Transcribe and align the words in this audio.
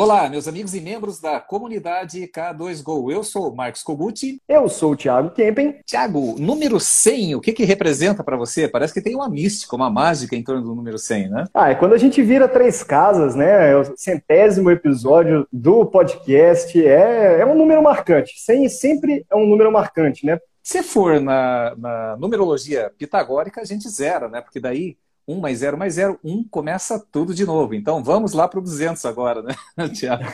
Olá, 0.00 0.30
meus 0.30 0.48
amigos 0.48 0.74
e 0.74 0.80
membros 0.80 1.20
da 1.20 1.38
comunidade 1.38 2.26
K2Go. 2.26 3.12
Eu 3.12 3.22
sou 3.22 3.52
o 3.52 3.54
Marcos 3.54 3.82
Koguti. 3.82 4.40
Eu 4.48 4.66
sou 4.66 4.92
o 4.92 4.96
Thiago 4.96 5.28
Kempen. 5.28 5.78
Thiago, 5.84 6.36
número 6.38 6.80
100, 6.80 7.34
o 7.34 7.40
que, 7.42 7.52
que 7.52 7.66
representa 7.66 8.24
para 8.24 8.34
você? 8.34 8.66
Parece 8.66 8.94
que 8.94 9.02
tem 9.02 9.14
uma 9.14 9.28
mística, 9.28 9.76
uma 9.76 9.90
mágica 9.90 10.34
em 10.34 10.42
torno 10.42 10.62
do 10.62 10.74
número 10.74 10.96
100, 10.96 11.28
né? 11.28 11.44
Ah, 11.52 11.68
é 11.68 11.74
quando 11.74 11.92
a 11.92 11.98
gente 11.98 12.22
vira 12.22 12.48
três 12.48 12.82
casas, 12.82 13.34
né? 13.34 13.72
É 13.72 13.76
o 13.76 13.94
centésimo 13.94 14.70
episódio 14.70 15.46
do 15.52 15.84
podcast. 15.84 16.82
É, 16.82 17.40
é 17.40 17.44
um 17.44 17.54
número 17.54 17.82
marcante. 17.82 18.40
100 18.40 18.70
sempre 18.70 19.26
é 19.30 19.36
um 19.36 19.46
número 19.46 19.70
marcante, 19.70 20.24
né? 20.24 20.38
Se 20.62 20.82
for 20.82 21.20
na, 21.20 21.74
na 21.76 22.16
numerologia 22.16 22.90
pitagórica, 22.96 23.60
a 23.60 23.66
gente 23.66 23.86
zera, 23.90 24.30
né? 24.30 24.40
Porque 24.40 24.60
daí 24.60 24.96
1 25.30 25.40
mais 25.40 25.58
0 25.58 25.78
mais 25.78 25.94
0, 25.94 26.18
1 26.24 26.44
começa 26.50 26.98
tudo 27.10 27.34
de 27.34 27.44
novo. 27.46 27.74
Então 27.74 28.02
vamos 28.02 28.32
lá 28.32 28.48
para 28.48 28.58
o 28.58 28.62
200 28.62 29.04
agora, 29.04 29.42
né, 29.42 29.54
Tiago? 29.94 30.24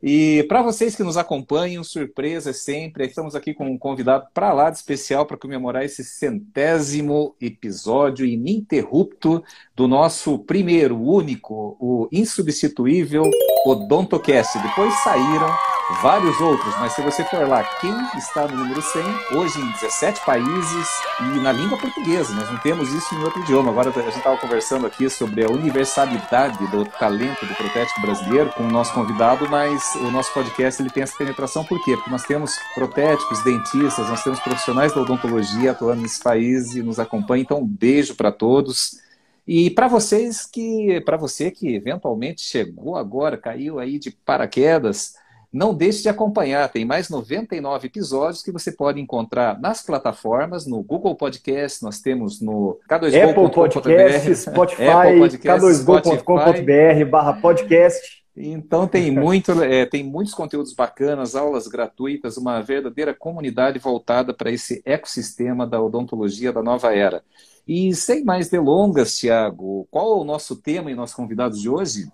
E 0.00 0.44
para 0.48 0.62
vocês 0.62 0.94
que 0.94 1.02
nos 1.02 1.16
acompanham, 1.16 1.82
surpresa 1.82 2.52
sempre, 2.52 3.06
estamos 3.06 3.34
aqui 3.34 3.52
com 3.52 3.68
um 3.68 3.76
convidado 3.76 4.26
para 4.32 4.52
lá 4.52 4.70
de 4.70 4.76
especial 4.76 5.26
para 5.26 5.36
comemorar 5.36 5.84
esse 5.84 6.04
centésimo 6.04 7.34
episódio 7.40 8.24
ininterrupto 8.24 9.42
do 9.74 9.88
nosso 9.88 10.38
primeiro, 10.38 10.96
único, 11.00 11.76
o 11.80 12.08
insubstituível 12.12 13.24
Odontocast. 13.66 14.56
Depois 14.62 14.94
saíram 15.02 15.77
vários 16.02 16.38
outros, 16.40 16.74
mas 16.78 16.92
se 16.92 17.02
você 17.02 17.24
for 17.24 17.48
lá, 17.48 17.64
quem 17.80 17.94
está 18.16 18.46
no 18.46 18.56
número 18.56 18.80
100, 18.82 19.02
hoje 19.36 19.58
em 19.60 19.70
17 19.72 20.24
países 20.24 20.88
e 21.20 21.40
na 21.40 21.50
língua 21.50 21.78
portuguesa, 21.78 22.34
nós 22.34 22.50
não 22.50 22.58
temos 22.58 22.92
isso 22.92 23.14
em 23.14 23.22
outro 23.22 23.40
idioma. 23.40 23.70
Agora 23.70 23.90
a 23.90 23.92
gente 23.92 24.16
estava 24.16 24.36
conversando 24.36 24.86
aqui 24.86 25.08
sobre 25.08 25.44
a 25.44 25.50
universalidade 25.50 26.66
do 26.66 26.84
talento 26.84 27.46
do 27.46 27.54
protético 27.54 28.00
brasileiro 28.02 28.52
com 28.52 28.64
o 28.64 28.70
nosso 28.70 28.92
convidado, 28.92 29.48
mas 29.48 29.94
o 29.96 30.10
nosso 30.10 30.32
podcast 30.32 30.82
ele 30.82 30.90
tem 30.90 31.02
essa 31.02 31.16
penetração 31.16 31.64
por 31.64 31.82
quê? 31.84 31.96
Porque 31.96 32.10
nós 32.10 32.24
temos 32.24 32.52
protéticos, 32.74 33.42
dentistas, 33.42 34.08
nós 34.08 34.22
temos 34.22 34.40
profissionais 34.40 34.92
da 34.92 35.00
odontologia 35.00 35.70
atuando 35.70 36.02
nesse 36.02 36.22
país 36.22 36.74
e 36.74 36.82
nos 36.82 36.98
acompanham. 36.98 37.42
Então, 37.42 37.58
um 37.60 37.66
beijo 37.66 38.14
para 38.14 38.30
todos. 38.30 38.98
E 39.46 39.70
para 39.70 39.88
vocês 39.88 40.44
que, 40.44 41.00
para 41.00 41.16
você 41.16 41.50
que 41.50 41.74
eventualmente 41.74 42.42
chegou 42.42 42.96
agora, 42.96 43.38
caiu 43.38 43.78
aí 43.78 43.98
de 43.98 44.10
paraquedas, 44.10 45.14
não 45.52 45.74
deixe 45.74 46.02
de 46.02 46.08
acompanhar, 46.08 46.68
tem 46.68 46.84
mais 46.84 47.08
99 47.08 47.86
episódios 47.86 48.42
que 48.42 48.52
você 48.52 48.70
pode 48.70 49.00
encontrar 49.00 49.58
nas 49.58 49.82
plataformas, 49.82 50.66
no 50.66 50.82
Google 50.82 51.14
Podcast, 51.14 51.82
nós 51.82 52.00
temos 52.00 52.40
no 52.40 52.78
K2Go. 52.88 53.30
Apple 53.30 53.50
Podcast, 53.50 54.36
Spotify, 54.36 55.38
K2Go.com.br 55.38 57.10
barra 57.10 57.32
podcast. 57.34 58.18
Então 58.36 58.86
tem, 58.86 59.10
muito, 59.10 59.50
é, 59.64 59.84
tem 59.86 60.04
muitos 60.04 60.34
conteúdos 60.34 60.72
bacanas, 60.72 61.34
aulas 61.34 61.66
gratuitas, 61.66 62.36
uma 62.36 62.60
verdadeira 62.60 63.12
comunidade 63.14 63.78
voltada 63.78 64.32
para 64.32 64.50
esse 64.50 64.80
ecossistema 64.84 65.66
da 65.66 65.82
odontologia 65.82 66.52
da 66.52 66.62
nova 66.62 66.94
era. 66.94 67.22
E 67.66 67.94
sem 67.94 68.24
mais 68.24 68.48
delongas, 68.48 69.18
Tiago, 69.18 69.86
qual 69.90 70.12
é 70.12 70.20
o 70.20 70.24
nosso 70.24 70.56
tema 70.56 70.90
e 70.90 70.94
nossos 70.94 71.14
convidados 71.14 71.60
de 71.60 71.68
hoje? 71.68 72.08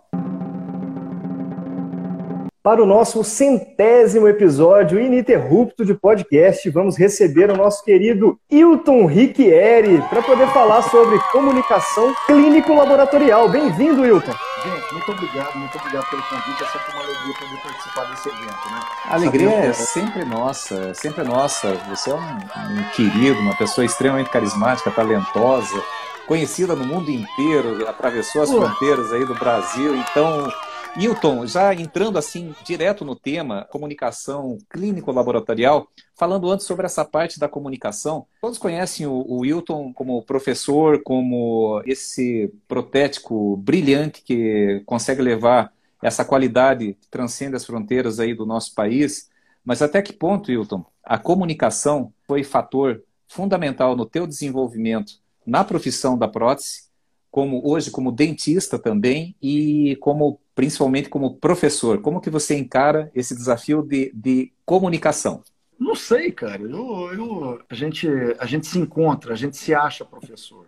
Para 2.65 2.83
o 2.83 2.87
nosso 2.87 3.23
centésimo 3.23 4.27
episódio 4.27 4.99
ininterrupto 4.99 5.85
de 5.85 5.93
podcast, 5.93 6.71
vamos 6.71 6.97
receber 6.97 7.51
o 7.51 7.57
nosso 7.59 7.85
querido 7.85 8.41
Hilton 8.51 9.05
Ricchieri 9.05 10.03
para 10.09 10.23
poder 10.23 10.49
falar 10.49 10.81
sobre 10.81 11.19
comunicação 11.31 12.15
clínico-laboratorial. 12.27 13.51
Bem-vindo, 13.51 14.07
Hilton. 14.07 14.33
Gente, 14.33 14.95
muito 14.95 15.13
obrigado, 15.13 15.55
muito 15.59 15.77
obrigado 15.77 16.09
pelo 16.09 16.23
convite. 16.23 16.63
É 16.63 16.67
sempre 16.67 16.93
uma 16.95 17.03
alegria 17.03 17.35
poder 17.35 17.63
participar 17.63 18.05
desse 18.05 18.29
evento, 18.31 18.71
né? 18.71 18.81
A 19.11 19.15
alegria 19.15 19.51
é 19.51 19.73
sempre 19.75 20.25
nossa, 20.25 20.75
é 20.75 20.95
sempre 20.95 21.23
nossa. 21.23 21.75
Você 21.91 22.11
é 22.13 22.15
um, 22.15 22.19
um 22.19 22.91
querido, 22.97 23.41
uma 23.41 23.55
pessoa 23.59 23.85
extremamente 23.85 24.31
carismática, 24.31 24.91
talentosa, 24.91 25.83
conhecida 26.27 26.75
no 26.75 26.87
mundo 26.87 27.11
inteiro, 27.11 27.87
atravessou 27.87 28.41
as 28.41 28.51
fronteiras 28.51 29.13
aí 29.13 29.27
do 29.27 29.35
Brasil, 29.35 29.95
então 29.97 30.51
Hilton, 30.97 31.45
já 31.45 31.75
entrando 31.75 32.19
assim 32.19 32.55
direto 32.65 33.05
no 33.05 33.17
tema, 33.17 33.65
comunicação 33.65 34.59
clínico-laboratorial, 34.71 35.89
falando 36.15 36.49
antes 36.51 36.67
sobre 36.67 36.87
essa 36.87 37.05
parte 37.05 37.39
da 37.41 37.49
comunicação, 37.49 38.27
todos 38.41 38.59
conhecem 38.59 39.05
o, 39.05 39.25
o 39.27 39.45
Hilton 39.45 39.93
como 39.93 40.23
professor, 40.23 41.03
como 41.03 41.83
esse 41.85 42.53
protético 42.69 43.57
brilhante 43.57 44.23
que 44.23 44.83
consegue 44.87 45.21
levar 45.21 45.73
essa 46.01 46.25
qualidade 46.25 46.97
que 47.01 47.09
transcende 47.09 47.57
as 47.57 47.65
fronteiras 47.65 48.21
aí 48.21 48.33
do 48.33 48.47
nosso 48.47 48.73
país. 48.73 49.29
Mas 49.65 49.83
até 49.83 50.01
que 50.01 50.13
ponto, 50.13 50.53
Hilton, 50.53 50.85
a 51.03 51.19
comunicação 51.19 52.13
foi 52.25 52.45
fator 52.45 53.03
fundamental 53.27 53.97
no 53.97 54.07
teu 54.07 54.29
desenvolvimento 54.29 55.15
na 55.45 55.65
profissão 55.65 56.17
da 56.17 56.29
prótese, 56.29 56.85
como 57.33 57.61
hoje 57.69 57.91
como 57.91 58.13
dentista 58.13 58.79
também 58.79 59.35
e 59.43 59.97
como 59.97 60.39
principalmente 60.55 61.09
como 61.09 61.37
professor? 61.37 62.01
Como 62.01 62.21
que 62.21 62.31
você 62.31 62.57
encara 62.57 63.11
esse 63.15 63.35
desafio 63.35 63.83
de, 63.83 64.13
de 64.15 64.53
comunicação? 64.65 65.43
Não 65.79 65.95
sei, 65.95 66.31
cara. 66.31 66.63
Eu, 66.63 67.13
eu, 67.13 67.63
a, 67.69 67.75
gente, 67.75 68.09
a 68.39 68.47
gente 68.47 68.67
se 68.67 68.79
encontra, 68.79 69.33
a 69.33 69.37
gente 69.37 69.57
se 69.57 69.75
acha 69.75 70.05
professor. 70.05 70.67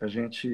A 0.00 0.06
gente, 0.06 0.48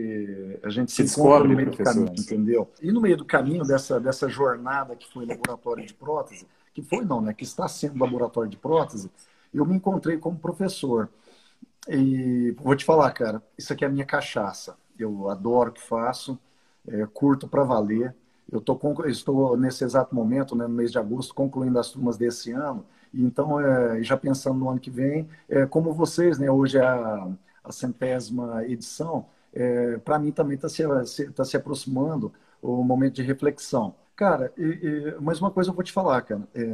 a 0.63 0.69
gente 0.69 0.91
se, 0.91 0.99
se 0.99 1.03
descobre 1.03 1.49
no 1.49 1.57
meio 1.57 1.71
do 1.71 1.77
caminho, 1.77 2.13
entendeu? 2.17 2.71
E 2.81 2.93
no 2.93 3.01
meio 3.01 3.17
do 3.17 3.25
caminho 3.25 3.65
dessa, 3.65 3.99
dessa 3.99 4.29
jornada 4.29 4.95
que 4.95 5.11
foi 5.11 5.27
laboratório 5.27 5.85
de 5.85 5.95
prótese, 5.95 6.47
que 6.73 6.83
foi 6.83 7.05
não, 7.05 7.21
né? 7.21 7.35
Que 7.35 7.43
está 7.45 7.67
sendo 7.67 7.99
laboratório 7.99 8.51
de 8.51 8.57
prótese, 8.57 9.11
eu 9.53 9.65
me 9.65 9.75
encontrei 9.75 10.19
como 10.19 10.39
professor. 10.39 11.09
E 11.89 12.53
vou 12.59 12.77
te 12.77 12.85
falar, 12.85 13.11
cara, 13.13 13.43
isso 13.59 13.73
aqui 13.73 13.85
é 13.85 13.89
a 13.89 13.91
minha 13.91 14.05
cachaça. 14.05 14.77
Eu 14.99 15.29
adoro 15.29 15.71
o 15.71 15.73
que 15.73 15.83
faço, 15.83 16.39
é, 16.87 17.07
curto 17.07 17.49
para 17.49 17.65
valer. 17.65 18.15
Eu 18.51 18.61
tô, 18.61 18.79
estou, 19.07 19.57
nesse 19.57 19.85
exato 19.85 20.15
momento, 20.15 20.57
né, 20.57 20.67
no 20.67 20.75
mês 20.75 20.91
de 20.91 20.99
agosto, 20.99 21.35
concluindo 21.35 21.79
as 21.79 21.91
turmas 21.91 22.17
desse 22.17 22.53
ano. 22.53 22.85
Então, 23.15 23.61
é, 23.61 24.03
já 24.03 24.17
pensando 24.17 24.59
no 24.59 24.69
ano 24.69 24.81
que 24.81 24.91
vem, 24.91 25.29
é, 25.49 25.67
como 25.67 25.93
vocês, 25.93 26.39
né, 26.39 26.51
hoje 26.51 26.79
é 26.79 26.83
a, 26.85 27.29
a 27.65 27.73
centésima 27.73 28.65
edição, 28.67 29.27
é, 29.53 29.99
para 29.99 30.19
mim 30.19 30.33
também 30.33 30.57
está 30.57 30.69
se, 30.69 30.83
se, 31.07 31.31
tá 31.31 31.45
se 31.45 31.57
aproximando 31.57 32.33
o 32.63 32.83
momento 32.83 33.15
de 33.15 33.23
reflexão. 33.23 33.95
Cara, 34.17 34.53
e, 34.57 34.63
e, 34.63 35.17
mas 35.21 35.41
uma 35.41 35.51
coisa 35.51 35.71
eu 35.71 35.75
vou 35.75 35.85
te 35.85 35.93
falar, 35.93 36.23
cara. 36.23 36.43
É, 36.55 36.65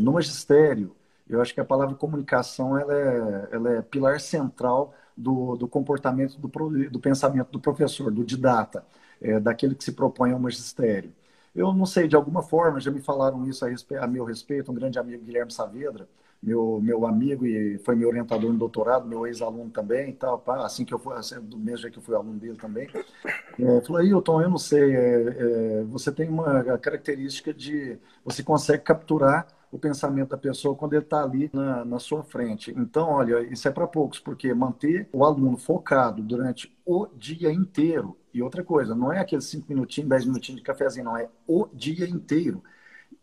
no 0.00 0.12
magistério, 0.12 0.94
eu 1.28 1.40
acho 1.40 1.54
que 1.54 1.60
a 1.60 1.64
palavra 1.64 1.94
comunicação 1.94 2.76
ela 2.78 2.94
é, 2.94 3.48
ela 3.52 3.72
é 3.74 3.82
pilar 3.82 4.20
central 4.20 4.94
do, 5.16 5.56
do 5.56 5.68
comportamento 5.68 6.38
do, 6.38 6.48
do 6.90 7.00
pensamento 7.00 7.50
do 7.50 7.60
professor, 7.60 8.10
do 8.10 8.24
didata 8.24 8.84
é, 9.22 9.40
daquele 9.40 9.74
que 9.74 9.84
se 9.84 9.92
propõe 9.92 10.32
ao 10.32 10.38
magistério. 10.38 11.12
Eu 11.54 11.72
não 11.72 11.86
sei, 11.86 12.08
de 12.08 12.16
alguma 12.16 12.42
forma, 12.42 12.80
já 12.80 12.90
me 12.90 13.00
falaram 13.00 13.46
isso 13.48 13.64
a, 13.64 14.04
a 14.04 14.06
meu 14.06 14.24
respeito, 14.24 14.70
um 14.72 14.74
grande 14.74 14.98
amigo, 14.98 15.24
Guilherme 15.24 15.52
Saavedra, 15.52 16.08
meu, 16.42 16.80
meu 16.82 17.06
amigo 17.06 17.46
e 17.46 17.78
foi 17.78 17.94
meu 17.94 18.08
orientador 18.08 18.50
no 18.52 18.58
doutorado, 18.58 19.06
meu 19.06 19.26
ex-aluno 19.26 19.70
também, 19.70 20.10
e 20.10 20.12
tal, 20.14 20.38
pá, 20.38 20.64
assim 20.66 20.84
que 20.84 20.92
eu 20.92 20.98
fui, 20.98 21.14
assim, 21.14 21.40
do 21.40 21.56
mesmo 21.56 21.78
jeito 21.78 21.92
que 21.92 21.98
eu 22.00 22.02
fui 22.02 22.16
aluno 22.16 22.38
dele 22.38 22.56
também, 22.56 22.88
é, 23.60 23.80
falou, 23.82 24.02
Hilton, 24.02 24.42
eu 24.42 24.50
não 24.50 24.58
sei, 24.58 24.96
é, 24.96 25.80
é, 25.80 25.84
você 25.84 26.10
tem 26.10 26.28
uma 26.28 26.78
característica 26.78 27.54
de, 27.54 27.98
você 28.24 28.42
consegue 28.42 28.82
capturar 28.82 29.46
o 29.72 29.78
pensamento 29.78 30.28
da 30.28 30.36
pessoa 30.36 30.76
quando 30.76 30.92
ele 30.92 31.02
está 31.02 31.22
ali 31.24 31.50
na, 31.50 31.82
na, 31.82 31.98
sua 31.98 32.22
frente. 32.22 32.72
Então, 32.76 33.08
olha, 33.08 33.40
isso 33.50 33.66
é 33.66 33.70
para 33.70 33.86
poucos, 33.86 34.20
porque 34.20 34.52
manter 34.52 35.08
o 35.10 35.24
aluno 35.24 35.56
focado 35.56 36.22
durante 36.22 36.70
o 36.84 37.06
dia 37.16 37.50
inteiro, 37.50 38.14
e 38.34 38.42
outra 38.42 38.62
coisa, 38.62 38.94
não 38.94 39.10
é 39.10 39.18
aqueles 39.18 39.46
cinco 39.46 39.66
minutinhos, 39.70 40.10
dez 40.10 40.26
minutinhos 40.26 40.60
de 40.60 40.66
cafezinho, 40.66 41.06
não, 41.06 41.16
é 41.16 41.26
o 41.46 41.66
dia 41.72 42.06
inteiro. 42.06 42.62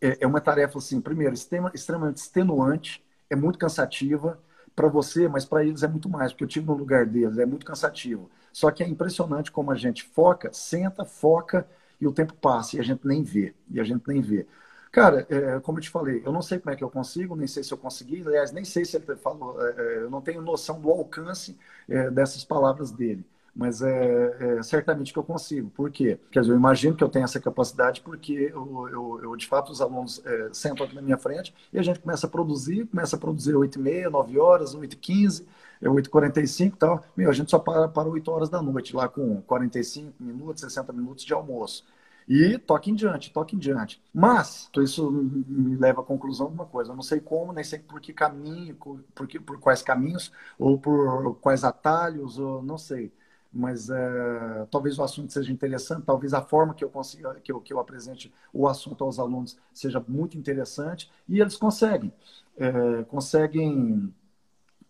É, 0.02 0.18
é 0.22 0.28
uma 0.28 0.42
tarefa, 0.42 0.80
assim, 0.80 1.00
primeiro, 1.00 1.36
extremamente 1.36 2.18
extenuante, 2.18 3.04
é 3.30 3.36
muito 3.36 3.60
cansativa 3.60 4.40
para 4.76 4.88
você, 4.88 5.28
mas 5.28 5.46
para 5.46 5.64
eles 5.64 5.84
é 5.84 5.88
muito 5.88 6.10
mais, 6.10 6.32
porque 6.32 6.46
eu 6.46 6.48
tive 6.48 6.66
no 6.66 6.74
lugar 6.74 7.06
deles, 7.06 7.38
é 7.38 7.46
muito 7.46 7.66
cansativo. 7.66 8.30
Só 8.52 8.72
que 8.72 8.82
é 8.82 8.88
impressionante 8.88 9.52
como 9.52 9.72
a 9.72 9.76
gente 9.76 10.04
foca, 10.04 10.52
senta, 10.52 11.06
foca 11.06 11.68
e 12.02 12.08
o 12.08 12.12
tempo 12.12 12.34
passa 12.34 12.78
e 12.78 12.80
a 12.80 12.84
gente 12.84 13.06
nem 13.06 13.22
vê, 13.22 13.54
e 13.70 13.80
a 13.80 13.84
gente 13.84 14.08
nem 14.08 14.20
vê. 14.20 14.48
Cara, 14.92 15.26
é, 15.30 15.60
como 15.60 15.78
eu 15.78 15.84
te 15.84 15.90
falei, 15.90 16.22
eu 16.26 16.32
não 16.32 16.42
sei 16.42 16.58
como 16.60 16.74
é 16.74 16.76
que 16.76 16.84
eu 16.84 16.90
consigo, 16.90 17.36
nem 17.36 17.46
sei 17.48 17.64
se 17.64 17.72
eu 17.72 17.78
consegui, 17.78 18.24
aliás, 18.26 18.52
nem 18.52 18.66
sei 18.66 18.84
se 18.84 18.98
ele 18.98 19.16
falou, 19.18 19.62
é, 19.62 19.70
é, 19.78 19.98
eu 20.04 20.10
não 20.10 20.20
tenho 20.20 20.42
noção 20.42 20.82
do 20.82 20.90
alcance 20.90 21.56
é, 21.88 22.10
dessas 22.10 22.44
palavras 22.44 22.90
dele, 22.90 23.24
mas 23.56 23.84
é, 23.84 24.58
é, 24.60 24.64
certamente 24.64 25.14
que 25.14 25.20
eu 25.20 25.24
consigo. 25.24 25.70
Por 25.70 25.92
quê? 25.92 26.20
Quer 26.32 26.40
dizer, 26.42 26.54
eu 26.54 26.58
imagino 26.58 26.96
que 26.96 27.04
eu 27.04 27.10
tenho 27.10 27.24
essa 27.26 27.40
capacidade 27.40 28.02
porque 28.02 28.34
eu, 28.52 28.90
eu, 28.90 29.20
eu 29.24 29.36
de 29.36 29.46
fato, 29.46 29.72
os 29.72 29.80
alunos 29.80 30.26
é, 30.26 30.50
sentam 30.54 30.86
aqui 30.88 30.96
na 30.96 31.04
minha 31.04 31.18
frente 31.20 31.54
e 31.72 31.78
a 31.78 31.84
gente 31.84 32.00
começa 32.00 32.26
a 32.26 32.30
produzir, 32.30 32.88
começa 32.88 33.16
a 33.16 33.20
produzir 33.20 33.54
8h30, 33.56 34.10
9 34.10 34.40
horas, 34.40 34.74
8h15, 34.74 35.46
8h45 35.84 36.74
e 36.74 36.78
tal. 36.80 37.04
Meu, 37.16 37.30
a 37.30 37.34
gente 37.34 37.52
só 37.52 37.60
para 37.60 37.88
para 37.88 38.08
8 38.10 38.32
horas 38.32 38.50
da 38.50 38.60
noite, 38.62 38.96
lá 38.96 39.08
com 39.08 39.40
45 39.44 40.14
minutos, 40.20 40.62
60 40.62 40.92
minutos 40.94 41.24
de 41.24 41.34
almoço. 41.34 41.86
E 42.30 42.60
toque 42.60 42.92
em 42.92 42.96
diante, 42.96 43.34
toque 43.34 43.56
em 43.56 43.60
diante. 43.60 44.02
Mas, 44.14 44.70
isso 44.78 45.12
me 45.12 45.76
leva 45.78 46.02
à 46.02 46.04
conclusão 46.04 46.48
de 46.48 46.54
uma 46.54 46.66
coisa. 46.66 46.92
Eu 46.92 46.96
não 46.96 47.02
sei 47.04 47.20
como, 47.20 47.52
nem 47.52 47.64
sei 47.64 47.80
por 47.80 48.00
que 48.00 48.14
caminho, 48.14 48.76
por, 49.16 49.28
que, 49.28 49.40
por 49.40 49.60
quais 49.60 49.82
caminhos, 49.82 50.32
ou 50.60 50.78
por 50.78 51.36
quais 51.42 51.64
atalhos, 51.64 52.38
ou 52.38 52.62
não 52.64 52.78
sei 52.78 53.12
mas 53.52 53.90
é, 53.90 54.66
talvez 54.70 55.00
o 55.00 55.04
assunto 55.04 55.34
seja 55.34 55.52
interessante, 55.52 56.04
talvez 56.06 56.34
a 56.36 56.42
forma 56.42 56.74
que 56.74 56.84
eu 56.84 56.90
consiga, 56.90 57.34
que 57.44 57.52
eu, 57.52 57.60
que 57.60 57.74
eu 57.74 57.80
apresente 57.80 58.32
o 58.54 58.68
assunto 58.68 59.04
aos 59.04 59.18
alunos 59.18 59.58
seja 59.74 60.04
muito 60.08 60.38
interessante 60.38 61.12
e 61.28 61.42
eles 61.42 61.56
conseguem, 61.58 62.14
é, 62.58 63.04
conseguem 63.06 64.14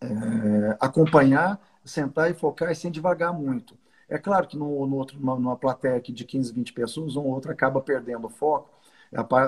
é, 0.00 0.76
acompanhar, 0.80 1.60
sentar 1.84 2.30
e 2.30 2.34
focar 2.34 2.70
e 2.70 2.74
sem 2.74 2.90
devagar 2.90 3.32
muito. 3.32 3.76
É 4.10 4.18
claro 4.18 4.46
que 4.48 4.56
no, 4.58 4.86
no 4.86 4.96
outro, 4.96 5.18
numa 5.20 5.56
plateia 5.56 6.00
de 6.00 6.24
15, 6.24 6.52
20 6.52 6.72
pessoas, 6.72 7.16
um 7.16 7.20
ou 7.20 7.28
outro 7.28 7.52
acaba 7.52 7.80
perdendo 7.80 8.26
o 8.26 8.30
foco, 8.30 8.68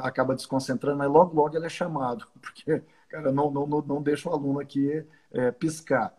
acaba 0.02 0.34
desconcentrando, 0.34 0.98
mas 0.98 1.10
logo, 1.10 1.34
logo 1.34 1.56
ele 1.56 1.66
é 1.66 1.68
chamado, 1.68 2.26
porque 2.40 2.82
cara, 3.08 3.32
não, 3.32 3.50
não, 3.50 3.66
não 3.66 4.02
deixa 4.02 4.28
o 4.28 4.32
aluno 4.32 4.60
aqui 4.60 5.04
é, 5.32 5.50
piscar. 5.50 6.14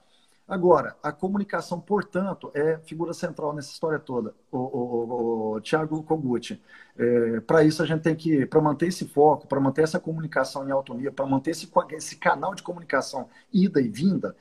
Agora, 0.46 0.96
a 1.02 1.12
comunicação, 1.12 1.80
portanto, 1.80 2.52
é 2.54 2.78
figura 2.80 3.14
central 3.14 3.54
nessa 3.54 3.72
história 3.72 3.98
toda, 3.98 4.36
o, 4.52 4.58
o, 4.58 5.54
o 5.56 5.62
Tiago 5.62 6.04
Koguchi. 6.04 6.62
É, 6.98 7.40
para 7.40 7.64
isso, 7.64 7.82
a 7.82 7.86
gente 7.86 8.02
tem 8.02 8.14
que, 8.16 8.46
para 8.46 8.62
manter 8.62 8.88
esse 8.88 9.08
foco, 9.08 9.48
para 9.48 9.60
manter 9.62 9.84
essa 9.84 10.00
comunicação 10.02 10.68
em 10.68 10.72
autonomia, 10.72 11.12
para 11.14 11.26
manter 11.26 11.52
esse, 11.52 11.72
esse 11.92 12.18
canal 12.18 12.54
de 12.54 12.62
comunicação 12.62 13.30
ida 13.54 13.80
e 13.80 13.88
vinda, 13.88 14.36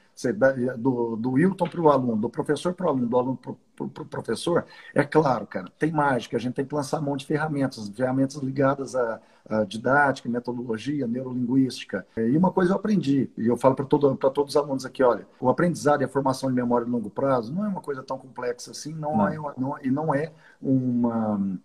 do, 0.79 1.17
do 1.17 1.31
Wilton 1.33 1.69
para 1.69 1.81
o 1.81 1.91
aluno, 1.91 2.17
do 2.17 2.31
professor 2.31 2.75
para 2.75 2.87
o 2.87 2.89
aluno, 2.91 3.07
do 3.09 3.19
aluno 3.19 3.37
para 3.37 3.53
o 3.53 3.59
pro 3.89 4.05
professor, 4.05 4.65
é 4.95 5.03
claro, 5.03 5.47
cara, 5.47 5.69
tem 5.79 5.91
mágica, 5.91 6.37
a 6.37 6.41
gente 6.41 6.55
tem 6.55 6.65
que 6.65 6.75
lançar 6.75 7.01
mão 7.01 7.17
de 7.17 7.25
ferramentas, 7.27 7.89
ferramentas 7.89 8.37
ligadas 8.37 8.95
à, 8.95 9.21
à 9.49 9.65
didática, 9.65 10.29
metodologia, 10.29 11.07
neurolinguística. 11.07 12.07
E 12.17 12.37
uma 12.37 12.53
coisa 12.53 12.73
eu 12.73 12.77
aprendi, 12.77 13.31
e 13.37 13.47
eu 13.47 13.57
falo 13.57 13.75
para 13.75 13.85
todo, 13.85 14.15
todos 14.17 14.55
os 14.55 14.57
alunos 14.57 14.85
aqui, 14.85 15.03
olha, 15.03 15.27
o 15.41 15.49
aprendizado 15.49 16.03
e 16.03 16.05
a 16.05 16.09
formação 16.09 16.49
de 16.49 16.55
memória 16.55 16.85
de 16.85 16.93
longo 16.93 17.11
prazo 17.11 17.53
não 17.53 17.65
é 17.65 17.69
uma 17.69 17.81
coisa 17.81 18.03
tão 18.03 18.19
complexa 18.19 18.71
assim, 18.71 18.95
não, 18.95 19.17
não. 19.17 19.29
É, 19.29 19.37
não 19.57 19.79
e 19.83 19.91
não 19.91 20.15
é 20.15 20.33
uma, 20.61 21.59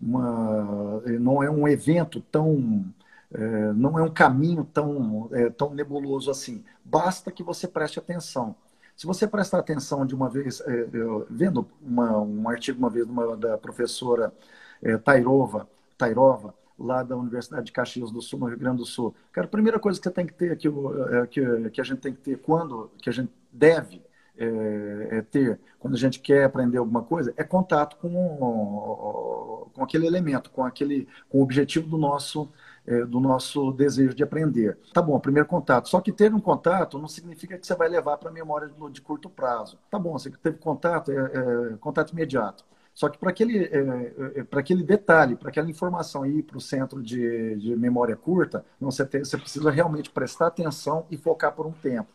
uma, 0.00 1.02
não 1.20 1.42
é 1.42 1.50
um 1.50 1.66
evento 1.66 2.20
tão 2.20 2.84
é, 3.32 3.72
não 3.72 3.98
é 3.98 4.02
um 4.02 4.10
caminho 4.10 4.64
tão, 4.64 5.28
é, 5.32 5.50
tão 5.50 5.74
nebuloso 5.74 6.30
assim. 6.30 6.64
Basta 6.94 7.32
que 7.32 7.42
você 7.42 7.66
preste 7.66 7.98
atenção. 7.98 8.54
Se 8.94 9.04
você 9.04 9.26
prestar 9.26 9.58
atenção 9.58 10.06
de 10.06 10.14
uma 10.14 10.30
vez, 10.30 10.60
é, 10.60 10.88
eu, 10.92 11.26
vendo 11.28 11.66
uma, 11.82 12.20
um 12.20 12.48
artigo 12.48 12.78
uma 12.78 12.88
vez 12.88 13.04
uma, 13.04 13.36
da 13.36 13.58
professora 13.58 14.32
é, 14.80 14.96
Tairova, 14.96 15.68
Tairova, 15.98 16.54
lá 16.78 17.02
da 17.02 17.16
Universidade 17.16 17.66
de 17.66 17.72
Caxias 17.72 18.12
do 18.12 18.22
Sul, 18.22 18.38
no 18.38 18.46
Rio 18.46 18.56
Grande 18.56 18.76
do 18.76 18.86
Sul. 18.86 19.12
Cara, 19.32 19.48
a 19.48 19.50
primeira 19.50 19.80
coisa 19.80 19.98
que 19.98 20.04
você 20.04 20.14
tem 20.14 20.24
que 20.24 20.34
ter, 20.34 20.56
que, 20.56 20.68
é, 20.68 21.26
que, 21.26 21.70
que 21.70 21.80
a 21.80 21.84
gente 21.84 21.98
tem 21.98 22.12
que 22.12 22.20
ter 22.20 22.38
quando, 22.38 22.88
que 23.02 23.10
a 23.10 23.12
gente 23.12 23.32
deve 23.50 24.00
é, 24.38 25.08
é, 25.18 25.22
ter 25.22 25.58
quando 25.80 25.94
a 25.94 25.98
gente 25.98 26.20
quer 26.20 26.44
aprender 26.44 26.78
alguma 26.78 27.02
coisa, 27.02 27.34
é 27.36 27.42
contato 27.42 27.96
com, 27.96 29.68
com 29.74 29.82
aquele 29.82 30.06
elemento, 30.06 30.48
com 30.50 30.64
aquele 30.64 31.08
com 31.28 31.38
o 31.38 31.42
objetivo 31.42 31.88
do 31.88 31.98
nosso 31.98 32.48
é, 32.86 33.04
do 33.04 33.18
nosso 33.18 33.72
desejo 33.72 34.14
de 34.14 34.22
aprender. 34.22 34.78
Tá 34.92 35.00
bom, 35.00 35.18
primeiro 35.18 35.48
contato. 35.48 35.88
Só 35.88 36.00
que 36.00 36.12
ter 36.12 36.34
um 36.34 36.40
contato 36.40 36.98
não 36.98 37.08
significa 37.08 37.58
que 37.58 37.66
você 37.66 37.74
vai 37.74 37.88
levar 37.88 38.18
para 38.18 38.28
a 38.28 38.32
memória 38.32 38.68
de, 38.68 38.92
de, 38.92 39.00
curto 39.00 39.30
prazo. 39.30 39.78
Tá 39.90 39.98
bom, 39.98 40.12
você 40.12 40.30
teve 40.30 40.58
contato, 40.58 41.10
é, 41.10 41.14
é 41.14 41.76
contato 41.80 42.12
imediato. 42.12 42.64
Só 42.92 43.08
que 43.08 43.18
para 43.18 43.30
aquele, 43.30 43.64
é, 43.64 44.40
é 44.40 44.44
para 44.44 44.60
aquele 44.60 44.84
detalhe, 44.84 45.34
para 45.34 45.48
aquela 45.48 45.68
informação 45.68 46.24
ir 46.24 46.42
para 46.44 46.56
o 46.56 46.60
centro 46.60 47.02
de, 47.02 47.56
de, 47.56 47.74
memória 47.74 48.14
curta, 48.14 48.64
você, 48.80 49.04
tem, 49.04 49.24
você 49.24 49.36
precisa 49.36 49.70
realmente 49.70 50.10
prestar 50.10 50.46
atenção 50.46 51.06
e 51.10 51.16
focar 51.16 51.52
por 51.52 51.66
um 51.66 51.72
tempo. 51.72 52.08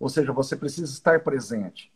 Ou 0.00 0.08
seja, 0.08 0.32
você 0.32 0.56
precisa 0.56 0.90
estar 0.90 1.20
presente. 1.20 1.92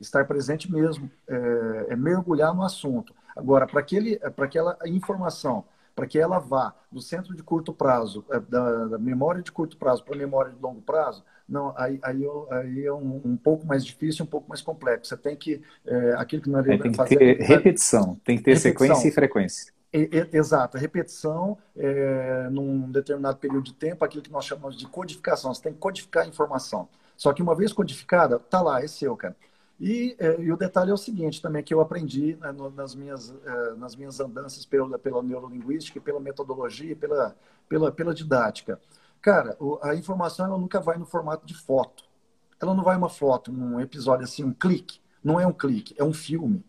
Estar 0.00 0.26
presente 0.26 0.70
mesmo 0.70 1.10
é, 1.28 1.86
é 1.90 1.96
mergulhar 1.96 2.54
no 2.54 2.62
assunto. 2.62 3.14
Agora, 3.36 3.66
para 3.66 3.80
aquela 3.80 4.78
informação 4.86 5.64
para 5.96 6.06
que 6.06 6.18
ela 6.18 6.38
vá 6.38 6.74
do 6.92 7.00
centro 7.00 7.34
de 7.34 7.42
curto 7.42 7.72
prazo, 7.72 8.22
é, 8.30 8.38
da, 8.38 8.84
da 8.84 8.98
memória 8.98 9.42
de 9.42 9.50
curto 9.50 9.78
prazo 9.78 10.04
para 10.04 10.14
a 10.14 10.18
memória 10.18 10.52
de 10.52 10.60
longo 10.60 10.82
prazo, 10.82 11.24
não, 11.48 11.72
aí, 11.76 11.98
aí, 12.02 12.22
aí 12.50 12.84
é 12.84 12.92
um, 12.92 13.22
um, 13.24 13.36
pouco 13.36 13.66
mais 13.66 13.84
difícil, 13.84 14.24
um 14.24 14.28
pouco 14.28 14.48
mais 14.48 14.60
complexo. 14.60 15.08
Você 15.08 15.16
tem 15.16 15.34
que, 15.34 15.62
é, 15.86 16.14
aquilo 16.18 16.42
que 16.42 16.50
nós 16.50 16.66
é, 16.66 16.76
tem 16.76 16.90
que 16.90 16.96
fazer, 16.96 17.16
ter 17.16 17.40
repetição, 17.40 18.20
tem 18.24 18.36
que 18.36 18.42
ter 18.42 18.50
repetição. 18.50 18.72
sequência 18.72 19.08
e 19.08 19.10
frequência. 19.10 19.72
exato, 20.32 20.76
repetição 20.76 21.56
é, 21.74 22.48
num 22.50 22.90
determinado 22.90 23.38
período 23.38 23.62
de 23.62 23.74
tempo, 23.74 24.04
aquilo 24.04 24.22
que 24.22 24.30
nós 24.30 24.44
chamamos 24.44 24.76
de 24.76 24.86
codificação. 24.86 25.54
Você 25.54 25.62
tem 25.62 25.72
que 25.72 25.78
codificar 25.78 26.24
a 26.24 26.26
informação. 26.26 26.88
Só 27.16 27.32
que 27.32 27.42
uma 27.42 27.54
vez 27.54 27.72
codificada, 27.72 28.38
tá 28.38 28.60
lá, 28.60 28.82
é 28.82 28.86
seu, 28.86 29.16
cara. 29.16 29.34
E, 29.78 30.16
é, 30.18 30.40
e, 30.40 30.50
o 30.50 30.56
detalhe 30.56 30.90
é 30.90 30.94
o 30.94 30.98
seguinte 30.98 31.42
também, 31.42 31.62
que 31.62 31.74
eu 31.74 31.80
aprendi 31.80 32.36
né, 32.40 32.50
no, 32.50 32.70
nas, 32.70 32.94
minhas, 32.94 33.34
é, 33.44 33.74
nas 33.74 33.94
minhas 33.94 34.18
andanças 34.20 34.64
pela, 34.64 34.98
pela 34.98 35.22
neurolinguística, 35.22 36.00
pela 36.00 36.18
metodologia, 36.18 36.96
pela, 36.96 37.36
pela, 37.68 37.92
pela 37.92 38.14
didática. 38.14 38.80
Cara, 39.20 39.56
o, 39.60 39.78
a 39.82 39.94
informação 39.94 40.46
ela 40.46 40.56
nunca 40.56 40.80
vai 40.80 40.96
no 40.96 41.04
formato 41.04 41.44
de 41.46 41.54
foto. 41.54 42.04
Ela 42.60 42.74
não 42.74 42.82
vai 42.82 42.96
uma 42.96 43.10
foto, 43.10 43.52
um 43.52 43.78
episódio 43.78 44.24
assim, 44.24 44.42
um 44.44 44.52
clique. 44.52 44.98
Não 45.22 45.38
é 45.38 45.46
um 45.46 45.52
clique, 45.52 45.94
é 45.98 46.04
um 46.04 46.12
filme. 46.12 46.64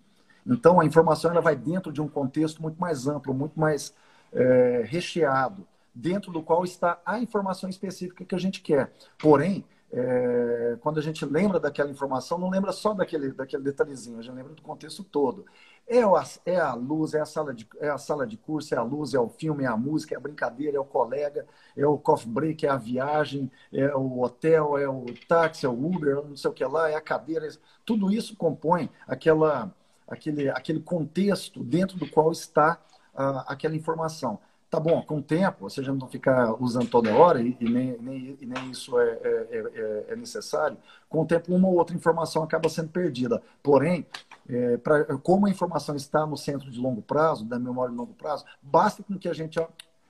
Então, 0.45 0.79
a 0.79 0.85
informação 0.85 1.31
ela 1.31 1.41
vai 1.41 1.55
dentro 1.55 1.91
de 1.91 2.01
um 2.01 2.07
contexto 2.07 2.61
muito 2.61 2.79
mais 2.79 3.07
amplo, 3.07 3.33
muito 3.33 3.57
mais 3.59 3.93
é, 4.33 4.83
recheado, 4.85 5.65
dentro 5.93 6.31
do 6.31 6.41
qual 6.41 6.63
está 6.63 6.99
a 7.05 7.19
informação 7.19 7.69
específica 7.69 8.25
que 8.25 8.35
a 8.35 8.37
gente 8.37 8.61
quer. 8.61 8.91
Porém, 9.17 9.63
é, 9.91 10.77
quando 10.81 10.99
a 10.99 11.01
gente 11.01 11.25
lembra 11.25 11.59
daquela 11.59 11.89
informação, 11.89 12.37
não 12.37 12.49
lembra 12.49 12.71
só 12.71 12.93
daquele, 12.93 13.31
daquele 13.31 13.63
detalhezinho, 13.63 14.19
a 14.19 14.21
gente 14.21 14.35
lembra 14.35 14.53
do 14.53 14.61
contexto 14.61 15.03
todo. 15.03 15.45
É 15.87 16.01
a, 16.01 16.23
é 16.45 16.59
a 16.59 16.73
luz, 16.73 17.13
é 17.13 17.21
a, 17.21 17.25
sala 17.25 17.53
de, 17.53 17.65
é 17.79 17.89
a 17.89 17.97
sala 17.97 18.27
de 18.27 18.35
curso, 18.35 18.75
é 18.75 18.77
a 18.77 18.83
luz, 18.83 19.13
é 19.13 19.19
o 19.19 19.29
filme, 19.29 19.63
é 19.63 19.67
a 19.67 19.77
música, 19.77 20.13
é 20.13 20.17
a 20.17 20.19
brincadeira, 20.19 20.75
é 20.75 20.79
o 20.79 20.85
colega, 20.85 21.47
é 21.75 21.87
o 21.87 21.97
coffee 21.97 22.29
break, 22.29 22.65
é 22.65 22.69
a 22.69 22.75
viagem, 22.75 23.49
é 23.71 23.95
o 23.95 24.21
hotel, 24.21 24.77
é 24.77 24.89
o 24.89 25.05
táxi, 25.27 25.65
é 25.65 25.69
o 25.69 25.73
Uber, 25.73 26.15
não 26.15 26.35
sei 26.35 26.51
o 26.51 26.53
que 26.53 26.65
lá, 26.65 26.89
é 26.89 26.95
a 26.95 27.01
cadeira. 27.01 27.47
Tudo 27.85 28.11
isso 28.11 28.35
compõe 28.35 28.89
aquela, 29.07 29.73
aquele, 30.05 30.49
aquele 30.49 30.81
contexto 30.81 31.63
dentro 31.63 31.97
do 31.97 32.09
qual 32.09 32.33
está 32.33 32.77
a, 33.15 33.53
aquela 33.53 33.75
informação. 33.75 34.39
Tá 34.69 34.81
bom, 34.81 35.01
com 35.01 35.19
o 35.19 35.23
tempo, 35.23 35.69
você 35.69 35.81
já 35.81 35.93
não 35.93 36.09
ficar 36.09 36.61
usando 36.61 36.89
toda 36.89 37.15
hora, 37.15 37.41
e, 37.41 37.55
e 37.57 37.69
nem, 37.69 37.97
nem, 37.99 38.37
e 38.41 38.45
nem 38.45 38.69
isso 38.69 38.99
é, 38.99 39.11
é, 39.23 39.47
é, 39.51 40.05
é, 40.09 40.15
necessário, 40.17 40.77
com 41.07 41.21
o 41.21 41.25
tempo 41.25 41.55
uma 41.55 41.69
ou 41.69 41.75
outra 41.75 41.95
informação 41.95 42.43
acaba 42.43 42.67
sendo 42.67 42.89
perdida. 42.89 43.41
Porém, 43.63 44.05
é, 44.49 44.75
pra, 44.75 45.05
como 45.19 45.47
a 45.47 45.49
informação 45.49 45.95
está 45.95 46.25
no 46.25 46.35
centro 46.35 46.69
de 46.69 46.79
longo 46.81 47.01
prazo, 47.01 47.45
da 47.45 47.57
memória 47.57 47.91
de 47.91 47.97
longo 47.97 48.13
prazo, 48.13 48.43
basta 48.61 49.01
com 49.01 49.17
que 49.17 49.29
a 49.29 49.33
gente 49.33 49.57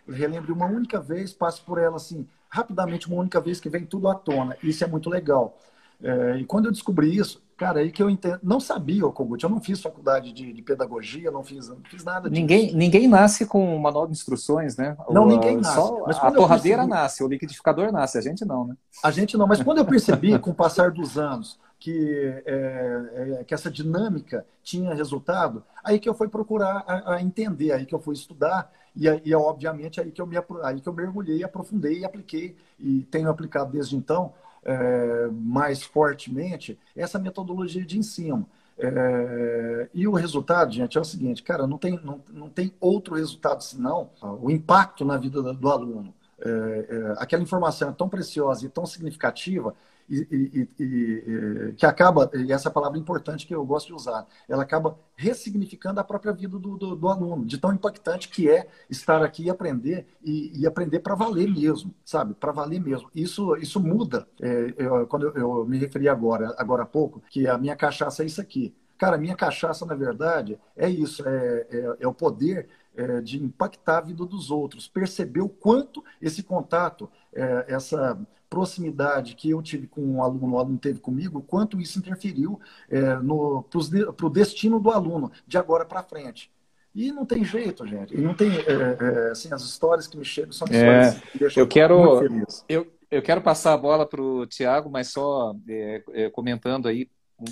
relembre 0.07 0.51
uma 0.51 0.65
única 0.65 0.99
vez, 0.99 1.33
passe 1.33 1.61
por 1.61 1.77
ela 1.77 1.97
assim, 1.97 2.27
rapidamente, 2.49 3.07
uma 3.07 3.17
única 3.17 3.39
vez 3.39 3.59
que 3.59 3.69
vem 3.69 3.85
tudo 3.85 4.07
à 4.07 4.15
tona. 4.15 4.57
Isso 4.63 4.83
é 4.83 4.87
muito 4.87 5.07
legal. 5.07 5.55
É, 6.01 6.37
e 6.37 6.45
quando 6.45 6.65
eu 6.65 6.71
descobri 6.71 7.15
isso, 7.15 7.43
cara, 7.57 7.79
aí 7.79 7.91
que 7.91 8.01
eu 8.01 8.09
entendo, 8.09 8.39
não 8.43 8.59
sabia 8.59 9.05
o 9.05 9.11
Kogut, 9.11 9.43
eu 9.43 9.49
não 9.49 9.59
fiz 9.59 9.81
faculdade 9.81 10.31
de, 10.31 10.53
de, 10.53 10.61
pedagogia, 10.61 11.31
não 11.31 11.43
fiz, 11.43 11.67
não 11.67 11.81
fiz 11.89 12.03
nada 12.03 12.29
disso. 12.29 12.39
Ninguém, 12.39 12.73
ninguém 12.73 13.07
nasce 13.07 13.47
com 13.47 13.75
um 13.75 13.79
manual 13.79 14.05
de 14.05 14.13
instruções, 14.13 14.77
né? 14.77 14.95
Não, 15.09 15.23
o, 15.23 15.27
ninguém 15.27 15.57
nasce. 15.57 15.73
Só 15.73 16.03
mas 16.05 16.17
a 16.17 16.31
torradeira 16.31 16.83
percebi... 16.83 17.01
nasce, 17.01 17.23
o 17.23 17.27
liquidificador 17.27 17.91
nasce, 17.91 18.19
a 18.19 18.21
gente 18.21 18.45
não, 18.45 18.67
né? 18.67 18.77
A 19.03 19.09
gente 19.09 19.35
não, 19.35 19.47
mas 19.47 19.61
quando 19.63 19.79
eu 19.79 19.85
percebi, 19.85 20.37
com 20.39 20.51
o 20.51 20.55
passar 20.55 20.91
dos 20.91 21.17
anos, 21.17 21.59
que, 21.79 22.41
é, 22.45 23.37
é, 23.39 23.43
que 23.43 23.53
essa 23.53 23.71
dinâmica 23.71 24.45
tinha 24.63 24.93
resultado, 24.93 25.63
aí 25.83 25.99
que 25.99 26.07
eu 26.07 26.13
fui 26.13 26.27
procurar 26.27 26.83
a, 26.87 27.15
a 27.15 27.21
entender, 27.21 27.71
aí 27.71 27.85
que 27.85 27.93
eu 27.93 27.99
fui 27.99 28.13
estudar, 28.13 28.71
e, 28.95 29.05
e 29.25 29.35
obviamente 29.35 29.99
aí 29.99 30.11
que, 30.11 30.21
eu 30.21 30.27
me, 30.27 30.37
aí 30.63 30.79
que 30.79 30.89
eu 30.89 30.93
mergulhei, 30.93 31.43
aprofundei 31.43 31.99
e 31.99 32.05
apliquei, 32.05 32.55
e 32.79 33.01
tenho 33.11 33.29
aplicado 33.29 33.71
desde 33.71 33.95
então, 33.95 34.33
é, 34.63 35.27
mais 35.31 35.83
fortemente 35.83 36.77
essa 36.95 37.19
metodologia 37.19 37.85
de 37.85 37.97
ensino. 37.97 38.47
É, 38.79 39.89
e 39.93 40.07
o 40.07 40.13
resultado, 40.13 40.71
gente, 40.71 40.97
é 40.97 41.01
o 41.01 41.05
seguinte, 41.05 41.41
cara, 41.41 41.65
não 41.65 41.77
tem, 41.77 41.99
não, 42.03 42.21
não 42.31 42.49
tem 42.49 42.73
outro 42.79 43.15
resultado 43.15 43.63
senão 43.63 44.11
o 44.41 44.51
impacto 44.51 45.03
na 45.03 45.17
vida 45.17 45.41
do, 45.41 45.53
do 45.53 45.69
aluno. 45.69 46.13
É, 46.39 46.49
é, 46.49 47.15
aquela 47.17 47.41
informação 47.41 47.89
é 47.89 47.91
tão 47.91 48.07
preciosa 48.07 48.65
e 48.65 48.69
tão 48.69 48.85
significativa 48.85 49.73
e, 50.09 50.27
e, 50.31 50.83
e, 50.83 51.73
que 51.73 51.85
acaba, 51.85 52.29
e 52.33 52.51
essa 52.51 52.69
é 52.69 52.71
palavra 52.71 52.97
importante 52.97 53.45
que 53.45 53.53
eu 53.53 53.65
gosto 53.65 53.87
de 53.87 53.93
usar, 53.93 54.25
ela 54.47 54.63
acaba 54.63 54.97
ressignificando 55.15 55.99
a 55.99 56.03
própria 56.03 56.31
vida 56.31 56.57
do, 56.57 56.77
do, 56.77 56.95
do 56.95 57.07
aluno, 57.07 57.45
de 57.45 57.57
tão 57.57 57.73
impactante 57.73 58.29
que 58.29 58.49
é 58.49 58.67
estar 58.89 59.23
aqui 59.23 59.45
e 59.45 59.49
aprender, 59.49 60.07
e, 60.23 60.65
aprender 60.65 60.99
para 60.99 61.15
valer 61.15 61.49
mesmo, 61.49 61.93
sabe? 62.05 62.33
Para 62.33 62.51
valer 62.51 62.79
mesmo. 62.79 63.09
Isso, 63.13 63.55
isso 63.57 63.79
muda. 63.79 64.27
É, 64.41 64.73
eu, 64.77 65.07
quando 65.07 65.27
eu, 65.27 65.33
eu, 65.35 65.65
me 65.65 65.77
referi 65.77 66.07
agora, 66.07 66.55
agora 66.57 66.83
há 66.83 66.85
pouco, 66.85 67.21
que 67.29 67.47
a 67.47 67.57
minha 67.57 67.75
cachaça 67.75 68.23
é 68.23 68.25
isso 68.25 68.39
aqui. 68.39 68.75
Cara, 68.97 69.17
minha 69.17 69.35
cachaça, 69.35 69.85
na 69.85 69.93
verdade, 69.93 70.59
é 70.75 70.89
isso, 70.89 71.27
é, 71.27 71.67
é, 71.69 71.97
é 71.99 72.07
o 72.07 72.13
poder 72.13 72.67
é, 72.97 73.21
de 73.21 73.41
impactar 73.41 73.99
a 73.99 74.01
vida 74.01 74.25
dos 74.25 74.51
outros, 74.51 74.87
perceber 74.87 75.41
o 75.41 75.49
quanto 75.49 76.03
esse 76.21 76.43
contato, 76.43 77.09
é, 77.33 77.65
essa 77.69 78.19
proximidade 78.49 79.35
que 79.35 79.49
eu 79.49 79.61
tive 79.61 79.87
com 79.87 80.01
o 80.15 80.23
aluno, 80.23 80.55
o 80.55 80.59
aluno 80.59 80.77
teve 80.77 80.99
comigo, 80.99 81.41
quanto 81.41 81.79
isso 81.79 81.99
interferiu 81.99 82.59
é, 82.89 83.01
para 83.15 84.25
o 84.25 84.29
destino 84.29 84.79
do 84.79 84.89
aluno, 84.89 85.31
de 85.45 85.57
agora 85.57 85.85
para 85.85 86.03
frente. 86.03 86.51
E 86.95 87.11
não 87.11 87.25
tem 87.25 87.43
jeito, 87.43 87.85
gente. 87.85 88.15
E 88.15 88.19
não 88.19 88.33
tem, 88.33 88.49
é, 88.51 89.27
é, 89.27 89.31
assim, 89.31 89.53
as 89.53 89.61
histórias 89.61 90.07
que 90.07 90.17
me 90.17 90.25
chegam 90.25 90.51
são 90.51 90.67
é, 90.71 90.71
histórias 90.71 91.31
que 91.31 91.37
deixam 91.37 91.61
eu 91.61 91.67
quero, 91.67 92.21
eu, 92.67 92.91
eu 93.11 93.21
quero 93.21 93.41
passar 93.41 93.73
a 93.73 93.77
bola 93.77 94.03
para 94.03 94.21
o 94.21 94.47
Tiago, 94.47 94.89
mas 94.89 95.11
só 95.11 95.55
é, 95.69 96.29
comentando 96.31 96.87
aí 96.87 97.07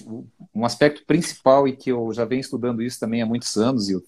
um, 0.07 0.25
um, 0.53 0.65
aspecto 0.65 1.05
principal 1.05 1.67
e 1.67 1.75
que 1.75 1.91
eu 1.91 2.11
já 2.11 2.25
venho 2.25 2.39
estudando 2.39 2.81
isso 2.81 2.99
também 2.99 3.21
há 3.21 3.25
muitos 3.25 3.55
anos, 3.55 3.87
Hilton, 3.87 4.07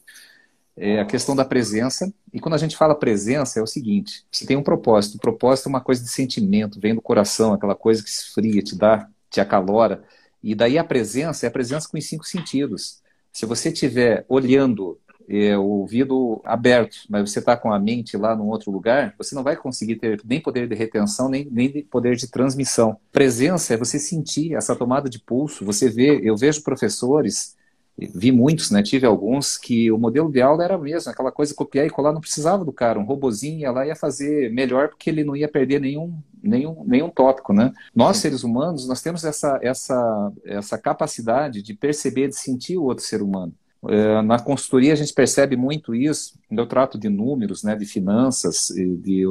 é 0.77 0.99
a 0.99 1.05
questão 1.05 1.35
da 1.35 1.43
presença. 1.43 2.13
E 2.31 2.39
quando 2.39 2.53
a 2.53 2.57
gente 2.57 2.77
fala 2.77 2.93
presença, 2.93 3.59
é 3.59 3.63
o 3.63 3.67
seguinte: 3.67 4.23
você 4.31 4.45
tem 4.45 4.55
um 4.55 4.63
propósito. 4.63 5.15
O 5.15 5.19
propósito 5.19 5.65
é 5.65 5.69
uma 5.69 5.81
coisa 5.81 6.03
de 6.03 6.09
sentimento, 6.09 6.79
vem 6.79 6.93
do 6.93 7.01
coração, 7.01 7.53
aquela 7.53 7.75
coisa 7.75 8.03
que 8.03 8.09
esfria, 8.09 8.61
te 8.61 8.75
dá, 8.75 9.09
te 9.29 9.41
acalora. 9.41 10.03
E 10.41 10.53
daí 10.53 10.77
a 10.77 10.83
presença 10.83 11.45
é 11.45 11.49
a 11.49 11.51
presença 11.51 11.89
com 11.89 11.97
os 11.97 12.05
cinco 12.05 12.25
sentidos. 12.25 13.01
Se 13.33 13.45
você 13.45 13.69
estiver 13.69 14.23
olhando 14.29 14.99
é, 15.27 15.57
o 15.57 15.63
ouvido 15.63 16.41
aberto, 16.45 16.99
mas 17.09 17.29
você 17.29 17.39
está 17.39 17.57
com 17.57 17.73
a 17.73 17.79
mente 17.79 18.15
lá 18.15 18.35
num 18.35 18.47
outro 18.47 18.71
lugar, 18.71 19.13
você 19.17 19.35
não 19.35 19.43
vai 19.43 19.57
conseguir 19.57 19.97
ter 19.97 20.21
nem 20.23 20.39
poder 20.39 20.67
de 20.69 20.75
retenção, 20.75 21.27
nem, 21.27 21.45
nem 21.51 21.83
poder 21.83 22.15
de 22.15 22.27
transmissão. 22.27 22.97
Presença 23.11 23.73
é 23.73 23.77
você 23.77 23.99
sentir 23.99 24.55
essa 24.55 24.75
tomada 24.75 25.09
de 25.09 25.19
pulso. 25.19 25.65
Você 25.65 25.89
vê, 25.89 26.21
eu 26.23 26.37
vejo 26.37 26.63
professores 26.63 27.56
vi 27.97 28.31
muitos, 28.31 28.69
né? 28.69 28.83
Tive 28.83 29.07
alguns 29.07 29.57
que 29.57 29.91
o 29.91 29.97
modelo 29.97 30.31
de 30.31 30.39
aula 30.41 30.63
era 30.63 30.77
mesmo, 30.77 31.11
aquela 31.11 31.31
coisa 31.31 31.55
copiar 31.55 31.85
e 31.85 31.89
colar, 31.89 32.13
não 32.13 32.21
precisava 32.21 32.63
do 32.63 32.71
cara, 32.71 32.99
um 32.99 33.03
robozinho 33.03 33.61
ia 33.61 33.71
lá 33.71 33.87
ia 33.87 33.95
fazer 33.95 34.51
melhor 34.51 34.89
porque 34.89 35.09
ele 35.09 35.23
não 35.23 35.35
ia 35.35 35.47
perder 35.47 35.81
nenhum, 35.81 36.15
nenhum, 36.41 36.83
nenhum 36.85 37.09
tópico, 37.09 37.53
né? 37.53 37.73
Nós, 37.95 38.17
seres 38.17 38.43
humanos, 38.43 38.87
nós 38.87 39.01
temos 39.01 39.25
essa, 39.25 39.59
essa, 39.63 40.31
essa 40.45 40.77
capacidade 40.77 41.63
de 41.63 41.73
perceber, 41.73 42.27
de 42.27 42.35
sentir 42.35 42.77
o 42.77 42.83
outro 42.83 43.03
ser 43.03 43.21
humano. 43.21 43.53
É, 43.87 44.21
na 44.21 44.39
consultoria 44.39 44.93
a 44.93 44.95
gente 44.95 45.13
percebe 45.13 45.55
muito 45.55 45.95
isso, 45.95 46.37
eu 46.51 46.65
trato 46.65 46.97
de 46.97 47.09
números, 47.09 47.63
né, 47.63 47.75
de 47.75 47.85
finanças, 47.85 48.67
de 48.75 49.23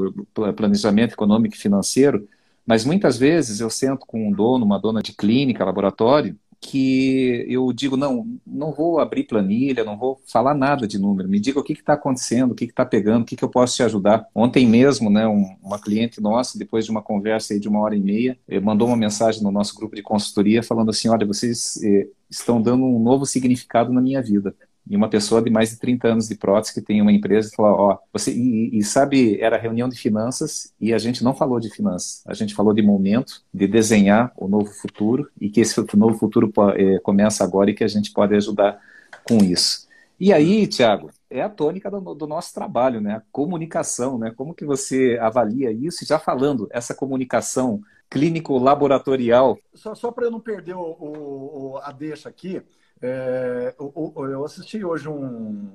planejamento 0.57 1.13
econômico 1.13 1.55
e 1.55 1.59
financeiro, 1.59 2.29
mas 2.65 2.85
muitas 2.85 3.17
vezes 3.17 3.61
eu 3.61 3.71
sento 3.71 4.05
com 4.07 4.29
um 4.29 4.33
dono, 4.33 4.65
uma 4.65 4.79
dona 4.79 5.03
de 5.03 5.13
clínica, 5.13 5.65
laboratório, 5.65 6.37
que 6.67 7.47
eu 7.49 7.73
digo, 7.73 7.97
não, 7.97 8.27
não 8.45 8.73
vou 8.73 8.99
abrir 8.99 9.25
planilha, 9.25 9.85
não 9.85 9.97
vou 9.97 10.21
falar 10.27 10.55
nada 10.55 10.87
de 10.87 10.99
número, 10.99 11.29
me 11.29 11.39
diga 11.39 11.61
o 11.61 11.63
que 11.63 11.73
está 11.73 11.93
acontecendo, 11.93 12.53
o 12.53 12.55
que 12.55 12.65
está 12.65 12.85
pegando, 12.85 13.23
o 13.23 13.25
que, 13.25 13.37
que, 13.37 13.45
eu 13.45 13.49
posso 13.49 13.77
te 13.77 13.83
ajudar. 13.85 14.27
Ontem 14.35 14.67
mesmo, 14.67 15.09
né, 15.09 15.27
um, 15.27 15.57
uma 15.63 15.79
cliente 15.79 16.21
nossa, 16.21 16.59
depois 16.59 16.85
de 16.85 16.91
uma 16.91 17.01
conversa 17.03 17.55
aí 17.55 17.61
de 17.61 17.69
uma 17.69 17.81
hora 17.81 17.95
e 17.95 18.01
meia, 18.01 18.37
eh, 18.49 18.59
mandou 18.59 18.89
uma 18.89 18.97
mensagem 18.97 19.43
no 19.43 19.53
nosso 19.53 19.75
grupo 19.77 19.95
de 19.95 20.03
consultoria 20.03 20.63
falando 20.63 20.91
assim, 20.91 21.09
olha, 21.09 21.25
vocês 21.25 21.81
eh, 21.83 22.09
estão 22.29 22.61
dando 22.61 22.85
um 22.85 22.99
novo 22.99 23.25
significado 23.25 23.93
na 23.93 24.01
minha 24.01 24.21
vida 24.21 24.55
e 24.89 24.97
uma 24.97 25.09
pessoa 25.09 25.43
de 25.43 25.51
mais 25.51 25.71
de 25.71 25.79
30 25.79 26.09
anos 26.09 26.29
de 26.29 26.37
prótese 26.37 26.75
que 26.75 26.81
tem 26.81 27.03
uma 27.03 27.13
empresa 27.13 27.49
e 27.49 27.57
falou, 27.57 27.73
ó, 27.79 27.99
você 28.13 28.33
e, 28.33 28.79
e, 28.79 28.83
sabe, 28.85 29.41
era 29.41 29.57
reunião 29.57 29.89
de 29.89 29.99
finanças 29.99 30.73
e 30.81 30.95
a 30.95 30.99
gente 30.99 31.25
não 31.25 31.35
falou 31.35 31.59
de 31.59 31.71
finanças, 31.71 32.23
a 32.27 32.35
gente 32.35 32.55
falou 32.55 32.73
de 32.73 32.83
momento, 32.83 33.43
de 33.53 33.67
desenhar 33.67 34.33
o 34.37 34.47
novo 34.47 34.73
futuro 34.73 35.29
e 35.41 35.49
que 35.49 35.61
esse 35.61 35.85
novo 35.97 36.17
futuro 36.17 36.53
é, 36.77 36.99
começa 37.01 37.43
agora 37.43 37.71
e 37.71 37.75
que 37.75 37.85
a 37.85 37.89
gente 37.89 38.13
pode 38.13 38.35
ajudar 38.35 38.79
com 39.25 39.39
isso. 39.39 39.87
E 40.19 40.33
aí, 40.33 40.67
Tiago, 40.67 41.11
é 41.29 41.43
a 41.43 41.49
tônica 41.49 41.91
do, 41.91 42.15
do, 42.15 42.27
nosso 42.27 42.55
trabalho, 42.55 43.03
né? 43.03 43.17
A 43.17 43.23
comunicação, 43.31 44.19
né? 44.19 44.33
Como 44.35 44.55
que 44.55 44.65
você 44.65 45.19
avalia 45.21 45.71
isso? 45.71 46.07
Já 46.07 46.19
falando, 46.19 46.67
essa 46.71 46.95
comunicação 46.95 47.83
clínico-laboratorial. 48.09 49.59
Só, 49.75 49.95
só 49.95 50.11
para 50.11 50.27
eu 50.27 50.31
não 50.31 50.41
perder 50.41 50.75
o, 50.75 50.81
o, 50.81 51.79
a 51.83 51.93
deixa 51.93 52.31
aqui, 52.31 52.63
é, 53.01 53.75
eu, 53.79 54.13
eu, 54.17 54.45
assisti 54.45 54.83
hoje 54.85 55.09
um, 55.09 55.25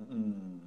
um, 0.09 0.59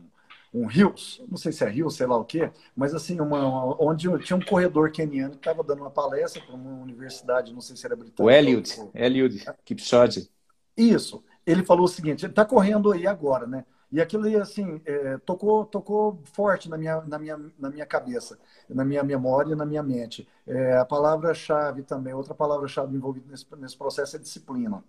um 0.53 0.67
Rios, 0.67 1.21
não 1.29 1.37
sei 1.37 1.51
se 1.51 1.65
é 1.65 1.69
Rios, 1.69 1.97
sei 1.97 2.07
lá 2.07 2.17
o 2.17 2.25
quê, 2.25 2.51
mas 2.77 2.95
assim, 2.95 3.21
uma, 3.21 3.83
onde 3.83 4.09
tinha 4.21 4.37
um 4.37 4.45
corredor 4.45 4.91
keniano 4.91 5.33
que 5.33 5.39
estava 5.39 5.65
dando 5.65 5.81
uma 5.81 5.91
palestra 5.91 6.41
para 6.43 6.55
uma 6.55 6.83
universidade, 6.83 7.53
não 7.53 7.61
sei 7.61 7.77
se 7.77 7.85
era 7.85 7.97
britânica. 7.97 8.23
O 8.23 8.31
Eliud, 8.31 8.73
ou... 8.79 8.91
Eliud 8.95 9.45
Kipchoge. 9.65 10.31
Isso. 10.77 11.25
Ele 11.45 11.65
falou 11.65 11.85
o 11.85 11.89
seguinte, 11.89 12.25
ele 12.25 12.33
está 12.33 12.45
correndo 12.45 12.93
aí 12.93 13.07
agora, 13.07 13.47
né? 13.47 13.65
E 13.93 14.01
aquilo 14.01 14.27
assim, 14.41 14.81
é, 14.87 15.19
tocou, 15.19 15.65
tocou 15.65 16.21
forte 16.33 16.69
na 16.69 16.77
minha, 16.77 17.01
na, 17.03 17.19
minha, 17.19 17.39
na 17.59 17.71
minha 17.71 17.87
cabeça, 17.87 18.39
na 18.69 18.85
minha 18.85 19.05
memória 19.05 19.53
e 19.53 19.57
na 19.57 19.65
minha 19.65 19.83
mente. 19.83 20.27
É, 20.47 20.79
a 20.79 20.85
palavra-chave 20.85 21.83
também, 21.83 22.13
outra 22.13 22.35
palavra-chave 22.35 22.97
envolvida 22.97 23.27
nesse, 23.31 23.47
nesse 23.57 23.77
processo 23.77 24.17
é 24.17 24.19
disciplina 24.19 24.83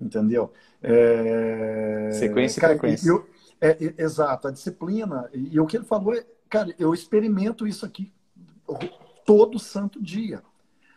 entendeu? 0.00 0.52
É... 0.82 2.10
Sequência 2.12 2.60
cara, 2.60 2.74
e 2.74 2.78
frequência. 2.78 3.08
Eu, 3.08 3.26
é, 3.60 3.70
é, 3.70 4.02
exato, 4.02 4.48
a 4.48 4.50
disciplina. 4.50 5.28
E, 5.32 5.54
e, 5.54 5.60
o 5.60 5.66
que 5.66 5.76
ele 5.76 5.84
falou 5.84 6.14
é, 6.14 6.24
cara, 6.48 6.74
eu 6.78 6.92
experimento 6.92 7.66
isso 7.66 7.84
aqui 7.84 8.12
todo 9.24 9.58
santo 9.58 10.02
dia. 10.02 10.42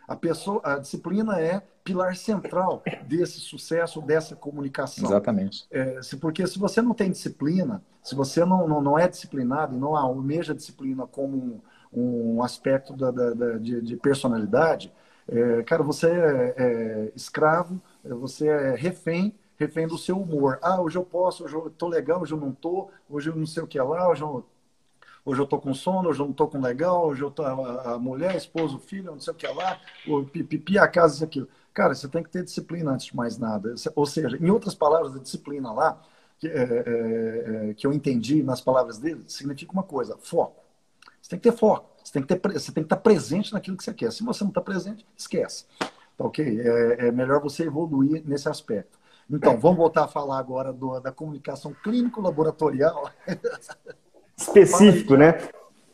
A, 0.06 0.16
pessoa, 0.16 0.60
a 0.64 0.78
disciplina 0.78 1.40
é 1.40 1.62
pilar 1.84 2.16
central 2.16 2.82
desse 3.06 3.40
sucesso, 3.40 4.00
dessa 4.02 4.36
comunicação. 4.36 5.04
Exatamente. 5.04 5.66
É, 5.70 6.02
se, 6.02 6.16
porque 6.16 6.46
se 6.46 6.58
você 6.58 6.82
não 6.82 6.94
tem 6.94 7.10
disciplina, 7.10 7.82
se 8.02 8.14
você 8.14 8.44
não, 8.44 8.66
não, 8.66 8.80
não 8.80 8.98
é 8.98 9.08
disciplinado 9.08 9.74
e 9.74 9.78
não 9.78 9.96
almeja 9.96 10.54
disciplina 10.54 11.06
como 11.06 11.60
um, 11.92 12.34
um 12.36 12.42
aspecto 12.42 12.96
da, 12.96 13.10
da, 13.10 13.30
da 13.30 13.58
de, 13.58 13.80
de, 13.80 13.96
personalidade, 13.96 14.92
é, 15.28 15.62
cara, 15.62 15.82
você 15.82 16.08
é, 16.08 16.54
é 16.56 17.12
escravo 17.14 17.80
você 18.04 18.48
é 18.48 18.74
refém, 18.74 19.34
refém 19.58 19.86
do 19.86 19.98
seu 19.98 20.20
humor. 20.20 20.58
Ah, 20.62 20.80
hoje 20.80 20.96
eu 20.96 21.04
posso, 21.04 21.44
hoje 21.44 21.54
eu 21.54 21.70
tô 21.70 21.88
legal, 21.88 22.22
hoje 22.22 22.32
eu 22.32 22.38
não 22.38 22.52
tô, 22.52 22.90
hoje 23.08 23.30
eu 23.30 23.36
não 23.36 23.46
sei 23.46 23.62
o 23.62 23.66
que 23.66 23.78
é 23.78 23.82
lá, 23.82 24.08
hoje 24.08 24.22
eu, 24.22 24.44
hoje 25.24 25.40
eu 25.40 25.46
tô 25.46 25.58
com 25.58 25.74
sono, 25.74 26.08
hoje 26.08 26.20
eu 26.20 26.26
não 26.26 26.32
tô 26.32 26.48
com 26.48 26.60
legal, 26.60 27.08
hoje 27.08 27.22
eu 27.22 27.30
tô 27.30 27.42
a, 27.42 27.94
a 27.94 27.98
mulher, 27.98 28.30
a 28.30 28.36
esposa, 28.36 28.76
o 28.76 28.78
filho, 28.78 29.12
não 29.12 29.20
sei 29.20 29.32
o 29.32 29.36
que 29.36 29.46
é 29.46 29.52
lá, 29.52 29.80
o 30.06 30.24
pipi, 30.24 30.78
a 30.78 30.88
casa, 30.88 31.14
isso 31.14 31.24
aquilo. 31.24 31.48
Cara, 31.72 31.94
você 31.94 32.08
tem 32.08 32.22
que 32.22 32.30
ter 32.30 32.42
disciplina 32.42 32.90
antes 32.92 33.06
de 33.06 33.16
mais 33.16 33.38
nada. 33.38 33.74
Ou 33.94 34.06
seja, 34.06 34.36
em 34.36 34.50
outras 34.50 34.74
palavras, 34.74 35.14
a 35.14 35.18
disciplina 35.18 35.72
lá, 35.72 36.02
que, 36.38 36.48
é, 36.48 36.62
é, 36.62 37.70
é, 37.70 37.74
que 37.74 37.86
eu 37.86 37.92
entendi 37.92 38.42
nas 38.42 38.60
palavras 38.60 38.98
dele, 38.98 39.22
significa 39.28 39.72
uma 39.72 39.82
coisa: 39.82 40.16
foco. 40.18 40.64
Você 41.20 41.30
tem 41.30 41.38
que 41.38 41.50
ter 41.50 41.56
foco. 41.56 41.90
Você 42.02 42.12
tem 42.14 42.22
que, 42.22 42.34
ter, 42.34 42.52
você 42.52 42.72
tem 42.72 42.82
que 42.82 42.86
estar 42.86 42.96
presente 42.96 43.52
naquilo 43.52 43.76
que 43.76 43.84
você 43.84 43.92
quer. 43.92 44.10
Se 44.10 44.24
você 44.24 44.42
não 44.42 44.48
está 44.48 44.60
presente, 44.60 45.06
esquece. 45.16 45.66
Tá 46.20 46.26
ok? 46.26 46.60
É, 46.60 47.08
é 47.08 47.10
melhor 47.10 47.40
você 47.40 47.64
evoluir 47.64 48.22
nesse 48.26 48.46
aspecto. 48.46 48.98
Então, 49.30 49.58
vamos 49.58 49.78
voltar 49.78 50.04
a 50.04 50.08
falar 50.08 50.38
agora 50.38 50.70
do, 50.70 51.00
da 51.00 51.10
comunicação 51.10 51.74
clínico-laboratorial. 51.82 53.08
Específico, 54.36 55.16
né? 55.16 55.38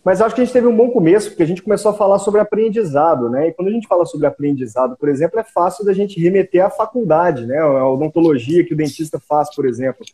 Mas 0.03 0.21
acho 0.21 0.35
que 0.35 0.41
a 0.41 0.45
gente 0.45 0.53
teve 0.53 0.67
um 0.67 0.77
bom 0.77 0.91
começo, 0.91 1.29
porque 1.29 1.45
a 1.45 1.47
gente 1.47 1.63
começou 1.63 1.93
a 1.93 1.95
falar 1.95 2.19
sobre 2.19 2.41
aprendizado, 2.41 3.31
né? 3.31 3.49
E 3.49 3.53
quando 3.53 3.69
a 3.69 3.71
gente 3.71 3.87
fala 3.87 4.05
sobre 4.05 4.27
aprendizado, 4.27 4.97
por 4.97 5.09
exemplo, 5.09 5.39
é 5.39 5.45
fácil 5.45 5.85
da 5.85 5.93
gente 5.93 6.21
remeter 6.21 6.65
à 6.65 6.71
faculdade, 6.71 7.47
né? 7.47 7.59
A 7.59 7.89
odontologia 7.89 8.65
que 8.65 8.75
o 8.75 8.77
dentista 8.77 9.21
faz, 9.21 9.55
por 9.55 9.65
exemplo. 9.65 10.05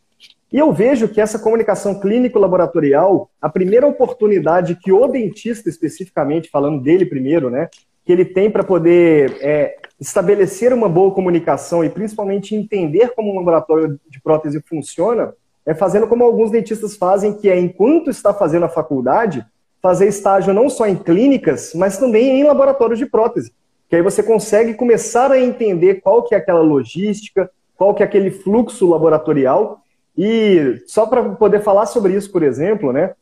E 0.53 0.59
eu 0.59 0.73
vejo 0.73 1.09
que 1.09 1.23
essa 1.23 1.39
comunicação 1.39 1.99
clínico-laboratorial, 2.01 3.31
a 3.41 3.49
primeira 3.49 3.87
oportunidade 3.87 4.77
que 4.77 4.93
o 4.93 5.07
dentista, 5.07 5.71
especificamente, 5.71 6.51
falando 6.51 6.83
dele 6.83 7.07
primeiro, 7.07 7.49
né? 7.49 7.71
Que 8.05 8.13
ele 8.13 8.25
tem 8.25 8.51
para 8.51 8.65
poder 8.65 9.39
é, 9.41 9.77
estabelecer 10.03 10.73
uma 10.73 10.89
boa 10.89 11.15
comunicação 11.15 11.85
e 11.85 11.89
principalmente 11.89 12.57
entender 12.57 13.15
como 13.15 13.33
um 13.33 13.37
laboratório 13.37 14.01
de 14.11 14.21
prótese 14.21 14.61
funciona, 14.69 15.33
é 15.65 15.73
fazendo 15.75 16.09
como 16.09 16.25
alguns 16.25 16.51
dentistas 16.51 16.97
fazem, 16.97 17.33
que 17.35 17.49
é 17.49 17.57
enquanto 17.59 18.11
está 18.11 18.35
fazendo 18.35 18.65
a 18.65 18.69
faculdade, 18.69 19.47
fazer 19.81 20.09
estágio 20.09 20.53
não 20.53 20.69
só 20.69 20.89
em 20.89 20.97
clínicas, 20.97 21.73
mas 21.75 21.99
também 21.99 22.41
em 22.41 22.45
laboratórios 22.45 22.99
de 22.99 23.07
prótese. 23.07 23.53
Que 23.89 23.95
aí 23.95 24.03
você 24.03 24.25
consegue 24.25 24.75
começar 24.75 25.31
a 25.31 25.39
entender 25.39 26.01
qual 26.01 26.25
que 26.25 26.35
é 26.35 26.39
aquela 26.39 26.61
logística, 26.61 27.49
qual 27.77 27.95
que 27.95 28.03
é 28.03 28.07
aquele 28.07 28.33
fluxo 28.33 28.91
laboratorial. 28.91 29.83
E 30.19 30.83
só 30.89 31.07
para 31.07 31.23
poder 31.23 31.61
falar 31.61 31.87
sobre 31.87 32.15
isso, 32.15 32.33
por 32.33 32.43
exemplo, 32.43 32.93
né? 32.93 33.15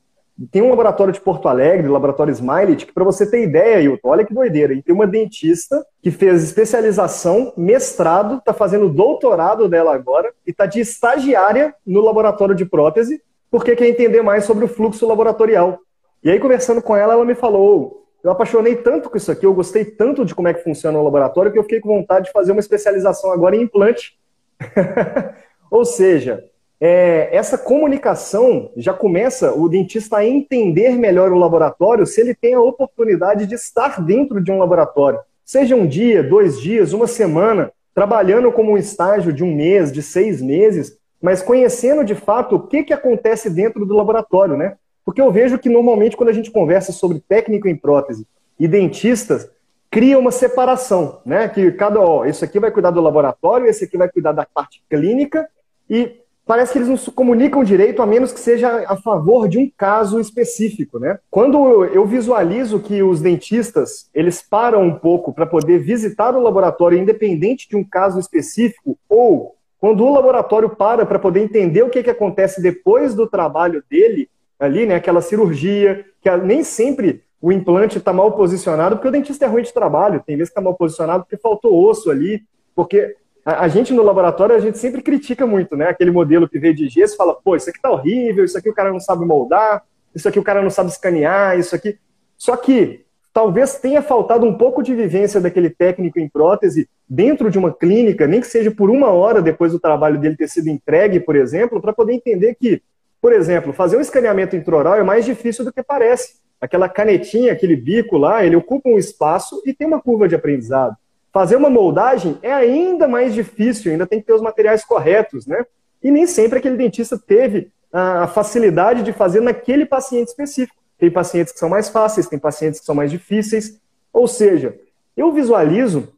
Tem 0.50 0.62
um 0.62 0.70
laboratório 0.70 1.12
de 1.12 1.20
Porto 1.20 1.48
Alegre, 1.48 1.88
o 1.88 1.92
laboratório 1.92 2.32
Smiley, 2.32 2.76
que 2.76 2.92
para 2.92 3.04
você 3.04 3.28
ter 3.28 3.42
ideia, 3.42 3.82
Hilton, 3.82 4.08
olha 4.08 4.24
que 4.24 4.32
doideira. 4.32 4.72
E 4.72 4.82
tem 4.82 4.94
uma 4.94 5.06
dentista 5.06 5.84
que 6.02 6.10
fez 6.10 6.42
especialização, 6.42 7.52
mestrado, 7.56 8.36
está 8.36 8.54
fazendo 8.54 8.88
doutorado 8.88 9.68
dela 9.68 9.94
agora 9.94 10.32
e 10.46 10.50
está 10.50 10.64
de 10.64 10.80
estagiária 10.80 11.74
no 11.86 12.00
laboratório 12.00 12.54
de 12.54 12.64
prótese, 12.64 13.22
porque 13.50 13.76
quer 13.76 13.88
entender 13.88 14.22
mais 14.22 14.44
sobre 14.44 14.64
o 14.64 14.68
fluxo 14.68 15.06
laboratorial. 15.06 15.78
E 16.24 16.30
aí, 16.30 16.38
conversando 16.38 16.80
com 16.80 16.96
ela, 16.96 17.12
ela 17.12 17.24
me 17.24 17.34
falou: 17.34 18.06
eu 18.22 18.30
apaixonei 18.30 18.76
tanto 18.76 19.10
com 19.10 19.16
isso 19.16 19.32
aqui, 19.32 19.44
eu 19.44 19.54
gostei 19.54 19.84
tanto 19.84 20.24
de 20.24 20.34
como 20.34 20.48
é 20.48 20.54
que 20.54 20.62
funciona 20.62 20.98
o 20.98 21.04
laboratório, 21.04 21.52
que 21.52 21.58
eu 21.58 21.62
fiquei 21.62 21.80
com 21.80 21.88
vontade 21.88 22.26
de 22.26 22.32
fazer 22.32 22.52
uma 22.52 22.60
especialização 22.60 23.30
agora 23.30 23.56
em 23.56 23.62
implante. 23.62 24.18
Ou 25.70 25.84
seja, 25.84 26.44
é, 26.80 27.28
essa 27.30 27.58
comunicação 27.58 28.70
já 28.74 28.94
começa 28.94 29.52
o 29.52 29.68
dentista 29.68 30.16
a 30.16 30.26
entender 30.26 30.96
melhor 30.96 31.30
o 31.30 31.38
laboratório 31.38 32.06
se 32.06 32.20
ele 32.20 32.34
tem 32.34 32.54
a 32.54 32.60
oportunidade 32.60 33.46
de 33.46 33.54
estar 33.54 34.00
dentro 34.00 34.42
de 34.42 34.50
um 34.50 34.58
laboratório. 34.58 35.20
Seja 35.44 35.76
um 35.76 35.86
dia, 35.86 36.22
dois 36.22 36.58
dias, 36.58 36.94
uma 36.94 37.06
semana, 37.06 37.70
trabalhando 37.94 38.50
como 38.50 38.72
um 38.72 38.78
estágio 38.78 39.30
de 39.30 39.44
um 39.44 39.54
mês, 39.54 39.92
de 39.92 40.02
seis 40.02 40.40
meses, 40.40 40.96
mas 41.20 41.42
conhecendo 41.42 42.02
de 42.02 42.14
fato 42.14 42.56
o 42.56 42.66
que, 42.66 42.82
que 42.82 42.94
acontece 42.94 43.50
dentro 43.50 43.84
do 43.84 43.94
laboratório, 43.94 44.56
né? 44.56 44.76
Porque 45.04 45.20
eu 45.20 45.30
vejo 45.30 45.58
que 45.58 45.68
normalmente 45.68 46.16
quando 46.16 46.30
a 46.30 46.32
gente 46.32 46.50
conversa 46.50 46.92
sobre 46.92 47.20
técnico 47.20 47.68
em 47.68 47.76
prótese 47.76 48.26
e 48.58 48.66
dentistas, 48.66 49.50
cria 49.90 50.18
uma 50.18 50.30
separação, 50.30 51.20
né? 51.26 51.46
Que 51.48 51.72
cada, 51.72 52.00
ó, 52.00 52.24
isso 52.24 52.42
aqui 52.42 52.58
vai 52.58 52.70
cuidar 52.70 52.90
do 52.90 53.02
laboratório, 53.02 53.66
esse 53.66 53.84
aqui 53.84 53.98
vai 53.98 54.08
cuidar 54.08 54.32
da 54.32 54.46
parte 54.46 54.82
clínica 54.88 55.46
e 55.90 56.19
parece 56.50 56.72
que 56.72 56.78
eles 56.78 56.88
não 56.88 56.96
se 56.96 57.08
comunicam 57.12 57.62
direito 57.62 58.02
a 58.02 58.06
menos 58.06 58.32
que 58.32 58.40
seja 58.40 58.84
a 58.88 58.96
favor 58.96 59.48
de 59.48 59.56
um 59.56 59.70
caso 59.78 60.18
específico, 60.18 60.98
né? 60.98 61.16
Quando 61.30 61.84
eu 61.84 62.04
visualizo 62.04 62.80
que 62.80 63.04
os 63.04 63.20
dentistas, 63.20 64.10
eles 64.12 64.42
param 64.42 64.82
um 64.82 64.92
pouco 64.92 65.32
para 65.32 65.46
poder 65.46 65.78
visitar 65.78 66.34
o 66.34 66.42
laboratório 66.42 66.98
independente 66.98 67.68
de 67.68 67.76
um 67.76 67.84
caso 67.84 68.18
específico 68.18 68.98
ou 69.08 69.54
quando 69.78 70.04
o 70.04 70.12
laboratório 70.12 70.70
para 70.70 71.06
para 71.06 71.20
poder 71.20 71.38
entender 71.38 71.84
o 71.84 71.88
que, 71.88 72.02
que 72.02 72.10
acontece 72.10 72.60
depois 72.60 73.14
do 73.14 73.28
trabalho 73.28 73.84
dele, 73.88 74.28
ali, 74.58 74.86
né, 74.86 74.96
aquela 74.96 75.20
cirurgia, 75.20 76.04
que 76.20 76.36
nem 76.38 76.64
sempre 76.64 77.22
o 77.40 77.52
implante 77.52 77.98
está 77.98 78.12
mal 78.12 78.32
posicionado 78.32 78.96
porque 78.96 79.06
o 79.06 79.12
dentista 79.12 79.44
é 79.44 79.48
ruim 79.48 79.62
de 79.62 79.72
trabalho, 79.72 80.20
tem 80.26 80.36
vezes 80.36 80.48
que 80.48 80.58
está 80.58 80.60
mal 80.60 80.74
posicionado 80.74 81.22
porque 81.22 81.36
faltou 81.36 81.80
osso 81.88 82.10
ali, 82.10 82.42
porque 82.74 83.14
a, 83.44 83.64
a, 83.64 83.68
gente 83.68 83.92
no 83.92 84.02
laboratório, 84.02 84.54
a 84.54 84.60
gente 84.60 84.78
sempre 84.78 85.02
critica 85.02 85.46
muito, 85.46 85.76
né? 85.76 85.88
Aquele 85.88 86.10
modelo 86.10 86.48
que 86.48 86.58
veio 86.58 86.74
de 86.74 86.88
gesso, 86.88 87.16
fala, 87.16 87.34
pô, 87.34 87.56
isso 87.56 87.70
aqui 87.70 87.80
tá 87.80 87.90
horrível, 87.90 88.44
isso 88.44 88.58
aqui 88.58 88.68
o 88.68 88.74
cara 88.74 88.92
não 88.92 89.00
sabe 89.00 89.24
moldar, 89.24 89.82
isso 90.14 90.28
aqui 90.28 90.38
o 90.38 90.42
cara 90.42 90.62
não 90.62 90.70
sabe 90.70 90.90
escanear, 90.90 91.58
isso 91.58 91.74
aqui. 91.74 91.98
Só 92.36 92.56
que 92.56 93.04
talvez 93.32 93.78
tenha 93.78 94.02
faltado 94.02 94.46
um 94.46 94.56
pouco 94.56 94.82
de 94.82 94.94
vivência 94.94 95.40
daquele 95.40 95.70
técnico 95.70 96.18
em 96.18 96.28
prótese 96.28 96.88
dentro 97.08 97.50
de 97.50 97.58
uma 97.58 97.72
clínica, 97.72 98.26
nem 98.26 98.40
que 98.40 98.46
seja 98.46 98.70
por 98.70 98.90
uma 98.90 99.08
hora 99.08 99.42
depois 99.42 99.72
do 99.72 99.80
trabalho 99.80 100.18
dele 100.18 100.36
ter 100.36 100.48
sido 100.48 100.68
entregue, 100.68 101.20
por 101.20 101.36
exemplo, 101.36 101.80
para 101.80 101.92
poder 101.92 102.12
entender 102.12 102.54
que, 102.54 102.82
por 103.20 103.32
exemplo, 103.32 103.72
fazer 103.72 103.96
um 103.96 104.00
escaneamento 104.00 104.56
intraoral 104.56 104.94
é 104.94 105.02
mais 105.02 105.24
difícil 105.24 105.64
do 105.64 105.72
que 105.72 105.82
parece. 105.82 106.40
Aquela 106.60 106.88
canetinha, 106.88 107.52
aquele 107.52 107.74
bico 107.74 108.18
lá, 108.18 108.44
ele 108.44 108.56
ocupa 108.56 108.88
um 108.88 108.98
espaço 108.98 109.62
e 109.64 109.72
tem 109.72 109.86
uma 109.86 110.00
curva 110.00 110.28
de 110.28 110.34
aprendizado. 110.34 110.94
Fazer 111.32 111.56
uma 111.56 111.70
moldagem 111.70 112.38
é 112.42 112.52
ainda 112.52 113.06
mais 113.06 113.32
difícil, 113.32 113.92
ainda 113.92 114.06
tem 114.06 114.20
que 114.20 114.26
ter 114.26 114.32
os 114.32 114.42
materiais 114.42 114.84
corretos, 114.84 115.46
né? 115.46 115.64
E 116.02 116.10
nem 116.10 116.26
sempre 116.26 116.58
aquele 116.58 116.76
dentista 116.76 117.18
teve 117.18 117.70
a 117.92 118.26
facilidade 118.26 119.02
de 119.02 119.12
fazer 119.12 119.40
naquele 119.40 119.84
paciente 119.84 120.28
específico. 120.28 120.76
Tem 120.98 121.10
pacientes 121.10 121.52
que 121.52 121.58
são 121.58 121.68
mais 121.68 121.88
fáceis, 121.88 122.26
tem 122.26 122.38
pacientes 122.38 122.80
que 122.80 122.86
são 122.86 122.94
mais 122.94 123.10
difíceis. 123.10 123.78
Ou 124.12 124.26
seja, 124.26 124.76
eu 125.16 125.32
visualizo 125.32 126.08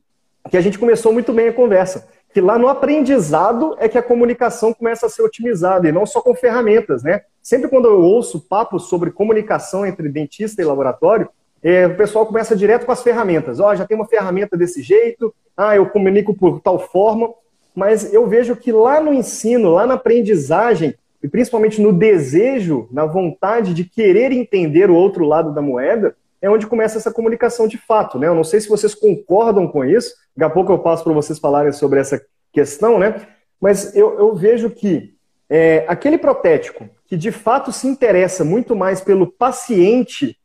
que 0.50 0.56
a 0.56 0.60
gente 0.60 0.78
começou 0.78 1.12
muito 1.12 1.32
bem 1.32 1.48
a 1.48 1.52
conversa, 1.52 2.08
que 2.32 2.40
lá 2.40 2.58
no 2.58 2.66
aprendizado 2.66 3.76
é 3.78 3.88
que 3.88 3.98
a 3.98 4.02
comunicação 4.02 4.72
começa 4.72 5.06
a 5.06 5.08
ser 5.08 5.22
otimizada, 5.22 5.88
e 5.88 5.92
não 5.92 6.06
só 6.06 6.20
com 6.20 6.34
ferramentas, 6.34 7.02
né? 7.02 7.22
Sempre 7.42 7.68
quando 7.68 7.86
eu 7.86 8.00
ouço 8.00 8.40
papos 8.40 8.88
sobre 8.88 9.10
comunicação 9.10 9.84
entre 9.86 10.08
dentista 10.08 10.62
e 10.62 10.64
laboratório, 10.64 11.28
é, 11.62 11.86
o 11.86 11.96
pessoal 11.96 12.26
começa 12.26 12.56
direto 12.56 12.84
com 12.84 12.92
as 12.92 13.02
ferramentas. 13.02 13.60
Ó, 13.60 13.70
oh, 13.70 13.76
já 13.76 13.86
tem 13.86 13.96
uma 13.96 14.06
ferramenta 14.06 14.56
desse 14.56 14.82
jeito, 14.82 15.32
ah, 15.56 15.76
eu 15.76 15.86
comunico 15.86 16.34
por 16.34 16.60
tal 16.60 16.78
forma, 16.78 17.32
mas 17.74 18.12
eu 18.12 18.26
vejo 18.26 18.56
que 18.56 18.72
lá 18.72 19.00
no 19.00 19.12
ensino, 19.12 19.70
lá 19.70 19.86
na 19.86 19.94
aprendizagem, 19.94 20.94
e 21.22 21.28
principalmente 21.28 21.80
no 21.80 21.92
desejo, 21.92 22.88
na 22.90 23.06
vontade 23.06 23.72
de 23.72 23.84
querer 23.84 24.32
entender 24.32 24.90
o 24.90 24.96
outro 24.96 25.24
lado 25.24 25.52
da 25.54 25.62
moeda, 25.62 26.16
é 26.40 26.50
onde 26.50 26.66
começa 26.66 26.98
essa 26.98 27.12
comunicação 27.12 27.68
de 27.68 27.78
fato, 27.78 28.18
né? 28.18 28.26
Eu 28.26 28.34
não 28.34 28.42
sei 28.42 28.60
se 28.60 28.68
vocês 28.68 28.94
concordam 28.94 29.68
com 29.68 29.84
isso, 29.84 30.12
daqui 30.36 30.50
a 30.50 30.54
pouco 30.54 30.72
eu 30.72 30.78
passo 30.80 31.04
para 31.04 31.12
vocês 31.12 31.38
falarem 31.38 31.72
sobre 31.72 32.00
essa 32.00 32.20
questão, 32.52 32.98
né? 32.98 33.28
Mas 33.60 33.94
eu, 33.94 34.18
eu 34.18 34.34
vejo 34.34 34.68
que 34.68 35.14
é, 35.48 35.84
aquele 35.86 36.18
protético 36.18 36.88
que 37.06 37.16
de 37.16 37.30
fato 37.30 37.70
se 37.70 37.86
interessa 37.86 38.44
muito 38.44 38.74
mais 38.74 39.00
pelo 39.00 39.30
paciente 39.30 40.36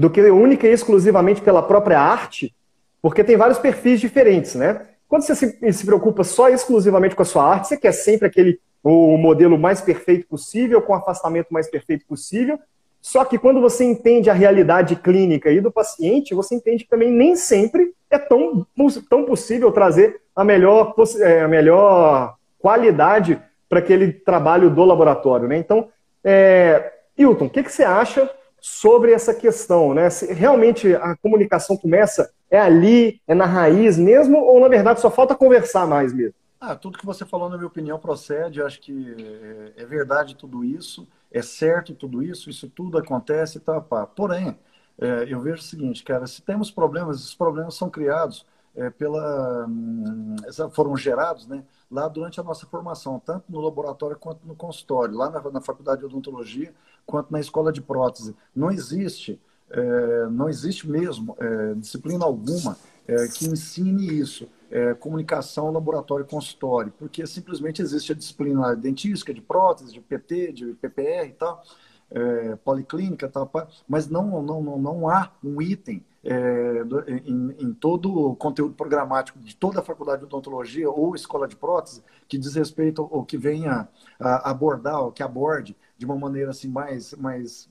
do 0.00 0.08
que 0.08 0.22
única 0.30 0.66
e 0.66 0.72
exclusivamente 0.72 1.42
pela 1.42 1.62
própria 1.62 2.00
arte, 2.00 2.54
porque 3.02 3.22
tem 3.22 3.36
vários 3.36 3.58
perfis 3.58 4.00
diferentes, 4.00 4.54
né? 4.54 4.86
Quando 5.06 5.24
você 5.24 5.34
se, 5.34 5.84
preocupa 5.84 6.24
só 6.24 6.48
exclusivamente 6.48 7.14
com 7.14 7.20
a 7.20 7.26
sua 7.26 7.44
arte, 7.44 7.68
você 7.68 7.76
quer 7.76 7.92
sempre 7.92 8.26
aquele 8.26 8.58
o 8.82 9.18
modelo 9.18 9.58
mais 9.58 9.82
perfeito 9.82 10.26
possível, 10.26 10.80
com 10.80 10.94
o 10.94 10.96
afastamento 10.96 11.48
mais 11.50 11.68
perfeito 11.68 12.06
possível. 12.06 12.58
Só 12.98 13.26
que 13.26 13.36
quando 13.36 13.60
você 13.60 13.84
entende 13.84 14.30
a 14.30 14.32
realidade 14.32 14.96
clínica 14.96 15.50
e 15.50 15.60
do 15.60 15.70
paciente, 15.70 16.34
você 16.34 16.54
entende 16.54 16.84
que 16.84 16.90
também 16.90 17.10
nem 17.10 17.36
sempre 17.36 17.92
é 18.10 18.18
tão, 18.18 18.66
tão 19.10 19.24
possível 19.24 19.70
trazer 19.70 20.22
a 20.34 20.42
melhor, 20.42 20.94
é, 21.18 21.42
a 21.42 21.48
melhor 21.48 22.36
qualidade 22.58 23.38
para 23.68 23.80
aquele 23.80 24.14
trabalho 24.14 24.70
do 24.70 24.82
laboratório. 24.82 25.46
Né? 25.46 25.58
Então, 25.58 25.90
é, 26.24 26.90
Hilton, 27.18 27.44
o 27.44 27.50
que, 27.50 27.62
que 27.62 27.70
você 27.70 27.84
acha 27.84 28.30
sobre 28.60 29.12
essa 29.12 29.34
questão, 29.34 29.94
né? 29.94 30.10
Se 30.10 30.32
realmente 30.32 30.94
a 30.94 31.16
comunicação 31.16 31.76
começa 31.76 32.30
é 32.50 32.58
ali, 32.58 33.20
é 33.28 33.34
na 33.34 33.46
raiz 33.46 33.96
mesmo, 33.96 34.38
ou 34.38 34.60
na 34.60 34.68
verdade 34.68 35.00
só 35.00 35.10
falta 35.10 35.34
conversar 35.34 35.86
mais 35.86 36.12
mesmo? 36.12 36.34
Ah, 36.60 36.76
tudo 36.76 36.98
que 36.98 37.06
você 37.06 37.24
falou, 37.24 37.48
na 37.48 37.56
minha 37.56 37.68
opinião, 37.68 37.98
procede. 37.98 38.60
Acho 38.60 38.80
que 38.80 39.14
é, 39.76 39.82
é 39.82 39.86
verdade 39.86 40.36
tudo 40.36 40.62
isso, 40.62 41.08
é 41.30 41.40
certo 41.40 41.94
tudo 41.94 42.22
isso, 42.22 42.50
isso 42.50 42.68
tudo 42.68 42.98
acontece, 42.98 43.60
tá, 43.60 43.80
pá. 43.80 44.04
Porém, 44.04 44.58
é, 45.00 45.24
eu 45.26 45.40
vejo 45.40 45.58
o 45.58 45.64
seguinte, 45.64 46.04
cara, 46.04 46.26
se 46.26 46.42
temos 46.42 46.70
problemas, 46.70 47.20
esses 47.20 47.34
problemas 47.34 47.74
são 47.74 47.88
criados 47.88 48.44
é, 48.76 48.90
pela, 48.90 49.66
hum, 49.66 50.36
foram 50.72 50.94
gerados, 50.96 51.46
né, 51.46 51.64
lá 51.90 52.06
durante 52.06 52.38
a 52.38 52.42
nossa 52.42 52.66
formação, 52.66 53.18
tanto 53.18 53.44
no 53.48 53.60
laboratório 53.60 54.16
quanto 54.18 54.46
no 54.46 54.54
consultório, 54.54 55.14
lá 55.14 55.30
na, 55.30 55.50
na 55.50 55.60
faculdade 55.60 56.00
de 56.00 56.06
odontologia, 56.06 56.74
quanto 57.06 57.30
na 57.32 57.40
escola 57.40 57.72
de 57.72 57.80
prótese. 57.80 58.34
Não 58.54 58.70
existe, 58.70 59.40
é, 59.70 60.26
não 60.30 60.48
existe 60.48 60.88
mesmo 60.88 61.36
é, 61.38 61.74
disciplina 61.74 62.24
alguma 62.24 62.76
é, 63.06 63.28
que 63.28 63.46
ensine 63.46 64.06
isso. 64.18 64.48
É, 64.70 64.94
comunicação, 64.94 65.72
laboratório, 65.72 66.24
consultório, 66.24 66.92
porque 66.96 67.26
simplesmente 67.26 67.82
existe 67.82 68.12
a 68.12 68.14
disciplina 68.14 68.76
dentística, 68.76 69.34
de 69.34 69.40
prótese, 69.40 69.92
de 69.92 70.00
PT, 70.00 70.52
de 70.52 70.66
PPR 70.74 71.26
e 71.26 71.32
tal, 71.32 71.64
é, 72.10 72.56
policlínica, 72.56 73.28
tal, 73.28 73.50
mas 73.88 74.08
não, 74.08 74.42
não, 74.42 74.62
não, 74.62 74.78
não 74.78 75.08
há 75.08 75.30
um 75.42 75.60
item 75.62 76.04
é, 76.22 76.82
em, 77.24 77.56
em, 77.58 77.72
todo 77.72 78.14
o 78.14 78.36
conteúdo 78.36 78.74
programático 78.74 79.38
de 79.38 79.56
toda 79.56 79.80
a 79.80 79.82
faculdade 79.82 80.20
de 80.20 80.26
odontologia 80.26 80.90
ou 80.90 81.14
escola 81.14 81.48
de 81.48 81.56
prótese 81.56 82.02
que 82.28 82.36
diz 82.36 82.54
respeito 82.54 83.08
ou 83.10 83.24
que 83.24 83.38
venha 83.38 83.88
a 84.18 84.50
abordar, 84.50 85.00
ou 85.00 85.12
que 85.12 85.22
aborde 85.22 85.76
de 85.96 86.04
uma 86.04 86.16
maneira 86.16 86.50
assim 86.50 86.68
mais, 86.68 87.14
mais, 87.14 87.68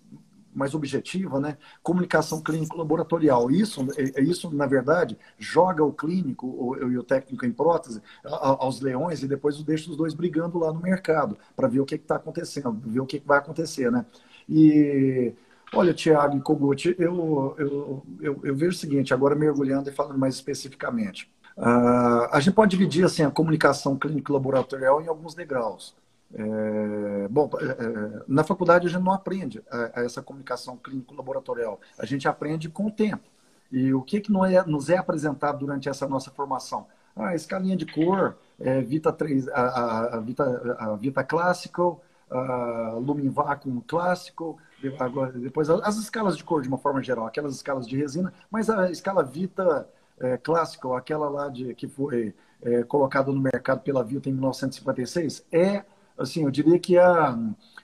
mais 0.54 0.74
objetiva, 0.74 1.40
né? 1.40 1.58
Comunicação 1.82 2.42
clínico-laboratorial. 2.42 3.50
Isso, 3.52 3.88
é, 3.98 4.20
é, 4.20 4.24
isso, 4.24 4.54
na 4.54 4.66
verdade, 4.66 5.18
joga 5.38 5.84
o 5.84 5.94
clínico 5.94 6.76
e 6.78 6.98
o 6.98 7.04
técnico 7.04 7.46
em 7.46 7.52
prótese 7.52 8.02
aos 8.24 8.82
leões 8.82 9.24
e 9.24 9.28
depois 9.28 9.62
deixa 9.64 9.90
os 9.90 9.96
dois 9.96 10.14
brigando 10.14 10.60
lá 10.60 10.74
no 10.74 10.82
mercado 10.82 11.38
para 11.56 11.68
ver 11.68 11.80
o 11.80 11.86
que 11.86 11.96
está 11.96 12.16
acontecendo, 12.16 12.82
ver 12.86 13.00
o 13.00 13.06
que, 13.06 13.20
que 13.20 13.28
vai 13.28 13.38
acontecer, 13.38 13.92
né? 13.92 14.06
E 14.50 15.34
Olha, 15.74 15.94
Tiago 15.94 16.36
e 16.36 16.42
Kogut, 16.42 16.96
eu, 16.98 17.56
eu, 17.58 18.04
eu, 18.20 18.42
eu, 18.44 18.56
vejo 18.56 18.72
o 18.72 18.80
seguinte, 18.80 19.14
agora 19.14 19.36
mergulhando 19.36 19.90
e 19.90 19.94
falando 19.94 20.18
mais 20.18 20.34
especificamente. 20.34 21.32
Uh, 21.56 22.26
a 22.32 22.40
gente 22.40 22.56
pode 22.56 22.72
dividir 22.72 23.06
assim, 23.06 23.24
a 23.24 23.30
comunicação 23.30 23.98
clínico-laboratorial 23.98 25.02
em 25.02 25.08
alguns 25.08 25.36
degraus. 25.36 25.96
É, 26.34 27.28
bom, 27.28 27.50
é, 27.60 27.66
é, 27.66 28.24
na 28.28 28.44
faculdade 28.44 28.86
a 28.86 28.90
gente 28.90 29.04
não 29.04 29.12
aprende 29.12 29.64
a, 29.70 30.00
a 30.00 30.04
essa 30.06 30.22
comunicação 30.22 30.78
clínico-laboratorial, 30.78 31.80
a 31.98 32.06
gente 32.06 32.28
aprende 32.28 32.70
com 32.70 32.86
o 32.86 32.92
tempo. 32.92 33.28
E 33.72 33.94
o 33.94 34.02
que, 34.02 34.22
que 34.22 34.32
não 34.32 34.46
é, 34.46 34.64
nos 34.66 34.90
é 34.90 34.98
apresentado 34.98 35.60
durante 35.60 35.90
essa 35.90 36.08
nossa 36.08 36.32
formação? 36.32 36.88
Ah, 37.16 37.36
escalinha 37.36 37.76
de 37.76 37.86
cor, 37.86 38.38
é, 38.60 38.82
Vita 38.82 39.12
3, 39.12 39.48
a, 39.50 39.52
a, 39.52 40.18
a, 40.18 40.20
Vita, 40.20 40.78
a 40.80 40.96
Vita 40.96 41.24
Classical, 41.24 42.02
a 42.30 42.96
Lumen 43.00 43.30
Vacuum 43.30 43.82
Classical, 43.88 44.58
agora, 45.00 45.32
depois 45.32 45.70
as 45.70 45.98
escalas 45.98 46.38
de 46.38 46.44
cor 46.44 46.62
de 46.62 46.68
uma 46.68 46.78
forma 46.78 47.02
geral, 47.02 47.26
aquelas 47.26 47.56
escalas 47.56 47.88
de 47.88 47.98
resina, 47.98 48.34
mas 48.52 48.70
a 48.70 48.92
escala 48.92 49.24
Vita 49.24 49.88
é, 50.20 50.38
Classical, 50.38 50.96
aquela 50.96 51.30
lá 51.30 51.50
de, 51.50 51.74
que 51.74 51.88
foi 51.88 52.36
é, 52.62 52.84
colocada 52.84 53.32
no 53.32 53.40
mercado 53.40 53.82
pela 53.82 54.04
Vita 54.04 54.30
em 54.30 54.34
1956, 54.34 55.46
é 55.52 55.84
assim, 56.18 56.44
eu 56.44 56.52
diria 56.52 56.78
que 56.78 56.98
é 56.98 57.08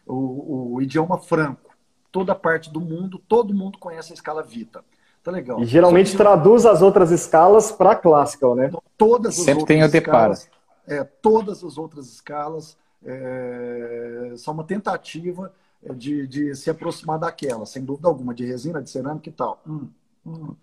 o, 0.05 0.75
o 0.75 0.81
idioma 0.81 1.17
franco. 1.17 1.73
Toda 2.12 2.36
parte 2.36 2.71
do 2.71 2.79
mundo, 2.79 3.19
todo 3.27 3.53
mundo 3.53 3.77
conhece 3.77 4.12
a 4.12 4.15
escala 4.15 4.43
Vita. 4.43 4.84
Tá 5.23 5.31
legal. 5.31 5.60
E 5.60 5.65
geralmente 5.65 6.12
que... 6.12 6.17
traduz 6.17 6.65
as 6.65 6.81
outras 6.81 7.12
escalas 7.12 7.71
para 7.71 7.95
classical, 7.95 8.55
né? 8.55 8.71
Todas 8.95 9.39
as 9.39 9.43
Sempre 9.43 9.62
outras 9.62 9.67
tem 9.67 9.81
o 9.81 10.03
escalas, 10.03 10.49
é, 10.88 11.03
todas 11.03 11.63
as 11.63 11.77
outras 11.77 12.08
escalas 12.08 12.77
é, 13.06 14.34
só 14.38 14.52
uma 14.52 14.63
tentativa 14.63 15.54
de, 15.96 16.28
de, 16.28 16.56
se 16.56 16.70
aproximar 16.70 17.20
daquela, 17.20 17.65
sem 17.65 17.84
dúvida 17.84 18.08
alguma, 18.08 18.34
de 18.34 18.46
resina, 18.46 18.82
de 18.82 18.89
cerâmica 18.89 19.30
e 19.30 19.32
tal. 19.32 19.62
Hum, 19.68 19.88
hum. 20.26 20.56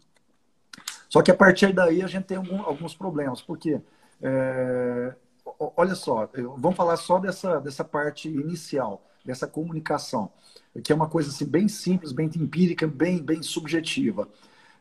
Só 1.08 1.22
que 1.22 1.30
a 1.30 1.34
partir 1.34 1.72
daí 1.72 2.02
a 2.02 2.06
gente 2.06 2.24
tem 2.24 2.36
algum, 2.36 2.62
alguns 2.62 2.94
problemas, 2.94 3.40
porque 3.40 3.80
é, 4.20 5.14
olha 5.76 5.94
só, 5.94 6.28
vamos 6.56 6.76
falar 6.76 6.96
só 6.96 7.18
dessa, 7.18 7.60
dessa 7.60 7.84
parte 7.84 8.28
inicial, 8.28 9.02
dessa 9.24 9.46
comunicação, 9.46 10.30
que 10.82 10.92
é 10.92 10.94
uma 10.94 11.08
coisa 11.08 11.28
assim, 11.28 11.44
bem 11.44 11.68
simples, 11.68 12.12
bem 12.12 12.30
empírica, 12.34 12.86
bem, 12.86 13.22
bem 13.22 13.42
subjetiva. 13.42 14.28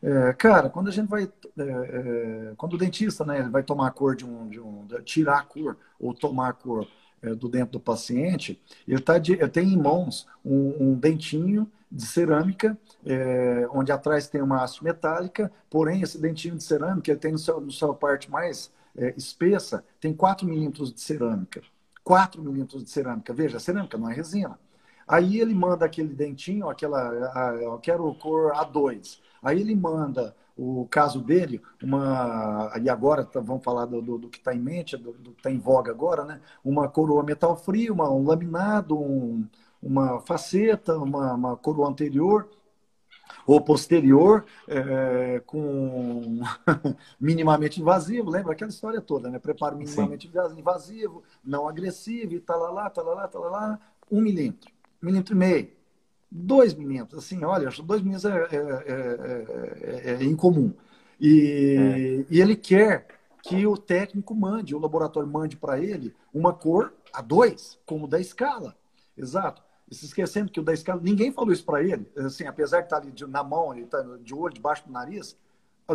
É, 0.02 0.32
cara, 0.32 0.68
quando 0.68 0.88
a 0.88 0.90
gente 0.90 1.08
vai. 1.08 1.24
É, 1.24 1.62
é, 1.62 2.52
quando 2.56 2.74
o 2.74 2.78
dentista 2.78 3.24
né, 3.24 3.42
vai 3.42 3.62
tomar 3.62 3.86
a 3.86 3.90
cor 3.90 4.16
de 4.16 4.24
um, 4.24 4.48
de 4.48 4.58
um. 4.58 4.86
tirar 5.04 5.38
a 5.38 5.44
cor 5.44 5.76
ou 6.00 6.12
tomar 6.12 6.48
a 6.48 6.52
cor 6.52 6.88
é, 7.22 7.34
do 7.34 7.48
dente 7.48 7.70
do 7.70 7.80
paciente, 7.80 8.60
ele, 8.86 9.00
tá 9.00 9.18
de, 9.18 9.32
ele 9.32 9.48
tem 9.48 9.72
em 9.72 9.76
mãos 9.76 10.26
um, 10.44 10.90
um 10.90 10.94
dentinho 10.94 11.70
de 11.90 12.06
cerâmica, 12.06 12.76
é, 13.04 13.66
onde 13.70 13.92
atrás 13.92 14.26
tem 14.26 14.40
uma 14.40 14.62
haste 14.62 14.82
metálica, 14.82 15.52
porém 15.70 16.02
esse 16.02 16.18
dentinho 16.18 16.56
de 16.56 16.64
cerâmica 16.64 17.10
ele 17.10 17.20
tem 17.20 17.32
no 17.32 17.38
seu, 17.38 17.60
no 17.60 17.94
parte 17.94 18.30
mais 18.30 18.72
é, 18.96 19.14
espessa, 19.16 19.84
tem 20.00 20.14
4 20.14 20.46
milímetros 20.46 20.92
de 20.92 21.00
cerâmica. 21.00 21.62
4 22.02 22.42
milímetros 22.42 22.82
de 22.84 22.90
cerâmica. 22.90 23.32
Veja, 23.32 23.60
cerâmica 23.60 23.96
não 23.96 24.10
é 24.10 24.14
resina. 24.14 24.58
Aí 25.06 25.40
ele 25.40 25.54
manda 25.54 25.84
aquele 25.84 26.14
dentinho, 26.14 26.68
aquela, 26.68 27.10
a, 27.34 27.54
eu 27.54 27.78
quero 27.78 28.12
cor 28.14 28.52
A2. 28.52 29.18
Aí 29.42 29.60
ele 29.60 29.74
manda 29.74 30.34
o 30.56 30.86
caso 30.90 31.20
dele, 31.20 31.60
uma 31.82 32.72
e 32.80 32.88
agora 32.88 33.24
tá, 33.24 33.40
vamos 33.40 33.64
falar 33.64 33.86
do, 33.86 34.02
do, 34.02 34.18
do 34.18 34.28
que 34.28 34.38
está 34.38 34.54
em 34.54 34.60
mente, 34.60 34.96
do, 34.96 35.12
do 35.12 35.32
que 35.32 35.40
está 35.40 35.50
em 35.50 35.58
voga 35.58 35.90
agora, 35.90 36.24
né? 36.24 36.40
Uma 36.64 36.88
coroa 36.88 37.22
metal 37.22 37.56
frio, 37.56 37.94
uma, 37.94 38.10
um 38.10 38.26
laminado, 38.26 38.98
um, 38.98 39.46
uma 39.82 40.20
faceta, 40.20 40.96
uma, 40.98 41.34
uma 41.34 41.56
coroa 41.56 41.88
anterior 41.88 42.48
ou 43.46 43.60
posterior 43.60 44.44
é, 44.68 45.42
com 45.46 46.40
minimamente 47.20 47.80
invasivo, 47.80 48.30
lembra 48.30 48.52
aquela 48.52 48.70
história 48.70 49.00
toda, 49.00 49.30
né? 49.30 49.38
Preparo 49.38 49.76
minimamente 49.76 50.30
Sim. 50.30 50.58
invasivo, 50.58 51.22
não 51.44 51.68
agressivo, 51.68 52.34
e 52.34 52.40
talalá, 52.40 52.88
talalá, 52.90 53.26
talalá, 53.26 53.80
um 54.10 54.20
milímetro, 54.20 54.70
um 55.02 55.06
milímetro 55.06 55.34
e 55.34 55.38
meio, 55.38 55.70
dois 56.34 56.74
milímetros, 56.74 57.24
assim, 57.24 57.44
olha, 57.44 57.68
dois 57.84 58.00
milímetros 58.00 58.24
é, 58.24 58.56
é, 58.56 58.58
é, 58.86 60.10
é, 60.10 60.14
é 60.14 60.24
incomum. 60.24 60.72
E, 61.20 62.24
e 62.30 62.40
ele 62.40 62.56
quer 62.56 63.06
que 63.42 63.66
o 63.66 63.76
técnico 63.76 64.34
mande, 64.34 64.74
o 64.74 64.78
laboratório 64.78 65.28
mande 65.28 65.56
para 65.56 65.78
ele 65.78 66.14
uma 66.32 66.52
cor 66.52 66.92
a 67.12 67.20
dois, 67.20 67.78
como 67.84 68.08
da 68.08 68.20
escala. 68.20 68.76
Exato 69.16 69.62
se 69.94 70.06
esquecendo 70.06 70.50
que 70.50 70.60
o 70.60 70.62
da 70.62 70.72
escala, 70.72 71.00
ninguém 71.02 71.30
falou 71.30 71.52
isso 71.52 71.64
para 71.64 71.82
ele, 71.82 72.06
assim, 72.16 72.46
apesar 72.46 72.80
de 72.80 72.86
estar 72.86 72.96
tá 72.96 73.02
ali 73.02 73.12
de, 73.12 73.26
na 73.26 73.44
mão, 73.44 73.72
ele 73.72 73.84
está 73.84 74.02
de 74.22 74.34
olho 74.34 74.54
debaixo 74.54 74.86
do 74.86 74.92
nariz, 74.92 75.36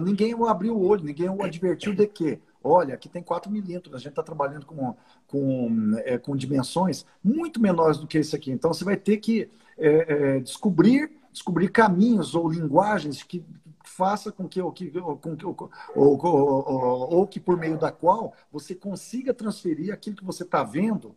ninguém 0.02 0.36
abriu 0.48 0.76
o 0.76 0.86
olho, 0.86 1.04
ninguém 1.04 1.30
o 1.30 1.44
advertiu 1.44 1.94
de 1.94 2.06
que, 2.08 2.40
olha, 2.64 2.94
aqui 2.94 3.08
tem 3.10 3.22
4 3.22 3.52
milímetros, 3.52 3.96
a 3.96 3.98
gente 3.98 4.10
está 4.10 4.24
trabalhando 4.24 4.66
com, 4.66 4.96
com, 5.28 5.96
é, 6.06 6.18
com 6.18 6.36
dimensões 6.36 7.06
muito 7.24 7.62
menores 7.62 7.98
do 7.98 8.08
que 8.08 8.18
esse 8.18 8.36
aqui. 8.36 8.52
Então, 8.52 8.74
você 8.74 8.84
vai 8.84 8.98
ter 8.98 9.18
que 9.18 9.50
é, 9.78 10.36
é, 10.38 10.40
descobrir, 10.40 11.12
descobrir 11.32 11.70
caminhos 11.70 12.36
ou 12.36 12.50
linguagens 12.50 13.24
que 13.24 13.46
faça 13.84 14.32
com 14.32 14.48
que, 14.48 14.60
que, 14.74 14.92
com 14.92 15.36
que 15.36 15.46
ou, 15.46 15.72
ou, 15.96 16.26
ou, 16.26 17.14
ou 17.16 17.28
que 17.28 17.40
por 17.40 17.58
meio 17.58 17.78
da 17.78 17.92
qual 17.92 18.34
você 18.52 18.76
consiga 18.76 19.34
transferir 19.34 19.94
aquilo 19.94 20.18
que 20.18 20.26
você 20.26 20.44
está 20.44 20.64
vendo 20.64 21.16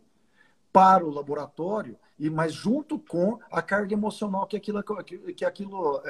para 0.71 1.05
o 1.05 1.09
laboratório 1.09 1.97
e 2.19 2.29
mas 2.29 2.53
junto 2.53 2.99
com 2.99 3.39
a 3.51 3.61
carga 3.61 3.93
emocional 3.93 4.45
que 4.45 4.55
aquilo 4.55 4.83
que 5.35 5.43
aquilo 5.43 6.01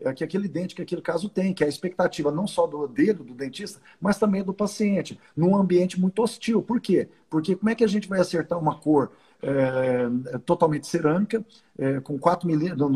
é, 0.00 0.12
que 0.14 0.24
aquele 0.24 0.48
dente 0.48 0.74
que 0.74 0.82
aquele 0.82 1.02
caso 1.02 1.28
tem 1.28 1.52
que 1.52 1.62
é 1.62 1.66
a 1.66 1.68
expectativa 1.68 2.30
não 2.30 2.46
só 2.46 2.66
do 2.66 2.86
dedo 2.86 3.24
do 3.24 3.34
dentista 3.34 3.80
mas 4.00 4.18
também 4.18 4.42
do 4.42 4.54
paciente 4.54 5.18
num 5.36 5.56
ambiente 5.56 6.00
muito 6.00 6.22
hostil 6.22 6.62
por 6.62 6.80
quê 6.80 7.08
porque 7.28 7.56
como 7.56 7.70
é 7.70 7.74
que 7.74 7.84
a 7.84 7.88
gente 7.88 8.08
vai 8.08 8.20
acertar 8.20 8.58
uma 8.58 8.78
cor 8.78 9.10
é, 9.42 10.38
totalmente 10.46 10.86
cerâmica, 10.86 11.44
é, 11.76 12.00
com 12.00 12.16
4 12.16 12.46
milímetros, 12.46 12.88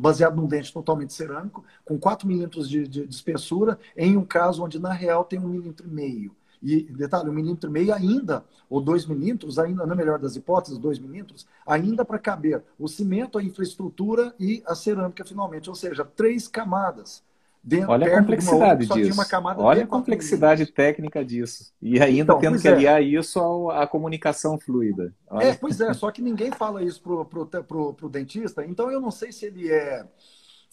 baseado 0.00 0.34
num 0.34 0.46
dente 0.46 0.72
totalmente 0.72 1.12
cerâmico, 1.12 1.64
com 1.84 1.96
4 1.96 2.26
milímetros 2.26 2.68
de, 2.68 2.86
de, 2.86 3.06
de, 3.06 3.14
espessura, 3.14 3.78
em 3.96 4.16
um 4.16 4.24
caso 4.24 4.64
onde 4.64 4.78
na 4.78 4.92
real 4.92 5.24
tem 5.24 5.38
um 5.38 5.48
milímetro 5.48 5.86
e 5.86 5.90
meio. 5.90 6.36
E, 6.62 6.82
detalhe, 6.82 7.28
um 7.30 7.32
milímetro 7.32 7.70
e 7.70 7.72
meio 7.72 7.94
ainda, 7.94 8.44
ou 8.68 8.80
dois 8.80 9.06
milímetros, 9.06 9.58
ainda, 9.58 9.86
na 9.86 9.94
melhor 9.94 10.18
das 10.18 10.36
hipóteses, 10.36 10.78
dois 10.78 10.98
milímetros, 10.98 11.46
ainda 11.66 12.04
para 12.04 12.18
caber 12.18 12.62
o 12.78 12.88
cimento, 12.88 13.38
a 13.38 13.42
infraestrutura 13.42 14.34
e 14.38 14.62
a 14.66 14.74
cerâmica 14.74 15.24
finalmente. 15.24 15.68
Ou 15.68 15.74
seja, 15.74 16.04
três 16.04 16.48
camadas. 16.48 17.22
Dentro, 17.62 17.90
Olha 17.90 18.06
a 18.06 18.20
complexidade 18.20 18.84
outra, 18.84 19.02
disso. 19.02 19.20
Olha 19.58 19.84
a 19.84 19.86
complexidade 19.86 20.66
técnica 20.66 21.24
disso. 21.24 21.72
E 21.82 22.00
ainda 22.00 22.22
então, 22.22 22.38
tendo 22.38 22.58
que 22.58 22.68
aliar 22.68 23.02
é. 23.02 23.04
isso 23.04 23.70
à, 23.70 23.86
comunicação 23.86 24.58
fluida. 24.58 25.12
Olha. 25.28 25.44
É, 25.44 25.54
pois 25.54 25.80
é, 25.80 25.92
só 25.92 26.10
que 26.10 26.22
ninguém 26.22 26.52
fala 26.52 26.82
isso 26.82 27.02
pro, 27.02 27.24
pro, 27.24 27.46
pro, 27.46 27.94
pro 27.94 28.08
dentista, 28.08 28.64
então 28.64 28.90
eu 28.90 29.00
não 29.00 29.10
sei 29.10 29.32
se 29.32 29.46
ele 29.46 29.70
é 29.70 30.06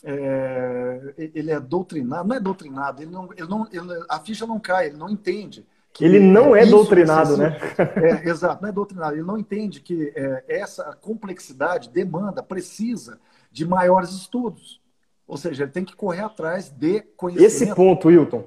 é, 0.03 1.13
ele 1.17 1.51
é 1.51 1.59
doutrinado, 1.59 2.29
não 2.29 2.35
é 2.35 2.39
doutrinado, 2.39 3.01
ele 3.01 3.09
não, 3.09 3.33
ele 3.33 3.47
não, 3.47 3.67
ele, 3.71 4.05
a 4.07 4.19
ficha 4.19 4.45
não 4.45 4.59
cai, 4.59 4.87
ele 4.87 4.97
não 4.97 5.09
entende 5.09 5.65
ele 5.99 6.19
não 6.19 6.55
é, 6.55 6.63
é 6.63 6.65
doutrinado, 6.65 7.37
né? 7.37 7.57
É, 7.77 8.29
exato, 8.29 8.61
não 8.61 8.69
é 8.69 8.71
doutrinado. 8.71 9.15
Ele 9.15 9.23
não 9.23 9.37
entende 9.37 9.79
que 9.79 10.11
é, 10.15 10.43
essa 10.47 10.95
complexidade 10.99 11.89
demanda, 11.89 12.43
precisa 12.43 13.19
de 13.51 13.65
maiores 13.65 14.09
estudos. 14.11 14.81
Ou 15.27 15.37
seja, 15.37 15.63
ele 15.63 15.71
tem 15.71 15.85
que 15.85 15.95
correr 15.95 16.21
atrás 16.21 16.69
de 16.69 17.01
conhecimento. 17.15 17.47
Esse 17.47 17.73
ponto, 17.73 18.07
Wilton, 18.09 18.43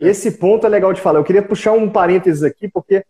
é. 0.00 0.08
esse 0.08 0.30
ponto 0.32 0.66
é 0.66 0.68
legal 0.68 0.92
de 0.92 1.00
falar. 1.00 1.18
Eu 1.18 1.24
queria 1.24 1.42
puxar 1.42 1.72
um 1.72 1.90
parênteses 1.90 2.42
aqui, 2.42 2.68
porque 2.68 3.04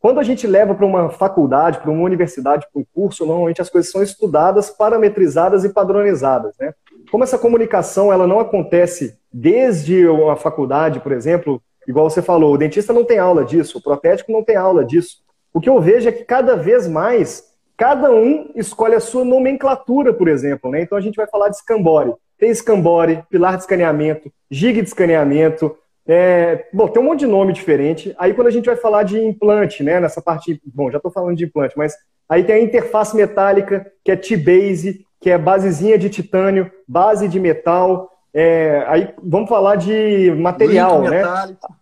quando 0.00 0.18
a 0.18 0.22
gente 0.22 0.46
leva 0.46 0.74
para 0.74 0.86
uma 0.86 1.10
faculdade, 1.10 1.78
para 1.78 1.90
uma 1.90 2.02
universidade, 2.02 2.66
para 2.72 2.80
um 2.80 2.86
curso, 2.94 3.26
normalmente 3.26 3.60
as 3.60 3.70
coisas 3.70 3.90
são 3.90 4.02
estudadas, 4.02 4.70
parametrizadas 4.70 5.64
e 5.64 5.68
padronizadas, 5.68 6.54
né? 6.58 6.72
Como 7.10 7.24
essa 7.24 7.38
comunicação 7.38 8.12
ela 8.12 8.26
não 8.26 8.40
acontece 8.40 9.18
desde 9.32 10.04
a 10.30 10.36
faculdade, 10.36 11.00
por 11.00 11.12
exemplo, 11.12 11.62
Igual 11.86 12.08
você 12.08 12.22
falou, 12.22 12.54
o 12.54 12.58
dentista 12.58 12.92
não 12.92 13.04
tem 13.04 13.18
aula 13.18 13.44
disso, 13.44 13.78
o 13.78 13.82
protético 13.82 14.32
não 14.32 14.42
tem 14.42 14.56
aula 14.56 14.84
disso. 14.84 15.18
O 15.52 15.60
que 15.60 15.68
eu 15.68 15.80
vejo 15.80 16.08
é 16.08 16.12
que 16.12 16.24
cada 16.24 16.56
vez 16.56 16.88
mais, 16.88 17.44
cada 17.76 18.10
um 18.10 18.50
escolhe 18.54 18.94
a 18.94 19.00
sua 19.00 19.24
nomenclatura, 19.24 20.12
por 20.12 20.28
exemplo. 20.28 20.70
Né? 20.70 20.82
Então 20.82 20.96
a 20.96 21.00
gente 21.00 21.16
vai 21.16 21.26
falar 21.26 21.48
de 21.48 21.56
escambore. 21.56 22.14
Tem 22.38 22.50
escambore, 22.50 23.22
pilar 23.30 23.56
de 23.56 23.62
escaneamento, 23.62 24.32
gig 24.50 24.80
de 24.80 24.88
escaneamento, 24.88 25.76
é, 26.06 26.66
bom, 26.72 26.88
tem 26.88 27.00
um 27.00 27.06
monte 27.06 27.20
de 27.20 27.26
nome 27.26 27.52
diferente. 27.52 28.14
Aí 28.18 28.34
quando 28.34 28.48
a 28.48 28.50
gente 28.50 28.66
vai 28.66 28.76
falar 28.76 29.02
de 29.04 29.18
implante, 29.20 29.82
né, 29.82 30.00
nessa 30.00 30.20
parte, 30.20 30.60
bom, 30.64 30.90
já 30.90 30.96
estou 30.96 31.12
falando 31.12 31.36
de 31.36 31.44
implante, 31.44 31.76
mas 31.76 31.94
aí 32.28 32.42
tem 32.42 32.56
a 32.56 32.60
interface 32.60 33.16
metálica, 33.16 33.86
que 34.04 34.10
é 34.10 34.16
T-base, 34.16 35.04
que 35.20 35.30
é 35.30 35.38
basezinha 35.38 35.96
de 35.96 36.10
titânio, 36.10 36.70
base 36.86 37.28
de 37.28 37.38
metal, 37.38 38.10
é, 38.34 38.84
aí 38.86 39.14
vamos 39.22 39.48
falar 39.48 39.76
de 39.76 40.30
material, 40.32 41.00
Link 41.02 41.10
né? 41.10 41.16
Metálico. 41.18 41.74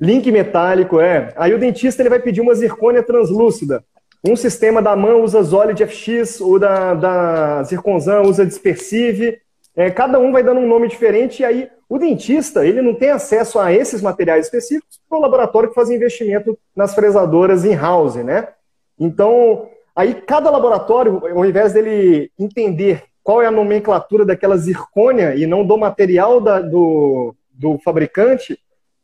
Link 0.00 0.32
metálico, 0.32 1.00
é. 1.00 1.32
Aí 1.36 1.54
o 1.54 1.58
dentista 1.58 2.02
ele 2.02 2.10
vai 2.10 2.20
pedir 2.20 2.40
uma 2.40 2.54
zircônia 2.54 3.02
translúcida. 3.02 3.82
Um 4.26 4.36
sistema 4.36 4.80
da 4.80 4.96
mão 4.96 5.22
usa 5.22 5.42
Zolid 5.42 5.84
FX, 5.86 6.40
o 6.40 6.58
da, 6.58 6.94
da 6.94 7.62
Zirconzan 7.62 8.22
usa 8.22 8.44
Dispersive. 8.44 9.38
É, 9.76 9.90
cada 9.90 10.18
um 10.18 10.32
vai 10.32 10.42
dando 10.42 10.60
um 10.60 10.68
nome 10.68 10.88
diferente 10.88 11.40
e 11.40 11.44
aí 11.44 11.68
o 11.88 11.98
dentista 11.98 12.66
ele 12.66 12.80
não 12.80 12.94
tem 12.94 13.10
acesso 13.10 13.58
a 13.58 13.72
esses 13.72 14.00
materiais 14.00 14.46
específicos 14.46 15.00
para 15.08 15.18
o 15.18 15.20
laboratório 15.20 15.68
que 15.68 15.74
faz 15.74 15.90
investimento 15.90 16.58
nas 16.74 16.94
fresadoras 16.94 17.64
in-house, 17.64 18.16
né? 18.16 18.48
Então, 18.98 19.68
aí 19.94 20.14
cada 20.14 20.50
laboratório, 20.50 21.20
ao 21.26 21.44
invés 21.44 21.72
dele 21.72 22.30
entender 22.38 23.04
qual 23.24 23.42
é 23.42 23.46
a 23.46 23.50
nomenclatura 23.50 24.24
daquela 24.24 24.58
zircônia 24.58 25.34
e 25.34 25.46
não 25.46 25.66
do 25.66 25.78
material 25.78 26.42
da, 26.42 26.60
do, 26.60 27.34
do 27.50 27.78
fabricante, 27.78 28.58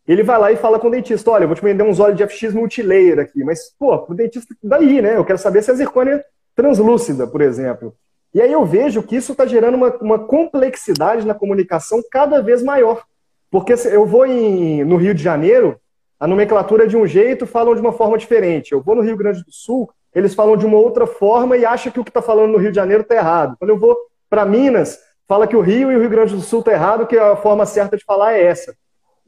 ele 0.07 0.23
vai 0.23 0.39
lá 0.39 0.53
e 0.53 0.57
fala 0.57 0.79
com 0.79 0.89
o 0.89 0.91
dentista, 0.91 1.31
olha, 1.31 1.45
eu 1.45 1.49
vou 1.49 1.57
te 1.57 1.63
vender 1.63 1.83
uns 1.83 1.99
óleos 1.99 2.19
de 2.19 2.27
FX 2.27 2.53
multilayer 2.53 3.19
aqui, 3.19 3.43
mas, 3.43 3.75
pô, 3.79 3.95
o 4.07 4.15
dentista, 4.15 4.55
daí, 4.63 5.01
né? 5.01 5.17
Eu 5.17 5.25
quero 5.25 5.39
saber 5.39 5.63
se 5.63 5.71
a 5.71 5.75
zircônia 5.75 6.15
é 6.15 6.25
translúcida, 6.55 7.27
por 7.27 7.41
exemplo. 7.41 7.95
E 8.35 8.43
aí 8.43 8.53
eu 8.53 8.65
vejo 8.65 9.03
que 9.03 9.17
isso 9.17 9.33
está 9.33 9.47
gerando 9.47 9.77
uma, 9.77 9.97
uma, 9.97 10.19
complexidade 10.19 11.27
na 11.27 11.35
comunicação 11.35 12.01
cada 12.11 12.43
vez 12.43 12.63
maior. 12.63 13.05
Porque 13.51 13.75
eu 13.91 14.05
vou 14.05 14.27
em, 14.27 14.85
no 14.85 14.97
Rio 14.97 15.15
de 15.15 15.23
Janeiro, 15.23 15.81
a 16.19 16.27
nomenclatura 16.27 16.85
é 16.85 16.87
de 16.87 16.97
um 16.97 17.07
jeito, 17.07 17.47
falam 17.47 17.75
de 17.75 17.81
uma 17.81 17.93
forma 17.93 18.19
diferente. 18.19 18.73
Eu 18.73 18.83
vou 18.83 18.95
no 18.95 19.03
Rio 19.03 19.17
Grande 19.17 19.43
do 19.43 19.53
Sul, 19.53 19.91
eles 20.15 20.35
falam 20.35 20.57
de 20.57 20.67
uma 20.67 20.77
outra 20.77 21.07
forma 21.07 21.57
e 21.57 21.65
acham 21.65 21.91
que 21.91 21.99
o 21.99 22.05
que 22.05 22.11
está 22.11 22.21
falando 22.21 22.53
no 22.53 22.59
Rio 22.59 22.71
de 22.71 22.77
Janeiro 22.77 23.03
está 23.03 23.15
errado. 23.15 23.57
Quando 23.59 23.71
eu 23.71 23.79
vou 23.79 23.97
para 24.31 24.47
Minas, 24.47 24.99
fala 25.27 25.47
que 25.47 25.57
o 25.57 25.61
Rio 25.61 25.91
e 25.91 25.97
o 25.97 26.01
Rio 26.01 26.09
Grande 26.09 26.35
do 26.35 26.41
Sul 26.41 26.61
está 26.61 26.73
errado, 26.73 27.07
que 27.07 27.19
a 27.19 27.37
forma 27.37 27.67
certa 27.67 27.97
de 27.97 28.05
falar 28.05 28.35
é 28.35 28.45
essa. 28.45 28.75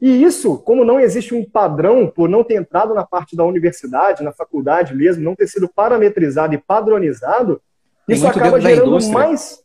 E 0.01 0.23
isso, 0.23 0.57
como 0.57 0.83
não 0.83 0.99
existe 0.99 1.33
um 1.33 1.45
padrão, 1.45 2.07
por 2.07 2.27
não 2.27 2.43
ter 2.43 2.55
entrado 2.55 2.93
na 2.93 3.05
parte 3.05 3.35
da 3.35 3.45
universidade, 3.45 4.23
na 4.23 4.33
faculdade 4.33 4.95
mesmo, 4.95 5.23
não 5.23 5.35
ter 5.35 5.47
sido 5.47 5.69
parametrizado 5.73 6.53
e 6.53 6.57
padronizado, 6.57 7.61
Tem 8.07 8.15
isso 8.15 8.27
acaba 8.27 8.59
gerando 8.59 9.11
mais. 9.11 9.63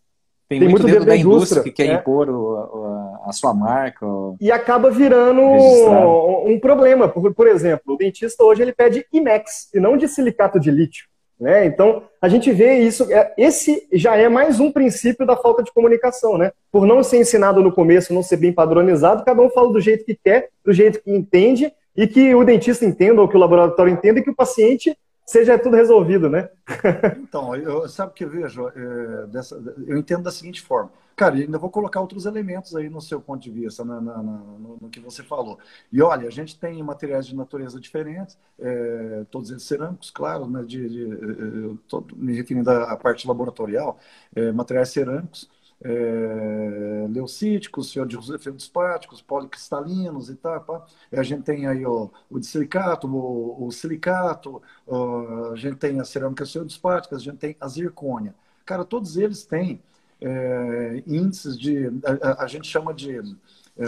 Tem, 0.48 0.60
Tem 0.60 0.68
muito, 0.68 0.82
muito 0.82 0.94
dedo, 0.94 1.04
da 1.04 1.16
indústria, 1.16 1.60
indústria 1.60 1.62
que 1.62 1.72
quer 1.72 1.90
é. 1.90 1.94
impor 1.94 2.30
o, 2.30 2.34
o, 2.34 3.18
a 3.28 3.32
sua 3.32 3.52
marca. 3.52 4.06
O... 4.06 4.36
E 4.40 4.50
acaba 4.50 4.90
virando 4.90 5.40
um, 5.40 6.52
um 6.52 6.60
problema. 6.60 7.08
Por, 7.08 7.34
por 7.34 7.46
exemplo, 7.46 7.94
o 7.94 7.96
dentista 7.98 8.42
hoje 8.42 8.62
ele 8.62 8.72
pede 8.72 9.04
IMEX 9.12 9.68
e 9.74 9.80
não 9.80 9.96
de 9.96 10.08
silicato 10.08 10.58
de 10.58 10.70
lítio. 10.70 11.06
Né? 11.40 11.66
Então, 11.66 12.02
a 12.20 12.28
gente 12.28 12.50
vê 12.50 12.78
isso, 12.78 13.10
é, 13.12 13.32
esse 13.38 13.86
já 13.92 14.16
é 14.16 14.28
mais 14.28 14.58
um 14.58 14.72
princípio 14.72 15.24
da 15.24 15.36
falta 15.36 15.62
de 15.62 15.72
comunicação, 15.72 16.36
né? 16.36 16.50
Por 16.70 16.84
não 16.84 17.02
ser 17.04 17.18
ensinado 17.18 17.62
no 17.62 17.72
começo, 17.72 18.12
não 18.12 18.24
ser 18.24 18.38
bem 18.38 18.52
padronizado, 18.52 19.24
cada 19.24 19.40
um 19.40 19.50
fala 19.50 19.72
do 19.72 19.80
jeito 19.80 20.04
que 20.04 20.16
quer, 20.16 20.48
do 20.64 20.72
jeito 20.72 21.00
que 21.00 21.10
entende, 21.12 21.72
e 21.96 22.06
que 22.06 22.34
o 22.34 22.44
dentista 22.44 22.84
entenda, 22.84 23.20
ou 23.20 23.28
que 23.28 23.36
o 23.36 23.40
laboratório 23.40 23.92
entenda, 23.92 24.18
e 24.18 24.22
que 24.22 24.30
o 24.30 24.34
paciente 24.34 24.96
seja 25.24 25.58
tudo 25.58 25.76
resolvido, 25.76 26.28
né? 26.28 26.48
então, 27.22 27.54
eu, 27.54 27.88
sabe 27.88 28.10
o 28.10 28.14
que 28.14 28.24
eu 28.24 28.30
vejo? 28.30 28.68
É, 28.68 29.26
dessa, 29.26 29.60
eu 29.86 29.96
entendo 29.96 30.24
da 30.24 30.32
seguinte 30.32 30.60
forma. 30.60 30.90
Cara, 31.18 31.34
ainda 31.34 31.58
vou 31.58 31.68
colocar 31.68 32.00
outros 32.00 32.26
elementos 32.26 32.76
aí 32.76 32.88
no 32.88 33.00
seu 33.00 33.20
ponto 33.20 33.42
de 33.42 33.50
vista, 33.50 33.84
na, 33.84 34.00
na, 34.00 34.22
na, 34.22 34.38
no, 34.38 34.78
no, 34.80 34.88
que 34.88 35.00
você 35.00 35.20
falou. 35.24 35.58
E 35.92 36.00
olha, 36.00 36.28
a 36.28 36.30
gente 36.30 36.56
tem 36.56 36.80
materiais 36.80 37.26
de 37.26 37.34
natureza 37.34 37.80
diferentes, 37.80 38.38
é, 38.56 39.26
todos 39.28 39.50
eles 39.50 39.64
cerâmicos, 39.64 40.12
claro, 40.12 40.48
né, 40.48 40.62
de, 40.62 40.88
de, 40.88 41.78
tô 41.88 42.06
me 42.14 42.36
referindo 42.36 42.70
à 42.70 42.96
parte 42.96 43.26
laboratorial, 43.26 43.98
é, 44.32 44.52
materiais 44.52 44.90
cerâmicos, 44.90 45.50
é, 45.82 47.06
leucíticos, 47.10 47.92
feldespáticos, 48.40 49.20
policristalinos 49.20 50.30
e 50.30 50.36
tal. 50.36 50.60
Pá. 50.60 50.86
A 51.12 51.22
gente 51.24 51.42
tem 51.42 51.66
aí 51.66 51.84
ó, 51.84 52.08
o 52.30 52.38
de 52.38 52.46
silicato, 52.46 53.08
o, 53.08 53.66
o 53.66 53.72
silicato, 53.72 54.62
ó, 54.86 55.52
a 55.52 55.56
gente 55.56 55.78
tem 55.78 55.98
a 56.00 56.04
cerâmica 56.04 56.46
feldespática, 56.46 57.16
a 57.16 57.18
gente 57.18 57.38
tem 57.38 57.56
a 57.60 57.66
zircônia. 57.66 58.34
Cara, 58.64 58.84
todos 58.84 59.16
eles 59.16 59.44
têm 59.44 59.82
é, 60.20 61.02
índices 61.06 61.58
de. 61.58 61.86
A, 62.22 62.44
a, 62.44 62.46
gente 62.46 62.68
chama 62.68 62.92
de. 62.92 63.18
É, 63.18 63.84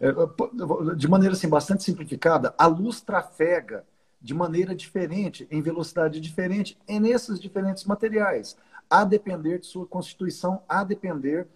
é, 0.00 0.08
é, 0.08 0.94
de 0.96 1.08
maneira 1.08 1.34
assim, 1.34 1.48
bastante 1.48 1.84
simplificada, 1.84 2.54
a 2.58 2.66
luz 2.66 3.00
trafega 3.00 3.84
de 4.20 4.34
maneira 4.34 4.74
diferente, 4.74 5.46
em 5.50 5.60
velocidade 5.60 6.20
diferente, 6.20 6.78
nesses 6.88 7.38
diferentes 7.38 7.84
materiais 7.84 8.56
a 8.88 9.04
depender 9.04 9.58
de 9.58 9.66
sua 9.66 9.86
constituição, 9.86 10.62
a 10.68 10.82
depender 10.84 11.46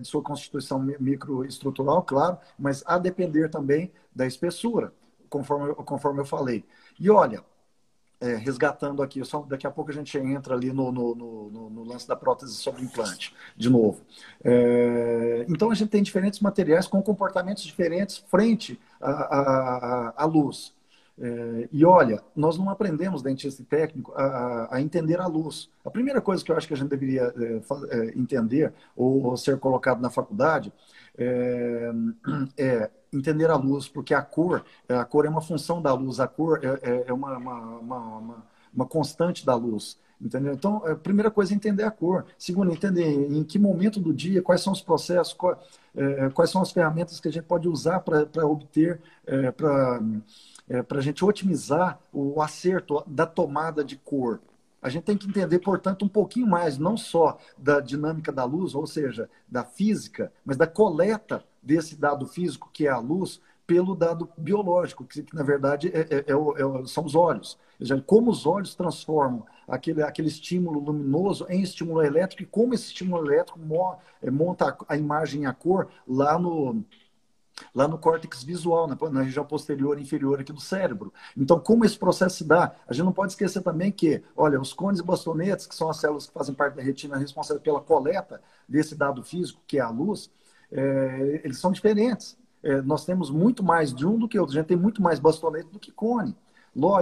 de 0.00 0.06
sua 0.06 0.22
constituição 0.22 0.78
microestrutural, 0.78 2.02
claro, 2.02 2.38
mas 2.56 2.84
a 2.86 2.98
depender 2.98 3.48
também 3.48 3.90
da 4.14 4.24
espessura, 4.24 4.92
conforme, 5.28 5.74
conforme 5.74 6.20
eu 6.20 6.24
falei. 6.24 6.64
E 7.00 7.10
olha, 7.10 7.42
é, 8.22 8.36
resgatando 8.36 9.02
aqui, 9.02 9.24
só 9.24 9.42
daqui 9.42 9.66
a 9.66 9.70
pouco 9.70 9.90
a 9.90 9.94
gente 9.94 10.16
entra 10.16 10.54
ali 10.54 10.72
no, 10.72 10.92
no, 10.92 11.14
no, 11.14 11.70
no 11.70 11.84
lance 11.84 12.06
da 12.06 12.14
prótese 12.14 12.54
sobre 12.54 12.82
implante, 12.82 13.34
de 13.56 13.68
novo. 13.68 14.00
É, 14.44 15.44
então 15.48 15.70
a 15.70 15.74
gente 15.74 15.90
tem 15.90 16.02
diferentes 16.02 16.38
materiais 16.38 16.86
com 16.86 17.02
comportamentos 17.02 17.64
diferentes 17.64 18.24
frente 18.28 18.78
à 19.00 20.24
luz. 20.24 20.72
É, 21.20 21.68
e 21.70 21.84
olha, 21.84 22.22
nós 22.34 22.56
não 22.56 22.70
aprendemos, 22.70 23.22
dentista 23.22 23.60
e 23.60 23.64
técnico, 23.64 24.12
a, 24.16 24.76
a, 24.76 24.80
entender 24.80 25.20
a 25.20 25.26
luz. 25.26 25.68
A 25.84 25.90
primeira 25.90 26.20
coisa 26.20 26.44
que 26.44 26.50
eu 26.50 26.56
acho 26.56 26.66
que 26.66 26.74
a 26.74 26.76
gente 26.76 26.88
deveria 26.88 27.34
é, 27.36 27.96
é, 27.96 28.18
entender 28.18 28.72
ou, 28.96 29.26
ou, 29.26 29.36
ser 29.36 29.58
colocado 29.58 30.00
na 30.00 30.10
faculdade 30.10 30.72
é, 31.18 31.90
é, 32.56 32.90
entender 33.12 33.50
a 33.50 33.56
luz, 33.56 33.88
porque 33.88 34.14
a 34.14 34.22
cor, 34.22 34.64
a 34.88 35.04
cor 35.04 35.26
é 35.26 35.28
uma 35.28 35.40
função 35.40 35.82
da 35.82 35.92
luz, 35.92 36.18
a 36.20 36.26
cor 36.26 36.60
é, 36.62 36.90
é, 36.90 37.04
é 37.08 37.12
uma, 37.12 37.36
uma, 37.36 37.60
uma, 37.78 38.44
uma, 38.72 38.86
constante 38.86 39.44
da 39.44 39.54
luz. 39.54 39.98
Entendeu? 40.20 40.52
Então, 40.52 40.76
a 40.86 40.94
primeira 40.94 41.32
coisa 41.32 41.52
é 41.52 41.56
entender 41.56 41.82
a 41.82 41.90
cor. 41.90 42.24
Segundo, 42.38 42.70
entender 42.70 43.04
em 43.04 43.42
que 43.42 43.58
momento 43.58 43.98
do 43.98 44.14
dia, 44.14 44.40
quais 44.40 44.60
são 44.60 44.72
os 44.72 44.80
processos, 44.80 45.36
quais 46.32 46.48
são 46.48 46.62
as 46.62 46.70
ferramentas 46.70 47.18
que 47.18 47.26
a 47.26 47.32
gente 47.32 47.44
pode 47.44 47.68
usar 47.68 47.98
para 47.98 48.46
obter, 48.46 49.00
é, 49.26 49.50
para 49.50 50.00
a 50.98 51.00
gente 51.00 51.24
otimizar 51.24 51.98
o 52.12 52.40
acerto 52.40 53.02
da 53.04 53.26
tomada 53.26 53.84
de 53.84 53.96
cor. 53.96 54.40
A 54.80 54.88
gente 54.88 55.04
tem 55.04 55.16
que 55.16 55.28
entender, 55.28 55.58
portanto, 55.58 56.04
um 56.04 56.08
pouquinho 56.08 56.46
mais, 56.46 56.78
não 56.78 56.96
só 56.96 57.38
da 57.56 57.80
dinâmica 57.80 58.32
da 58.32 58.44
luz, 58.44 58.74
ou 58.74 58.86
seja, 58.86 59.28
da 59.48 59.64
física, 59.64 60.32
mas 60.44 60.56
da 60.56 60.66
coleta 60.66 61.44
desse 61.62 61.96
dado 61.96 62.26
físico, 62.26 62.70
que 62.72 62.86
é 62.86 62.90
a 62.90 62.98
luz, 62.98 63.40
pelo 63.66 63.94
dado 63.94 64.28
biológico, 64.36 65.04
que, 65.04 65.22
que 65.22 65.34
na 65.34 65.42
verdade 65.42 65.88
é, 65.88 66.00
é, 66.00 66.16
é, 66.18 66.32
é 66.32 66.86
são 66.86 67.04
os 67.04 67.14
olhos. 67.14 67.58
Seja, 67.78 68.00
como 68.00 68.30
os 68.30 68.44
olhos 68.46 68.74
transformam 68.74 69.46
aquele, 69.66 70.02
aquele 70.02 70.28
estímulo 70.28 70.80
luminoso 70.80 71.46
em 71.48 71.62
estímulo 71.62 72.02
elétrico 72.02 72.42
e 72.42 72.46
como 72.46 72.74
esse 72.74 72.86
estímulo 72.86 73.24
elétrico 73.26 73.58
é, 74.20 74.30
monta 74.30 74.76
a 74.88 74.96
imagem 74.96 75.42
e 75.42 75.46
a 75.46 75.52
cor 75.52 75.88
lá 76.06 76.38
no, 76.38 76.84
lá 77.74 77.86
no 77.86 77.98
córtex 77.98 78.42
visual, 78.42 78.86
na, 78.86 78.96
na, 79.10 79.22
região 79.22 79.44
posterior 79.44 79.98
e 79.98 80.02
inferior 80.02 80.40
aqui 80.40 80.52
do 80.52 80.60
cérebro. 80.60 81.12
Então, 81.36 81.58
como 81.58 81.84
esse 81.84 81.98
processo 81.98 82.38
se 82.38 82.44
dá? 82.44 82.74
A 82.86 82.92
gente 82.92 83.04
não 83.04 83.12
pode 83.12 83.32
esquecer 83.32 83.62
também 83.62 83.90
que, 83.90 84.22
olha, 84.36 84.60
os 84.60 84.72
cones 84.72 85.00
e 85.00 85.02
bastonetes, 85.02 85.66
que 85.66 85.74
são 85.74 85.88
as 85.88 85.98
células 85.98 86.26
que 86.26 86.32
fazem 86.32 86.54
parte 86.54 86.74
da 86.74 86.82
retina 86.82 87.16
responsável 87.16 87.62
pela 87.62 87.80
coleta 87.80 88.42
desse 88.68 88.94
dado 88.94 89.22
físico, 89.22 89.60
que 89.66 89.78
é 89.78 89.80
a 89.80 89.88
luz, 89.88 90.30
é, 90.72 91.40
eles 91.44 91.58
são 91.58 91.70
diferentes. 91.70 92.36
É, 92.62 92.80
nós 92.82 93.04
temos 93.04 93.30
muito 93.30 93.62
mais 93.62 93.92
de 93.94 94.06
um 94.06 94.18
do 94.18 94.28
que 94.28 94.38
outro. 94.38 94.54
A 94.54 94.58
gente 94.58 94.68
tem 94.68 94.76
muito 94.76 95.02
mais 95.02 95.18
bastonete 95.18 95.68
do 95.70 95.78
que 95.78 95.90
cone. 95.92 96.34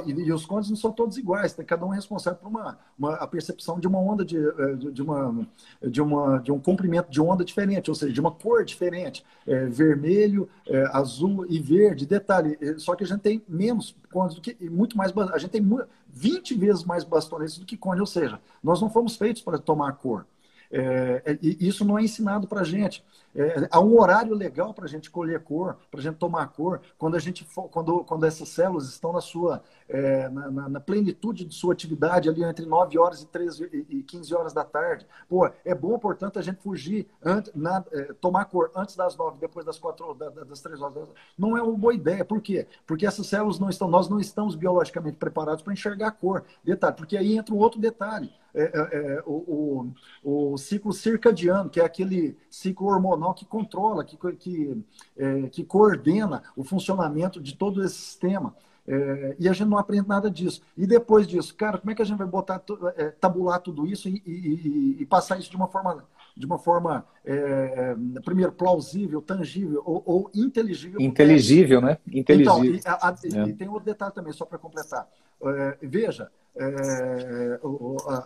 E 0.04 0.33
os 0.33 0.44
contos 0.44 0.68
não 0.68 0.76
são 0.76 0.90
todos 0.90 1.16
iguais, 1.16 1.54
cada 1.64 1.87
um 1.87 1.90
responsável 1.90 2.40
por 2.40 2.48
uma, 2.48 2.76
uma, 2.98 3.14
a 3.14 3.26
percepção 3.26 3.78
de 3.78 3.87
uma 3.87 4.00
onda 4.00 4.24
de, 4.24 4.37
eh, 4.37 4.74
de, 4.90 5.00
uma, 5.00 5.46
de, 5.80 6.02
uma, 6.02 6.38
de 6.38 6.50
um 6.50 6.59
comprimento 6.59 7.09
de 7.09 7.20
onda 7.20 7.44
diferente, 7.44 7.88
ou 7.88 7.94
seja, 7.94 8.12
de 8.12 8.20
uma 8.20 8.33
cor 8.33 8.64
diferente. 8.64 9.24
É, 9.46 9.66
vermelho, 9.66 10.48
é, 10.66 10.85
azul 10.92 11.46
e 11.48 11.61
verde. 11.61 12.04
Detalhe, 12.04 12.59
só 12.78 12.96
que 12.96 13.04
a 13.04 13.06
gente 13.06 13.20
tem 13.20 13.40
menos 13.48 13.96
cones 14.12 14.35
do 14.35 14.40
que. 14.40 14.56
muito 14.68 14.96
mais. 14.96 15.16
A 15.16 15.38
gente 15.38 15.52
tem 15.52 15.64
20 16.09 16.54
vezes 16.56 16.83
mais 16.83 17.04
bastonetes 17.04 17.56
do 17.56 17.64
que 17.64 17.76
cone, 17.76 18.00
ou 18.00 18.06
seja, 18.06 18.40
nós 18.61 18.80
não 18.80 18.90
fomos 18.90 19.16
feitos 19.16 19.40
para 19.40 19.56
tomar 19.56 19.92
cor. 19.92 20.26
É, 20.72 21.22
é 21.26 21.38
isso 21.42 21.85
não 21.85 21.96
é 21.96 22.02
ensinado 22.02 22.48
para 22.48 22.62
a 22.62 22.64
gente. 22.64 23.04
É, 23.35 23.69
há 23.71 23.81
um 23.81 23.99
horário 23.99 24.35
legal 24.35 24.75
para 24.75 24.85
a 24.85 24.88
gente 24.88 25.11
colher 25.11 25.40
cor, 25.40 25.77
para 25.90 26.01
a 26.01 26.03
gente 26.03 26.16
tomar 26.16 26.47
cor, 26.49 26.81
quando, 26.99 27.16
a 27.16 27.19
gente, 27.19 27.47
quando, 27.71 28.05
quando 28.05 28.25
essas 28.25 28.49
células 28.49 28.88
estão 28.88 29.12
na 29.12 29.21
sua 29.21 29.62
é, 29.90 30.29
na, 30.29 30.69
na, 30.69 30.81
plenitude 30.81 31.45
de 31.45 31.55
sua 31.55 31.73
atividade 31.73 32.29
ali 32.29 32.43
entre 32.45 32.64
9 32.64 32.99
horas 32.99 33.23
e, 33.23 33.27
13, 33.27 33.87
e 33.88 34.03
15 34.03 34.35
horas 34.35 34.53
da 34.53 34.64
tarde. 34.64 35.07
Pô, 35.29 35.51
é 35.64 35.75
bom, 35.75 35.99
portanto, 35.99 36.38
a 36.38 36.43
gente 36.43 36.61
fugir, 36.61 37.09
antes, 37.23 37.53
na, 37.55 37.85
é, 37.93 38.12
tomar 38.14 38.45
cor 38.47 38.71
antes 38.75 38.95
das 38.95 39.16
9, 39.16 39.38
depois 39.40 39.66
das 39.66 39.79
4 39.79 40.14
da, 40.14 40.31
das 40.31 40.61
3 40.61 40.81
horas. 40.81 41.09
Não 41.37 41.57
é 41.57 41.62
uma 41.62 41.77
boa 41.77 41.95
ideia. 41.95 42.25
Por 42.25 42.40
quê? 42.40 42.66
Porque 42.87 43.07
essas 43.07 43.27
células 43.27 43.59
não 43.59 43.69
estão, 43.69 43.88
nós 43.88 44.09
não 44.09 44.21
estamos 44.21 44.55
biologicamente 44.55 45.16
preparados 45.16 45.62
para 45.62 45.73
enxergar 45.73 46.09
a 46.09 46.12
cor. 46.12 46.45
Detalhe, 46.62 46.97
porque 46.97 47.16
aí 47.16 47.37
entra 47.37 47.55
um 47.55 47.59
outro 47.59 47.81
detalhe. 47.81 48.33
É, 48.53 48.62
é, 48.62 49.14
é, 49.14 49.23
o, 49.25 49.93
o, 50.25 50.53
o, 50.53 50.59
ciclo 50.59 50.93
circadiano, 50.93 51.71
que 51.71 51.81
é 51.81 51.85
aquele 51.85 52.37
ciclo 52.51 52.88
hormonal 52.88 53.19
que 53.35 53.44
controla, 53.44 54.04
que, 54.04 54.16
que, 54.37 54.85
é, 55.16 55.42
que 55.48 55.64
coordena 55.64 56.42
o 56.56 56.64
funcionamento 56.64 57.40
de 57.40 57.54
todo 57.54 57.85
esse 57.85 57.96
sistema. 57.96 58.54
É, 58.87 59.37
e 59.38 59.48
a 59.48 59.52
gente 59.52 59.68
não 59.68 59.78
aprende 59.78 60.09
nada 60.09 60.30
disso. 60.30 60.62
E 60.76 60.87
depois 60.87 61.26
disso, 61.26 61.54
cara, 61.54 61.78
como 61.78 61.90
é 61.90 61.94
que 61.94 62.02
a 62.02 62.04
gente 62.04 62.18
vai 62.18 62.26
botar, 62.26 62.62
é, 62.96 63.11
tabular 63.11 63.61
tudo 63.61 63.87
isso 63.87 64.09
e, 64.09 64.22
e, 64.26 64.96
e, 65.00 65.06
passar 65.06 65.38
isso 65.38 65.50
de 65.50 65.56
uma 65.56 65.68
forma, 65.68 66.04
de 66.37 66.46
uma 66.46 66.59
forma 66.59 67.04
é, 67.24 67.94
primeiro, 68.24 68.50
plausível, 68.50 69.22
tangível 69.22 69.83
ou, 69.85 70.02
ou 70.04 70.30
inteligível? 70.35 71.00
Inteligível, 71.00 71.80
né? 71.80 71.98
Inteligível. 72.12 72.74
Então, 72.74 72.92
e, 73.33 73.37
a, 73.44 73.48
e, 73.48 73.52
tem 73.52 73.68
outro 73.68 73.85
detalhe 73.85 74.12
também, 74.12 74.33
só 74.33 74.44
para 74.44 74.59
completar. 74.59 75.06
É, 75.42 75.78
veja, 75.83 76.30
é, 76.56 77.61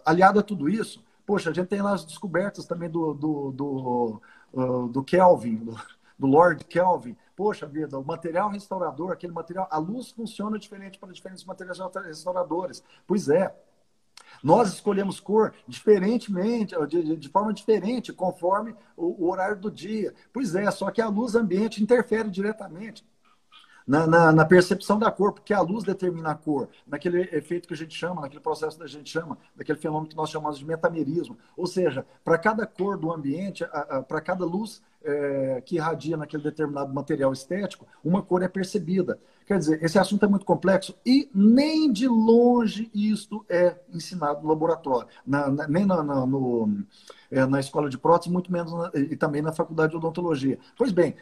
aliado 0.04 0.38
a 0.38 0.42
tudo 0.42 0.68
isso, 0.68 1.04
poxa, 1.26 1.50
a 1.50 1.52
gente 1.52 1.68
tem 1.68 1.82
lá 1.82 1.92
as 1.92 2.04
descobertas 2.04 2.64
também 2.64 2.88
do, 2.88 3.12
do, 3.14 3.50
do, 3.52 4.22
do 4.88 5.02
Kelvin, 5.02 5.56
do, 5.56 5.76
do 6.18 6.26
Lord 6.26 6.64
Kelvin, 6.64 7.16
poxa 7.36 7.66
vida, 7.66 7.98
o 7.98 8.04
material 8.04 8.48
restaurador, 8.48 9.12
aquele 9.12 9.32
material, 9.32 9.66
a 9.70 9.78
luz 9.78 10.10
funciona 10.10 10.58
diferente 10.58 10.98
para 10.98 11.12
diferentes 11.12 11.44
materiais 11.44 11.78
restauradores. 12.06 12.82
Pois 13.06 13.28
é. 13.28 13.54
Nós 14.42 14.74
escolhemos 14.74 15.20
cor 15.20 15.54
diferentemente, 15.66 16.74
de, 16.86 17.02
de, 17.02 17.16
de 17.16 17.28
forma 17.28 17.52
diferente, 17.52 18.12
conforme 18.12 18.74
o, 18.96 19.24
o, 19.24 19.30
horário 19.30 19.56
do 19.56 19.70
dia. 19.70 20.14
Pois 20.32 20.54
é, 20.54 20.70
só 20.70 20.90
que 20.90 21.00
a 21.00 21.08
luz 21.08 21.34
ambiente 21.34 21.82
interfere 21.82 22.28
diretamente. 22.28 23.04
Na, 23.86 24.06
na, 24.06 24.32
na, 24.32 24.44
percepção 24.46 24.98
da 24.98 25.10
cor, 25.10 25.32
porque 25.32 25.52
a 25.52 25.60
luz 25.60 25.84
determina 25.84 26.30
a 26.30 26.34
cor, 26.34 26.70
naquele 26.86 27.20
efeito 27.36 27.68
que 27.68 27.74
a 27.74 27.76
gente 27.76 27.94
chama, 27.94 28.22
naquele 28.22 28.40
processo 28.40 28.78
que 28.78 28.82
a 28.82 28.86
gente 28.86 29.10
chama, 29.10 29.36
daquele 29.54 29.78
fenômeno 29.78 30.08
que 30.08 30.16
nós 30.16 30.30
chamamos 30.30 30.58
de 30.58 30.64
metamerismo. 30.64 31.36
Ou 31.54 31.66
seja, 31.66 32.06
para 32.24 32.38
cada 32.38 32.66
cor 32.66 32.96
do 32.96 33.12
ambiente, 33.12 33.62
para 34.08 34.22
cada 34.22 34.46
luz 34.46 34.82
é, 35.04 35.62
que 35.64 35.76
irradia 35.76 36.16
naquele 36.16 36.42
determinado 36.42 36.92
material 36.92 37.32
estético, 37.32 37.86
uma 38.02 38.22
cor 38.22 38.42
é 38.42 38.48
percebida. 38.48 39.18
Quer 39.46 39.58
dizer, 39.58 39.84
esse 39.84 39.98
assunto 39.98 40.24
é 40.24 40.28
muito 40.28 40.46
complexo 40.46 40.94
e 41.04 41.28
nem 41.34 41.92
de 41.92 42.08
longe 42.08 42.90
isto 42.94 43.44
é 43.48 43.76
ensinado 43.92 44.42
no 44.42 44.48
laboratório, 44.48 45.06
na, 45.26 45.50
na, 45.50 45.68
nem 45.68 45.84
na, 45.84 46.02
no, 46.02 46.82
é, 47.30 47.44
na 47.44 47.60
escola 47.60 47.90
de 47.90 47.98
prótese, 47.98 48.32
muito 48.32 48.50
menos 48.50 48.72
e 48.94 49.14
também 49.14 49.42
na 49.42 49.52
faculdade 49.52 49.90
de 49.90 49.98
odontologia. 49.98 50.58
Pois 50.78 50.90
bem, 50.90 51.14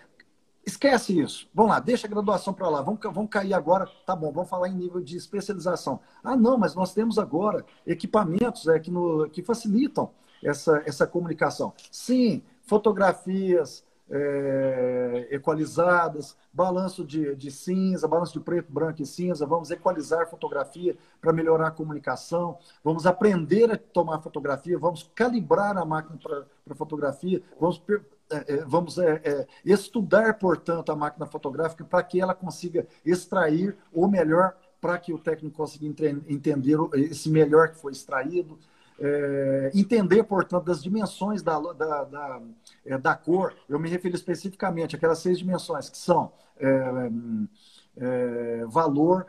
Esquece 0.64 1.18
isso. 1.18 1.48
Vamos 1.52 1.72
lá, 1.72 1.80
deixa 1.80 2.06
a 2.06 2.10
graduação 2.10 2.54
para 2.54 2.68
lá. 2.68 2.82
Vamos, 2.82 3.00
vamos 3.02 3.30
cair 3.30 3.52
agora. 3.52 3.88
Tá 4.06 4.14
bom, 4.14 4.30
vamos 4.32 4.48
falar 4.48 4.68
em 4.68 4.74
nível 4.74 5.00
de 5.00 5.16
especialização. 5.16 6.00
Ah, 6.22 6.36
não, 6.36 6.56
mas 6.56 6.74
nós 6.74 6.94
temos 6.94 7.18
agora 7.18 7.64
equipamentos 7.86 8.68
é, 8.68 8.78
que, 8.78 8.90
no, 8.90 9.28
que 9.28 9.42
facilitam 9.42 10.10
essa, 10.42 10.82
essa 10.86 11.06
comunicação. 11.06 11.72
Sim, 11.90 12.42
fotografias 12.62 13.84
é, 14.08 15.28
equalizadas, 15.30 16.36
balanço 16.52 17.04
de, 17.04 17.34
de 17.34 17.50
cinza, 17.50 18.06
balanço 18.06 18.34
de 18.34 18.40
preto, 18.40 18.70
branco 18.70 19.02
e 19.02 19.06
cinza. 19.06 19.46
Vamos 19.46 19.70
equalizar 19.70 20.28
fotografia 20.28 20.96
para 21.20 21.32
melhorar 21.32 21.68
a 21.68 21.70
comunicação. 21.72 22.58
Vamos 22.84 23.06
aprender 23.06 23.72
a 23.72 23.76
tomar 23.76 24.20
fotografia. 24.20 24.78
Vamos 24.78 25.10
calibrar 25.14 25.76
a 25.76 25.84
máquina 25.84 26.18
para 26.64 26.74
fotografia. 26.74 27.42
Vamos 27.58 27.82
vamos 28.66 28.98
é, 28.98 29.20
é, 29.24 29.46
estudar, 29.64 30.38
portanto, 30.38 30.90
a 30.90 30.96
máquina 30.96 31.26
fotográfica 31.26 31.84
para 31.84 32.02
que 32.02 32.20
ela 32.20 32.34
consiga 32.34 32.86
extrair 33.04 33.76
o 33.92 34.06
melhor, 34.06 34.56
para 34.80 34.98
que 34.98 35.12
o 35.12 35.18
técnico 35.18 35.56
consiga 35.56 35.86
entender 36.28 36.76
esse 36.94 37.28
melhor 37.30 37.68
que 37.70 37.78
foi 37.78 37.92
extraído. 37.92 38.58
É, 39.00 39.70
entender, 39.74 40.22
portanto, 40.22 40.64
das 40.64 40.82
dimensões 40.82 41.42
da, 41.42 41.58
da, 41.58 42.04
da, 42.04 42.42
é, 42.84 42.98
da, 42.98 43.14
cor. 43.16 43.54
Eu 43.68 43.78
me 43.78 43.88
refiro 43.88 44.14
especificamente 44.14 44.94
àquelas 44.94 45.18
seis 45.18 45.38
dimensões, 45.38 45.88
que 45.88 45.98
são 45.98 46.32
valor, 48.68 49.26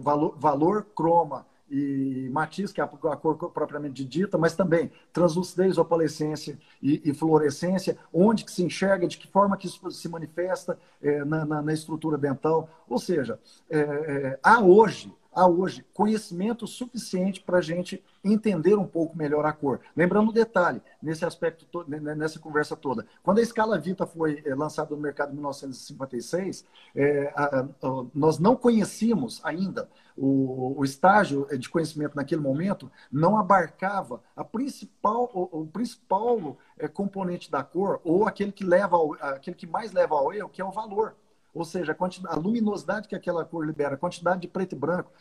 valor, 0.00 0.36
valor, 0.38 0.86
croma, 0.94 1.46
e 1.72 2.28
matiz, 2.30 2.70
que 2.70 2.82
é 2.82 2.84
a, 2.84 2.86
cor 2.86 3.50
propriamente 3.50 4.04
dita, 4.04 4.36
mas 4.36 4.54
também 4.54 4.92
translucidez, 5.10 5.78
opalescência 5.78 6.58
e, 6.82 7.00
e 7.02 7.14
fluorescência, 7.14 7.96
onde 8.12 8.44
que 8.44 8.52
se 8.52 8.62
enxerga, 8.62 9.08
de 9.08 9.16
que 9.16 9.26
forma 9.26 9.56
que 9.56 9.66
isso 9.66 9.90
se 9.90 10.06
manifesta 10.06 10.78
é, 11.02 11.24
na, 11.24 11.46
na, 11.46 11.62
na, 11.62 11.72
estrutura 11.72 12.18
dental. 12.18 12.68
Ou 12.86 12.98
seja, 12.98 13.40
é, 13.70 14.38
há 14.42 14.60
hoje 14.60 15.10
há 15.34 15.46
hoje 15.46 15.84
conhecimento 15.94 16.66
suficiente 16.66 17.40
para 17.40 17.58
a 17.58 17.62
gente 17.62 18.02
entender 18.24 18.76
um 18.76 18.86
pouco 18.86 19.16
melhor 19.16 19.44
a 19.44 19.52
cor. 19.52 19.80
Lembrando 19.96 20.30
um 20.30 20.32
detalhe, 20.32 20.80
nesse 21.02 21.24
aspecto, 21.24 21.66
nessa 21.88 22.38
conversa 22.38 22.76
toda. 22.76 23.06
Quando 23.22 23.38
a 23.38 23.42
escala 23.42 23.78
Vita 23.78 24.06
foi 24.06 24.42
eh, 24.44 24.54
lançada 24.54 24.94
no 24.94 25.00
mercado 25.00 25.30
em 25.30 25.34
1956, 25.34 26.64
é, 26.94 27.32
a, 27.34 27.60
a, 27.60 27.66
nós 28.14 28.38
não 28.38 28.54
conhecíamos 28.54 29.40
ainda 29.44 29.88
o, 30.16 30.78
o, 30.78 30.84
estágio 30.84 31.46
de 31.58 31.68
conhecimento 31.68 32.14
naquele 32.14 32.40
momento, 32.40 32.90
não 33.10 33.36
abarcava 33.38 34.22
a 34.36 34.44
principal, 34.44 35.30
o, 35.32 35.62
o 35.62 35.66
principal 35.66 36.58
é, 36.78 36.86
componente 36.86 37.50
da 37.50 37.62
cor, 37.62 38.00
ou 38.04 38.26
aquele 38.26 38.52
que, 38.52 38.64
leva 38.64 38.96
ao, 38.96 39.14
aquele 39.14 39.56
que 39.56 39.66
mais 39.66 39.92
leva 39.92 40.14
ao 40.14 40.32
erro, 40.32 40.50
que 40.50 40.60
é 40.60 40.64
o 40.64 40.70
valor. 40.70 41.16
Ou 41.54 41.64
seja, 41.64 41.94
a, 41.98 42.32
a, 42.32 42.36
luminosidade 42.36 43.06
que 43.06 43.14
aquela 43.14 43.44
cor 43.44 43.66
libera, 43.66 43.94
a 43.94 43.98
quantidade 43.98 44.40
de 44.40 44.48
preto 44.48 44.74
e 44.74 44.78
branco, 44.78 45.12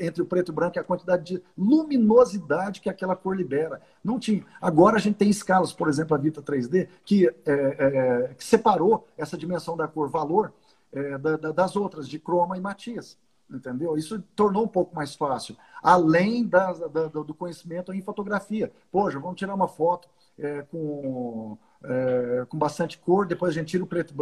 entre 0.00 0.22
o 0.22 0.26
preto 0.26 0.52
e 0.52 0.54
branco 0.54 0.78
e 0.78 0.80
a 0.80 0.84
quantidade 0.84 1.24
de 1.24 1.42
luminosidade 1.56 2.80
que 2.80 2.90
aquela 2.90 3.16
cor 3.16 3.34
libera. 3.34 3.80
Não 4.04 4.18
tinha. 4.18 4.44
Agora 4.60 4.96
a 4.96 5.00
gente 5.00 5.16
tem 5.16 5.30
escalas, 5.30 5.72
por 5.72 5.88
exemplo, 5.88 6.14
a 6.14 6.18
Vita 6.18 6.42
3D, 6.42 6.88
que, 7.04 7.26
é, 7.26 7.32
é, 7.46 8.34
que 8.34 8.44
separou 8.44 9.06
essa 9.16 9.36
dimensão 9.36 9.76
da 9.76 9.88
cor 9.88 10.10
valor 10.10 10.52
é, 10.92 11.16
da, 11.16 11.36
da, 11.36 11.52
das 11.52 11.74
outras, 11.74 12.06
de 12.06 12.18
croma 12.18 12.56
e 12.58 12.60
matias. 12.60 13.16
Entendeu? 13.50 13.96
Isso 13.96 14.22
tornou 14.36 14.64
um 14.64 14.68
pouco 14.68 14.94
mais 14.94 15.14
fácil. 15.14 15.56
Além 15.82 16.46
da, 16.46 16.70
do 16.70 17.32
conhecimento 17.32 17.94
em 17.94 18.02
fotografia. 18.02 18.70
Poxa, 18.92 19.18
vamos 19.18 19.38
tirar 19.38 19.54
uma 19.54 19.68
foto 19.68 20.06
é, 20.38 20.62
com 20.62 21.56
é, 21.84 22.44
com 22.48 22.58
bastante 22.58 22.98
cor, 22.98 23.26
depois 23.26 23.50
a 23.50 23.54
gente 23.54 23.68
tira 23.68 23.84
o 23.84 23.86
preto 23.86 24.14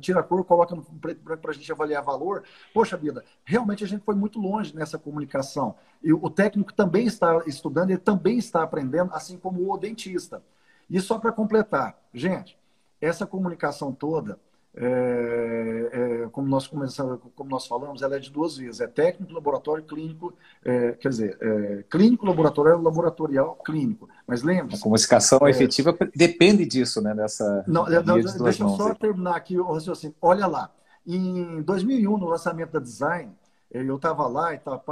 tira 0.00 0.20
a 0.20 0.22
cor, 0.22 0.44
coloca 0.44 0.74
no 0.74 0.82
preto 0.82 1.22
branco 1.22 1.42
para 1.42 1.50
a 1.52 1.54
gente 1.54 1.70
avaliar 1.70 2.02
valor. 2.02 2.42
Poxa 2.72 2.96
vida, 2.96 3.24
realmente 3.44 3.84
a 3.84 3.86
gente 3.86 4.04
foi 4.04 4.14
muito 4.14 4.40
longe 4.40 4.74
nessa 4.74 4.98
comunicação. 4.98 5.76
E 6.02 6.12
o 6.12 6.28
técnico 6.28 6.72
também 6.72 7.06
está 7.06 7.42
estudando, 7.46 7.90
ele 7.90 7.98
também 7.98 8.38
está 8.38 8.62
aprendendo, 8.62 9.12
assim 9.12 9.38
como 9.38 9.72
o 9.72 9.76
dentista. 9.76 10.42
E 10.90 11.00
só 11.00 11.18
para 11.18 11.32
completar, 11.32 11.96
gente, 12.12 12.58
essa 13.00 13.26
comunicação 13.26 13.92
toda, 13.92 14.38
é, 14.76 15.90
é, 15.92 16.28
como 16.32 16.48
nós 16.48 16.66
começamos, 16.66 17.20
como 17.36 17.48
nós 17.48 17.64
falamos, 17.66 18.02
ela 18.02 18.16
é 18.16 18.18
de 18.18 18.30
duas 18.30 18.56
vias: 18.56 18.80
é 18.80 18.88
técnico, 18.88 19.32
laboratório, 19.32 19.84
clínico, 19.84 20.34
é, 20.64 20.92
quer 20.92 21.08
dizer, 21.10 21.38
é, 21.40 21.84
clínico, 21.88 22.26
laboratorial, 22.26 22.82
laboratorial, 22.82 23.54
clínico. 23.64 24.08
Mas 24.26 24.42
lembre-se. 24.42 24.80
A 24.80 24.82
comunicação 24.82 25.46
é, 25.46 25.50
efetiva 25.50 25.96
depende 26.14 26.66
disso, 26.66 27.00
né? 27.00 27.14
Dessa. 27.14 27.64
Não, 27.68 27.86
não 27.86 28.18
de 28.18 28.38
deixa 28.38 28.64
eu 28.64 28.68
só 28.70 28.94
terminar 28.94 29.36
aqui 29.36 29.58
o 29.58 29.72
raciocínio. 29.72 30.16
Olha 30.20 30.46
lá, 30.48 30.72
em 31.06 31.62
2001, 31.62 32.18
no 32.18 32.26
lançamento 32.26 32.72
da 32.72 32.80
Design, 32.80 33.32
é, 33.72 33.80
eu 33.80 33.94
estava 33.94 34.26
lá 34.26 34.54
e 34.54 34.58
tal, 34.58 34.82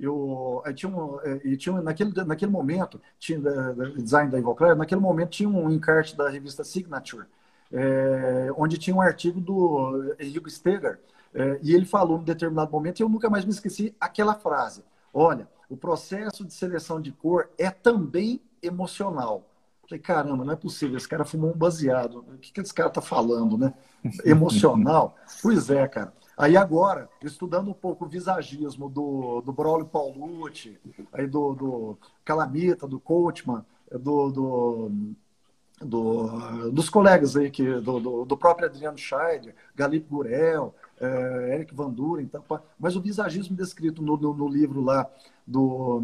eu, 0.00 0.62
eu 0.64 0.74
tinha 0.74 0.90
um, 0.90 1.18
e 1.44 1.56
tinha 1.56 1.80
naquele, 1.80 2.12
naquele 2.24 2.50
momento, 2.50 3.00
tinha 3.20 3.40
design 3.96 4.30
da 4.30 4.38
Ivoclar, 4.38 4.74
naquele 4.76 5.00
momento 5.00 5.30
tinha 5.30 5.48
um 5.48 5.70
encarte 5.70 6.16
da 6.16 6.28
revista 6.28 6.64
Signature 6.64 7.26
é, 7.72 8.48
onde 8.56 8.78
tinha 8.78 8.94
um 8.94 9.00
artigo 9.00 9.40
do 9.40 10.14
Henrique 10.18 10.50
Steger, 10.50 11.00
é, 11.34 11.58
e 11.62 11.74
ele 11.74 11.84
falou 11.84 12.20
em 12.20 12.24
determinado 12.24 12.70
momento, 12.70 13.00
e 13.00 13.02
eu 13.02 13.08
nunca 13.08 13.28
mais 13.28 13.44
me 13.44 13.50
esqueci 13.50 13.94
aquela 14.00 14.34
frase: 14.34 14.82
Olha, 15.12 15.48
o 15.68 15.76
processo 15.76 16.44
de 16.44 16.52
seleção 16.52 17.00
de 17.00 17.12
cor 17.12 17.50
é 17.58 17.70
também 17.70 18.40
emocional. 18.62 19.44
Falei, 19.88 20.02
caramba, 20.02 20.44
não 20.44 20.52
é 20.52 20.56
possível, 20.56 20.98
esse 20.98 21.08
cara 21.08 21.24
fumou 21.24 21.50
um 21.50 21.56
baseado. 21.56 22.18
O 22.18 22.38
que, 22.38 22.52
que 22.52 22.60
esse 22.60 22.74
cara 22.74 22.90
tá 22.90 23.00
falando, 23.00 23.56
né? 23.56 23.72
Emocional? 24.24 25.16
pois 25.40 25.70
é, 25.70 25.88
cara. 25.88 26.12
Aí 26.36 26.56
agora, 26.56 27.08
estudando 27.22 27.70
um 27.70 27.74
pouco 27.74 28.04
o 28.04 28.08
visagismo 28.08 28.88
do, 28.88 29.40
do 29.40 29.52
Braulio 29.52 29.86
Paulucci, 29.86 30.78
aí 31.12 31.26
do, 31.26 31.54
do 31.54 31.98
Calamita, 32.24 32.86
do 32.86 33.00
Coachman, 33.00 33.64
do, 33.90 34.30
do 34.30 34.92
do, 35.80 36.70
dos 36.70 36.88
colegas 36.88 37.36
aí, 37.36 37.50
que, 37.50 37.64
do, 37.80 38.00
do, 38.00 38.24
do 38.24 38.36
próprio 38.36 38.68
Adriano 38.68 38.98
Scheider, 38.98 39.54
Galip 39.74 40.06
Gurel, 40.08 40.74
é, 41.00 41.54
Eric 41.54 41.74
Van 41.74 41.90
Duren, 41.90 42.24
então, 42.24 42.42
mas 42.78 42.96
o 42.96 43.00
visagismo 43.00 43.56
descrito 43.56 44.02
no, 44.02 44.16
no, 44.16 44.34
no 44.34 44.48
livro 44.48 44.82
lá 44.82 45.08
do, 45.46 46.00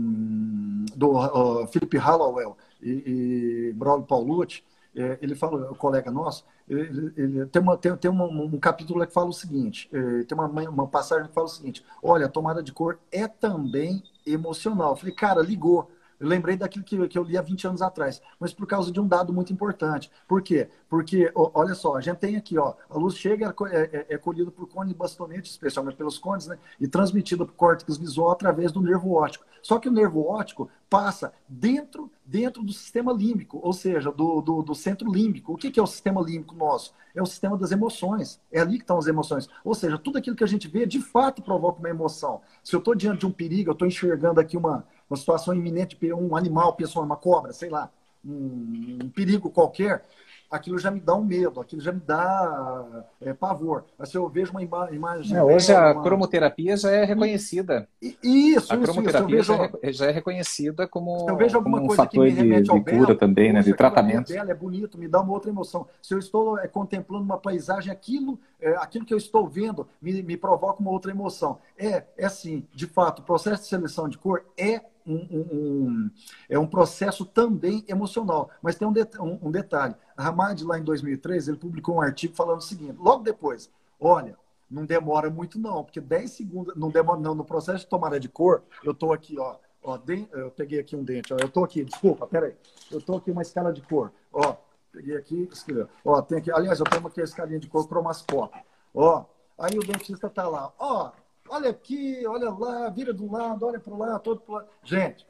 do 0.96 1.10
uh, 1.16 1.66
Philip 1.66 1.96
Hallowell 1.98 2.56
e, 2.80 3.70
e 3.70 3.72
Braulio 3.74 4.06
Paulucci, 4.06 4.62
é, 4.96 5.18
ele 5.20 5.34
fala, 5.34 5.72
o 5.72 5.74
colega 5.74 6.10
nosso, 6.10 6.44
ele, 6.68 7.12
ele 7.16 7.46
tem, 7.46 7.60
uma, 7.60 7.76
tem, 7.76 7.96
tem 7.96 8.10
uma, 8.10 8.26
um 8.26 8.58
capítulo 8.58 9.04
que 9.04 9.12
fala 9.12 9.28
o 9.28 9.32
seguinte, 9.32 9.90
é, 9.92 10.22
tem 10.22 10.38
uma, 10.38 10.46
uma 10.46 10.86
passagem 10.86 11.26
que 11.26 11.34
fala 11.34 11.46
o 11.46 11.50
seguinte, 11.50 11.84
olha, 12.00 12.26
a 12.26 12.28
tomada 12.28 12.62
de 12.62 12.72
cor 12.72 12.98
é 13.10 13.26
também 13.26 14.02
emocional. 14.26 14.90
Eu 14.90 14.96
falei, 14.96 15.14
cara, 15.14 15.42
ligou. 15.42 15.90
Eu 16.18 16.28
lembrei 16.28 16.56
daquilo 16.56 16.84
que, 16.84 17.08
que 17.08 17.18
eu 17.18 17.22
li 17.22 17.36
há 17.36 17.42
20 17.42 17.66
anos 17.66 17.82
atrás, 17.82 18.20
mas 18.38 18.52
por 18.52 18.66
causa 18.66 18.90
de 18.90 19.00
um 19.00 19.06
dado 19.06 19.32
muito 19.32 19.52
importante. 19.52 20.10
Por 20.26 20.42
quê? 20.42 20.68
Porque, 20.88 21.30
ó, 21.34 21.50
olha 21.54 21.74
só, 21.74 21.96
a 21.96 22.00
gente 22.00 22.18
tem 22.18 22.36
aqui, 22.36 22.58
ó, 22.58 22.74
a 22.88 22.98
luz 22.98 23.16
chega, 23.16 23.54
é, 23.70 24.06
é, 24.08 24.14
é 24.14 24.18
colhida 24.18 24.50
por 24.50 24.68
cone 24.68 24.92
e 24.92 24.94
bastonete, 24.94 25.50
especialmente 25.50 25.96
pelos 25.96 26.18
cones, 26.18 26.46
né? 26.46 26.58
E 26.80 26.86
transmitida 26.86 27.44
por 27.44 27.54
córtex 27.54 27.96
visual 27.96 28.30
através 28.30 28.72
do 28.72 28.80
nervo 28.80 29.12
óptico. 29.12 29.44
Só 29.62 29.78
que 29.78 29.88
o 29.88 29.92
nervo 29.92 30.20
óptico 30.26 30.68
passa 30.90 31.32
dentro, 31.48 32.10
dentro 32.24 32.62
do 32.62 32.72
sistema 32.72 33.12
límbico, 33.12 33.58
ou 33.62 33.72
seja, 33.72 34.12
do, 34.12 34.40
do, 34.42 34.62
do 34.62 34.74
centro 34.74 35.10
límbico. 35.10 35.54
O 35.54 35.56
que, 35.56 35.70
que 35.70 35.80
é 35.80 35.82
o 35.82 35.86
sistema 35.86 36.20
límbico 36.20 36.54
nosso? 36.54 36.92
É 37.14 37.22
o 37.22 37.26
sistema 37.26 37.56
das 37.56 37.72
emoções. 37.72 38.40
É 38.52 38.60
ali 38.60 38.76
que 38.76 38.84
estão 38.84 38.98
as 38.98 39.06
emoções. 39.06 39.48
Ou 39.64 39.74
seja, 39.74 39.98
tudo 39.98 40.18
aquilo 40.18 40.36
que 40.36 40.44
a 40.44 40.46
gente 40.46 40.68
vê, 40.68 40.84
de 40.84 41.00
fato, 41.00 41.42
provoca 41.42 41.78
uma 41.78 41.88
emoção. 41.88 42.42
Se 42.62 42.76
eu 42.76 42.78
estou 42.78 42.94
diante 42.94 43.20
de 43.20 43.26
um 43.26 43.32
perigo, 43.32 43.70
eu 43.70 43.72
estou 43.72 43.88
enxergando 43.88 44.38
aqui 44.38 44.56
uma, 44.56 44.84
uma 45.08 45.16
situação 45.16 45.54
iminente, 45.54 45.98
um 46.12 46.36
animal, 46.36 46.74
pessoa, 46.74 47.04
uma 47.04 47.16
cobra, 47.16 47.52
sei 47.52 47.68
lá, 47.68 47.90
um, 48.24 48.98
um 49.02 49.08
perigo 49.10 49.50
qualquer, 49.50 50.02
aquilo 50.50 50.78
já 50.78 50.90
me 50.90 51.00
dá 51.00 51.14
um 51.14 51.24
medo, 51.24 51.60
aquilo 51.60 51.82
já 51.82 51.92
me 51.92 52.00
dá 52.00 53.04
é, 53.20 53.32
pavor. 53.32 53.84
Mas 53.98 54.08
se 54.08 54.16
eu 54.16 54.28
vejo 54.28 54.52
uma 54.52 54.62
ima 54.62 54.88
imagem. 54.92 55.36
É, 55.36 55.42
hoje 55.42 55.72
a 55.72 55.92
uma... 55.92 56.02
cromoterapia 56.02 56.76
já 56.76 56.90
é 56.90 57.04
reconhecida. 57.04 57.88
Isso, 58.00 58.72
a 58.72 58.76
isso, 58.76 58.80
cromoterapia 58.80 59.40
isso. 59.40 59.54
Já, 59.54 59.70
é, 59.82 59.92
já, 59.92 60.06
é, 60.06 60.10
reconhecida 60.10 60.86
como, 60.86 61.26
eu 61.28 61.36
vejo 61.36 61.56
alguma 61.56 61.78
como 61.78 61.84
um 61.84 61.88
coisa 61.88 62.02
fator 62.02 62.24
que 62.26 62.32
me 62.32 62.36
remete 62.36 62.62
de, 62.64 62.70
ao 62.70 62.78
de 62.78 62.84
belo, 62.84 62.98
cura 62.98 63.14
também, 63.16 63.52
né, 63.52 63.62
de 63.62 63.74
tratamento. 63.74 64.32
É 64.32 64.36
belo, 64.36 64.50
é 64.50 64.54
bonito, 64.54 64.98
me 64.98 65.08
dá 65.08 65.20
uma 65.20 65.32
outra 65.32 65.50
emoção. 65.50 65.86
Se 66.00 66.14
eu 66.14 66.18
estou 66.18 66.58
é, 66.58 66.68
contemplando 66.68 67.24
uma 67.24 67.38
paisagem, 67.38 67.92
aquilo, 67.92 68.38
é, 68.60 68.70
aquilo 68.76 69.04
que 69.04 69.12
eu 69.12 69.18
estou 69.18 69.48
vendo 69.48 69.86
me, 70.00 70.22
me 70.22 70.36
provoca 70.36 70.80
uma 70.80 70.90
outra 70.90 71.10
emoção. 71.10 71.58
É, 71.76 72.04
é 72.16 72.26
assim, 72.26 72.66
de 72.72 72.86
fato, 72.86 73.20
o 73.20 73.22
processo 73.22 73.62
de 73.62 73.68
seleção 73.68 74.08
de 74.08 74.18
cor 74.18 74.44
é 74.56 74.80
um, 75.06 75.16
um, 75.16 76.10
é 76.48 76.58
um 76.58 76.66
processo 76.66 77.24
também 77.24 77.84
emocional. 77.88 78.50
Mas 78.62 78.76
tem 78.76 78.86
um, 78.86 78.92
de, 78.92 79.06
um, 79.20 79.38
um 79.42 79.50
detalhe. 79.50 79.94
A 80.16 80.28
Hamad, 80.28 80.62
lá 80.62 80.78
em 80.78 80.84
2003, 80.84 81.48
ele 81.48 81.56
publicou 81.56 81.96
um 81.96 82.00
artigo 82.00 82.34
falando 82.34 82.58
o 82.58 82.62
seguinte, 82.62 82.96
logo 82.98 83.22
depois, 83.22 83.70
olha, 84.00 84.36
não 84.70 84.84
demora 84.84 85.30
muito 85.30 85.58
não, 85.58 85.84
porque 85.84 86.00
10 86.00 86.30
segundos, 86.30 86.74
não 86.76 86.90
demora 86.90 87.20
não, 87.20 87.34
no 87.34 87.44
processo 87.44 87.80
de 87.80 87.86
tomada 87.86 88.18
de 88.18 88.28
cor, 88.28 88.62
eu 88.82 88.92
estou 88.92 89.12
aqui, 89.12 89.38
ó, 89.38 89.56
ó, 89.82 89.98
eu 90.32 90.50
peguei 90.50 90.80
aqui 90.80 90.96
um 90.96 91.04
dente, 91.04 91.32
ó, 91.32 91.36
eu 91.38 91.46
estou 91.46 91.64
aqui, 91.64 91.84
desculpa, 91.84 92.26
peraí, 92.26 92.54
eu 92.90 92.98
estou 92.98 93.16
aqui 93.16 93.30
uma 93.30 93.42
escala 93.42 93.72
de 93.72 93.82
cor, 93.82 94.12
ó, 94.32 94.56
peguei 94.90 95.16
aqui, 95.16 95.48
escrevi, 95.52 95.86
ó, 96.04 96.20
tem 96.22 96.38
aqui, 96.38 96.50
aliás, 96.50 96.80
eu 96.80 96.86
tenho 96.86 97.06
aqui 97.06 97.20
a 97.20 97.24
escalinha 97.24 97.60
de 97.60 97.68
cor 97.68 97.86
cromascópio, 97.88 98.62
ó, 98.94 99.24
aí 99.58 99.78
o 99.78 99.86
dentista 99.86 100.28
tá 100.28 100.48
lá, 100.48 100.72
ó, 100.78 101.12
olha 101.54 101.70
aqui, 101.70 102.26
olha 102.26 102.50
lá, 102.50 102.90
vira 102.90 103.14
de 103.14 103.22
um 103.22 103.30
lado, 103.30 103.64
olha 103.64 103.78
para 103.78 103.96
lá, 103.96 104.18
todo 104.18 104.40
para 104.40 104.56
lado. 104.56 104.68
Gente, 104.82 105.26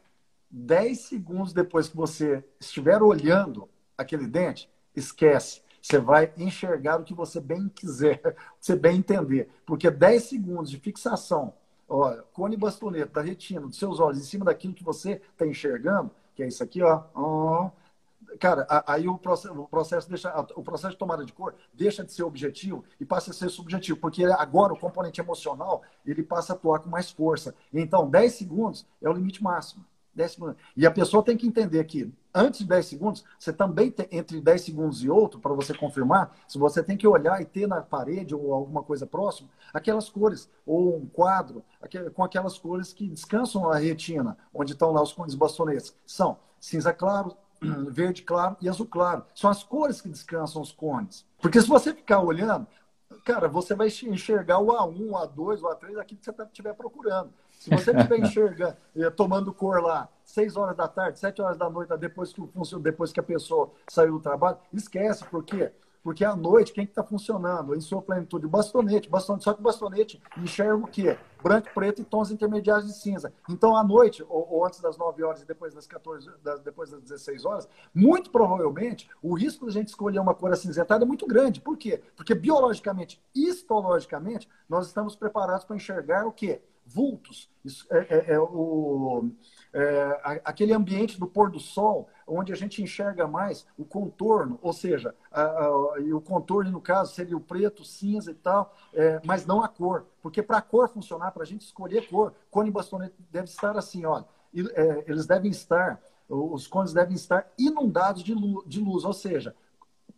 10 0.51 0.99
segundos 0.99 1.53
depois 1.53 1.89
que 1.89 1.97
você 1.97 2.43
estiver 2.59 3.03
olhando 3.03 3.69
aquele 3.97 4.27
dente, 4.27 4.71
esquece. 4.97 5.63
Você 5.83 5.99
vai 5.99 6.33
enxergar 6.39 6.99
o 6.99 7.05
que 7.05 7.13
você 7.13 7.41
bem 7.41 7.69
quiser, 7.69 8.37
você 8.59 8.75
bem 8.75 8.99
entender. 8.99 9.51
Porque 9.67 9.91
10 9.91 10.23
segundos 10.23 10.71
de 10.71 10.79
fixação, 10.79 11.53
ó, 11.87 12.15
cone 12.33 12.57
bastoneta 12.57 13.13
da 13.13 13.21
retina 13.21 13.67
dos 13.67 13.79
seus 13.79 14.01
olhos 14.01 14.19
em 14.19 14.25
cima 14.25 14.47
daquilo 14.47 14.73
que 14.73 14.85
você 14.85 15.21
está 15.33 15.47
enxergando, 15.47 16.11
que 16.35 16.43
é 16.43 16.49
isso 16.49 16.65
aqui, 16.65 16.83
ó, 16.83 17.05
ó 17.15 17.71
cara, 18.39 18.67
aí 18.87 19.09
o 19.09 19.19
processo, 19.19 19.61
o 19.61 19.69
processo 19.69 20.09
deixa, 20.09 20.47
o 20.57 20.63
processo 20.63 20.93
de 20.93 20.99
tomada 20.99 21.25
de 21.25 21.33
cor 21.33 21.55
deixa 21.73 22.05
de 22.05 22.13
ser 22.13 22.23
objetivo 22.23 22.85
e 23.01 23.05
passa 23.05 23.31
a 23.31 23.35
ser 23.35 23.49
subjetivo, 23.49 23.99
porque 23.99 24.25
agora 24.25 24.73
o 24.73 24.79
componente 24.79 25.21
emocional 25.21 25.83
ele 26.05 26.23
passa 26.23 26.53
a 26.53 26.57
atuar 26.57 26.81
com 26.81 26.89
mais 26.89 27.11
força. 27.11 27.55
Então, 27.73 28.09
10 28.09 28.33
segundos 28.33 28.87
é 29.03 29.09
o 29.09 29.13
limite 29.13 29.43
máximo. 29.43 29.85
10 30.15 30.33
segundos. 30.33 30.57
E 30.77 30.87
a 30.87 30.91
pessoa 30.91 31.23
tem 31.23 31.37
que 31.37 31.47
entender 31.47 31.83
que 31.85 32.13
antes 32.33 32.61
de 32.61 32.67
10 32.67 32.87
segundos, 32.87 33.25
você 33.39 33.53
também 33.53 33.91
tem, 33.91 34.07
entre 34.11 34.41
10 34.41 34.63
segundos 34.63 35.03
e 35.03 35.11
outro, 35.11 35.41
para 35.41 35.53
você 35.53 35.75
confirmar, 35.75 36.37
se 36.49 36.59
você 36.59 36.83
tem 36.83 36.97
que 36.97 37.07
olhar 37.07 37.41
e 37.41 37.45
ter 37.45 37.67
na 37.67 37.83
parede 37.83 38.35
ou 38.35 38.53
alguma 38.53 38.83
coisa 38.83 39.07
próxima, 39.07 39.49
aquelas 39.73 40.09
cores, 40.09 40.49
ou 40.65 40.97
um 40.97 41.07
quadro 41.07 41.65
com 42.15 42.23
aquelas 42.23 42.59
cores 42.59 42.93
que 42.93 43.09
descansam 43.09 43.71
a 43.71 43.77
retina, 43.77 44.37
onde 44.53 44.73
estão 44.73 44.93
lá 44.93 45.03
os 45.03 45.13
cones 45.13 45.35
bastonetes. 45.35 45.95
São 46.07 46.39
cinza 46.61 46.93
claro, 46.93 47.37
verde 47.91 48.23
claro 48.23 48.57
e 48.61 48.69
azul 48.69 48.87
claro. 48.87 49.25
São 49.35 49.51
as 49.51 49.63
cores 49.63 50.01
que 50.01 50.09
descansam 50.09 50.61
os 50.61 50.73
cones. 50.73 51.27
Porque 51.41 51.61
se 51.61 51.69
você 51.69 51.93
ficar 51.93 52.21
olhando, 52.21 52.67
cara, 53.25 53.49
você 53.49 53.75
vai 53.75 53.89
enxergar 53.89 54.59
o 54.59 54.69
A1, 54.69 55.11
o 55.11 55.13
A2, 55.13 55.63
o 55.63 55.69
A3, 55.69 55.99
aquilo 55.99 56.21
que 56.21 56.25
você 56.25 56.43
estiver 56.43 56.71
tá, 56.71 56.75
procurando. 56.75 57.33
Se 57.53 57.71
você 57.71 57.93
estiver 57.93 58.19
enxergando, 58.21 58.77
eh, 58.97 59.11
tomando 59.11 59.53
cor 59.53 59.83
lá, 59.83 60.09
6 60.25 60.57
horas 60.57 60.77
da 60.77 60.89
tarde, 60.89 61.19
7 61.19 61.41
horas 61.41 61.57
da 61.57 61.69
noite, 61.71 61.97
depois 61.97 62.33
que, 62.33 62.41
o, 62.41 62.79
depois 62.81 63.13
que 63.13 63.21
a 63.21 63.23
pessoa 63.23 63.73
saiu 63.89 64.13
do 64.13 64.21
trabalho, 64.21 64.59
esquece, 64.73 65.25
por 65.25 65.45
quê? 65.45 65.73
Porque 66.05 66.23
à 66.23 66.37
noite, 66.37 66.75
quem 66.75 66.85
está 66.85 67.01
que 67.01 67.09
tá 67.09 67.09
funcionando? 67.09 67.75
Em 67.75 67.81
sua 67.81 68.03
plenitude, 68.03 68.47
bastonete. 68.47 69.09
bastonete. 69.09 69.45
Só 69.45 69.55
que 69.55 69.63
bastonete 69.63 70.23
enxerga 70.37 70.77
o 70.77 70.87
quê? 70.87 71.17
Branco, 71.43 71.71
preto 71.75 72.03
e 72.03 72.05
tons 72.05 72.31
intermediários 72.31 72.87
de 72.87 72.93
cinza. 72.93 73.33
Então, 73.49 73.75
à 73.75 73.83
noite, 73.83 74.23
ou, 74.29 74.47
ou 74.51 74.67
antes 74.67 74.81
das 74.81 74.99
9 74.99 75.25
horas 75.25 75.41
e 75.41 75.47
depois 75.47 75.73
das 75.73 75.87
14, 75.87 76.31
das, 76.43 76.61
depois 76.61 76.91
das 76.91 77.01
16 77.01 77.47
horas, 77.47 77.67
muito 77.95 78.31
provavelmente, 78.31 79.09
o 79.23 79.35
risco 79.35 79.65
de 79.65 79.71
a 79.71 79.73
gente 79.73 79.89
escolher 79.89 80.19
uma 80.19 80.35
cor 80.35 80.53
acinzentada 80.53 81.05
é 81.05 81.07
muito 81.07 81.27
grande. 81.27 81.59
Por 81.59 81.79
quê? 81.79 82.03
Porque 82.15 82.35
biologicamente, 82.35 83.23
histologicamente, 83.35 84.47
nós 84.69 84.87
estamos 84.87 85.17
preparados 85.17 85.65
para 85.65 85.77
enxergar 85.77 86.27
o 86.27 86.33
quê? 86.33 86.61
Vultos. 86.87 87.51
Isso 87.65 87.87
é, 87.91 88.07
é, 88.11 88.33
é 88.35 88.41
o 88.41 89.31
é, 89.75 90.41
aquele 90.45 90.73
ambiente 90.73 91.19
do 91.19 91.27
pôr 91.27 91.51
do 91.51 91.59
sol, 91.59 92.09
onde 92.27 92.53
a 92.53 92.57
gente 92.57 92.81
enxerga 92.81 93.27
mais 93.27 93.67
o 93.77 93.85
contorno, 93.85 94.57
ou 94.63 94.73
seja, 94.73 95.15
a, 95.33 95.43
a, 95.43 96.01
e 96.01 96.13
o 96.13 96.21
contorno, 96.21 96.71
no 96.71 96.81
caso, 96.81 97.13
seria 97.13 97.37
o 97.37 97.41
preto, 97.41 97.85
cinza 97.85 98.31
e 98.31 98.35
tal, 98.35 98.73
é, 98.93 99.21
mas 99.25 99.45
não 99.45 99.65
a 99.65 99.69
cor. 99.69 100.07
Porque 100.23 100.43
para 100.43 100.59
a 100.59 100.63
cor 100.63 100.89
funcionar, 100.89 101.33
para 101.33 101.43
a 101.43 101.47
gente 101.47 101.63
escolher 101.63 102.09
cor, 102.09 102.33
cone 102.51 102.71
bastonete 102.71 103.15
deve 103.33 103.49
estar 103.49 103.77
assim, 103.77 104.07
olha, 104.07 104.25
e, 104.53 104.61
é, 104.75 105.05
eles 105.09 105.27
devem 105.27 105.51
estar, 105.51 106.01
os 106.29 106.69
cones 106.69 106.93
devem 106.93 107.17
estar 107.17 107.53
inundados 107.59 108.23
de 108.23 108.33
luz, 108.33 108.65
de 108.69 108.81
luz 108.81 109.05
ou 109.05 109.13
seja, 109.13 109.57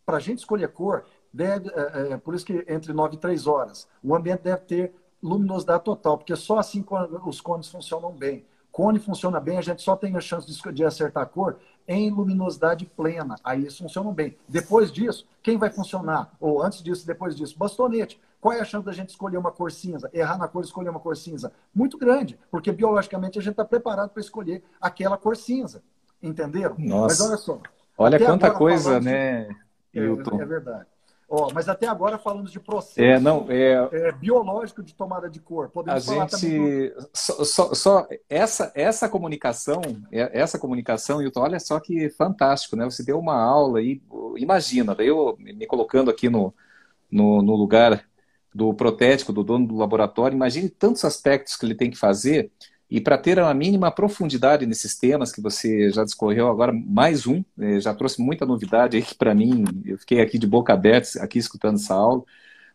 para 0.04 0.18
a 0.18 0.20
gente 0.20 0.38
escolher 0.40 0.68
cor, 0.68 1.06
deve, 1.32 1.70
é, 1.70 2.16
por 2.18 2.34
isso 2.34 2.44
que 2.44 2.64
entre 2.68 2.92
9 2.92 3.16
e 3.16 3.18
3 3.18 3.46
horas, 3.46 3.88
o 4.02 4.14
ambiente 4.14 4.42
deve 4.42 4.62
ter 4.64 4.94
luminosidade 5.26 5.84
total, 5.84 6.16
porque 6.16 6.36
só 6.36 6.58
assim 6.58 6.84
os 7.26 7.40
cones 7.40 7.68
funcionam 7.68 8.12
bem. 8.12 8.44
Cone 8.76 8.98
funciona 8.98 9.40
bem, 9.40 9.56
a 9.56 9.62
gente 9.62 9.80
só 9.80 9.96
tem 9.96 10.14
a 10.18 10.20
chance 10.20 10.46
de, 10.70 10.84
acertar 10.84 11.22
a 11.22 11.26
cor 11.26 11.56
em 11.88 12.10
luminosidade 12.10 12.84
plena. 12.84 13.36
Aí 13.42 13.62
eles 13.62 13.78
funcionam 13.78 14.12
bem. 14.12 14.36
Depois 14.46 14.92
disso, 14.92 15.26
quem 15.42 15.56
vai 15.56 15.70
funcionar? 15.70 16.36
Ou 16.38 16.62
antes 16.62 16.82
disso, 16.82 17.06
depois 17.06 17.34
disso? 17.34 17.56
Bastonete. 17.58 18.20
Qual 18.38 18.52
é 18.52 18.60
a 18.60 18.66
chance 18.66 18.84
da 18.84 18.92
gente 18.92 19.08
escolher 19.08 19.38
uma 19.38 19.50
cor 19.50 19.72
cinza? 19.72 20.10
Errar 20.12 20.36
na 20.36 20.46
cor 20.46 20.62
e 20.62 20.66
escolher 20.66 20.90
uma 20.90 21.00
cor 21.00 21.16
cinza? 21.16 21.54
Muito 21.74 21.96
grande, 21.96 22.38
porque 22.50 22.70
biologicamente 22.70 23.38
a 23.38 23.42
gente 23.42 23.52
está 23.52 23.64
preparado 23.64 24.10
para 24.10 24.20
escolher 24.20 24.62
aquela 24.78 25.16
cor 25.16 25.38
cinza. 25.38 25.82
Entenderam? 26.22 26.74
Nossa. 26.78 27.22
Mas 27.22 27.30
olha 27.30 27.36
só. 27.38 27.60
Olha 27.96 28.18
quanta 28.18 28.50
coisa, 28.50 29.00
né, 29.00 29.48
de... 29.90 30.00
é, 30.00 30.42
é 30.42 30.44
verdade. 30.44 30.86
Ó, 31.28 31.50
mas 31.52 31.68
até 31.68 31.88
agora 31.88 32.18
falamos 32.18 32.52
de 32.52 32.60
processo 32.60 33.00
é, 33.00 33.18
não, 33.18 33.46
é... 33.48 33.88
É, 33.90 34.12
biológico 34.12 34.80
de 34.80 34.94
tomada 34.94 35.28
de 35.28 35.40
cor. 35.40 35.68
Podemos 35.70 36.08
a 36.08 36.12
falar 36.12 36.28
gente 36.28 36.40
também 36.40 36.90
do... 36.90 37.08
só, 37.12 37.44
só, 37.44 37.74
só, 37.74 38.08
essa 38.28 38.70
essa 38.76 39.08
comunicação, 39.08 39.80
é, 40.12 40.38
essa 40.38 40.56
comunicação, 40.56 41.20
Hilton, 41.20 41.40
olha 41.40 41.58
só 41.58 41.80
que 41.80 42.08
fantástico, 42.10 42.76
né? 42.76 42.84
Você 42.84 43.02
deu 43.04 43.18
uma 43.18 43.34
aula 43.34 43.80
aí, 43.80 44.00
imagina, 44.36 44.94
daí 44.94 45.08
eu 45.08 45.36
me 45.38 45.66
colocando 45.66 46.12
aqui 46.12 46.28
no, 46.28 46.54
no, 47.10 47.42
no 47.42 47.56
lugar 47.56 48.04
do 48.54 48.72
protético, 48.72 49.32
do 49.32 49.42
dono 49.42 49.66
do 49.66 49.76
laboratório, 49.76 50.36
imagine 50.36 50.68
tantos 50.68 51.04
aspectos 51.04 51.56
que 51.56 51.66
ele 51.66 51.74
tem 51.74 51.90
que 51.90 51.98
fazer 51.98 52.52
e 52.90 53.00
para 53.00 53.18
ter 53.18 53.38
a 53.38 53.52
mínima 53.52 53.90
profundidade 53.90 54.66
nesses 54.66 54.96
temas 54.96 55.32
que 55.32 55.40
você 55.40 55.90
já 55.90 56.04
discorreu 56.04 56.48
agora, 56.48 56.72
mais 56.72 57.26
um, 57.26 57.42
eh, 57.58 57.80
já 57.80 57.92
trouxe 57.94 58.22
muita 58.22 58.46
novidade 58.46 58.96
aí 58.96 59.04
para 59.18 59.34
mim, 59.34 59.64
eu 59.84 59.98
fiquei 59.98 60.20
aqui 60.20 60.38
de 60.38 60.46
boca 60.46 60.72
aberta, 60.72 61.22
aqui 61.22 61.38
escutando 61.38 61.76
essa 61.76 61.94
aula, 61.94 62.22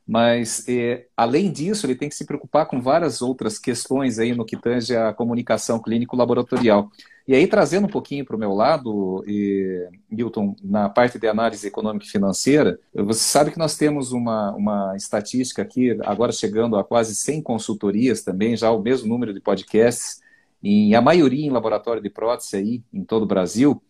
mas 0.05 0.67
é, 0.67 1.05
além 1.15 1.51
disso, 1.51 1.85
ele 1.85 1.95
tem 1.95 2.09
que 2.09 2.15
se 2.15 2.25
preocupar 2.25 2.65
com 2.65 2.81
várias 2.81 3.21
outras 3.21 3.57
questões 3.57 4.19
aí 4.19 4.33
no 4.33 4.45
que 4.45 4.57
tange 4.57 4.95
a 4.95 5.13
comunicação 5.13 5.79
clínico-laboratorial. 5.79 6.91
E 7.31 7.33
aí, 7.33 7.47
trazendo 7.47 7.85
um 7.85 7.89
pouquinho 7.89 8.25
para 8.25 8.35
o 8.35 8.39
meu 8.39 8.53
lado, 8.53 9.23
e, 9.25 9.87
Milton, 10.09 10.53
na 10.61 10.89
parte 10.89 11.17
de 11.17 11.25
análise 11.29 11.65
econômica 11.65 12.05
e 12.05 12.09
financeira, 12.09 12.77
você 12.93 13.21
sabe 13.21 13.51
que 13.51 13.57
nós 13.57 13.77
temos 13.77 14.11
uma, 14.11 14.53
uma 14.53 14.97
estatística 14.97 15.61
aqui, 15.61 15.97
agora 16.03 16.33
chegando 16.33 16.75
a 16.75 16.83
quase 16.83 17.15
100 17.15 17.41
consultorias 17.41 18.21
também, 18.21 18.57
já 18.57 18.69
o 18.69 18.81
mesmo 18.81 19.07
número 19.07 19.33
de 19.33 19.39
podcasts, 19.39 20.19
e 20.61 20.93
a 20.93 20.99
maioria 20.99 21.45
em 21.45 21.49
laboratório 21.49 22.01
de 22.01 22.09
prótese 22.09 22.57
aí, 22.57 22.83
em 22.93 23.05
todo 23.05 23.23
o 23.23 23.27
Brasil, 23.27 23.81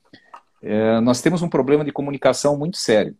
é, 0.62 1.00
nós 1.00 1.20
temos 1.20 1.42
um 1.42 1.50
problema 1.50 1.84
de 1.84 1.92
comunicação 1.92 2.56
muito 2.56 2.78
sério. 2.78 3.18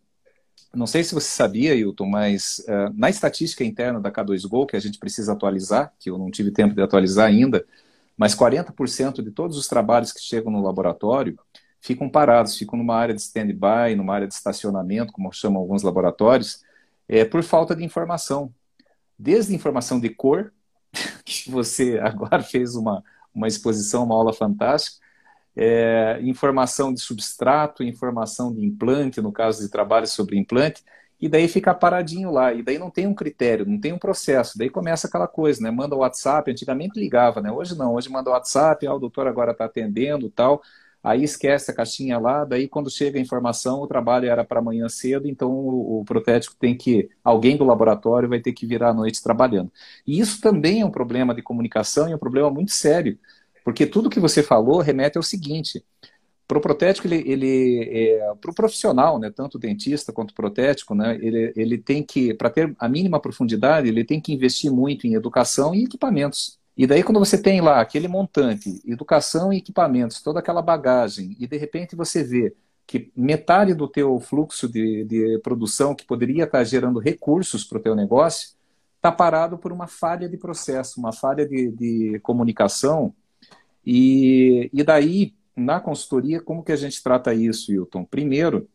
Não 0.72 0.86
sei 0.86 1.02
se 1.02 1.14
você 1.14 1.26
sabia, 1.26 1.74
Hilton, 1.74 2.06
mas 2.06 2.64
uh, 2.68 2.94
na 2.94 3.10
estatística 3.10 3.64
interna 3.64 4.00
da 4.00 4.12
K2Go, 4.12 4.66
que 4.66 4.76
a 4.76 4.80
gente 4.80 5.00
precisa 5.00 5.32
atualizar, 5.32 5.92
que 5.98 6.08
eu 6.08 6.16
não 6.16 6.30
tive 6.30 6.52
tempo 6.52 6.76
de 6.76 6.80
atualizar 6.80 7.26
ainda, 7.26 7.66
mas 8.22 8.36
40% 8.36 9.20
de 9.20 9.32
todos 9.32 9.56
os 9.56 9.66
trabalhos 9.66 10.12
que 10.12 10.20
chegam 10.20 10.52
no 10.52 10.62
laboratório 10.62 11.36
ficam 11.80 12.08
parados, 12.08 12.56
ficam 12.56 12.78
numa 12.78 12.94
área 12.94 13.12
de 13.12 13.20
stand-by, 13.20 13.96
numa 13.96 14.14
área 14.14 14.28
de 14.28 14.32
estacionamento, 14.32 15.12
como 15.12 15.32
chamam 15.32 15.60
alguns 15.60 15.82
laboratórios, 15.82 16.62
é, 17.08 17.24
por 17.24 17.42
falta 17.42 17.74
de 17.74 17.82
informação. 17.82 18.54
Desde 19.18 19.52
informação 19.52 19.98
de 19.98 20.08
cor, 20.08 20.52
que 21.26 21.50
você 21.50 21.98
agora 22.00 22.44
fez 22.44 22.76
uma, 22.76 23.02
uma 23.34 23.48
exposição, 23.48 24.04
uma 24.04 24.14
aula 24.14 24.32
fantástica, 24.32 25.04
é, 25.56 26.20
informação 26.22 26.94
de 26.94 27.00
substrato, 27.00 27.82
informação 27.82 28.54
de 28.54 28.64
implante, 28.64 29.20
no 29.20 29.32
caso 29.32 29.64
de 29.64 29.68
trabalho 29.68 30.06
sobre 30.06 30.38
implante, 30.38 30.84
e 31.22 31.28
daí 31.28 31.46
fica 31.46 31.72
paradinho 31.72 32.32
lá, 32.32 32.52
e 32.52 32.64
daí 32.64 32.78
não 32.80 32.90
tem 32.90 33.06
um 33.06 33.14
critério, 33.14 33.64
não 33.64 33.78
tem 33.78 33.92
um 33.92 33.98
processo, 33.98 34.58
daí 34.58 34.68
começa 34.68 35.06
aquela 35.06 35.28
coisa, 35.28 35.62
né? 35.62 35.70
Manda 35.70 35.94
o 35.94 36.00
WhatsApp, 36.00 36.50
antigamente 36.50 36.98
ligava, 36.98 37.40
né? 37.40 37.52
Hoje 37.52 37.78
não, 37.78 37.94
hoje 37.94 38.10
manda 38.10 38.28
o 38.28 38.32
WhatsApp, 38.32 38.84
ah, 38.88 38.94
o 38.94 38.98
doutor 38.98 39.28
agora 39.28 39.52
está 39.52 39.66
atendendo 39.66 40.28
tal, 40.28 40.60
aí 41.00 41.22
esquece 41.22 41.70
a 41.70 41.74
caixinha 41.74 42.18
lá, 42.18 42.44
daí 42.44 42.66
quando 42.66 42.90
chega 42.90 43.20
a 43.20 43.22
informação, 43.22 43.80
o 43.80 43.86
trabalho 43.86 44.28
era 44.28 44.44
para 44.44 44.58
amanhã 44.58 44.88
cedo, 44.88 45.28
então 45.28 45.52
o, 45.52 46.00
o, 46.00 46.04
protético 46.04 46.56
tem 46.58 46.76
que, 46.76 47.08
alguém 47.22 47.56
do 47.56 47.64
laboratório 47.64 48.28
vai 48.28 48.40
ter 48.40 48.52
que 48.52 48.66
virar 48.66 48.88
à 48.90 48.94
noite 48.94 49.22
trabalhando. 49.22 49.70
E 50.04 50.18
isso 50.18 50.40
também 50.40 50.80
é 50.80 50.84
um 50.84 50.90
problema 50.90 51.32
de 51.32 51.40
comunicação 51.42 52.08
e 52.08 52.12
é 52.12 52.16
um 52.16 52.18
problema 52.18 52.50
muito 52.50 52.72
sério, 52.72 53.16
porque 53.64 53.86
tudo 53.86 54.10
que 54.10 54.18
você 54.18 54.42
falou 54.42 54.80
remete 54.80 55.16
ao 55.16 55.22
seguinte: 55.22 55.84
para 56.46 56.58
o 56.58 56.60
protético, 56.60 57.06
ele, 57.06 57.22
ele 57.26 57.88
é, 57.90 58.34
para 58.40 58.50
o 58.50 58.54
profissional, 58.54 59.18
né, 59.18 59.30
tanto 59.30 59.58
dentista 59.58 60.12
quanto 60.12 60.34
protético, 60.34 60.94
né, 60.94 61.18
ele, 61.20 61.52
ele 61.56 61.78
tem 61.78 62.02
que, 62.02 62.34
para 62.34 62.50
ter 62.50 62.74
a 62.78 62.88
mínima 62.88 63.20
profundidade, 63.20 63.88
ele 63.88 64.04
tem 64.04 64.20
que 64.20 64.32
investir 64.32 64.70
muito 64.70 65.06
em 65.06 65.14
educação 65.14 65.74
e 65.74 65.84
equipamentos. 65.84 66.58
E 66.76 66.86
daí, 66.86 67.02
quando 67.02 67.18
você 67.18 67.40
tem 67.40 67.60
lá 67.60 67.80
aquele 67.80 68.08
montante, 68.08 68.80
educação 68.86 69.52
e 69.52 69.58
equipamentos, 69.58 70.22
toda 70.22 70.40
aquela 70.40 70.62
bagagem, 70.62 71.36
e 71.38 71.46
de 71.46 71.56
repente 71.56 71.94
você 71.94 72.22
vê 72.24 72.54
que 72.86 73.10
metade 73.16 73.74
do 73.74 73.88
teu 73.88 74.18
fluxo 74.20 74.68
de, 74.68 75.04
de 75.04 75.38
produção, 75.42 75.94
que 75.94 76.04
poderia 76.04 76.44
estar 76.44 76.64
gerando 76.64 76.98
recursos 76.98 77.64
para 77.64 77.78
o 77.78 77.80
teu 77.80 77.94
negócio, 77.94 78.50
está 78.96 79.10
parado 79.10 79.58
por 79.58 79.72
uma 79.72 79.86
falha 79.86 80.28
de 80.28 80.36
processo, 80.36 81.00
uma 81.00 81.12
falha 81.12 81.46
de, 81.46 81.70
de 81.70 82.20
comunicação. 82.20 83.14
E, 83.84 84.70
e 84.72 84.82
daí, 84.82 85.34
na 85.56 85.80
consultoria, 85.80 86.40
como 86.40 86.62
que 86.62 86.72
a 86.72 86.76
gente 86.76 87.02
trata 87.02 87.34
isso, 87.34 87.72
Hilton? 87.72 88.04
Primeiro, 88.04 88.68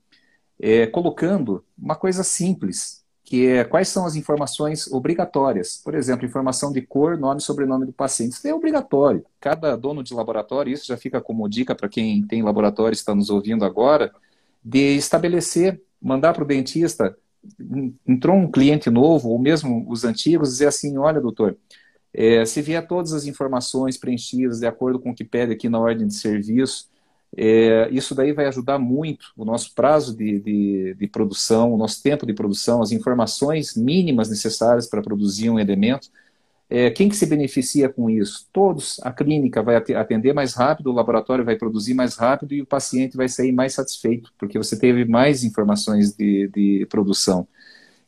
é, 0.60 0.88
colocando 0.88 1.64
uma 1.78 1.96
coisa 1.96 2.24
simples, 2.24 3.04
que 3.24 3.46
é 3.46 3.64
quais 3.64 3.90
são 3.90 4.06
as 4.06 4.16
informações 4.16 4.92
obrigatórias. 4.92 5.82
Por 5.84 5.94
exemplo, 5.94 6.26
informação 6.26 6.72
de 6.72 6.82
cor, 6.82 7.18
nome 7.18 7.40
e 7.40 7.44
sobrenome 7.44 7.86
do 7.86 7.92
paciente. 7.92 8.34
Isso 8.34 8.48
é 8.48 8.54
obrigatório. 8.54 9.26
Cada 9.40 9.76
dono 9.76 10.02
de 10.02 10.14
laboratório, 10.14 10.72
isso 10.72 10.88
já 10.88 10.96
fica 10.96 11.20
como 11.20 11.48
dica 11.50 11.76
para 11.76 11.90
quem 11.90 12.26
tem 12.26 12.42
laboratório 12.42 12.94
e 12.94 12.98
está 12.98 13.14
nos 13.14 13.30
ouvindo 13.30 13.66
agora, 13.66 14.14
de 14.64 14.96
estabelecer, 14.96 15.82
mandar 16.02 16.34
para 16.34 16.44
o 16.44 16.48
dentista, 16.48 17.18
entrou 18.08 18.36
um 18.36 18.50
cliente 18.50 18.90
novo, 18.90 19.30
ou 19.30 19.40
mesmo 19.40 19.86
os 19.90 20.04
antigos, 20.04 20.50
dizer 20.50 20.68
assim, 20.68 20.98
olha, 20.98 21.20
doutor, 21.20 21.58
é, 22.14 22.46
se 22.46 22.62
vier 22.62 22.86
todas 22.88 23.14
as 23.14 23.26
informações 23.26 23.98
preenchidas 23.98 24.60
de 24.60 24.66
acordo 24.66 25.00
com 25.00 25.12
o 25.12 25.16
que 25.16 25.24
pede 25.24 25.54
aqui 25.54 25.70
na 25.70 25.80
ordem 25.80 26.08
de 26.08 26.16
serviço, 26.16 26.90
é, 27.36 27.90
isso 27.92 28.16
daí 28.16 28.32
vai 28.32 28.46
ajudar 28.48 28.80
muito 28.80 29.34
o 29.36 29.44
nosso 29.44 29.74
prazo 29.76 30.16
de, 30.16 30.40
de, 30.40 30.96
de, 30.96 31.08
produção, 31.08 31.74
o 31.74 31.78
nosso 31.78 32.02
tempo 32.02 32.26
de 32.26 32.34
produção, 32.34 32.82
as 32.82 32.92
informações 32.92 33.76
mínimas 33.76 34.30
necessárias 34.30 34.88
para 34.88 35.02
produzir 35.02 35.50
um 35.50 35.60
elemento. 35.60 36.10
É, 36.70 36.90
quem 36.90 37.08
que 37.08 37.16
se 37.16 37.26
beneficia 37.26 37.88
com 37.90 38.10
isso? 38.10 38.48
Todos. 38.52 39.00
A 39.04 39.12
clínica 39.12 39.62
vai 39.62 39.76
atender 39.76 40.34
mais 40.34 40.54
rápido, 40.54 40.90
o 40.90 40.94
laboratório 40.94 41.46
vai 41.46 41.56
produzir 41.56 41.94
mais 41.94 42.16
rápido 42.16 42.54
e 42.54 42.62
o 42.62 42.66
paciente 42.66 43.16
vai 43.16 43.30
sair 43.30 43.52
mais 43.52 43.74
satisfeito, 43.74 44.34
porque 44.38 44.58
você 44.58 44.78
teve 44.78 45.06
mais 45.06 45.44
informações 45.44 46.14
de, 46.14 46.48
de 46.50 46.86
produção. 46.90 47.48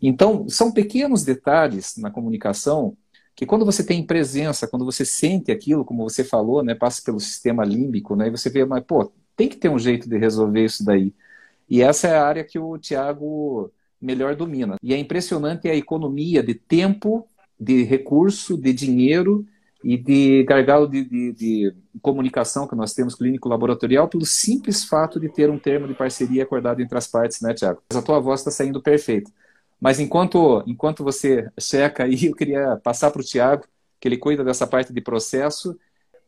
Então, 0.01 0.47
são 0.49 0.71
pequenos 0.71 1.23
detalhes 1.23 1.97
na 1.97 2.09
comunicação 2.09 2.97
que 3.39 3.45
quando 3.45 3.63
você 3.63 3.85
tem 3.85 4.05
presença, 4.05 4.67
quando 4.67 4.83
você 4.83 5.05
sente 5.05 5.49
aquilo, 5.49 5.85
como 5.85 6.03
você 6.03 6.25
falou, 6.25 6.61
né, 6.61 6.75
passa 6.75 7.01
pelo 7.01 7.21
sistema 7.21 7.63
límbico, 7.63 8.13
né, 8.13 8.27
e 8.27 8.29
você 8.29 8.49
vê, 8.49 8.65
mas 8.65 8.83
pô, 8.83 9.13
tem 9.33 9.47
que 9.47 9.55
ter 9.55 9.69
um 9.69 9.79
jeito 9.79 10.09
de 10.09 10.17
resolver 10.17 10.65
isso 10.65 10.83
daí. 10.83 11.13
E 11.69 11.81
essa 11.81 12.09
é 12.09 12.17
a 12.17 12.25
área 12.25 12.43
que 12.43 12.59
o 12.59 12.77
Tiago 12.77 13.71
melhor 14.01 14.35
domina. 14.35 14.75
E 14.83 14.93
é 14.93 14.97
impressionante 14.97 15.69
a 15.69 15.73
economia 15.73 16.43
de 16.43 16.53
tempo, 16.53 17.25
de 17.57 17.83
recurso, 17.83 18.57
de 18.57 18.73
dinheiro 18.73 19.45
e 19.81 19.95
de 19.95 20.43
gargalo 20.43 20.85
de, 20.85 21.05
de, 21.05 21.31
de 21.31 21.73
comunicação 22.01 22.67
que 22.67 22.75
nós 22.75 22.93
temos 22.93 23.15
clínico-laboratorial 23.15 24.09
pelo 24.09 24.25
simples 24.25 24.83
fato 24.83 25.17
de 25.17 25.29
ter 25.29 25.49
um 25.49 25.57
termo 25.57 25.87
de 25.87 25.93
parceria 25.93 26.43
acordado 26.43 26.81
entre 26.81 26.97
as 26.97 27.07
partes, 27.07 27.39
né, 27.39 27.53
Tiago? 27.53 27.81
A 27.93 28.01
tua 28.01 28.19
voz 28.19 28.41
está 28.41 28.51
saindo 28.51 28.81
perfeita. 28.81 29.31
Mas 29.79 29.99
enquanto, 29.99 30.63
enquanto 30.67 31.03
você 31.03 31.49
checa 31.59 32.03
aí, 32.03 32.25
eu 32.27 32.35
queria 32.35 32.77
passar 32.83 33.11
para 33.11 33.21
o 33.21 33.25
Tiago, 33.25 33.63
que 33.99 34.07
ele 34.07 34.17
cuida 34.17 34.43
dessa 34.43 34.65
parte 34.67 34.93
de 34.93 35.01
processo. 35.01 35.77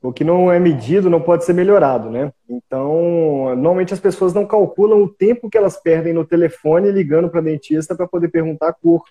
O 0.01 0.11
que 0.11 0.23
não 0.23 0.51
é 0.51 0.59
medido 0.59 1.09
não 1.09 1.21
pode 1.21 1.45
ser 1.45 1.53
melhorado, 1.53 2.09
né? 2.09 2.33
Então, 2.49 3.55
normalmente 3.55 3.93
as 3.93 3.99
pessoas 3.99 4.33
não 4.33 4.47
calculam 4.47 5.01
o 5.01 5.07
tempo 5.07 5.49
que 5.49 5.57
elas 5.57 5.77
perdem 5.77 6.11
no 6.11 6.25
telefone 6.25 6.91
ligando 6.91 7.29
para 7.29 7.39
dentista 7.39 7.95
para 7.95 8.07
poder 8.07 8.29
perguntar 8.29 8.69
a 8.69 8.73
cor, 8.73 9.03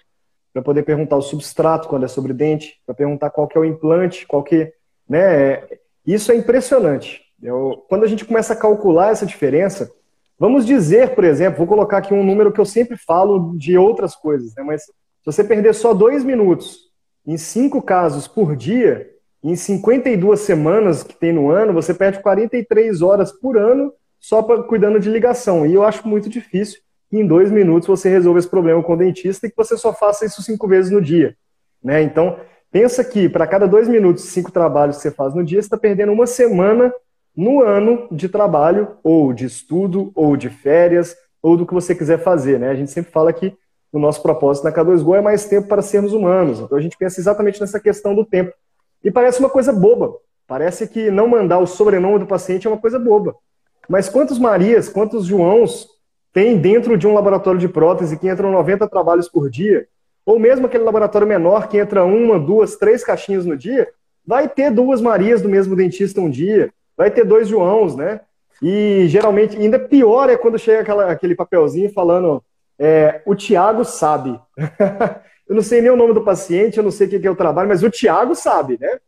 para 0.53 0.63
poder 0.63 0.83
perguntar 0.83 1.17
o 1.17 1.23
substrato 1.23 1.89
quando 1.89 2.05
é 2.05 2.09
sobre 2.09 2.33
dente, 2.33 2.81
para 2.85 2.95
perguntar 2.95 3.31
qual 3.31 3.47
que 3.47 3.57
é 3.57 3.61
o 3.61 3.65
implante, 3.65 4.27
qual 4.27 4.43
que, 4.43 4.73
né? 5.09 5.63
Isso 6.05 6.33
é 6.33 6.35
impressionante. 6.35 7.23
Eu, 7.41 7.85
quando 7.89 8.05
a 8.05 8.09
gente 8.09 8.25
começa 8.25 8.53
a 8.53 8.57
calcular 8.57 9.13
essa 9.13 9.25
diferença, 9.25 9.93
Vamos 10.41 10.65
dizer, 10.65 11.15
por 11.15 11.23
exemplo, 11.23 11.59
vou 11.59 11.67
colocar 11.67 11.99
aqui 11.99 12.15
um 12.15 12.25
número 12.25 12.51
que 12.51 12.59
eu 12.59 12.65
sempre 12.65 12.97
falo 12.97 13.55
de 13.59 13.77
outras 13.77 14.17
coisas, 14.17 14.55
né? 14.55 14.63
mas 14.63 14.85
se 14.85 15.27
você 15.27 15.45
perder 15.45 15.75
só 15.75 15.93
dois 15.93 16.25
minutos 16.25 16.79
em 17.27 17.37
cinco 17.37 17.83
casos 17.83 18.27
por 18.27 18.57
dia, 18.57 19.07
em 19.45 19.55
52 19.55 20.41
semanas 20.41 21.03
que 21.03 21.15
tem 21.15 21.31
no 21.31 21.51
ano, 21.51 21.75
você 21.75 21.93
perde 21.93 22.23
43 22.23 23.03
horas 23.03 23.31
por 23.31 23.59
ano 23.59 23.93
só 24.19 24.43
pra, 24.43 24.63
cuidando 24.63 24.99
de 24.99 25.11
ligação. 25.11 25.67
E 25.67 25.75
eu 25.75 25.85
acho 25.85 26.09
muito 26.09 26.31
difícil 26.31 26.81
que 27.11 27.19
em 27.19 27.27
dois 27.27 27.51
minutos 27.51 27.87
você 27.87 28.09
resolva 28.09 28.39
esse 28.39 28.49
problema 28.49 28.83
com 28.83 28.95
o 28.95 28.97
dentista 28.97 29.47
e 29.47 29.51
que 29.51 29.57
você 29.57 29.77
só 29.77 29.93
faça 29.93 30.25
isso 30.25 30.43
cinco 30.43 30.67
vezes 30.67 30.91
no 30.91 31.03
dia. 31.03 31.37
Né? 31.85 32.01
Então, 32.01 32.39
pensa 32.73 33.05
que 33.05 33.29
para 33.29 33.47
cada 33.47 33.69
dois 33.69 33.87
minutos, 33.87 34.25
cinco 34.25 34.51
trabalhos 34.51 34.97
que 34.97 35.03
você 35.03 35.11
faz 35.11 35.35
no 35.35 35.45
dia, 35.45 35.61
você 35.61 35.67
está 35.67 35.77
perdendo 35.77 36.13
uma 36.13 36.27
semana 36.27 36.91
no 37.37 37.63
ano 37.63 38.09
de 38.11 38.29
trabalho, 38.29 38.97
ou 39.03 39.33
de 39.33 39.47
estudo, 39.47 40.11
ou 40.15 40.37
de 40.37 40.51
férias, 40.51 41.17
ou 41.43 41.57
do 41.57 41.67
que 41.67 41.75
você 41.75 41.95
quiser 41.95 42.19
fazer. 42.19 42.59
Né? 42.59 42.69
A 42.69 42.75
gente 42.75 42.91
sempre 42.91 43.13
fala 43.13 43.33
que 43.33 43.57
o 43.93 43.99
nosso 43.99 44.23
propósito 44.23 44.65
na 44.65 44.73
K2Go 44.73 45.17
é 45.17 45.21
mais 45.21 45.47
tempo 45.47 45.69
para 45.69 45.83
sermos 45.83 46.13
humanos. 46.13 46.61
Então 46.61 46.77
a 46.77 46.81
gente 46.81 46.97
pensa 46.97 47.21
exatamente 47.21 47.61
nessa 47.61 47.81
questão 47.81 48.15
do 48.15 48.25
tempo. 48.25 48.53
E 49.03 49.11
parece 49.11 49.41
uma 49.41 49.49
coisa 49.49 49.73
boba. 49.73 50.15
Parece 50.47 50.87
que 50.87 51.11
não 51.11 51.29
mandar 51.29 51.59
o 51.59 51.67
sobrenome 51.67 52.19
do 52.19 52.27
paciente 52.27 52.67
é 52.67 52.71
uma 52.71 52.79
coisa 52.79 52.99
boba. 52.99 53.35
Mas 53.89 54.09
quantos 54.09 54.39
Marias, 54.39 54.89
quantos 54.89 55.27
Joãos 55.27 55.89
tem 56.33 56.59
dentro 56.59 56.97
de 56.97 57.07
um 57.07 57.15
laboratório 57.15 57.59
de 57.59 57.69
prótese 57.69 58.17
que 58.17 58.29
entram 58.29 58.53
90 58.53 58.87
trabalhos 58.89 59.29
por 59.29 59.51
dia? 59.51 59.87
Ou 60.25 60.39
mesmo 60.39 60.67
aquele 60.67 60.85
laboratório 60.85 61.27
menor 61.27 61.69
que 61.69 61.79
entra 61.79 62.05
uma, 62.05 62.39
duas, 62.39 62.77
três 62.77 63.03
caixinhas 63.03 63.47
no 63.47 63.57
dia, 63.57 63.89
vai 64.25 64.49
ter 64.49 64.71
duas 64.71 65.01
Marias 65.01 65.41
do 65.41 65.49
mesmo 65.49 65.75
dentista 65.75 66.21
um 66.21 66.31
dia 66.31 66.73
vai 67.01 67.11
ter 67.11 67.25
dois 67.25 67.49
Joãos, 67.49 67.97
né? 67.97 68.21
E 68.61 69.07
geralmente, 69.09 69.57
ainda 69.57 69.79
pior 69.79 70.29
é 70.29 70.37
quando 70.37 70.59
chega 70.59 70.83
aquela, 70.83 71.11
aquele 71.11 71.35
papelzinho 71.35 71.91
falando 71.95 72.45
é, 72.79 73.23
o 73.25 73.35
Tiago 73.35 73.87
sabe. 73.87 74.39
eu 75.49 75.55
não 75.55 75.63
sei 75.63 75.81
nem 75.81 75.91
o 75.91 75.97
nome 75.97 76.13
do 76.13 76.23
paciente, 76.23 76.77
eu 76.77 76.85
não 76.85 76.91
sei 76.91 77.07
o 77.07 77.11
que 77.11 77.27
é 77.27 77.31
o 77.31 77.35
trabalho, 77.35 77.71
mas 77.71 77.83
o 77.83 77.89
Tiago 77.89 78.35
sabe, 78.35 78.77
né? 78.79 78.99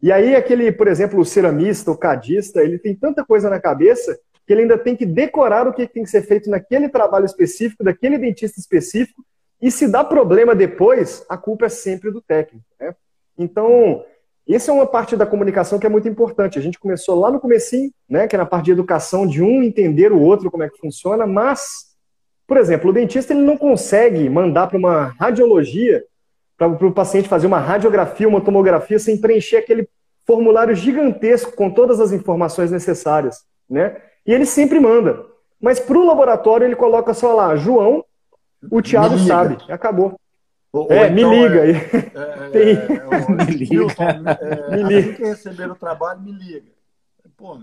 E 0.00 0.12
aí, 0.12 0.36
aquele, 0.36 0.70
por 0.70 0.86
exemplo, 0.86 1.18
o 1.18 1.24
ceramista, 1.24 1.90
o 1.90 1.98
cadista, 1.98 2.62
ele 2.62 2.78
tem 2.78 2.94
tanta 2.94 3.24
coisa 3.24 3.50
na 3.50 3.58
cabeça 3.58 4.16
que 4.46 4.52
ele 4.52 4.62
ainda 4.62 4.78
tem 4.78 4.94
que 4.94 5.04
decorar 5.04 5.66
o 5.66 5.72
que 5.72 5.88
tem 5.88 6.04
que 6.04 6.10
ser 6.10 6.22
feito 6.22 6.48
naquele 6.48 6.88
trabalho 6.88 7.26
específico, 7.26 7.82
daquele 7.82 8.16
dentista 8.16 8.60
específico, 8.60 9.24
e 9.60 9.72
se 9.72 9.88
dá 9.88 10.04
problema 10.04 10.54
depois, 10.54 11.26
a 11.28 11.36
culpa 11.36 11.66
é 11.66 11.68
sempre 11.68 12.12
do 12.12 12.22
técnico. 12.22 12.64
Né? 12.80 12.94
Então, 13.36 14.04
essa 14.54 14.70
é 14.70 14.74
uma 14.74 14.86
parte 14.86 15.16
da 15.16 15.26
comunicação 15.26 15.78
que 15.78 15.86
é 15.86 15.90
muito 15.90 16.08
importante. 16.08 16.58
A 16.58 16.62
gente 16.62 16.78
começou 16.78 17.18
lá 17.18 17.30
no 17.30 17.40
comecinho, 17.40 17.90
né, 18.08 18.26
que 18.26 18.34
é 18.34 18.38
na 18.38 18.46
parte 18.46 18.66
de 18.66 18.72
educação, 18.72 19.26
de 19.26 19.42
um 19.42 19.62
entender 19.62 20.12
o 20.12 20.20
outro 20.20 20.50
como 20.50 20.62
é 20.62 20.68
que 20.68 20.78
funciona, 20.78 21.26
mas, 21.26 21.94
por 22.46 22.56
exemplo, 22.56 22.90
o 22.90 22.92
dentista 22.92 23.32
ele 23.32 23.42
não 23.42 23.56
consegue 23.56 24.28
mandar 24.28 24.66
para 24.66 24.78
uma 24.78 25.14
radiologia, 25.18 26.04
para 26.56 26.68
o 26.68 26.92
paciente 26.92 27.28
fazer 27.28 27.46
uma 27.46 27.58
radiografia, 27.58 28.28
uma 28.28 28.40
tomografia, 28.40 28.98
sem 28.98 29.18
preencher 29.18 29.58
aquele 29.58 29.88
formulário 30.26 30.74
gigantesco 30.74 31.52
com 31.56 31.70
todas 31.70 32.00
as 32.00 32.12
informações 32.12 32.70
necessárias, 32.70 33.44
né? 33.68 33.96
E 34.26 34.32
ele 34.32 34.44
sempre 34.44 34.78
manda. 34.78 35.24
Mas 35.60 35.80
para 35.80 35.98
o 35.98 36.04
laboratório 36.04 36.66
ele 36.66 36.76
coloca 36.76 37.14
só 37.14 37.34
lá, 37.34 37.56
João, 37.56 38.04
o 38.70 38.82
Thiago 38.82 39.18
sabe, 39.18 39.56
acabou. 39.68 40.18
Ou, 40.72 40.86
é, 40.90 41.06
ou 41.06 41.12
me 41.12 41.22
então, 41.22 41.32
liga. 41.32 41.66
É, 41.66 41.70
é, 42.54 42.72
é, 42.72 43.30
me 43.44 43.52
liga. 43.52 43.74
Milton, 43.74 44.04
é, 44.04 44.76
me 44.76 44.82
liga. 44.82 45.12
que 45.14 45.22
receber 45.22 45.70
o 45.70 45.74
trabalho, 45.74 46.20
me 46.20 46.32
liga. 46.32 46.66
Pô, 47.36 47.56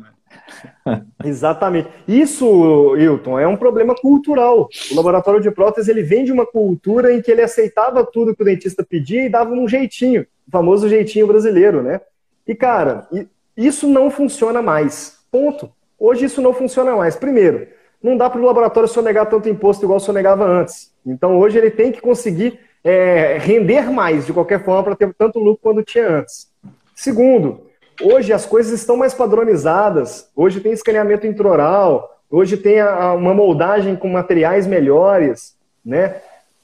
Exatamente. 1.23 1.87
Isso, 2.07 2.95
Hilton, 2.97 3.39
é 3.39 3.47
um 3.47 3.55
problema 3.55 3.93
cultural. 3.93 4.67
O 4.91 4.95
laboratório 4.95 5.39
de 5.39 5.51
prótese 5.51 5.91
ele 5.91 6.01
vem 6.01 6.25
de 6.25 6.31
uma 6.31 6.47
cultura 6.47 7.13
em 7.13 7.21
que 7.21 7.29
ele 7.29 7.43
aceitava 7.43 8.03
tudo 8.03 8.35
que 8.35 8.41
o 8.41 8.45
dentista 8.45 8.83
pedia 8.83 9.23
e 9.23 9.29
dava 9.29 9.51
um 9.51 9.67
jeitinho, 9.67 10.25
o 10.47 10.51
famoso 10.51 10.89
jeitinho 10.89 11.27
brasileiro, 11.27 11.83
né? 11.83 12.01
E 12.47 12.55
cara, 12.55 13.07
isso 13.55 13.87
não 13.87 14.09
funciona 14.09 14.61
mais. 14.63 15.19
Ponto. 15.31 15.71
Hoje 15.99 16.25
isso 16.25 16.41
não 16.41 16.53
funciona 16.53 16.95
mais. 16.95 17.15
Primeiro, 17.15 17.67
não 18.01 18.17
dá 18.17 18.29
para 18.29 18.41
o 18.41 18.45
laboratório 18.45 18.89
sonegar 18.89 19.29
tanto 19.29 19.47
imposto 19.47 19.85
igual 19.85 19.99
sonegava 19.99 20.43
antes. 20.43 20.91
Então 21.05 21.37
hoje 21.37 21.57
ele 21.57 21.69
tem 21.69 21.91
que 21.91 22.01
conseguir 22.01 22.59
é, 22.87 23.37
render 23.37 23.91
mais, 23.91 24.25
de 24.25 24.31
qualquer 24.31 24.63
forma, 24.63 24.81
para 24.81 24.95
ter 24.95 25.13
tanto 25.13 25.39
lucro 25.39 25.59
quanto 25.61 25.83
tinha 25.83 26.07
antes. 26.07 26.47
Segundo, 26.95 27.67
hoje 28.01 28.31
as 28.31 28.45
coisas 28.45 28.71
estão 28.79 28.95
mais 28.95 29.13
padronizadas, 29.13 30.29
hoje 30.33 30.61
tem 30.61 30.71
escaneamento 30.71 31.27
intraoral, 31.27 32.21
hoje 32.31 32.55
tem 32.55 32.79
a, 32.79 33.13
uma 33.13 33.33
moldagem 33.33 33.93
com 33.97 34.07
materiais 34.07 34.65
melhores, 34.65 35.57
né? 35.83 36.15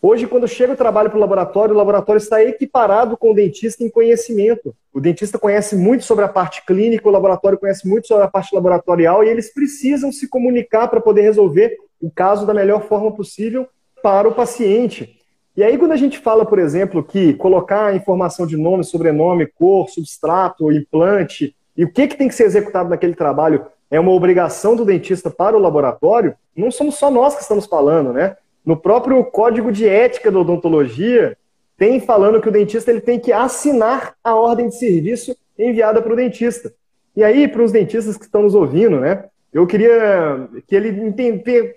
Hoje, 0.01 0.25
quando 0.25 0.47
chega 0.47 0.73
o 0.73 0.77
trabalho 0.77 1.09
para 1.09 1.17
o 1.17 1.21
laboratório, 1.21 1.75
o 1.75 1.77
laboratório 1.77 2.19
está 2.19 2.41
equiparado 2.41 3.17
com 3.17 3.31
o 3.31 3.33
dentista 3.33 3.83
em 3.83 3.89
conhecimento. 3.89 4.73
O 4.93 4.99
dentista 5.01 5.37
conhece 5.37 5.75
muito 5.75 6.05
sobre 6.05 6.23
a 6.25 6.29
parte 6.29 6.65
clínica, 6.65 7.07
o 7.07 7.11
laboratório 7.11 7.57
conhece 7.57 7.87
muito 7.87 8.07
sobre 8.07 8.23
a 8.23 8.29
parte 8.29 8.53
laboratorial 8.53 9.23
e 9.23 9.29
eles 9.29 9.53
precisam 9.53 10.11
se 10.11 10.27
comunicar 10.27 10.87
para 10.89 11.01
poder 11.01 11.21
resolver 11.21 11.77
o 12.01 12.09
caso 12.09 12.45
da 12.45 12.53
melhor 12.53 12.83
forma 12.83 13.11
possível 13.13 13.67
para 14.01 14.27
o 14.27 14.33
paciente. 14.33 15.22
E 15.55 15.63
aí, 15.63 15.77
quando 15.77 15.91
a 15.91 15.97
gente 15.97 16.17
fala, 16.17 16.45
por 16.45 16.57
exemplo, 16.57 17.03
que 17.03 17.33
colocar 17.35 17.95
informação 17.95 18.47
de 18.47 18.57
nome, 18.57 18.83
sobrenome, 18.83 19.45
cor, 19.45 19.87
substrato, 19.87 20.71
implante, 20.71 21.55
e 21.77 21.83
o 21.83 21.91
que, 21.91 22.07
que 22.07 22.17
tem 22.17 22.27
que 22.27 22.33
ser 22.33 22.45
executado 22.45 22.89
naquele 22.89 23.13
trabalho 23.13 23.65
é 23.89 23.99
uma 23.99 24.11
obrigação 24.11 24.75
do 24.75 24.83
dentista 24.83 25.29
para 25.29 25.55
o 25.55 25.59
laboratório, 25.59 26.35
não 26.55 26.71
somos 26.71 26.95
só 26.95 27.11
nós 27.11 27.35
que 27.35 27.43
estamos 27.43 27.67
falando, 27.67 28.11
né? 28.11 28.35
No 28.65 28.75
próprio 28.75 29.23
código 29.25 29.71
de 29.71 29.87
ética 29.87 30.31
da 30.31 30.39
odontologia, 30.39 31.37
tem 31.77 31.99
falando 31.99 32.41
que 32.41 32.49
o 32.49 32.51
dentista 32.51 32.89
ele 32.89 33.01
tem 33.01 33.19
que 33.19 33.31
assinar 33.31 34.15
a 34.23 34.35
ordem 34.35 34.69
de 34.69 34.75
serviço 34.75 35.35
enviada 35.57 36.01
para 36.01 36.13
o 36.13 36.15
dentista. 36.15 36.73
E 37.15 37.23
aí, 37.23 37.47
para 37.47 37.61
os 37.61 37.71
dentistas 37.71 38.17
que 38.17 38.25
estão 38.25 38.41
nos 38.41 38.55
ouvindo, 38.55 38.99
né? 38.99 39.25
Eu 39.53 39.67
queria 39.67 40.49
que 40.67 40.75
ele 40.75 41.13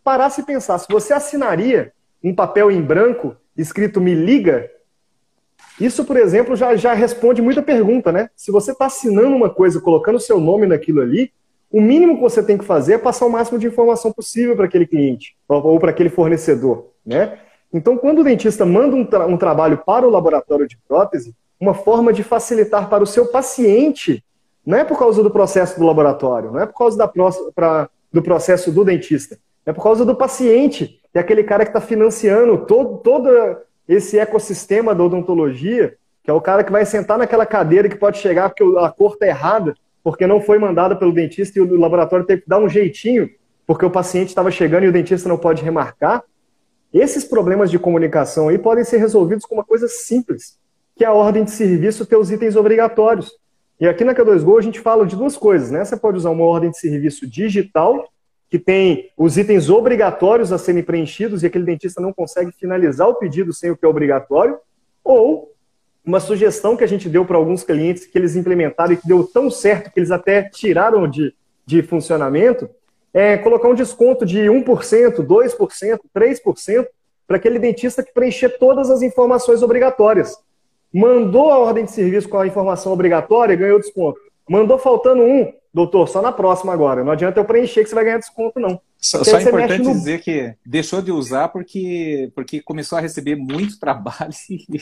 parasse 0.03 0.41
e 0.41 0.45
pensasse: 0.45 0.87
você 0.89 1.13
assinaria 1.13 1.93
um 2.25 2.35
papel 2.35 2.71
em 2.71 2.81
branco 2.81 3.37
escrito 3.57 4.01
me 4.01 4.15
liga? 4.15 4.71
Isso, 5.81 6.05
por 6.05 6.17
exemplo, 6.17 6.57
já, 6.57 6.75
já 6.77 6.95
responde 6.95 7.43
muita 7.43 7.63
pergunta, 7.63 8.11
né? 8.11 8.31
Se 8.35 8.51
você 8.51 8.73
está 8.73 8.87
assinando 8.87 9.37
uma 9.37 9.51
coisa, 9.51 9.81
colocando 9.81 10.19
seu 10.19 10.41
nome 10.41 10.67
naquilo 10.67 11.01
ali, 11.01 11.33
o 11.71 11.81
mínimo 11.81 12.17
que 12.17 12.23
você 12.23 12.43
tem 12.43 12.57
que 12.57 12.65
fazer 12.65 12.95
é 12.95 12.99
passar 12.99 13.27
o 13.27 13.31
máximo 13.31 13.59
de 13.59 13.67
informação 13.67 14.13
possível 14.13 14.57
para 14.57 14.67
aquele 14.67 14.87
cliente 14.87 15.37
ou, 15.49 15.65
ou 15.67 15.81
para 15.81 15.91
aquele 15.91 16.09
fornecedor, 16.09 16.91
né? 17.05 17.39
Então, 17.73 17.99
quando 17.99 18.21
o 18.21 18.25
dentista 18.25 18.65
manda 18.65 18.97
um, 18.97 19.05
tra 19.05 19.27
um 19.27 19.37
trabalho 19.37 19.79
para 19.79 20.07
o 20.07 20.11
laboratório 20.11 20.67
de 20.67 20.79
prótese, 20.89 21.35
uma 21.61 21.75
forma 21.75 22.13
de 22.13 22.23
facilitar 22.23 22.89
para 22.89 23.03
o 23.03 23.07
seu 23.07 23.27
paciente 23.27 24.23
não 24.65 24.79
é 24.79 24.85
por 24.85 24.99
causa 24.99 25.23
do 25.23 25.31
processo 25.31 25.79
do 25.79 25.87
laboratório, 25.87 26.51
não 26.51 26.61
é 26.61 26.67
por 26.67 26.77
causa 26.77 26.99
da, 26.99 27.09
pra, 27.55 27.89
do 28.13 28.21
processo 28.21 28.73
do 28.73 28.85
dentista, 28.85 29.39
é 29.65 29.73
por 29.73 29.83
causa 29.83 30.05
do 30.05 30.15
paciente, 30.15 31.01
é 31.19 31.21
aquele 31.21 31.43
cara 31.43 31.65
que 31.65 31.71
está 31.71 31.81
financiando 31.81 32.59
todo, 32.67 32.99
todo 32.99 33.31
esse 33.89 34.19
ecossistema 34.19 34.95
da 34.95 35.05
odontologia, 35.05 35.97
que 36.23 36.31
é 36.31 36.35
o 36.35 36.41
cara 36.41 36.65
que 36.65 36.73
vai 36.73 36.85
sentar 36.85 37.17
naquela 37.17 37.47
cadeira 37.47 37.89
que 37.89 37.97
pode 37.97 38.19
chegar 38.19 38.51
porque 38.51 38.65
a 38.79 38.91
cor 38.91 39.13
está 39.13 39.27
errada, 39.27 39.75
porque 40.03 40.27
não 40.27 40.41
foi 40.41 40.59
mandada 40.59 40.97
pelo 40.97 41.13
dentista 41.13 41.59
e 41.59 41.63
o 41.63 41.81
laboratório 41.81 42.27
teve 42.27 42.43
que 42.43 42.49
dar 42.49 42.59
um 42.59 42.69
jeitinho, 42.69 43.31
porque 43.67 43.85
o 43.85 43.91
paciente 43.91 44.29
estava 44.29 44.51
chegando 44.51 44.85
e 44.85 44.89
o 44.89 44.93
dentista 44.93 45.29
não 45.29 45.39
pode 45.39 45.63
remarcar. 45.63 46.23
Esses 46.93 47.25
problemas 47.25 47.71
de 47.71 47.79
comunicação 47.79 48.49
aí 48.49 48.59
podem 48.59 48.85
ser 48.85 48.99
resolvidos 48.99 49.45
com 49.45 49.55
uma 49.55 49.65
coisa 49.65 49.89
simples, 49.89 50.59
que 50.97 51.05
é 51.05 51.07
a 51.07 51.13
ordem 51.13 51.45
de 51.45 51.51
serviço 51.51 52.07
ter 52.07 52.17
os 52.17 52.31
itens 52.31 52.57
obrigatórios. 52.57 53.33
E 53.81 53.87
aqui 53.87 54.05
na 54.05 54.15
K2Go 54.15 54.59
a 54.59 54.63
gente 54.63 54.81
fala 54.81 55.07
de 55.07 55.15
duas 55.15 55.37
coisas, 55.37 55.71
né? 55.71 55.85
Você 55.85 55.97
pode 55.97 56.17
usar 56.17 56.31
uma 56.31 56.45
ordem 56.45 56.71
de 56.71 56.79
serviço 56.79 57.27
digital, 57.29 58.09
que 58.49 58.59
tem 58.59 59.11
os 59.17 59.37
itens 59.37 59.69
obrigatórios 59.69 60.53
a 60.53 60.59
serem 60.59 60.83
preenchidos 60.83 61.43
e 61.43 61.47
aquele 61.47 61.65
dentista 61.65 62.01
não 62.01 62.13
consegue 62.13 62.53
finalizar 62.53 63.09
o 63.09 63.15
pedido 63.15 63.53
sem 63.53 63.71
o 63.71 63.77
que 63.77 63.85
é 63.85 63.89
obrigatório, 63.89 64.59
ou 65.03 65.53
uma 66.05 66.21
sugestão 66.21 66.77
que 66.77 66.85
a 66.85 66.87
gente 66.87 67.09
deu 67.09 67.25
para 67.25 67.37
alguns 67.37 67.65
clientes 67.65 68.07
que 68.07 68.17
eles 68.17 68.37
implementaram 68.37 68.93
e 68.93 68.97
que 68.97 69.09
deu 69.09 69.25
tão 69.25 69.51
certo 69.51 69.91
que 69.91 69.99
eles 69.99 70.13
até 70.13 70.43
tiraram 70.43 71.09
de, 71.09 71.35
de 71.67 71.83
funcionamento, 71.83 72.71
é 73.13 73.37
colocar 73.37 73.69
um 73.69 73.75
desconto 73.75 74.25
de 74.25 74.41
1%, 74.41 74.65
2%, 75.17 75.99
3% 76.15 76.87
para 77.27 77.37
aquele 77.37 77.59
dentista 77.59 78.03
que 78.05 78.13
preencher 78.13 78.51
todas 78.51 78.89
as 78.89 79.03
informações 79.03 79.63
obrigatórias. 79.63 80.37
Mandou 80.93 81.51
a 81.51 81.59
ordem 81.59 81.85
de 81.85 81.91
serviço 81.91 82.29
com 82.29 82.39
a 82.39 82.47
informação 82.47 82.93
obrigatória, 82.93 83.57
ganhou 83.57 83.81
desconto. 83.81 84.21
Mandou 84.49 84.79
faltando 84.79 85.23
um, 85.23 85.53
doutor, 85.77 86.09
só 86.09 86.23
na 86.23 86.33
próxima 86.33 86.73
agora. 86.73 87.05
Não 87.05 87.13
adianta 87.13 87.39
eu 87.39 87.45
preencher 87.45 87.83
que 87.83 87.91
você 87.91 87.95
vai 87.95 88.05
ganhar 88.05 88.17
desconto, 88.17 88.59
não. 88.59 88.81
Só, 88.97 89.23
só 89.23 89.37
é 89.37 89.43
importante 89.43 89.83
no... 89.83 89.93
dizer 89.93 90.23
que 90.23 90.55
deixou 90.65 91.03
de 91.03 91.13
usar 91.13 91.49
porque, 91.49 92.33
porque 92.35 92.63
começou 92.63 92.97
a 92.97 93.01
receber 93.03 93.37
muito 93.37 93.77
trabalho. 93.79 94.33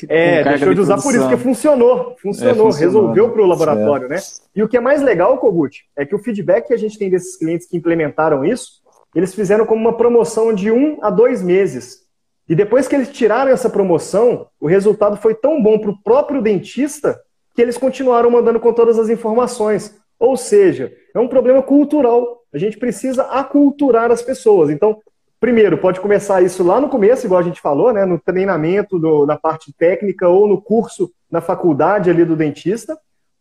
É, 0.08 0.44
deixou 0.44 0.68
de, 0.68 0.76
de 0.76 0.80
usar 0.80 1.02
por 1.02 1.12
isso, 1.12 1.22
porque 1.22 1.36
funcionou. 1.36 2.14
Funcionou, 2.22 2.52
é, 2.52 2.54
funcionou 2.54 2.70
resolveu 2.70 3.30
para 3.30 3.42
o 3.42 3.46
laboratório, 3.46 4.06
certo. 4.06 4.24
né? 4.24 4.40
E 4.54 4.62
o 4.62 4.68
que 4.68 4.76
é 4.76 4.80
mais 4.80 5.02
legal, 5.02 5.36
Kogut, 5.38 5.82
é 5.96 6.06
que 6.06 6.14
o 6.14 6.18
feedback 6.20 6.68
que 6.68 6.74
a 6.74 6.78
gente 6.78 6.96
tem 6.96 7.10
desses 7.10 7.36
clientes 7.36 7.66
que 7.66 7.76
implementaram 7.76 8.44
isso, 8.44 8.80
eles 9.16 9.34
fizeram 9.34 9.66
como 9.66 9.80
uma 9.80 9.96
promoção 9.96 10.54
de 10.54 10.70
um 10.70 10.98
a 11.02 11.10
dois 11.10 11.42
meses. 11.42 12.04
E 12.48 12.54
depois 12.54 12.86
que 12.86 12.94
eles 12.94 13.08
tiraram 13.08 13.50
essa 13.50 13.68
promoção, 13.68 14.46
o 14.60 14.68
resultado 14.68 15.16
foi 15.16 15.34
tão 15.34 15.60
bom 15.60 15.76
para 15.76 15.90
o 15.90 16.00
próprio 16.04 16.40
dentista 16.40 17.20
que 17.52 17.60
eles 17.60 17.76
continuaram 17.76 18.30
mandando 18.30 18.60
com 18.60 18.72
todas 18.72 18.96
as 18.96 19.08
informações. 19.08 20.03
Ou 20.18 20.36
seja, 20.36 20.92
é 21.14 21.18
um 21.18 21.28
problema 21.28 21.62
cultural. 21.62 22.42
A 22.52 22.58
gente 22.58 22.78
precisa 22.78 23.24
aculturar 23.24 24.10
as 24.10 24.22
pessoas. 24.22 24.70
Então, 24.70 25.00
primeiro, 25.40 25.78
pode 25.78 26.00
começar 26.00 26.42
isso 26.42 26.62
lá 26.62 26.80
no 26.80 26.88
começo, 26.88 27.26
igual 27.26 27.40
a 27.40 27.44
gente 27.44 27.60
falou, 27.60 27.92
né, 27.92 28.04
no 28.04 28.18
treinamento, 28.18 28.98
do, 28.98 29.26
na 29.26 29.36
parte 29.36 29.72
técnica 29.72 30.28
ou 30.28 30.46
no 30.46 30.60
curso 30.60 31.12
na 31.30 31.40
faculdade 31.40 32.08
ali 32.08 32.24
do 32.24 32.36
dentista, 32.36 32.96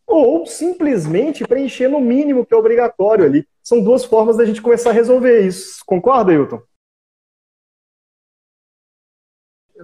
ou 0.06 0.44
simplesmente 0.44 1.46
preencher 1.46 1.88
no 1.88 2.00
mínimo 2.00 2.44
que 2.44 2.52
é 2.52 2.56
obrigatório 2.56 3.24
ali. 3.24 3.46
São 3.62 3.82
duas 3.82 4.04
formas 4.04 4.36
da 4.36 4.44
gente 4.44 4.60
começar 4.60 4.90
a 4.90 4.92
resolver 4.94 5.40
isso. 5.40 5.82
Concorda, 5.86 6.32
Hilton? 6.32 6.60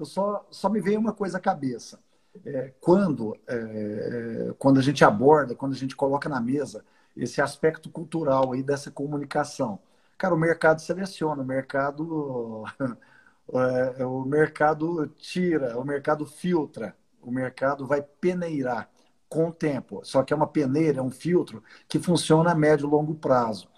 eu 0.01 0.05
só, 0.07 0.47
só 0.51 0.69
me 0.71 0.81
veio 0.81 0.99
uma 0.99 1.13
coisa 1.13 1.37
à 1.37 1.41
cabeça. 1.41 2.03
É, 2.45 2.73
quando, 2.81 3.37
é, 3.47 4.55
quando 4.59 4.79
a 4.79 4.83
gente 4.83 5.05
aborda, 5.05 5.55
quando 5.55 5.73
a 5.73 5.77
gente 5.77 5.95
coloca 5.95 6.29
na 6.29 6.41
mesa 6.41 6.85
esse 7.17 7.41
aspecto 7.41 7.91
cultural 7.91 8.53
aí 8.53 8.63
dessa 8.63 8.91
comunicação. 8.91 9.79
Cara, 10.17 10.35
o 10.35 10.39
mercado 10.39 10.81
seleciona, 10.81 11.43
o 11.43 11.45
mercado, 11.45 12.65
é, 13.99 14.05
o 14.07 14.25
mercado 14.25 15.07
tira, 15.19 15.79
o 15.79 15.85
mercado 15.85 16.27
filtra, 16.27 16.97
o 17.23 17.31
mercado 17.31 17.87
vai 17.87 18.03
peneirar 18.03 18.89
com 19.29 19.49
o 19.49 19.53
tempo. 19.53 20.01
Só 20.05 20.23
que 20.23 20.33
é 20.33 20.37
uma 20.37 20.47
peneira, 20.47 21.01
é 21.01 21.03
um 21.03 21.11
filtro 21.11 21.63
que 21.89 21.99
funciona 21.99 22.53
a 22.53 22.55
médio 22.55 22.87
e 22.87 22.91
longo 22.91 23.15
prazo. 23.15 23.69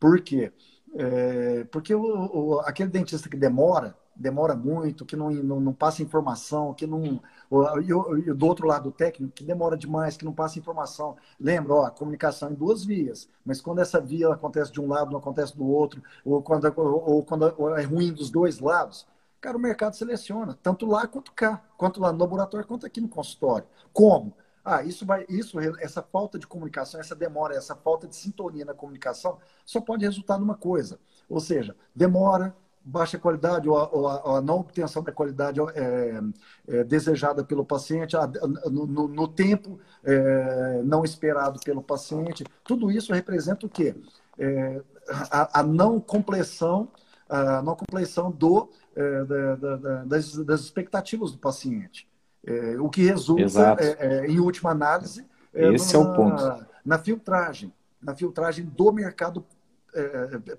Por 0.00 0.20
quê? 0.20 0.52
É, 0.94 1.64
porque 1.64 1.94
o, 1.94 2.02
o, 2.02 2.60
aquele 2.60 2.90
dentista 2.90 3.28
que 3.28 3.36
demora, 3.36 3.96
demora 4.14 4.54
muito, 4.54 5.06
que 5.06 5.16
não, 5.16 5.30
não, 5.30 5.60
não 5.60 5.72
passa 5.72 6.02
informação, 6.02 6.74
que 6.74 6.86
não. 6.86 7.22
E 7.82 8.32
do 8.32 8.46
outro 8.46 8.66
lado, 8.66 8.88
o 8.88 8.92
técnico, 8.92 9.32
que 9.34 9.44
demora 9.44 9.76
demais, 9.76 10.16
que 10.16 10.24
não 10.24 10.32
passa 10.32 10.58
informação. 10.58 11.16
Lembra, 11.38 11.74
ó, 11.74 11.84
a 11.84 11.90
comunicação 11.90 12.50
em 12.50 12.54
duas 12.54 12.84
vias, 12.84 13.28
mas 13.44 13.60
quando 13.60 13.80
essa 13.80 14.00
via 14.00 14.32
acontece 14.32 14.72
de 14.72 14.80
um 14.80 14.88
lado, 14.88 15.10
não 15.10 15.18
acontece 15.18 15.56
do 15.56 15.66
outro, 15.66 16.02
ou 16.24 16.42
quando, 16.42 16.72
ou, 16.76 17.10
ou 17.10 17.22
quando 17.24 17.46
é 17.76 17.82
ruim 17.82 18.12
dos 18.12 18.30
dois 18.30 18.58
lados, 18.58 19.06
cara, 19.40 19.56
o 19.56 19.60
mercado 19.60 19.94
seleciona, 19.94 20.58
tanto 20.62 20.86
lá 20.86 21.06
quanto 21.06 21.32
cá, 21.32 21.62
quanto 21.76 22.00
lá 22.00 22.12
no 22.12 22.18
laboratório, 22.18 22.66
quanto 22.66 22.86
aqui 22.86 23.00
no 23.00 23.08
consultório. 23.08 23.66
Como? 23.92 24.34
Ah, 24.64 24.82
isso 24.84 25.04
vai, 25.04 25.26
isso, 25.28 25.58
essa 25.80 26.00
falta 26.02 26.38
de 26.38 26.46
comunicação, 26.46 27.00
essa 27.00 27.16
demora, 27.16 27.54
essa 27.56 27.74
falta 27.74 28.06
de 28.06 28.14
sintonia 28.14 28.64
na 28.64 28.72
comunicação, 28.72 29.38
só 29.66 29.80
pode 29.80 30.04
resultar 30.04 30.38
numa 30.38 30.54
coisa. 30.54 31.00
Ou 31.28 31.40
seja, 31.40 31.76
demora, 31.94 32.54
baixa 32.84 33.18
qualidade 33.18 33.68
ou 33.68 33.76
a, 33.76 33.88
ou 33.90 34.08
a, 34.08 34.22
ou 34.24 34.36
a 34.36 34.40
não 34.40 34.56
obtenção 34.56 35.02
da 35.02 35.12
qualidade 35.12 35.60
é, 35.74 36.20
é, 36.68 36.84
desejada 36.84 37.44
pelo 37.44 37.64
paciente, 37.64 38.16
no, 38.70 38.86
no, 38.86 39.08
no 39.08 39.28
tempo 39.28 39.78
é, 40.02 40.82
não 40.84 41.04
esperado 41.04 41.60
pelo 41.60 41.82
paciente. 41.82 42.44
Tudo 42.64 42.90
isso 42.90 43.12
representa 43.12 43.66
o 43.66 43.68
quê? 43.68 43.94
É, 44.38 44.82
a, 45.30 45.60
a, 45.60 45.62
não 45.62 46.00
compleição, 46.00 46.88
a 47.28 47.62
não 47.62 47.76
compleição 47.76 48.30
do, 48.30 48.68
é, 48.96 49.24
da, 49.24 49.56
da, 49.56 50.04
das, 50.04 50.36
das, 50.38 50.60
expectativas 50.60 51.32
do 51.32 51.38
paciente. 51.38 52.08
É, 52.44 52.76
o 52.80 52.88
que 52.88 53.04
resulta, 53.04 53.76
em 54.26 54.40
última 54.40 54.70
análise, 54.70 55.24
Esse 55.54 55.96
na, 55.96 56.02
é 56.02 56.04
o 56.04 56.14
ponto. 56.14 56.66
na 56.84 56.98
filtragem, 56.98 57.72
na 58.02 58.16
filtragem 58.16 58.64
do 58.64 58.92
mercado 58.92 59.44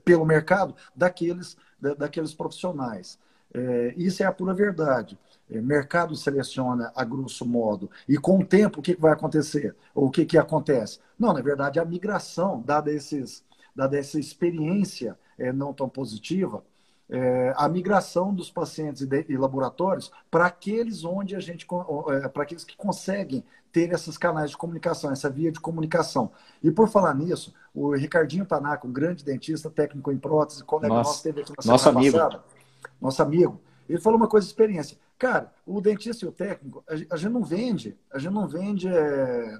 pelo 0.05 0.25
mercado 0.25 0.75
daqueles 0.95 1.57
daqueles 1.97 2.33
profissionais. 2.33 3.19
É, 3.53 3.93
isso 3.95 4.23
é 4.23 4.25
a 4.25 4.31
pura 4.31 4.53
verdade. 4.53 5.17
É, 5.49 5.61
mercado 5.61 6.15
seleciona 6.15 6.91
a 6.95 7.03
grosso 7.03 7.45
modo. 7.45 7.89
E 8.07 8.17
com 8.17 8.39
o 8.39 8.45
tempo, 8.45 8.79
o 8.79 8.81
que, 8.81 8.95
vai 8.95 9.13
acontecer? 9.13 9.75
Ou 9.93 10.07
o 10.07 10.11
que, 10.11 10.25
que 10.25 10.37
acontece? 10.37 10.99
Não, 11.19 11.33
na 11.33 11.41
verdade, 11.41 11.79
a 11.79 11.85
migração, 11.85 12.61
dada, 12.65 12.91
esses, 12.91 13.43
dada 13.75 13.97
essa 13.97 14.19
experiência 14.19 15.17
é, 15.37 15.51
não 15.51 15.73
tão 15.73 15.87
positiva, 15.87 16.63
é, 17.09 17.53
a 17.57 17.67
migração 17.69 18.33
dos 18.33 18.49
pacientes 18.49 19.01
e, 19.01 19.05
de, 19.05 19.25
e 19.29 19.37
laboratórios 19.37 20.11
para 20.31 20.47
aqueles 20.47 21.03
onde 21.03 21.35
a 21.35 21.39
gente 21.39 21.67
é, 22.09 22.27
para 22.29 22.43
aqueles 22.43 22.63
que 22.63 22.75
conseguem 22.75 23.43
ter 23.73 23.91
esses 23.91 24.19
canais 24.19 24.51
de 24.51 24.57
comunicação, 24.57 25.11
essa 25.11 25.29
via 25.29 25.51
de 25.51 25.59
comunicação. 25.59 26.31
E 26.61 26.71
por 26.71 26.87
falar 26.87 27.15
nisso, 27.15 27.51
o 27.73 27.95
Ricardinho 27.95 28.45
Tanaka, 28.45 28.87
um 28.87 28.93
grande 28.93 29.25
dentista, 29.25 29.67
técnico 29.67 30.11
em 30.11 30.17
prótese, 30.17 30.63
colega 30.63 30.93
nosso, 30.93 31.09
nosso 31.09 31.23
teve 31.23 31.41
aqui 31.41 31.51
na 31.65 31.71
nosso 31.71 31.89
amigo. 31.89 32.15
passada, 32.15 32.43
nosso 33.01 33.23
amigo, 33.23 33.59
ele 33.89 33.99
falou 33.99 34.17
uma 34.17 34.27
coisa 34.27 34.45
de 34.45 34.53
experiência. 34.53 34.95
Cara, 35.17 35.51
o 35.65 35.81
dentista 35.81 36.23
e 36.23 36.27
o 36.27 36.31
técnico, 36.31 36.83
a, 36.87 36.95
gente 36.95 37.33
não 37.33 37.43
vende, 37.43 37.97
a 38.11 38.19
gente 38.19 38.31
não 38.31 38.47
vende, 38.47 38.87
é, 38.87 39.59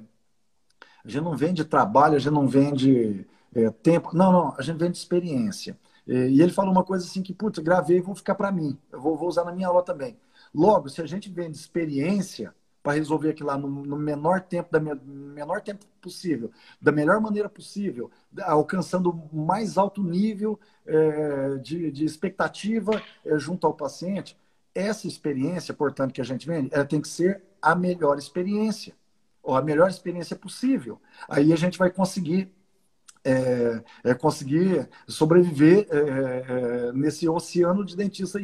a 1.04 1.10
gente 1.10 1.24
não 1.24 1.36
vende 1.36 1.66
trabalho, 1.66 2.16
a 2.16 2.20
gente 2.20 2.34
não 2.34 2.48
vende 2.48 3.26
é, 3.56 3.72
tempo, 3.72 4.16
não, 4.16 4.32
não, 4.32 4.56
a 4.56 4.62
gente 4.62 4.78
vende 4.78 4.96
experiência. 4.96 5.76
E 6.06 6.42
ele 6.42 6.52
falou 6.52 6.72
uma 6.72 6.84
coisa 6.84 7.06
assim 7.06 7.24
que, 7.24 7.34
putz, 7.34 7.60
gravei 7.60 7.98
e 7.98 8.02
vou 8.02 8.14
ficar 8.14 8.36
para 8.36 8.52
mim, 8.52 8.78
eu 8.92 9.02
vou, 9.02 9.16
vou 9.16 9.28
usar 9.28 9.46
na 9.46 9.54
minha 9.54 9.70
aula 9.70 9.82
também. 9.82 10.18
Logo, 10.54 10.90
se 10.90 11.02
a 11.02 11.06
gente 11.08 11.32
vende 11.32 11.58
experiência 11.58 12.54
para 12.84 12.94
resolver 12.94 13.30
aquilo 13.30 13.48
lá 13.48 13.58
no, 13.58 13.68
no 13.68 13.98
menor 13.98 14.42
tempo, 14.42 14.70
da 14.70 14.80
me, 14.80 14.94
menor 14.94 15.62
tempo 15.62 15.86
possível, 16.02 16.52
da 16.82 16.92
melhor 16.92 17.22
maneira 17.22 17.48
possível, 17.48 18.12
alcançando 18.42 19.10
o 19.10 19.36
mais 19.36 19.78
alto 19.78 20.04
nível 20.04 20.60
é, 20.86 21.58
de, 21.60 21.90
de, 21.90 22.04
expectativa 22.04 23.02
é, 23.26 23.40
junto 23.40 23.66
ao 23.66 23.74
paciente, 23.74 24.38
essa 24.76 25.08
experiência, 25.08 25.74
portanto, 25.74 26.14
que 26.14 26.20
a 26.20 26.26
gente 26.26 26.46
vende, 26.46 26.70
ela 26.74 26.84
tem 26.84 27.00
que 27.00 27.08
ser 27.08 27.42
a 27.62 27.74
melhor 27.74 28.18
experiência, 28.18 28.94
ou 29.42 29.56
a 29.56 29.62
melhor 29.62 29.90
experiência 29.90 30.36
possível. 30.36 31.02
Aí 31.30 31.54
a 31.54 31.56
gente 31.56 31.78
vai 31.78 31.90
conseguir 31.90 32.52
é, 33.26 33.82
é 34.04 34.14
conseguir 34.14 34.90
sobreviver 35.08 35.88
é, 35.90 35.98
é, 35.98 36.92
nesse 36.92 37.30
oceano 37.30 37.86
de 37.86 37.96
dentista 37.96 38.38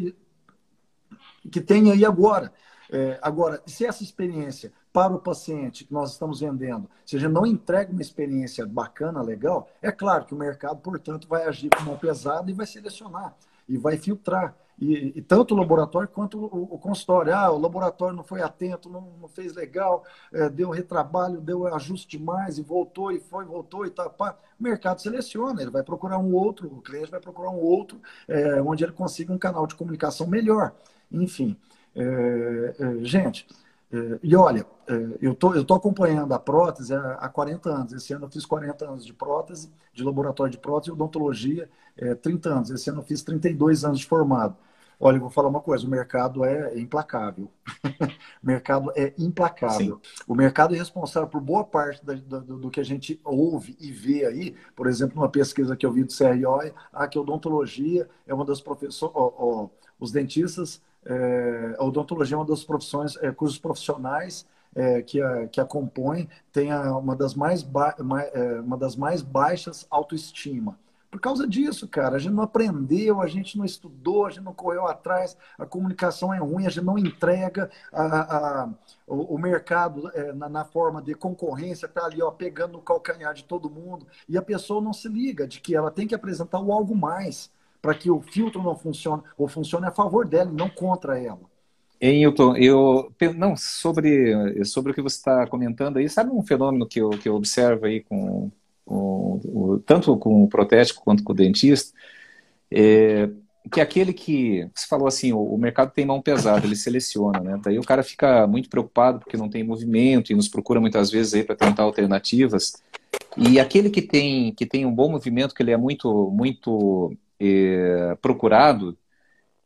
que 1.51 1.59
tem 1.59 1.91
aí 1.91 2.05
agora. 2.05 2.53
É, 2.91 3.19
agora, 3.21 3.61
se 3.65 3.85
essa 3.85 4.03
experiência 4.03 4.73
para 4.91 5.13
o 5.13 5.19
paciente 5.19 5.85
que 5.85 5.93
nós 5.93 6.11
estamos 6.11 6.39
vendendo, 6.39 6.89
se 7.05 7.15
a 7.15 7.19
gente 7.19 7.31
não 7.31 7.45
entrega 7.45 7.91
uma 7.91 8.01
experiência 8.01 8.65
bacana, 8.65 9.21
legal, 9.21 9.69
é 9.81 9.91
claro 9.91 10.25
que 10.25 10.33
o 10.33 10.37
mercado, 10.37 10.79
portanto, 10.81 11.27
vai 11.27 11.43
agir 11.43 11.69
com 11.69 11.83
mão 11.83 11.97
pesada 11.97 12.49
e 12.49 12.53
vai 12.53 12.65
selecionar 12.65 13.35
e 13.69 13.77
vai 13.77 13.97
filtrar. 13.97 14.55
E, 14.81 15.13
e, 15.17 15.21
tanto 15.21 15.53
o 15.53 15.57
laboratório 15.57 16.07
quanto 16.07 16.39
o, 16.39 16.75
o, 16.75 16.79
consultório. 16.79 17.35
Ah, 17.35 17.51
o 17.51 17.59
laboratório 17.59 18.15
não 18.15 18.23
foi 18.23 18.41
atento, 18.41 18.89
não, 18.89 19.13
não 19.21 19.27
fez 19.27 19.53
legal, 19.53 20.05
é, 20.33 20.49
deu 20.49 20.69
retrabalho, 20.69 21.41
deu 21.41 21.67
ajuste 21.67 22.17
demais 22.17 22.57
e 22.57 22.61
voltou 22.61 23.11
e 23.11 23.19
foi, 23.19 23.43
voltou 23.45 23.85
e 23.85 23.89
tal. 23.89 24.09
Pá. 24.09 24.37
O 24.59 24.63
mercado 24.63 25.01
seleciona, 25.01 25.61
ele 25.61 25.69
vai 25.69 25.83
procurar 25.83 26.17
um 26.17 26.33
outro, 26.33 26.67
o 26.67 26.81
cliente 26.81 27.11
vai 27.11 27.19
procurar 27.19 27.49
um 27.49 27.59
outro, 27.59 28.01
é, 28.27 28.61
onde 28.61 28.83
ele 28.83 28.93
consiga 28.93 29.33
um 29.33 29.37
canal 29.37 29.67
de 29.67 29.75
comunicação 29.75 30.25
melhor. 30.25 30.73
Enfim, 31.11 31.57
gente, 33.03 33.47
é, 33.91 34.19
e 34.21 34.35
olha, 34.35 34.65
é, 34.87 34.93
eu 35.21 35.33
tô, 35.33 35.49
estou 35.49 35.65
tô 35.65 35.73
acompanhando 35.73 36.33
a 36.33 36.39
prótese 36.39 36.93
há 36.93 37.27
40 37.27 37.69
anos. 37.69 37.93
Esse 37.93 38.13
ano 38.13 38.25
eu 38.25 38.29
fiz 38.29 38.45
40 38.45 38.85
anos 38.85 39.05
de 39.05 39.13
prótese, 39.13 39.71
de 39.93 40.03
laboratório 40.03 40.51
de 40.51 40.59
prótese 40.59 40.91
e 40.91 40.93
odontologia, 40.93 41.69
30 42.21 42.49
anos. 42.49 42.69
Esse 42.69 42.89
ano 42.89 42.99
eu 42.99 43.03
fiz 43.03 43.23
32 43.23 43.83
anos 43.83 43.99
de 43.99 44.05
formado. 44.05 44.55
Olha, 45.01 45.15
eu 45.15 45.21
vou 45.21 45.29
falar 45.29 45.47
uma 45.47 45.61
coisa: 45.61 45.87
o 45.87 45.89
mercado 45.89 46.43
é 46.43 46.77
implacável. 46.77 47.49
o 48.43 48.45
mercado 48.45 48.91
é 48.95 49.13
implacável. 49.17 49.99
Sim. 50.03 50.23
O 50.27 50.35
mercado 50.35 50.75
é 50.75 50.77
responsável 50.77 51.29
por 51.29 51.41
boa 51.41 51.63
parte 51.63 52.05
da, 52.05 52.13
do, 52.13 52.57
do, 52.57 52.69
que 52.69 52.81
a 52.81 52.83
gente 52.83 53.19
ouve 53.23 53.77
e 53.79 53.91
vê 53.91 54.25
aí. 54.25 54.55
Por 54.75 54.87
exemplo, 54.87 55.15
numa 55.15 55.29
pesquisa 55.29 55.75
que 55.75 55.85
eu 55.85 55.91
vi 55.91 56.03
do 56.03 56.13
CRO, 56.13 56.73
a 56.91 57.07
que 57.07 57.17
a 57.17 57.21
odontologia 57.21 58.09
é 58.27 58.33
uma 58.33 58.45
das 58.45 58.59
profissões. 58.59 59.11
Oh, 59.15 59.33
oh, 59.37 59.69
os 59.99 60.11
dentistas, 60.11 60.81
é, 61.05 61.75
a 61.77 61.83
odontologia 61.83 62.35
é 62.35 62.39
uma 62.39 62.45
das 62.45 62.63
profissões 62.63 63.15
é, 63.17 63.31
cujos 63.31 63.57
profissionais 63.57 64.45
é, 64.75 65.01
que, 65.01 65.21
a, 65.21 65.47
que 65.47 65.59
a 65.59 65.65
compõem 65.65 66.29
tem 66.51 66.71
a, 66.71 66.95
uma, 66.95 67.15
das 67.15 67.33
mais 67.33 67.63
ba, 67.63 67.95
é, 68.33 68.59
uma 68.59 68.77
das 68.77 68.95
mais 68.95 69.21
baixas 69.21 69.87
autoestima. 69.89 70.77
Por 71.09 71.19
causa 71.19 71.47
disso, 71.47 71.87
cara, 71.87 72.17
a 72.17 72.19
gente 72.19 72.33
não 72.33 72.43
aprendeu, 72.43 73.19
a 73.19 73.25
gente 73.25 73.57
não 73.57 73.65
estudou, 73.65 74.27
a 74.27 74.29
gente 74.29 74.43
não 74.43 74.53
correu 74.53 74.85
atrás, 74.85 75.35
a 75.57 75.65
comunicação 75.65 76.31
é 76.31 76.37
ruim, 76.37 76.67
a 76.67 76.69
gente 76.69 76.85
não 76.85 76.99
entrega, 76.99 77.71
a, 77.91 78.35
a, 78.63 78.69
o, 79.07 79.33
o, 79.33 79.39
mercado 79.39 80.11
é, 80.13 80.31
na, 80.33 80.47
na, 80.47 80.63
forma 80.63 81.01
de 81.01 81.15
concorrência 81.15 81.87
está 81.87 82.05
ali 82.05 82.21
ó, 82.21 82.29
pegando 82.29 82.73
no 82.73 82.81
calcanhar 82.81 83.33
de 83.33 83.43
todo 83.43 83.71
mundo 83.71 84.05
e 84.27 84.37
a 84.37 84.41
pessoa 84.41 84.81
não 84.81 84.93
se 84.93 85.07
liga 85.07 85.47
de 85.47 85.59
que 85.59 85.75
ela 85.75 85.89
tem 85.89 86.05
que 86.05 86.13
apresentar 86.13 86.59
o 86.59 86.71
algo 86.71 86.95
mais 86.95 87.49
para 87.81 87.93
que 87.93 88.09
o 88.09 88.21
filtro 88.21 88.61
não 88.61 88.75
funcione, 88.75 89.23
ou 89.37 89.47
funcione 89.47 89.85
a 89.85 89.91
favor 89.91 90.27
dela 90.27 90.51
não 90.51 90.69
contra 90.69 91.19
ela. 91.19 91.49
Hilton, 92.01 92.55
eu 92.55 93.11
não 93.35 93.57
sobre 93.57 94.63
sobre 94.63 94.91
o 94.91 94.95
que 94.95 95.01
você 95.01 95.17
está 95.17 95.45
comentando 95.47 95.97
aí, 95.97 96.09
sabe 96.09 96.31
um 96.31 96.41
fenômeno 96.41 96.87
que 96.87 96.99
eu, 97.01 97.09
que 97.09 97.27
eu 97.27 97.35
observo 97.35 97.85
aí 97.85 98.01
com, 98.01 98.49
com, 98.85 99.81
tanto 99.85 100.15
com 100.17 100.43
o 100.43 100.47
protético 100.47 101.03
quanto 101.03 101.23
com 101.23 101.33
o 101.33 101.35
dentista, 101.35 101.93
é, 102.71 103.29
que 103.69 103.81
aquele 103.81 104.13
que 104.13 104.69
você 104.73 104.87
falou 104.87 105.07
assim, 105.07 105.33
o, 105.33 105.41
o, 105.41 105.57
mercado 105.57 105.91
tem 105.91 106.05
mão 106.05 106.21
pesada, 106.21 106.65
ele 106.65 106.75
seleciona, 106.75 107.39
né? 107.41 107.59
Daí 107.61 107.77
o 107.77 107.83
cara 107.83 108.01
fica 108.01 108.47
muito 108.47 108.69
preocupado 108.69 109.19
porque 109.19 109.35
não 109.35 109.49
tem 109.49 109.63
movimento 109.63 110.31
e 110.31 110.35
nos 110.35 110.47
procura 110.47 110.79
muitas 110.79 111.11
vezes 111.11 111.33
aí 111.33 111.43
para 111.43 111.55
tentar 111.55 111.83
alternativas. 111.83 112.81
E 113.37 113.59
aquele 113.59 113.89
que 113.89 114.01
tem 114.01 114.53
que 114.53 114.65
tem 114.65 114.85
um 114.85 114.93
bom 114.93 115.11
movimento, 115.11 115.53
que 115.53 115.61
ele 115.61 115.71
é 115.71 115.77
muito 115.77 116.31
muito 116.31 117.13
é, 117.39 118.17
procurado, 118.21 118.97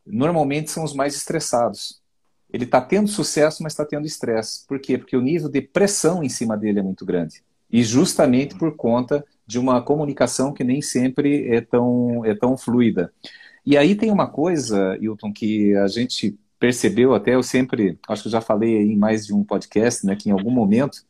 normalmente 0.05 0.71
são 0.71 0.83
os 0.83 0.93
mais 0.93 1.15
estressados. 1.15 2.01
Ele 2.51 2.65
está 2.65 2.79
tendo 2.79 3.07
sucesso, 3.07 3.63
mas 3.63 3.73
está 3.73 3.85
tendo 3.85 4.05
estresse. 4.05 4.65
Por 4.67 4.79
quê? 4.79 4.97
Porque 4.97 5.17
o 5.17 5.21
nível 5.21 5.49
de 5.49 5.61
pressão 5.61 6.23
em 6.23 6.29
cima 6.29 6.55
dele 6.55 6.79
é 6.79 6.83
muito 6.83 7.05
grande. 7.05 7.43
E 7.71 7.83
justamente 7.83 8.55
por 8.55 8.75
conta 8.75 9.25
de 9.47 9.57
uma 9.57 9.81
comunicação 9.81 10.53
que 10.53 10.63
nem 10.63 10.81
sempre 10.81 11.49
é 11.49 11.61
tão, 11.61 12.23
é 12.23 12.35
tão 12.35 12.55
fluida. 12.55 13.11
E 13.65 13.77
aí 13.77 13.95
tem 13.95 14.11
uma 14.11 14.27
coisa, 14.27 14.97
Hilton, 15.01 15.33
que 15.33 15.75
a 15.75 15.87
gente 15.87 16.37
percebeu 16.59 17.13
até, 17.13 17.35
eu 17.35 17.43
sempre, 17.43 17.97
acho 18.07 18.23
que 18.23 18.27
eu 18.27 18.31
já 18.31 18.41
falei 18.41 18.77
em 18.83 18.95
mais 18.95 19.25
de 19.25 19.33
um 19.33 19.43
podcast, 19.43 20.05
né, 20.05 20.15
que 20.15 20.29
em 20.29 20.31
algum 20.31 20.51
momento 20.51 21.03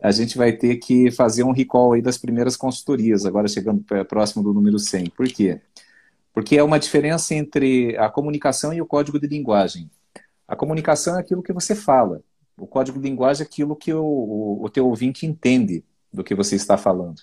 a 0.00 0.10
gente 0.12 0.36
vai 0.36 0.52
ter 0.52 0.76
que 0.76 1.10
fazer 1.10 1.42
um 1.42 1.52
recall 1.52 1.92
aí 1.92 2.02
das 2.02 2.18
primeiras 2.18 2.56
consultorias, 2.56 3.24
agora 3.24 3.48
chegando 3.48 3.84
próximo 4.08 4.44
do 4.44 4.52
número 4.52 4.78
100. 4.78 5.10
Por 5.10 5.26
quê? 5.26 5.58
Porque 5.58 5.85
é 6.58 6.62
uma 6.62 6.78
diferença 6.78 7.34
entre 7.34 7.96
a 7.96 8.10
comunicação 8.10 8.72
e 8.72 8.80
o 8.82 8.86
código 8.86 9.18
de 9.18 9.26
linguagem. 9.26 9.90
A 10.46 10.54
comunicação 10.54 11.16
é 11.16 11.20
aquilo 11.20 11.42
que 11.42 11.52
você 11.52 11.74
fala. 11.74 12.22
O 12.58 12.66
código 12.66 13.00
de 13.00 13.08
linguagem 13.08 13.42
é 13.42 13.46
aquilo 13.46 13.74
que 13.74 13.92
o, 13.92 14.04
o, 14.04 14.64
o 14.64 14.68
teu 14.68 14.86
ouvinte 14.86 15.24
entende 15.24 15.82
do 16.12 16.22
que 16.22 16.34
você 16.34 16.54
está 16.54 16.76
falando. 16.76 17.22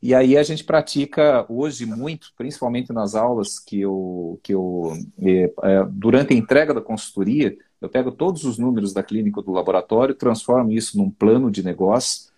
E 0.00 0.14
aí 0.14 0.36
a 0.36 0.42
gente 0.44 0.62
pratica 0.62 1.44
hoje 1.48 1.84
muito, 1.84 2.32
principalmente 2.36 2.92
nas 2.92 3.16
aulas 3.16 3.58
que 3.58 3.80
eu, 3.80 4.38
que 4.42 4.54
eu 4.54 4.92
é, 5.18 5.52
é, 5.62 5.84
durante 5.90 6.32
a 6.32 6.36
entrega 6.36 6.72
da 6.72 6.80
consultoria, 6.80 7.56
eu 7.80 7.88
pego 7.88 8.12
todos 8.12 8.44
os 8.44 8.58
números 8.58 8.92
da 8.92 9.02
clínica 9.02 9.42
do 9.42 9.50
laboratório, 9.50 10.14
transformo 10.14 10.70
isso 10.70 10.96
num 10.96 11.10
plano 11.10 11.50
de 11.50 11.64
negócio, 11.64 12.30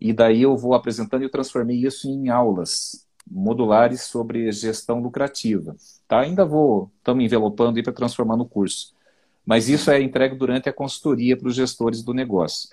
e 0.00 0.12
daí 0.12 0.42
eu 0.42 0.56
vou 0.56 0.74
apresentando 0.74 1.22
e 1.22 1.24
eu 1.24 1.30
transformei 1.30 1.84
isso 1.84 2.08
em 2.08 2.28
aulas 2.28 3.07
modulares 3.30 4.02
sobre 4.02 4.50
gestão 4.52 5.00
lucrativa. 5.00 5.76
Tá? 6.06 6.20
Ainda 6.20 6.44
vou, 6.44 6.90
estamos 6.98 7.24
envelopando 7.24 7.82
para 7.82 7.92
transformar 7.92 8.36
no 8.36 8.46
curso. 8.46 8.94
Mas 9.44 9.68
isso 9.68 9.90
é 9.90 10.00
entregue 10.00 10.36
durante 10.36 10.68
a 10.68 10.72
consultoria 10.72 11.36
para 11.36 11.48
os 11.48 11.54
gestores 11.54 12.02
do 12.02 12.12
negócio. 12.12 12.68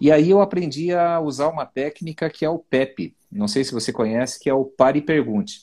E 0.00 0.10
aí 0.10 0.30
eu 0.30 0.40
aprendi 0.40 0.92
a 0.92 1.20
usar 1.20 1.48
uma 1.48 1.66
técnica 1.66 2.30
que 2.30 2.44
é 2.44 2.48
o 2.48 2.58
PEP. 2.58 3.14
Não 3.30 3.46
sei 3.46 3.64
se 3.64 3.72
você 3.72 3.92
conhece, 3.92 4.40
que 4.40 4.48
é 4.48 4.54
o 4.54 4.64
pare 4.64 4.98
e 4.98 5.02
pergunte. 5.02 5.62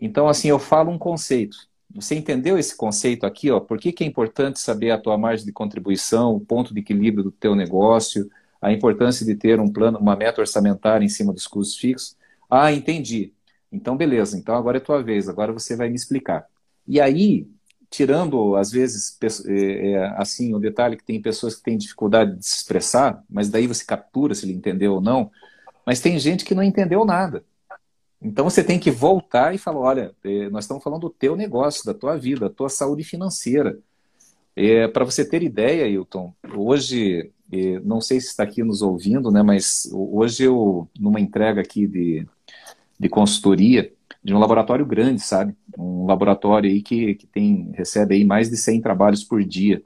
Então, 0.00 0.28
assim, 0.28 0.48
eu 0.48 0.58
falo 0.58 0.90
um 0.90 0.98
conceito. 0.98 1.56
Você 1.94 2.14
entendeu 2.14 2.58
esse 2.58 2.76
conceito 2.76 3.24
aqui? 3.24 3.50
Ó? 3.50 3.58
Por 3.60 3.78
que, 3.78 3.92
que 3.92 4.04
é 4.04 4.06
importante 4.06 4.60
saber 4.60 4.90
a 4.90 4.98
tua 4.98 5.16
margem 5.16 5.46
de 5.46 5.52
contribuição, 5.52 6.34
o 6.34 6.40
ponto 6.40 6.74
de 6.74 6.80
equilíbrio 6.80 7.24
do 7.24 7.30
teu 7.30 7.54
negócio, 7.54 8.28
a 8.60 8.72
importância 8.72 9.24
de 9.24 9.34
ter 9.34 9.60
um 9.60 9.72
plano, 9.72 9.98
uma 9.98 10.16
meta 10.16 10.40
orçamentária 10.40 11.04
em 11.04 11.08
cima 11.08 11.32
dos 11.32 11.46
custos 11.46 11.78
fixos? 11.78 12.16
Ah, 12.50 12.72
entendi. 12.72 13.32
Então, 13.70 13.96
beleza, 13.96 14.38
então 14.38 14.54
agora 14.54 14.78
é 14.78 14.80
tua 14.80 15.02
vez, 15.02 15.28
agora 15.28 15.52
você 15.52 15.76
vai 15.76 15.88
me 15.88 15.96
explicar. 15.96 16.46
E 16.86 17.00
aí, 17.00 17.48
tirando, 17.90 18.56
às 18.56 18.70
vezes, 18.70 19.18
é, 19.46 19.90
é, 19.90 20.06
assim, 20.16 20.54
o 20.54 20.58
detalhe 20.58 20.96
que 20.96 21.04
tem 21.04 21.20
pessoas 21.20 21.54
que 21.54 21.62
têm 21.62 21.76
dificuldade 21.76 22.36
de 22.36 22.46
se 22.46 22.56
expressar, 22.56 23.22
mas 23.28 23.48
daí 23.48 23.66
você 23.66 23.84
captura 23.84 24.34
se 24.34 24.44
ele 24.44 24.52
entendeu 24.52 24.94
ou 24.94 25.00
não, 25.00 25.30
mas 25.84 26.00
tem 26.00 26.18
gente 26.18 26.44
que 26.44 26.54
não 26.54 26.62
entendeu 26.62 27.04
nada. 27.04 27.44
Então 28.20 28.44
você 28.44 28.64
tem 28.64 28.78
que 28.78 28.90
voltar 28.90 29.54
e 29.54 29.58
falar, 29.58 29.80
olha, 29.80 30.14
é, 30.24 30.48
nós 30.48 30.64
estamos 30.64 30.82
falando 30.82 31.02
do 31.02 31.10
teu 31.10 31.36
negócio, 31.36 31.84
da 31.84 31.94
tua 31.94 32.16
vida, 32.16 32.48
da 32.48 32.50
tua 32.50 32.68
saúde 32.68 33.04
financeira. 33.04 33.78
É, 34.54 34.88
Para 34.88 35.04
você 35.04 35.24
ter 35.24 35.42
ideia, 35.42 35.86
Hilton, 35.86 36.34
hoje, 36.54 37.30
não 37.84 38.00
sei 38.00 38.20
se 38.20 38.28
está 38.28 38.42
aqui 38.42 38.62
nos 38.62 38.82
ouvindo, 38.82 39.30
né, 39.30 39.42
mas 39.42 39.88
hoje 39.92 40.44
eu, 40.44 40.88
numa 40.98 41.20
entrega 41.20 41.60
aqui 41.60 41.86
de 41.86 42.26
de 42.98 43.08
consultoria 43.08 43.92
de 44.22 44.34
um 44.34 44.38
laboratório 44.38 44.84
grande, 44.84 45.20
sabe? 45.20 45.54
Um 45.78 46.06
laboratório 46.06 46.68
aí 46.68 46.82
que, 46.82 47.14
que 47.14 47.26
tem, 47.26 47.70
recebe 47.74 48.16
aí 48.16 48.24
mais 48.24 48.50
de 48.50 48.56
100 48.56 48.80
trabalhos 48.80 49.22
por 49.22 49.44
dia. 49.44 49.82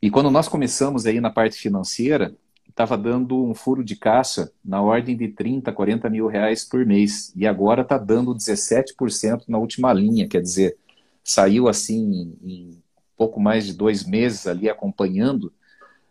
E 0.00 0.10
quando 0.10 0.30
nós 0.30 0.48
começamos 0.48 1.06
aí 1.06 1.20
na 1.20 1.30
parte 1.30 1.58
financeira, 1.58 2.34
estava 2.68 2.96
dando 2.96 3.44
um 3.44 3.54
furo 3.54 3.84
de 3.84 3.96
caixa 3.96 4.50
na 4.64 4.82
ordem 4.82 5.16
de 5.16 5.28
30, 5.28 5.72
40 5.72 6.10
mil 6.10 6.26
reais 6.26 6.64
por 6.64 6.84
mês. 6.84 7.32
E 7.36 7.46
agora 7.46 7.82
está 7.82 7.96
dando 7.96 8.34
17% 8.34 9.44
na 9.46 9.58
última 9.58 9.92
linha, 9.92 10.28
quer 10.28 10.42
dizer, 10.42 10.76
saiu 11.22 11.68
assim 11.68 12.36
em 12.42 12.82
pouco 13.16 13.38
mais 13.40 13.66
de 13.66 13.72
dois 13.72 14.04
meses 14.04 14.46
ali 14.46 14.68
acompanhando, 14.68 15.52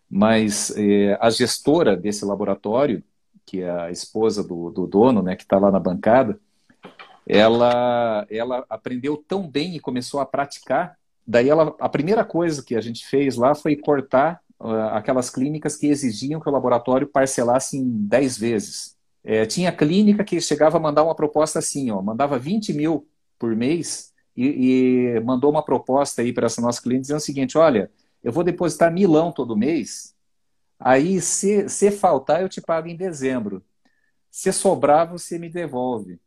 mas 0.10 0.72
eh, 0.78 1.18
a 1.20 1.30
gestora 1.30 1.97
desse 1.97 2.24
laboratório 2.24 3.04
que 3.46 3.64
a 3.64 3.91
esposa 3.91 4.44
do, 4.44 4.70
do 4.70 4.88
dono, 4.88 5.22
né, 5.22 5.36
que 5.36 5.44
está 5.44 5.58
lá 5.58 5.72
na 5.72 5.80
bancada, 5.80 6.39
ela, 7.28 8.26
ela 8.30 8.66
aprendeu 8.70 9.18
tão 9.18 9.48
bem 9.48 9.76
e 9.76 9.80
começou 9.80 10.20
a 10.20 10.26
praticar 10.26 10.98
daí 11.26 11.50
ela, 11.50 11.76
a 11.80 11.89
primeira 11.89 12.24
coisa 12.24 12.64
que 12.64 12.76
a 12.76 12.82
gente 12.82 13.06
fez 13.08 13.36
lá 13.36 13.56
foi 13.56 13.76
cortar 13.76 14.41
uh, 14.60 14.94
aquelas 14.94 15.30
clínicas 15.30 15.76
que 15.76 15.88
exigiam 15.88 16.39
que 16.39 16.50
o 16.50 16.52
laboratório 16.52 17.08
parcelasse 17.08 17.78
em 17.78 17.89
10 18.08 18.38
vezes. 18.38 18.96
É, 19.24 19.46
tinha 19.46 19.72
clínica 19.72 20.24
que 20.24 20.39
chegava 20.41 20.78
a 20.78 20.82
mandar 20.82 21.04
uma 21.04 21.16
proposta 21.16 21.60
assim, 21.60 21.89
ó, 21.91 22.02
mandava 22.02 22.38
20 22.38 22.74
mil 22.74 23.08
por 23.39 23.56
mês 23.56 24.12
e, 24.36 25.16
e 25.16 25.20
mandou 25.22 25.50
uma 25.50 25.64
proposta 25.64 26.22
aí 26.22 26.34
para 26.34 26.48
essa 26.48 26.62
nossa 26.62 26.82
cliente 26.82 27.04
dizendo 27.04 27.18
o 27.18 27.22
seguinte, 27.22 27.58
olha, 27.58 27.89
eu 28.22 28.34
vou 28.34 28.44
depositar 28.44 28.91
milão 28.91 29.32
todo 29.32 29.56
mês, 29.56 30.12
aí 30.84 31.21
se, 31.21 31.69
se 31.69 31.91
faltar 31.91 32.41
eu 32.41 32.49
te 32.49 32.61
pago 32.61 32.88
em 32.88 32.95
dezembro. 32.95 33.63
Se 34.31 34.51
sobrar, 34.53 35.09
você 35.09 35.39
me 35.39 35.49
devolve. 35.49 36.19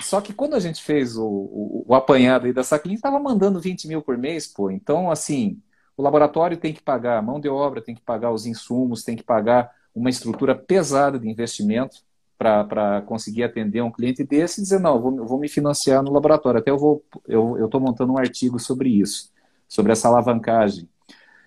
Só 0.00 0.20
que 0.20 0.32
quando 0.32 0.54
a 0.54 0.60
gente 0.60 0.82
fez 0.82 1.16
o, 1.16 1.26
o, 1.26 1.84
o 1.88 1.94
apanhado 1.94 2.46
aí 2.46 2.52
dessa 2.52 2.78
clínica, 2.78 3.08
estava 3.08 3.22
mandando 3.22 3.60
20 3.60 3.86
mil 3.86 4.02
por 4.02 4.16
mês, 4.16 4.46
pô. 4.46 4.70
Então, 4.70 5.10
assim, 5.10 5.60
o 5.96 6.02
laboratório 6.02 6.56
tem 6.56 6.72
que 6.72 6.82
pagar 6.82 7.18
a 7.18 7.22
mão 7.22 7.38
de 7.40 7.48
obra, 7.48 7.82
tem 7.82 7.94
que 7.94 8.00
pagar 8.00 8.32
os 8.32 8.46
insumos, 8.46 9.04
tem 9.04 9.16
que 9.16 9.22
pagar 9.22 9.70
uma 9.94 10.08
estrutura 10.08 10.54
pesada 10.54 11.18
de 11.18 11.28
investimento 11.28 11.98
para 12.38 13.02
conseguir 13.02 13.44
atender 13.44 13.82
um 13.82 13.90
cliente 13.90 14.24
desse 14.24 14.60
e 14.60 14.64
dizer, 14.64 14.80
não, 14.80 15.00
vou, 15.00 15.24
vou 15.26 15.38
me 15.38 15.48
financiar 15.48 16.02
no 16.02 16.12
laboratório. 16.12 16.58
Até 16.58 16.70
eu 16.70 16.78
vou, 16.78 17.04
eu 17.28 17.64
estou 17.66 17.80
montando 17.80 18.12
um 18.12 18.18
artigo 18.18 18.58
sobre 18.58 18.88
isso, 18.88 19.30
sobre 19.68 19.92
essa 19.92 20.08
alavancagem. 20.08 20.88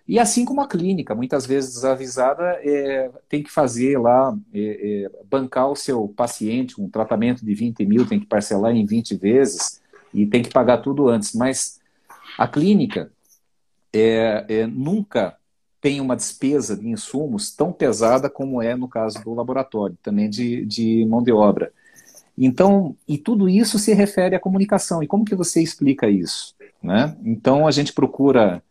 E 0.07 0.19
assim 0.19 0.45
como 0.45 0.61
a 0.61 0.67
clínica, 0.67 1.15
muitas 1.15 1.47
vezes 1.47 1.73
desavisada, 1.73 2.59
é, 2.61 3.09
tem 3.27 3.41
que 3.41 3.51
fazer 3.51 3.97
lá, 3.97 4.37
é, 4.53 5.05
é, 5.05 5.11
bancar 5.27 5.69
o 5.69 5.75
seu 5.75 6.07
paciente, 6.09 6.79
um 6.79 6.89
tratamento 6.89 7.43
de 7.43 7.55
20 7.55 7.85
mil, 7.85 8.07
tem 8.07 8.19
que 8.19 8.27
parcelar 8.27 8.75
em 8.75 8.85
20 8.85 9.15
vezes 9.15 9.81
e 10.13 10.27
tem 10.27 10.43
que 10.43 10.51
pagar 10.51 10.77
tudo 10.77 11.09
antes. 11.09 11.33
Mas 11.33 11.79
a 12.37 12.47
clínica 12.47 13.11
é, 13.91 14.45
é, 14.47 14.67
nunca 14.67 15.37
tem 15.81 15.99
uma 15.99 16.15
despesa 16.15 16.75
de 16.75 16.87
insumos 16.87 17.55
tão 17.55 17.71
pesada 17.71 18.29
como 18.29 18.61
é 18.61 18.75
no 18.75 18.87
caso 18.87 19.23
do 19.23 19.33
laboratório, 19.33 19.97
também 20.03 20.29
de, 20.29 20.65
de 20.65 21.05
mão 21.05 21.23
de 21.23 21.31
obra. 21.31 21.71
Então, 22.37 22.95
e 23.07 23.17
tudo 23.17 23.47
isso 23.47 23.79
se 23.79 23.93
refere 23.93 24.35
à 24.35 24.39
comunicação. 24.39 25.01
E 25.01 25.07
como 25.07 25.25
que 25.25 25.35
você 25.35 25.61
explica 25.61 26.09
isso? 26.09 26.53
Né? 26.83 27.15
Então, 27.23 27.65
a 27.65 27.71
gente 27.71 27.93
procura 27.93 28.61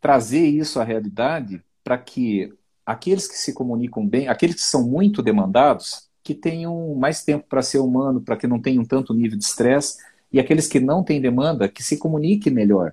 trazer 0.00 0.46
isso 0.46 0.80
à 0.80 0.84
realidade 0.84 1.62
para 1.82 1.98
que 1.98 2.52
aqueles 2.84 3.28
que 3.28 3.36
se 3.36 3.52
comunicam 3.52 4.06
bem, 4.06 4.28
aqueles 4.28 4.56
que 4.56 4.62
são 4.62 4.82
muito 4.86 5.22
demandados, 5.22 6.08
que 6.22 6.34
tenham 6.34 6.94
mais 6.94 7.24
tempo 7.24 7.46
para 7.48 7.62
ser 7.62 7.78
humano, 7.78 8.20
para 8.20 8.36
que 8.36 8.46
não 8.46 8.60
tenham 8.60 8.84
tanto 8.84 9.14
nível 9.14 9.38
de 9.38 9.44
estresse, 9.44 9.98
e 10.32 10.38
aqueles 10.38 10.66
que 10.66 10.78
não 10.78 11.02
têm 11.02 11.20
demanda, 11.20 11.68
que 11.68 11.82
se 11.82 11.96
comuniquem 11.96 12.52
melhor 12.52 12.92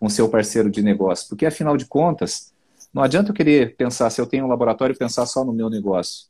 com 0.00 0.08
seu 0.08 0.28
parceiro 0.28 0.68
de 0.68 0.82
negócio. 0.82 1.28
Porque, 1.28 1.46
afinal 1.46 1.76
de 1.76 1.86
contas, 1.86 2.52
não 2.92 3.02
adianta 3.02 3.30
eu 3.30 3.34
querer 3.34 3.76
pensar, 3.76 4.10
se 4.10 4.20
eu 4.20 4.26
tenho 4.26 4.44
um 4.44 4.48
laboratório, 4.48 4.98
pensar 4.98 5.26
só 5.26 5.44
no 5.44 5.52
meu 5.52 5.70
negócio. 5.70 6.26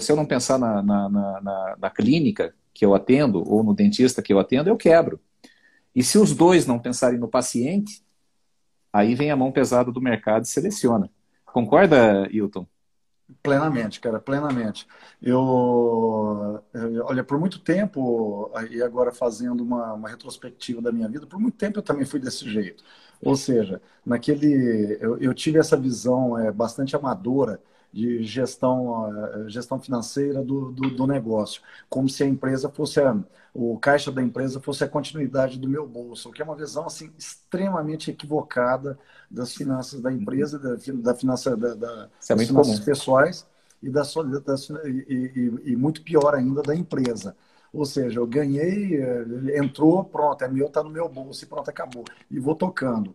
Se 0.00 0.12
eu 0.12 0.16
não 0.16 0.26
pensar 0.26 0.58
na, 0.58 0.82
na, 0.82 1.08
na, 1.08 1.76
na 1.80 1.90
clínica 1.90 2.54
que 2.72 2.84
eu 2.84 2.94
atendo, 2.94 3.42
ou 3.50 3.64
no 3.64 3.74
dentista 3.74 4.20
que 4.20 4.32
eu 4.32 4.38
atendo, 4.38 4.68
eu 4.68 4.76
quebro. 4.76 5.18
E 5.94 6.02
se 6.02 6.18
os 6.18 6.34
dois 6.34 6.66
não 6.66 6.78
pensarem 6.78 7.18
no 7.18 7.28
paciente, 7.28 8.03
aí 8.94 9.16
vem 9.16 9.32
a 9.32 9.36
mão 9.36 9.50
pesada 9.50 9.90
do 9.90 10.00
mercado 10.00 10.44
e 10.44 10.48
seleciona. 10.48 11.10
Concorda, 11.44 12.28
Hilton? 12.30 12.64
Plenamente, 13.42 14.00
cara, 14.00 14.20
plenamente. 14.20 14.86
Eu, 15.20 16.62
olha, 17.04 17.24
por 17.24 17.40
muito 17.40 17.58
tempo, 17.58 18.52
e 18.70 18.80
agora 18.80 19.10
fazendo 19.10 19.64
uma, 19.64 19.94
uma, 19.94 20.08
retrospectiva 20.08 20.80
da 20.80 20.92
minha 20.92 21.08
vida, 21.08 21.26
por 21.26 21.40
muito 21.40 21.56
tempo 21.56 21.78
eu 21.78 21.82
também 21.82 22.06
fui 22.06 22.20
desse 22.20 22.48
jeito. 22.48 22.84
Ou 23.20 23.34
seja, 23.34 23.82
naquele, 24.06 24.96
eu, 25.00 25.18
eu 25.18 25.34
tive 25.34 25.58
essa 25.58 25.76
visão 25.76 26.38
é, 26.38 26.52
bastante 26.52 26.94
amadora 26.94 27.60
de 27.94 28.24
gestão, 28.24 29.06
eh, 29.16 29.48
gestão 29.48 29.78
financeira 29.78 30.42
do, 30.42 30.72
do, 30.72 30.90
do, 30.90 31.06
negócio, 31.06 31.62
como 31.88 32.08
se 32.08 32.24
a 32.24 32.26
empresa 32.26 32.68
fosse 32.68 33.00
a, 33.00 33.16
o 33.54 33.78
caixa 33.78 34.10
da 34.10 34.20
empresa 34.20 34.60
fosse 34.60 34.82
a 34.82 34.88
continuidade 34.88 35.60
do 35.60 35.68
meu 35.68 35.86
bolso, 35.86 36.28
o 36.28 36.32
que 36.32 36.42
é 36.42 36.44
uma 36.44 36.56
visão 36.56 36.86
assim 36.86 37.12
extremamente 37.16 38.10
equivocada 38.10 38.98
das 39.30 39.54
finanças 39.54 40.00
da 40.00 40.12
empresa, 40.12 40.58
da, 40.58 40.74
da 40.94 41.14
finança 41.14 41.56
da, 41.56 41.74
da 41.74 42.08
é 42.28 42.34
das 42.34 42.48
finanças 42.48 42.74
comum. 42.74 42.84
pessoais 42.84 43.46
e, 43.80 43.88
da, 43.88 44.02
das, 44.44 44.70
e, 44.70 45.04
e, 45.08 45.72
e 45.72 45.76
muito 45.76 46.02
pior 46.02 46.34
ainda 46.34 46.62
da 46.62 46.74
empresa. 46.74 47.36
Ou 47.72 47.84
seja, 47.84 48.18
eu 48.18 48.26
ganhei, 48.26 48.96
eh, 49.00 49.58
entrou, 49.58 50.04
pronto, 50.04 50.42
é 50.42 50.48
meu, 50.48 50.66
está 50.66 50.82
no 50.82 50.90
meu 50.90 51.08
bolso 51.08 51.44
e 51.44 51.46
pronto, 51.46 51.68
acabou. 51.70 52.04
E 52.30 52.40
vou 52.40 52.54
tocando. 52.56 53.14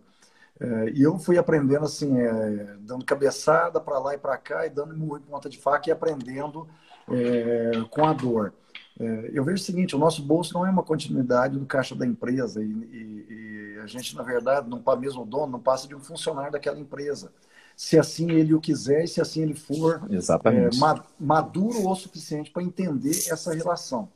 É, 0.59 0.89
e 0.89 1.01
eu 1.01 1.17
fui 1.17 1.37
aprendendo 1.37 1.85
assim, 1.85 2.19
é, 2.19 2.75
dando 2.81 3.05
cabeçada 3.05 3.79
para 3.79 3.97
lá 3.97 4.13
e 4.13 4.17
para 4.17 4.37
cá 4.37 4.65
e 4.65 4.69
dando 4.69 4.95
murro 4.95 5.17
em 5.17 5.21
ponta 5.21 5.47
de 5.49 5.57
faca 5.57 5.89
e 5.89 5.91
aprendendo 5.91 6.67
é, 7.09 7.71
com 7.89 8.05
a 8.05 8.11
dor. 8.11 8.53
É, 8.99 9.31
eu 9.33 9.45
vejo 9.45 9.61
o 9.61 9.65
seguinte, 9.65 9.95
o 9.95 9.99
nosso 9.99 10.21
bolso 10.21 10.53
não 10.53 10.65
é 10.65 10.69
uma 10.69 10.83
continuidade 10.83 11.57
do 11.57 11.65
caixa 11.65 11.95
da 11.95 12.05
empresa 12.05 12.61
e, 12.61 12.67
e, 12.67 13.25
e 13.29 13.79
a 13.81 13.87
gente, 13.87 14.13
na 14.15 14.23
verdade, 14.23 14.69
não 14.69 14.83
mesmo 14.97 15.21
o 15.21 15.25
dono, 15.25 15.53
não 15.53 15.59
passa 15.59 15.87
de 15.87 15.95
um 15.95 16.01
funcionário 16.01 16.51
daquela 16.51 16.77
empresa. 16.77 17.31
Se 17.77 17.97
assim 17.97 18.29
ele 18.31 18.53
o 18.53 18.59
quiser 18.59 19.05
e 19.05 19.07
se 19.07 19.21
assim 19.21 19.43
ele 19.43 19.53
for 19.53 20.01
é, 20.09 20.69
maduro 21.17 21.87
o 21.87 21.95
suficiente 21.95 22.51
para 22.51 22.61
entender 22.61 23.11
essa 23.31 23.53
relação. 23.53 24.09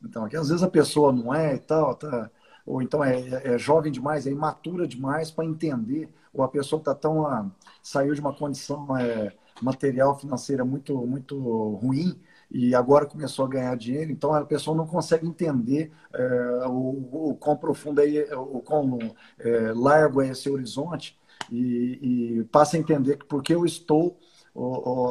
Então, 0.00 0.24
aqui 0.24 0.36
às 0.36 0.48
vezes 0.48 0.62
a 0.62 0.70
pessoa 0.70 1.12
não 1.12 1.34
é 1.34 1.56
e 1.56 1.58
tal, 1.58 1.96
tá 1.96 2.30
ou 2.66 2.82
então 2.82 3.02
é, 3.02 3.20
é, 3.20 3.54
é 3.54 3.58
jovem 3.58 3.92
demais, 3.92 4.26
é 4.26 4.30
imatura 4.30 4.86
demais 4.86 5.30
para 5.30 5.44
entender, 5.44 6.08
ou 6.32 6.42
a 6.42 6.48
pessoa 6.48 6.80
está 6.80 6.94
tão 6.94 7.26
ah, 7.26 7.48
saiu 7.82 8.14
de 8.14 8.20
uma 8.20 8.34
condição 8.34 8.96
é, 8.96 9.32
material 9.62 10.18
financeira 10.18 10.64
muito 10.64 10.94
muito 11.06 11.38
ruim 11.76 12.20
e 12.50 12.74
agora 12.74 13.06
começou 13.06 13.44
a 13.44 13.48
ganhar 13.48 13.76
dinheiro, 13.76 14.10
então 14.10 14.32
a 14.34 14.44
pessoa 14.44 14.76
não 14.76 14.86
consegue 14.86 15.26
entender 15.26 15.92
é, 16.12 16.66
o, 16.66 17.30
o 17.30 17.36
quão 17.36 17.56
profundo 17.56 18.00
é, 18.00 18.36
o 18.36 18.60
quão 18.60 18.98
é, 19.38 19.72
largo 19.74 20.20
é 20.20 20.28
esse 20.28 20.48
horizonte 20.50 21.18
e, 21.50 22.38
e, 22.40 22.44
passa 22.44 22.76
a 22.76 22.80
entender 22.80 23.16
que 23.18 23.26
porque 23.26 23.54
eu 23.54 23.64
estou 23.64 24.18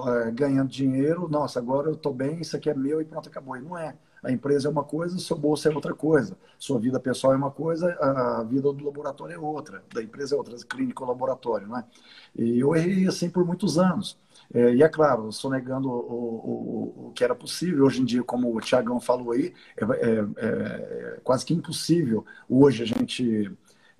é, 0.08 0.32
ganhando 0.32 0.70
dinheiro, 0.70 1.30
nossa, 1.30 1.60
agora 1.60 1.88
eu 1.88 1.94
estou 1.94 2.14
bem, 2.14 2.42
isso 2.42 2.56
aqui 2.58 2.70
é 2.70 2.74
meu 2.74 3.02
e 3.02 3.06
pronto, 3.06 3.30
acabou. 3.30 3.56
E 3.56 3.62
não 3.62 3.78
é. 3.78 3.96
A 4.24 4.32
empresa 4.32 4.68
é 4.68 4.72
uma 4.72 4.84
coisa, 4.84 5.18
seu 5.20 5.38
bolso 5.38 5.68
é 5.68 5.74
outra 5.74 5.94
coisa. 5.94 6.38
Sua 6.58 6.80
vida 6.80 7.00
pessoal 7.00 7.34
é 7.34 7.38
uma 7.38 7.52
coisa, 7.52 7.96
a 8.00 8.44
vida 8.44 8.72
do 8.74 8.86
laboratório 8.86 9.36
é 9.36 9.38
outra. 9.38 9.84
Da 9.94 10.02
empresa 10.02 10.36
é 10.36 10.38
outra, 10.38 10.56
clínico 10.68 11.04
ou 11.04 11.10
laboratório, 11.10 11.68
né? 11.68 11.84
E 12.36 12.60
eu 12.60 12.76
errei 12.76 13.08
assim 13.08 13.30
por 13.30 13.46
muitos 13.46 13.78
anos. 13.78 14.18
É, 14.54 14.74
e 14.76 14.84
é 14.84 14.90
claro, 14.90 15.32
sonegando 15.32 15.90
o, 15.90 15.94
o, 15.94 17.08
o, 17.08 17.12
que 17.14 17.24
era 17.24 17.36
possível. 17.36 17.86
Hoje 17.86 18.02
em 18.02 18.06
dia, 18.06 18.24
como 18.24 18.56
o 18.56 18.62
Tiagão 18.62 19.00
falou 19.00 19.32
aí, 19.32 19.54
é, 19.78 19.84
é, 19.84 20.26
é, 20.38 21.20
quase 21.24 21.46
que 21.46 21.54
impossível 21.54 22.26
hoje 22.50 22.84
a 22.84 22.86
gente 22.86 23.52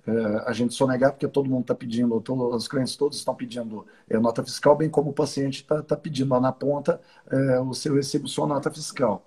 é, 0.06 0.44
a 0.46 0.52
gente 0.52 0.72
sonegar, 0.72 1.10
porque 1.12 1.26
todo 1.26 1.50
mundo 1.50 1.62
está 1.62 1.74
pedindo, 1.74 2.20
todos, 2.20 2.54
os 2.54 2.68
clientes 2.68 2.94
todos 2.96 3.18
estão 3.18 3.34
pedindo 3.34 3.84
é, 4.08 4.16
nota 4.18 4.42
fiscal, 4.44 4.76
bem 4.76 4.88
como 4.88 5.10
o 5.10 5.12
paciente 5.12 5.62
está 5.62 5.82
tá 5.82 5.96
pedindo 5.96 6.30
lá 6.30 6.40
na 6.40 6.52
ponta 6.52 7.00
é, 7.28 7.58
o 7.60 7.74
seu 7.74 7.94
recibo, 7.94 8.28
sua 8.28 8.46
nota 8.46 8.70
fiscal. 8.70 9.26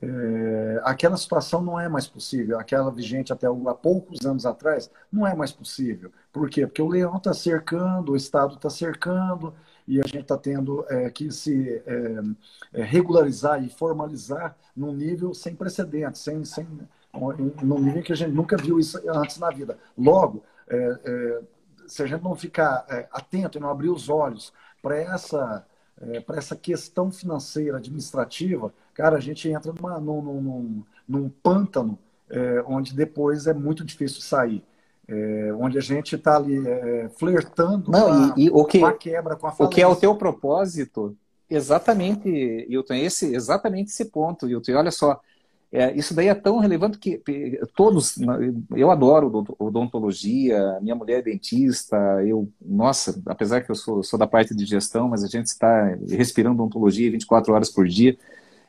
É, 0.00 0.80
aquela 0.84 1.16
situação 1.16 1.60
não 1.60 1.78
é 1.78 1.88
mais 1.88 2.06
possível, 2.06 2.58
aquela 2.58 2.90
vigente 2.90 3.32
até 3.32 3.46
há 3.46 3.74
poucos 3.74 4.24
anos 4.24 4.46
atrás, 4.46 4.90
não 5.10 5.26
é 5.26 5.34
mais 5.34 5.50
possível. 5.50 6.12
Por 6.32 6.48
quê? 6.48 6.66
Porque 6.66 6.82
o 6.82 6.88
leão 6.88 7.16
está 7.16 7.34
cercando, 7.34 8.12
o 8.12 8.16
Estado 8.16 8.54
está 8.54 8.70
cercando, 8.70 9.52
e 9.88 10.00
a 10.00 10.06
gente 10.06 10.20
está 10.20 10.36
tendo 10.36 10.84
é, 10.90 11.10
que 11.10 11.32
se 11.32 11.82
é, 11.86 12.20
é, 12.74 12.82
regularizar 12.82 13.64
e 13.64 13.70
formalizar 13.70 14.54
num 14.76 14.92
nível 14.92 15.32
sem 15.32 15.56
precedentes, 15.56 16.20
sem, 16.20 16.44
sem, 16.44 16.68
num 17.62 17.78
nível 17.78 18.02
que 18.02 18.12
a 18.12 18.16
gente 18.16 18.32
nunca 18.32 18.58
viu 18.58 18.78
isso 18.78 19.00
antes 19.08 19.38
na 19.38 19.48
vida. 19.48 19.78
Logo, 19.96 20.44
é, 20.68 20.76
é, 20.76 21.40
se 21.86 22.02
a 22.02 22.06
gente 22.06 22.22
não 22.22 22.36
ficar 22.36 22.84
atento 23.10 23.56
e 23.56 23.60
não 23.60 23.70
abrir 23.70 23.88
os 23.88 24.10
olhos 24.10 24.52
para 24.82 24.98
essa, 24.98 25.66
para 26.26 26.36
essa 26.36 26.54
questão 26.54 27.10
financeira, 27.10 27.78
administrativa, 27.78 28.74
cara, 28.98 29.16
a 29.16 29.20
gente 29.20 29.48
entra 29.48 29.72
numa, 29.72 30.00
num, 30.00 30.20
num, 30.20 30.82
num 31.08 31.28
pântano 31.28 31.96
é, 32.28 32.64
onde 32.66 32.92
depois 32.92 33.46
é 33.46 33.54
muito 33.54 33.84
difícil 33.84 34.20
sair. 34.20 34.64
É, 35.06 35.54
onde 35.58 35.78
a 35.78 35.80
gente 35.80 36.16
está 36.16 36.36
ali 36.36 36.68
é, 36.68 37.08
flertando 37.16 37.90
Não, 37.90 38.06
com, 38.06 38.12
a, 38.12 38.34
e, 38.36 38.44
e 38.44 38.50
o 38.50 38.64
que, 38.64 38.80
com 38.80 38.86
a 38.86 38.92
quebra, 38.92 39.36
com 39.36 39.46
a 39.46 39.52
falência. 39.52 39.64
O 39.64 39.68
que 39.74 39.80
é 39.80 39.86
o 39.86 39.96
teu 39.96 40.14
propósito, 40.16 41.16
exatamente, 41.48 42.28
Hilton, 42.68 42.94
esse, 42.94 43.34
exatamente 43.34 43.90
esse 43.90 44.04
ponto, 44.06 44.46
Hilton. 44.46 44.72
E 44.72 44.74
olha 44.74 44.90
só, 44.90 45.18
é, 45.70 45.94
isso 45.96 46.12
daí 46.12 46.28
é 46.28 46.34
tão 46.34 46.58
relevante 46.58 46.98
que 46.98 47.22
todos, 47.76 48.16
eu 48.74 48.90
adoro 48.90 49.46
odontologia, 49.58 50.78
minha 50.82 50.94
mulher 50.94 51.20
é 51.20 51.22
dentista, 51.22 51.96
eu, 52.26 52.48
nossa, 52.60 53.22
apesar 53.26 53.62
que 53.62 53.70
eu 53.70 53.74
sou, 53.74 54.02
sou 54.02 54.18
da 54.18 54.26
parte 54.26 54.54
de 54.54 54.66
gestão, 54.66 55.08
mas 55.08 55.22
a 55.24 55.28
gente 55.28 55.46
está 55.46 55.94
respirando 56.10 56.62
odontologia 56.62 57.10
24 57.10 57.54
horas 57.54 57.70
por 57.70 57.86
dia, 57.86 58.18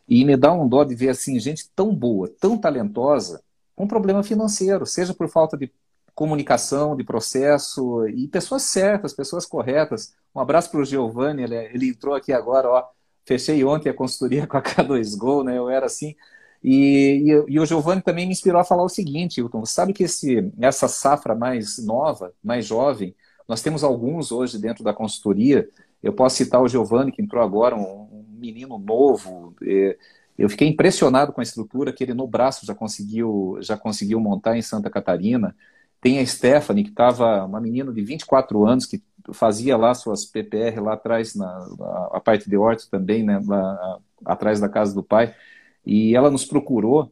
e 0.10 0.26
me 0.26 0.36
dá 0.36 0.52
um 0.52 0.68
dó 0.68 0.84
de 0.84 0.96
ver 0.96 1.10
assim 1.10 1.40
gente 1.40 1.70
tão 1.76 1.94
boa, 1.94 2.28
tão 2.40 2.58
talentosa, 2.58 3.44
com 3.76 3.88
problema 3.88 4.24
financeiro, 4.24 4.86
seja 4.86 5.14
por 5.14 5.30
falta 5.30 5.56
de 5.56 5.72
comunicação, 6.16 6.98
de 6.98 7.04
processo 7.04 8.06
e 8.08 8.28
pessoas 8.28 8.64
certas, 8.64 9.14
pessoas 9.14 9.46
corretas. 9.46 10.14
Um 10.36 10.40
abraço 10.42 10.70
para 10.72 10.82
o 10.82 10.86
Giovanni, 10.86 11.44
ele, 11.44 11.56
ele, 11.56 11.90
entrou 11.90 12.16
aqui 12.16 12.34
agora, 12.34 12.68
ó. 12.68 12.84
Fechei 13.24 13.64
ontem 13.64 13.90
a 13.90 13.94
consultoria 13.94 14.46
com 14.48 14.58
a 14.58 14.62
K2Go, 14.62 15.46
né? 15.46 15.58
Eu 15.58 15.70
era 15.70 15.86
assim. 15.86 16.16
E, 16.62 17.24
e, 17.48 17.54
e 17.54 17.60
o 17.60 17.66
Giovanni 17.66 18.02
também 18.02 18.26
me 18.26 18.34
inspirou 18.34 18.60
a 18.60 18.66
falar 18.66 18.84
o 18.84 18.90
seguinte, 18.90 19.40
Hilton, 19.40 19.66
sabe 19.66 19.94
que 19.94 20.04
esse, 20.04 20.52
essa 20.60 20.88
safra 20.90 21.34
mais 21.34 21.78
nova, 21.78 22.34
mais 22.44 22.66
jovem, 22.66 23.16
nós 23.48 23.62
temos 23.62 23.84
alguns 23.84 24.32
hoje 24.32 24.58
dentro 24.60 24.84
da 24.84 24.94
consultoria. 24.94 25.70
Eu 26.04 26.12
posso 26.12 26.36
citar 26.36 26.62
o 26.62 26.68
Giovanni, 26.68 27.12
que 27.12 27.22
entrou 27.22 27.42
agora, 27.42 27.76
um 27.76 28.09
menino 28.40 28.78
novo. 28.78 29.54
É, 29.64 29.98
eu 30.38 30.50
fiquei 30.50 30.68
impressionado 30.68 31.34
com 31.34 31.42
a 31.42 31.44
estrutura 31.44 31.92
que 31.92 32.04
ele 32.04 32.14
no 32.14 32.26
braço 32.26 32.66
já 32.66 32.74
conseguiu, 32.74 33.58
já 33.62 33.78
conseguiu 33.78 34.20
montar 34.20 34.58
em 34.58 34.62
Santa 34.62 34.90
Catarina. 34.90 35.56
Tem 36.02 36.20
a 36.20 36.26
Stephanie, 36.26 36.84
que 36.84 36.92
estava 36.92 37.46
uma 37.46 37.60
menina 37.60 37.92
de 37.92 38.02
24 38.02 38.66
anos, 38.66 38.86
que 38.86 39.04
fazia 39.34 39.76
lá 39.76 39.94
suas 39.94 40.26
PPR 40.26 40.80
lá 40.82 40.94
atrás, 40.94 41.36
na, 41.36 41.68
a 42.14 42.20
parte 42.20 42.50
de 42.50 42.56
horto 42.56 42.90
também, 42.90 43.24
né, 43.24 43.42
lá, 43.46 44.00
atrás 44.26 44.60
da 44.60 44.70
casa 44.70 44.94
do 44.94 45.04
pai. 45.04 45.36
E 45.86 46.16
ela 46.16 46.32
nos 46.32 46.46
procurou. 46.46 47.12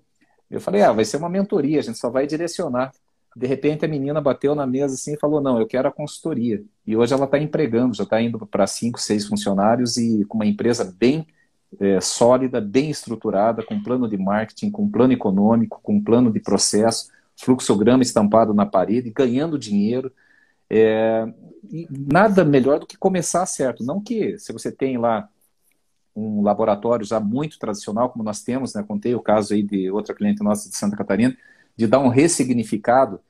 Eu 0.49 0.61
falei, 0.61 0.81
ah, 0.81 0.93
vai 0.93 1.03
ser 1.03 1.17
uma 1.17 1.29
mentoria, 1.29 1.79
a 1.79 1.83
gente 1.83 1.97
só 1.97 2.09
vai 2.09 2.25
direcionar. 2.25 2.93
De 3.37 3.47
repente 3.47 3.85
a 3.85 3.87
menina 3.87 4.19
bateu 4.19 4.55
na 4.55 4.65
mesa 4.65 4.95
assim 4.95 5.13
e 5.13 5.19
falou, 5.19 5.39
não, 5.39 5.59
eu 5.59 5.67
quero 5.67 5.87
a 5.87 5.91
consultoria. 5.91 6.63
E 6.85 6.95
hoje 6.95 7.13
ela 7.13 7.25
está 7.25 7.37
empregando, 7.37 7.95
já 7.95 8.03
está 8.03 8.21
indo 8.21 8.45
para 8.47 8.65
cinco, 8.65 8.99
seis 8.99 9.27
funcionários 9.27 9.97
e 9.97 10.25
com 10.25 10.37
uma 10.37 10.45
empresa 10.45 10.83
bem 10.97 11.27
é, 11.79 12.01
sólida, 12.01 12.59
bem 12.59 12.89
estruturada, 12.89 13.63
com 13.63 13.81
plano 13.81 14.09
de 14.09 14.17
marketing, 14.17 14.71
com 14.71 14.89
plano 14.89 15.13
econômico, 15.13 15.79
com 15.83 16.01
plano 16.03 16.31
de 16.31 16.39
processo 16.39 17.11
fluxograma 17.37 18.01
estampado 18.01 18.53
na 18.53 18.65
parede, 18.65 19.11
ganhando 19.11 19.59
dinheiro. 19.59 20.11
É, 20.69 21.25
nada 21.89 22.43
melhor 22.43 22.79
do 22.79 22.87
que 22.87 22.97
começar 22.97 23.45
certo. 23.45 23.83
Não 23.83 24.01
que 24.01 24.37
se 24.39 24.51
você 24.51 24.71
tem 24.71 24.97
lá 24.97 25.29
um 26.15 26.41
laboratório 26.41 27.05
já 27.05 27.19
muito 27.19 27.59
tradicional, 27.59 28.09
como 28.09 28.23
nós 28.23 28.41
temos, 28.41 28.73
né, 28.73 28.83
contei 28.83 29.13
o 29.13 29.21
caso 29.21 29.53
aí 29.53 29.61
de 29.61 29.91
outra 29.91 30.15
cliente 30.15 30.43
nossa 30.43 30.67
de 30.67 30.75
Santa 30.75 30.97
Catarina, 30.97 31.37
de 31.77 31.87
dar 31.87 31.99
um 31.99 32.09
ressignificado, 32.09 33.21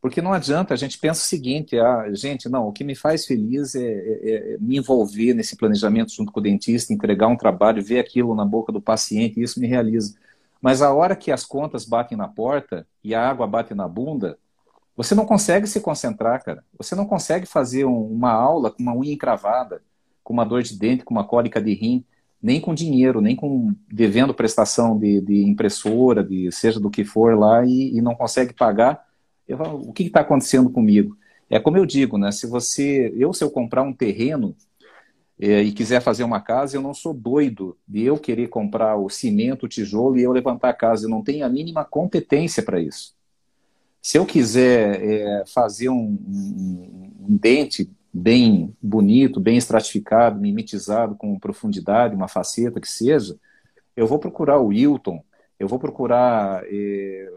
porque 0.00 0.22
não 0.22 0.32
adianta, 0.32 0.72
a 0.72 0.76
gente 0.76 0.96
pensa 0.98 1.20
o 1.20 1.26
seguinte, 1.26 1.78
ah, 1.78 2.06
gente, 2.12 2.48
não, 2.48 2.68
o 2.68 2.72
que 2.72 2.84
me 2.84 2.94
faz 2.94 3.26
feliz 3.26 3.74
é, 3.74 3.82
é, 3.82 4.54
é, 4.54 4.58
me 4.60 4.78
envolver 4.78 5.34
nesse 5.34 5.56
planejamento 5.56 6.12
junto 6.12 6.30
com 6.30 6.38
o 6.38 6.42
dentista, 6.42 6.92
entregar 6.92 7.26
um 7.26 7.36
trabalho, 7.36 7.82
ver 7.82 7.98
aquilo 7.98 8.34
na 8.34 8.44
boca 8.44 8.70
do 8.72 8.80
paciente, 8.80 9.42
isso 9.42 9.58
me 9.60 9.66
realiza. 9.66 10.14
Mas 10.60 10.82
a 10.82 10.92
hora 10.92 11.16
que 11.16 11.32
as 11.32 11.44
contas 11.44 11.84
batem 11.84 12.16
na 12.16 12.28
porta 12.28 12.86
e 13.02 13.14
a 13.14 13.28
água 13.28 13.46
bate 13.46 13.74
na 13.74 13.88
bunda, 13.88 14.38
você 14.96 15.14
não 15.14 15.26
consegue 15.26 15.66
se 15.66 15.80
concentrar, 15.80 16.42
cara. 16.44 16.64
Você 16.76 16.94
não 16.94 17.06
consegue 17.06 17.46
fazer 17.46 17.84
um, 17.84 18.02
uma 18.02 18.32
aula 18.32 18.70
com 18.70 18.82
uma 18.82 18.94
unha 18.94 19.12
encravada, 19.12 19.82
com 20.24 20.32
uma 20.32 20.44
dor 20.44 20.62
de 20.62 20.76
dente, 20.76 21.04
com 21.04 21.14
uma 21.14 21.24
cólica 21.24 21.60
de 21.60 21.74
rim, 21.74 22.04
nem 22.42 22.60
com 22.60 22.74
dinheiro, 22.74 23.20
nem 23.20 23.34
com 23.34 23.74
devendo 23.92 24.32
prestação 24.32 24.98
de, 24.98 25.20
de 25.20 25.42
impressora, 25.42 26.22
de 26.22 26.50
seja 26.52 26.78
do 26.78 26.90
que 26.90 27.04
for 27.04 27.36
lá, 27.36 27.64
e, 27.64 27.96
e 27.96 28.00
não 28.00 28.14
consegue 28.14 28.54
pagar. 28.54 29.04
Eu, 29.46 29.58
o 29.58 29.92
que 29.92 30.04
está 30.04 30.20
acontecendo 30.20 30.70
comigo? 30.70 31.16
É 31.50 31.58
como 31.58 31.76
eu 31.76 31.86
digo, 31.86 32.18
né? 32.18 32.30
Se 32.30 32.46
você, 32.46 33.12
eu 33.16 33.32
se 33.32 33.42
eu 33.42 33.50
comprar 33.50 33.82
um 33.82 33.92
terreno 33.92 34.54
é, 35.40 35.62
e 35.62 35.72
quiser 35.72 36.00
fazer 36.00 36.24
uma 36.24 36.40
casa, 36.40 36.76
eu 36.76 36.82
não 36.82 36.92
sou 36.92 37.14
doido 37.14 37.76
de 37.86 38.02
eu 38.02 38.18
querer 38.18 38.48
comprar 38.48 38.96
o 38.96 39.08
cimento, 39.08 39.64
o 39.64 39.68
tijolo 39.68 40.18
e 40.18 40.22
eu 40.22 40.32
levantar 40.32 40.70
a 40.70 40.74
casa. 40.74 41.06
Eu 41.06 41.10
não 41.10 41.22
tenho 41.22 41.46
a 41.46 41.48
mínima 41.48 41.84
competência 41.84 42.62
para 42.62 42.80
isso. 42.80 43.14
Se 44.02 44.18
eu 44.18 44.26
quiser 44.26 45.02
é, 45.02 45.44
fazer 45.46 45.88
um, 45.88 46.18
um, 46.26 47.12
um, 47.28 47.36
dente 47.36 47.90
bem 48.18 48.76
bonito, 48.82 49.40
bem 49.40 49.56
estratificado, 49.56 50.40
mimetizado, 50.40 51.14
com 51.14 51.38
profundidade, 51.38 52.14
uma 52.16 52.28
faceta 52.28 52.80
que 52.80 52.88
seja, 52.88 53.38
eu 53.96 54.06
vou 54.06 54.18
procurar 54.18 54.58
o 54.58 54.66
Wilton, 54.68 55.22
eu 55.58 55.68
vou 55.68 55.78
procurar 55.78 56.62
é, 56.66 57.30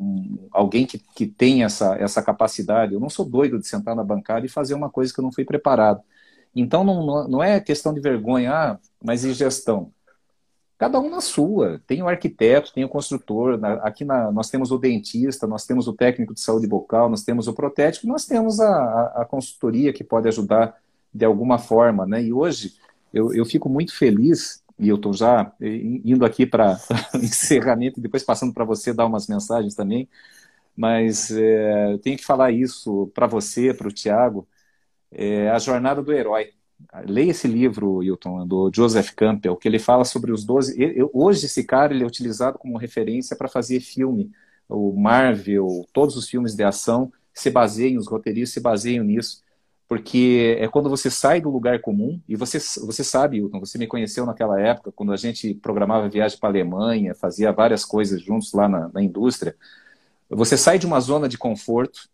um, 0.00 0.48
alguém 0.50 0.86
que, 0.86 0.98
que 0.98 1.26
tenha 1.26 1.66
essa, 1.66 1.94
essa 1.96 2.22
capacidade. 2.22 2.94
Eu 2.94 3.00
não 3.00 3.10
sou 3.10 3.24
doido 3.24 3.58
de 3.58 3.66
sentar 3.66 3.94
na 3.94 4.04
bancada 4.04 4.46
e 4.46 4.48
fazer 4.48 4.74
uma 4.74 4.90
coisa 4.90 5.12
que 5.12 5.20
eu 5.20 5.24
não 5.24 5.32
fui 5.32 5.44
preparado. 5.44 6.02
Então 6.54 6.84
não, 6.84 7.28
não 7.28 7.42
é 7.42 7.60
questão 7.60 7.92
de 7.92 8.00
vergonha, 8.00 8.52
ah, 8.52 8.78
mas 9.02 9.24
e 9.24 9.32
gestão? 9.32 9.92
Cada 10.78 11.00
um 11.00 11.10
na 11.10 11.20
sua. 11.20 11.82
Tem 11.88 12.00
o 12.02 12.08
arquiteto, 12.08 12.72
tem 12.72 12.84
o 12.84 12.88
construtor, 12.88 13.58
aqui 13.82 14.04
na, 14.04 14.30
nós 14.30 14.48
temos 14.48 14.70
o 14.70 14.78
dentista, 14.78 15.44
nós 15.44 15.66
temos 15.66 15.88
o 15.88 15.92
técnico 15.92 16.32
de 16.32 16.40
saúde 16.40 16.68
bucal, 16.68 17.10
nós 17.10 17.24
temos 17.24 17.48
o 17.48 17.52
protético, 17.52 18.06
nós 18.06 18.24
temos 18.24 18.60
a, 18.60 19.22
a, 19.22 19.24
consultoria 19.24 19.92
que 19.92 20.04
pode 20.04 20.28
ajudar 20.28 20.80
de 21.12 21.24
alguma 21.24 21.58
forma. 21.58 22.06
Né? 22.06 22.22
E 22.22 22.32
hoje 22.32 22.76
eu, 23.12 23.34
eu 23.34 23.44
fico 23.44 23.68
muito 23.68 23.92
feliz, 23.92 24.62
e 24.78 24.88
eu 24.88 24.94
estou 24.94 25.12
já 25.12 25.52
indo 25.60 26.24
aqui 26.24 26.46
para 26.46 26.78
encerramento, 27.16 27.98
e 27.98 28.02
depois 28.02 28.22
passando 28.22 28.54
para 28.54 28.64
você 28.64 28.94
dar 28.94 29.06
umas 29.06 29.26
mensagens 29.26 29.74
também, 29.74 30.08
mas 30.76 31.32
é, 31.32 31.92
eu 31.92 31.98
tenho 31.98 32.16
que 32.16 32.24
falar 32.24 32.52
isso 32.52 33.10
para 33.14 33.26
você, 33.26 33.74
para 33.74 33.88
o 33.88 33.92
Tiago, 33.92 34.46
é 35.10 35.50
A 35.50 35.58
Jornada 35.58 36.02
do 36.02 36.12
Herói. 36.12 36.52
Leia 37.04 37.32
esse 37.32 37.48
livro, 37.48 38.02
Hilton, 38.02 38.46
do 38.46 38.70
Joseph 38.72 39.10
Campbell, 39.10 39.56
que 39.56 39.68
ele 39.68 39.78
fala 39.78 40.04
sobre 40.04 40.32
os 40.32 40.44
12. 40.44 40.76
hoje, 41.12 41.46
esse 41.46 41.64
cara 41.64 41.92
ele 41.92 42.04
é 42.04 42.06
utilizado 42.06 42.58
como 42.58 42.78
referência 42.78 43.36
para 43.36 43.48
fazer 43.48 43.80
filme. 43.80 44.30
O 44.68 44.92
Marvel, 44.92 45.86
todos 45.92 46.16
os 46.16 46.28
filmes 46.28 46.54
de 46.54 46.62
ação 46.62 47.12
se 47.34 47.50
baseiam, 47.50 47.98
os 47.98 48.06
roteiristas 48.06 48.54
se 48.54 48.60
baseiam 48.60 49.04
nisso. 49.04 49.42
Porque 49.88 50.56
é 50.60 50.68
quando 50.68 50.90
você 50.90 51.10
sai 51.10 51.40
do 51.40 51.50
lugar 51.50 51.80
comum, 51.80 52.20
e 52.28 52.36
você, 52.36 52.58
você 52.58 53.02
sabe, 53.02 53.38
Hilton, 53.38 53.58
você 53.58 53.78
me 53.78 53.86
conheceu 53.86 54.26
naquela 54.26 54.60
época, 54.60 54.92
quando 54.92 55.12
a 55.12 55.16
gente 55.16 55.54
programava 55.54 56.08
viagem 56.08 56.38
para 56.38 56.50
a 56.50 56.52
Alemanha, 56.52 57.14
fazia 57.14 57.50
várias 57.52 57.84
coisas 57.84 58.22
juntos 58.22 58.52
lá 58.52 58.68
na, 58.68 58.88
na 58.92 59.02
indústria. 59.02 59.56
Você 60.28 60.56
sai 60.58 60.78
de 60.78 60.86
uma 60.86 61.00
zona 61.00 61.28
de 61.28 61.38
conforto, 61.38 62.08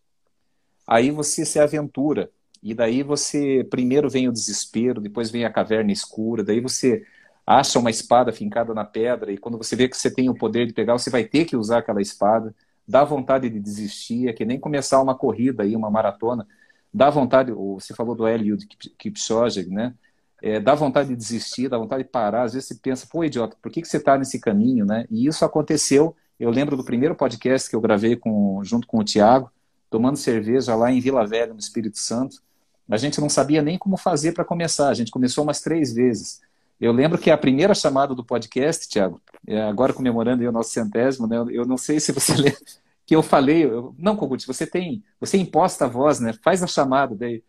aí 0.86 1.10
você 1.10 1.44
se 1.44 1.58
aventura 1.58 2.30
e 2.64 2.72
daí 2.72 3.02
você, 3.02 3.62
primeiro 3.70 4.08
vem 4.08 4.26
o 4.26 4.32
desespero, 4.32 4.98
depois 4.98 5.30
vem 5.30 5.44
a 5.44 5.52
caverna 5.52 5.92
escura, 5.92 6.42
daí 6.42 6.60
você 6.60 7.04
acha 7.46 7.78
uma 7.78 7.90
espada 7.90 8.32
fincada 8.32 8.72
na 8.72 8.86
pedra, 8.86 9.30
e 9.30 9.36
quando 9.36 9.58
você 9.58 9.76
vê 9.76 9.86
que 9.86 9.94
você 9.94 10.10
tem 10.10 10.30
o 10.30 10.34
poder 10.34 10.66
de 10.66 10.72
pegar, 10.72 10.94
você 10.94 11.10
vai 11.10 11.24
ter 11.24 11.44
que 11.44 11.58
usar 11.58 11.78
aquela 11.80 12.00
espada, 12.00 12.54
dá 12.88 13.04
vontade 13.04 13.50
de 13.50 13.60
desistir, 13.60 14.28
é 14.28 14.32
que 14.32 14.46
nem 14.46 14.58
começar 14.58 15.02
uma 15.02 15.14
corrida 15.14 15.62
aí, 15.62 15.76
uma 15.76 15.90
maratona, 15.90 16.46
dá 16.92 17.10
vontade, 17.10 17.52
você 17.52 17.94
falou 17.94 18.14
do 18.14 18.26
Eliud 18.26 18.66
Kipchoge, 18.96 19.68
né? 19.68 19.94
É, 20.42 20.58
dá 20.58 20.74
vontade 20.74 21.10
de 21.10 21.16
desistir, 21.16 21.68
dá 21.68 21.76
vontade 21.76 22.04
de 22.04 22.08
parar, 22.08 22.44
às 22.44 22.54
vezes 22.54 22.68
você 22.68 22.74
pensa, 22.76 23.06
pô, 23.10 23.24
idiota, 23.24 23.58
por 23.60 23.70
que, 23.70 23.82
que 23.82 23.88
você 23.88 23.98
está 23.98 24.16
nesse 24.16 24.40
caminho, 24.40 24.86
né? 24.86 25.04
E 25.10 25.26
isso 25.26 25.44
aconteceu, 25.44 26.16
eu 26.40 26.50
lembro 26.50 26.78
do 26.78 26.84
primeiro 26.84 27.14
podcast 27.14 27.68
que 27.68 27.76
eu 27.76 27.80
gravei 27.80 28.16
com, 28.16 28.62
junto 28.64 28.86
com 28.86 28.98
o 28.98 29.04
Tiago, 29.04 29.50
tomando 29.90 30.16
cerveja 30.16 30.74
lá 30.74 30.90
em 30.90 30.98
Vila 30.98 31.26
Velha, 31.26 31.52
no 31.52 31.60
Espírito 31.60 31.98
Santo, 31.98 32.42
a 32.90 32.96
gente 32.96 33.20
não 33.20 33.28
sabia 33.28 33.62
nem 33.62 33.78
como 33.78 33.96
fazer 33.96 34.32
para 34.32 34.44
começar. 34.44 34.88
A 34.88 34.94
gente 34.94 35.10
começou 35.10 35.44
umas 35.44 35.60
três 35.60 35.92
vezes. 35.92 36.40
Eu 36.80 36.92
lembro 36.92 37.18
que 37.18 37.30
a 37.30 37.38
primeira 37.38 37.74
chamada 37.74 38.14
do 38.14 38.24
podcast, 38.24 38.88
Tiago, 38.88 39.20
é 39.46 39.62
agora 39.62 39.92
comemorando 39.92 40.46
o 40.46 40.52
nosso 40.52 40.70
centésimo, 40.70 41.26
né? 41.26 41.36
Eu 41.50 41.64
não 41.64 41.76
sei 41.76 42.00
se 42.00 42.12
você 42.12 42.34
lembra 42.36 42.60
que 43.06 43.14
eu 43.14 43.22
falei, 43.22 43.64
eu, 43.64 43.94
não, 43.98 44.16
Kogut, 44.16 44.46
você 44.46 44.66
tem, 44.66 45.04
você 45.20 45.36
imposta 45.36 45.84
a 45.84 45.88
voz, 45.88 46.20
né? 46.20 46.32
Faz 46.42 46.62
a 46.62 46.66
chamada 46.66 47.14
daí. 47.14 47.42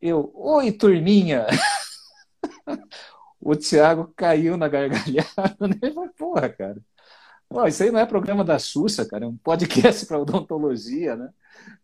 Eu, 0.00 0.30
oi, 0.34 0.72
turminha. 0.72 1.46
o 3.40 3.54
Tiago 3.54 4.12
caiu 4.16 4.56
na 4.56 4.68
gargalhada, 4.68 5.56
né? 5.68 6.10
Porra, 6.18 6.48
cara. 6.48 6.80
Pô, 7.48 7.66
isso 7.66 7.82
aí 7.82 7.90
não 7.90 8.00
é 8.00 8.06
programa 8.06 8.42
da 8.42 8.58
Xuxa, 8.58 9.04
cara, 9.04 9.26
é 9.26 9.28
um 9.28 9.36
podcast 9.36 10.06
para 10.06 10.18
odontologia, 10.18 11.14
né? 11.14 11.30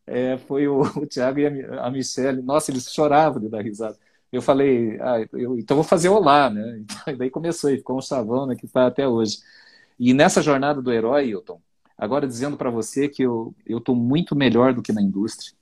É, 0.07 0.37
foi 0.39 0.67
o, 0.67 0.83
o 0.99 1.07
Tiago 1.07 1.39
e 1.39 1.47
a, 1.47 1.87
a 1.87 1.91
Michelle. 1.91 2.43
Nossa, 2.43 2.71
eles 2.71 2.93
choravam 2.93 3.41
de 3.41 3.49
dar 3.49 3.63
risada. 3.63 3.97
Eu 4.33 4.41
falei, 4.41 4.97
ah, 5.01 5.27
eu, 5.33 5.59
então 5.59 5.77
vou 5.77 5.85
fazer 5.85 6.09
olá, 6.09 6.49
né? 6.51 6.83
Daí 7.19 7.31
começou, 7.31 7.71
e 7.71 7.79
ficou 7.79 7.99
um 7.99 8.03
chavão 8.03 8.47
né, 8.47 8.55
que 8.55 8.67
está 8.67 8.87
até 8.87 9.07
hoje. 9.07 9.39
E 9.99 10.15
nessa 10.15 10.41
jornada 10.41 10.81
do 10.81 10.93
herói, 10.93 11.29
Hilton, 11.29 11.61
agora 11.99 12.27
dizendo 12.27 12.57
para 12.57 12.71
você 12.71 13.09
que 13.09 13.23
eu 13.23 13.55
estou 13.67 13.95
muito 13.95 14.37
melhor 14.37 14.73
do 14.73 14.83
que 14.83 14.93
na 14.93 15.03
indústria, 15.03 15.53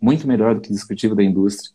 muito 0.00 0.26
melhor 0.28 0.54
do 0.54 0.60
que 0.60 0.72
executivo 0.72 1.14
da 1.14 1.22
indústria. 1.22 1.74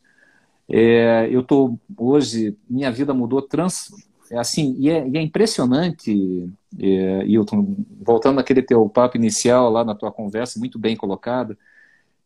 É, 0.70 1.28
eu 1.30 1.41
estou 1.41 1.80
hoje, 1.98 2.58
minha 2.70 2.91
vida 2.91 3.14
mudou 3.14 3.41
trans, 3.41 3.91
é 4.32 4.38
assim, 4.38 4.76
e 4.80 4.89
é, 4.89 5.08
e 5.08 5.18
é 5.18 5.22
impressionante, 5.22 6.50
é, 6.80 7.26
Hilton, 7.26 7.76
voltando 8.02 8.38
naquele 8.38 8.62
teu 8.62 8.88
papo 8.88 9.18
inicial 9.18 9.70
lá 9.70 9.84
na 9.84 9.94
tua 9.94 10.12
conversa, 10.12 10.60
muito 10.60 10.80
bem 10.80 10.96
colocado, 10.96 11.58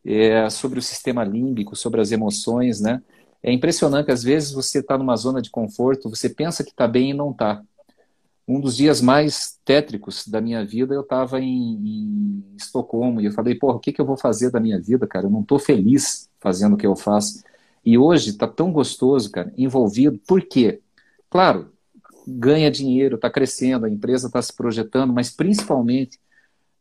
é, 0.08 0.49
sobre 0.49 0.80
o 0.80 0.82
sistema 0.82 1.24
límbico, 1.26 1.76
sobre 1.76 1.99
as 1.99 2.14
emoções, 2.14 2.80
né? 2.80 3.01
É 3.43 3.51
impressionante, 3.51 4.10
às 4.10 4.24
vezes 4.24 4.51
você 4.51 4.80
está 4.80 4.97
numa 4.97 5.16
zona 5.18 5.41
de 5.41 5.49
conforto, 5.49 6.10
você 6.10 6.30
pensa 6.30 6.64
que 6.64 6.72
está 6.72 6.88
bem 6.88 7.12
e 7.12 7.14
não 7.14 7.32
está. 7.32 7.62
um 8.47 8.62
dos 8.62 8.78
dias 8.78 9.01
mais 9.01 9.60
tétricos 9.66 10.28
da 10.28 10.39
minha 10.41 10.66
vida, 10.66 10.95
eu 10.95 11.01
estava 11.01 11.41
em, 11.41 11.74
em, 11.76 12.43
Estocolmo 12.58 13.22
e 13.22 13.26
eu 13.26 13.32
falei, 13.34 13.55
porra, 13.55 13.76
o 13.76 13.80
que, 13.80 13.91
que 13.91 14.01
eu 14.01 14.05
vou 14.05 14.18
fazer 14.18 14.49
da 14.51 14.60
minha 14.60 14.80
vida, 14.82 15.05
cara? 15.05 15.28
Eu 15.28 15.30
não 15.30 15.41
estou 15.41 15.60
feliz 15.60 16.30
fazendo 16.39 16.74
o 16.74 16.78
que 16.78 16.88
eu 16.88 16.95
faço. 16.95 17.43
E 17.86 17.97
hoje 17.97 18.32
está 18.32 18.47
tão 18.47 18.72
gostoso, 18.72 19.30
cara, 19.32 19.53
envolvido. 19.58 20.20
Por 20.28 20.41
quê? 20.41 20.82
Claro, 21.30 21.72
ganha 22.28 22.72
dinheiro, 22.72 23.16
está 23.16 23.30
crescendo, 23.30 23.86
a 23.86 23.89
empresa 23.89 24.28
está 24.28 24.41
se 24.41 24.53
projetando, 24.53 25.14
mas 25.14 25.30
principalmente 25.30 26.20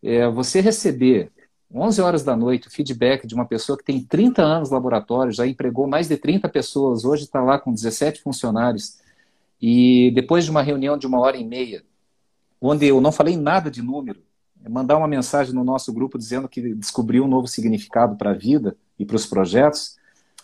é, 0.03 0.29
você 0.29 0.61
receber 0.61 1.31
11 1.73 2.01
horas 2.01 2.23
da 2.23 2.37
noite 2.37 2.69
o 2.69 2.71
feedback 2.71 3.27
de 3.27 3.35
uma 3.35 3.45
pessoa 3.45 3.77
que 3.77 3.85
tem 3.85 4.03
30 4.03 4.43
anos 4.43 4.71
no 4.71 4.75
laboratório, 4.75 5.33
já 5.33 5.47
empregou 5.47 5.87
mais 5.87 6.09
de 6.09 6.17
30 6.17 6.49
pessoas, 6.49 7.05
hoje 7.05 7.25
está 7.25 7.43
lá 7.43 7.59
com 7.59 7.73
17 7.73 8.23
funcionários 8.23 8.99
e 9.61 10.13
depois 10.15 10.45
de 10.45 10.51
uma 10.51 10.63
reunião 10.63 10.97
de 10.97 11.07
uma 11.07 11.19
hora 11.19 11.37
e 11.37 11.45
meia, 11.45 11.83
onde 12.61 12.87
eu 12.87 13.01
não 13.01 13.11
falei 13.11 13.37
nada 13.37 13.71
de 13.71 13.83
número, 13.83 14.21
é 14.65 14.69
mandar 14.69 14.97
uma 14.97 15.09
mensagem 15.09 15.55
no 15.55 15.65
nosso 15.65 15.93
grupo 15.93 16.19
dizendo 16.19 16.49
que 16.49 16.75
descobriu 16.75 17.25
um 17.25 17.29
novo 17.29 17.47
significado 17.47 18.17
para 18.17 18.31
a 18.31 18.35
vida 18.35 18.77
e 18.99 19.05
para 19.05 19.17
os 19.17 19.27
projetos. 19.27 19.97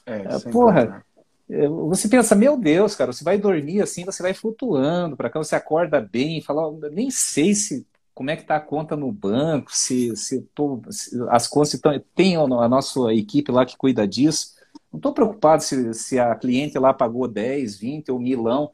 É, 0.04 0.16
é 0.16 0.38
porra, 0.50 1.04
é, 1.48 1.68
você 1.68 2.08
pensa, 2.08 2.34
meu 2.34 2.56
Deus, 2.56 2.94
cara, 2.94 3.12
você 3.12 3.22
vai 3.22 3.38
dormir 3.38 3.82
assim, 3.82 4.04
você 4.04 4.22
vai 4.22 4.34
flutuando 4.34 5.16
para 5.16 5.30
cá, 5.30 5.38
você 5.38 5.54
acorda 5.54 6.00
bem, 6.00 6.40
fala, 6.40 6.70
nem 6.90 7.10
sei 7.10 7.54
se 7.54 7.86
como 8.14 8.30
é 8.30 8.36
que 8.36 8.42
está 8.42 8.56
a 8.56 8.60
conta 8.60 8.96
no 8.96 9.10
banco, 9.10 9.74
se, 9.74 10.14
se, 10.16 10.42
tô, 10.54 10.82
se 10.90 11.16
as 11.30 11.46
contas 11.48 11.74
estão. 11.74 11.98
Tem 12.14 12.36
a 12.36 12.46
nossa 12.46 13.12
equipe 13.12 13.50
lá 13.50 13.64
que 13.64 13.76
cuida 13.76 14.06
disso. 14.06 14.54
Não 14.92 14.98
estou 14.98 15.12
preocupado 15.14 15.62
se, 15.62 15.94
se 15.94 16.18
a 16.18 16.34
cliente 16.34 16.78
lá 16.78 16.92
pagou 16.92 17.26
10, 17.26 17.78
20 17.78 18.12
ou 18.12 18.18
milão. 18.18 18.70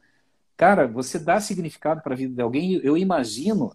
Cara, 0.57 0.87
você 0.87 1.17
dá 1.17 1.39
significado 1.39 2.01
para 2.01 2.13
a 2.13 2.17
vida 2.17 2.35
de 2.35 2.41
alguém. 2.41 2.81
Eu 2.83 2.97
imagino 2.97 3.71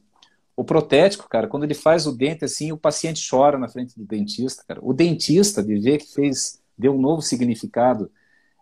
o 0.57 0.63
protético, 0.65 1.29
cara, 1.29 1.49
quando 1.49 1.65
ele 1.65 1.75
faz 1.75 2.07
o 2.07 2.13
dente 2.13 2.45
assim, 2.45 2.71
o 2.71 2.79
paciente 2.79 3.27
chora 3.29 3.59
na 3.59 3.69
frente 3.69 3.99
do 3.99 4.05
dentista, 4.05 4.63
cara. 4.67 4.81
O 4.83 4.93
dentista 4.93 5.63
de 5.63 5.79
ver 5.79 5.99
que 5.99 6.13
fez, 6.15 6.61
deu 6.77 6.95
um 6.95 7.01
novo 7.01 7.23
significado. 7.23 8.11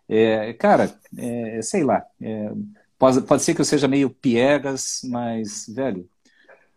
É, 0.09 0.53
cara, 0.55 0.95
é, 1.19 1.61
sei 1.63 1.85
lá, 1.85 2.05
é, 2.21 2.53
pode, 2.99 3.23
pode 3.23 3.43
ser 3.43 3.55
que 3.55 3.61
eu 3.61 3.65
seja 3.65 3.89
meio 3.89 4.09
piegas, 4.09 5.01
mas, 5.05 5.67
velho, 5.69 6.09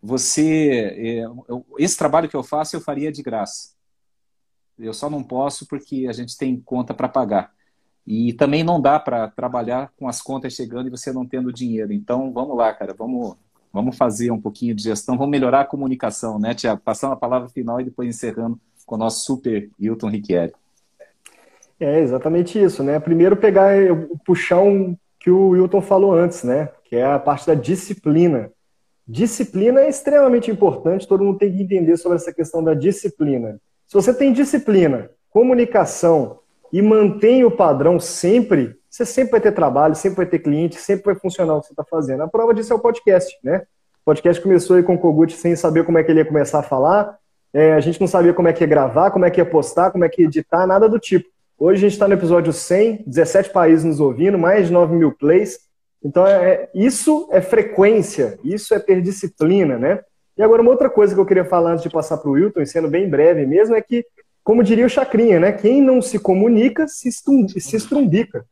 você, 0.05 0.93
é, 0.95 1.23
esse 1.79 1.97
trabalho 1.97 2.29
que 2.29 2.35
eu 2.35 2.43
faço 2.43 2.75
eu 2.75 2.81
faria 2.81 3.11
de 3.11 3.23
graça. 3.23 3.73
Eu 4.77 4.93
só 4.93 5.09
não 5.09 5.23
posso 5.23 5.65
porque 5.67 6.05
a 6.07 6.13
gente 6.13 6.37
tem 6.37 6.59
conta 6.59 6.93
para 6.93 7.09
pagar. 7.09 7.51
E 8.05 8.33
também 8.33 8.63
não 8.63 8.79
dá 8.79 8.99
para 8.99 9.29
trabalhar 9.29 9.91
com 9.97 10.07
as 10.07 10.21
contas 10.21 10.53
chegando 10.53 10.87
e 10.87 10.91
você 10.91 11.11
não 11.11 11.25
tendo 11.25 11.51
dinheiro. 11.51 11.91
Então, 11.91 12.31
vamos 12.31 12.55
lá, 12.55 12.71
cara, 12.71 12.93
vamos, 12.93 13.35
vamos 13.73 13.97
fazer 13.97 14.29
um 14.29 14.39
pouquinho 14.39 14.75
de 14.75 14.83
gestão, 14.83 15.17
vamos 15.17 15.31
melhorar 15.31 15.61
a 15.61 15.65
comunicação, 15.65 16.37
né, 16.37 16.53
Tiago? 16.53 16.81
Passando 16.85 17.13
a 17.13 17.17
palavra 17.17 17.49
final 17.49 17.81
e 17.81 17.85
depois 17.85 18.07
encerrando 18.07 18.59
com 18.85 18.95
o 18.95 18.99
nosso 18.99 19.25
super 19.25 19.71
Hilton 19.79 20.09
Riquieri. 20.09 20.53
É 21.79 21.99
exatamente 21.99 22.61
isso, 22.61 22.83
né? 22.83 22.99
Primeiro 22.99 23.35
pegar, 23.35 23.73
puxar 24.23 24.59
um 24.59 24.95
que 25.19 25.31
o 25.31 25.49
Wilton 25.49 25.81
falou 25.81 26.13
antes, 26.13 26.43
né? 26.43 26.69
Que 26.83 26.97
é 26.97 27.05
a 27.05 27.17
parte 27.17 27.47
da 27.47 27.55
disciplina. 27.55 28.51
Disciplina 29.07 29.81
é 29.81 29.89
extremamente 29.89 30.49
importante, 30.49 31.07
todo 31.07 31.23
mundo 31.23 31.37
tem 31.37 31.51
que 31.51 31.61
entender 31.61 31.95
sobre 31.97 32.17
essa 32.17 32.33
questão 32.33 32.63
da 32.63 32.73
disciplina. 32.73 33.59
Se 33.85 33.93
você 33.93 34.13
tem 34.13 34.33
disciplina, 34.33 35.11
comunicação 35.29 36.39
e 36.73 36.81
mantém 36.81 37.43
o 37.43 37.51
padrão 37.51 37.99
sempre, 37.99 38.75
você 38.89 39.05
sempre 39.05 39.31
vai 39.31 39.41
ter 39.41 39.51
trabalho, 39.51 39.93
sempre 39.93 40.17
vai 40.17 40.25
ter 40.25 40.39
cliente, 40.39 40.77
sempre 40.77 41.05
vai 41.05 41.15
funcionar 41.15 41.55
o 41.55 41.61
que 41.61 41.67
você 41.67 41.73
está 41.73 41.83
fazendo. 41.83 42.23
A 42.23 42.27
prova 42.27 42.53
disso 42.53 42.73
é 42.73 42.75
o 42.75 42.79
podcast, 42.79 43.37
né? 43.43 43.63
O 44.01 44.05
podcast 44.05 44.41
começou 44.41 44.75
aí 44.75 44.83
com 44.83 44.95
o 44.95 44.99
Kogut 44.99 45.33
sem 45.33 45.55
saber 45.55 45.85
como 45.85 45.97
é 45.97 46.03
que 46.03 46.11
ele 46.11 46.19
ia 46.19 46.25
começar 46.25 46.59
a 46.59 46.63
falar, 46.63 47.17
é, 47.53 47.73
a 47.73 47.79
gente 47.79 48.01
não 48.01 48.07
sabia 48.07 48.33
como 48.33 48.49
é 48.49 48.53
que 48.53 48.63
ia 48.63 48.67
gravar, 48.67 49.11
como 49.11 49.23
é 49.23 49.31
que 49.31 49.39
ia 49.39 49.45
postar, 49.45 49.89
como 49.89 50.03
é 50.03 50.09
que 50.09 50.21
ia 50.21 50.27
editar, 50.27 50.67
nada 50.67 50.89
do 50.89 50.99
tipo. 50.99 51.29
Hoje 51.57 51.77
a 51.77 51.81
gente 51.81 51.93
está 51.93 52.05
no 52.05 52.13
episódio 52.13 52.51
100, 52.51 53.05
17 53.07 53.51
países 53.51 53.85
nos 53.85 54.01
ouvindo, 54.01 54.37
mais 54.37 54.67
de 54.67 54.73
9 54.73 54.93
mil 54.93 55.13
plays. 55.13 55.59
Então, 56.05 56.27
é, 56.27 56.53
é, 56.53 56.69
isso 56.75 57.27
é 57.31 57.41
frequência, 57.41 58.37
isso 58.43 58.75
é 58.75 58.79
ter 58.79 59.01
disciplina, 59.01 59.79
né? 59.79 60.01
E 60.37 60.43
agora, 60.43 60.61
uma 60.61 60.69
outra 60.69 60.87
coisa 60.87 61.15
que 61.15 61.19
eu 61.19 61.25
queria 61.25 61.43
falar 61.43 61.71
antes 61.71 61.81
de 61.81 61.89
passar 61.89 62.17
para 62.17 62.29
o 62.29 62.33
Wilton, 62.33 62.63
sendo 62.63 62.87
bem 62.87 63.09
breve 63.09 63.43
mesmo, 63.43 63.75
é 63.75 63.81
que 63.81 64.05
como 64.43 64.63
diria 64.63 64.85
o 64.85 64.89
Chacrinha, 64.89 65.39
né? 65.39 65.51
Quem 65.51 65.81
não 65.81 66.03
se 66.03 66.19
comunica 66.19 66.87
se, 66.87 67.09
se 67.11 67.75
estrumbica. 67.75 68.45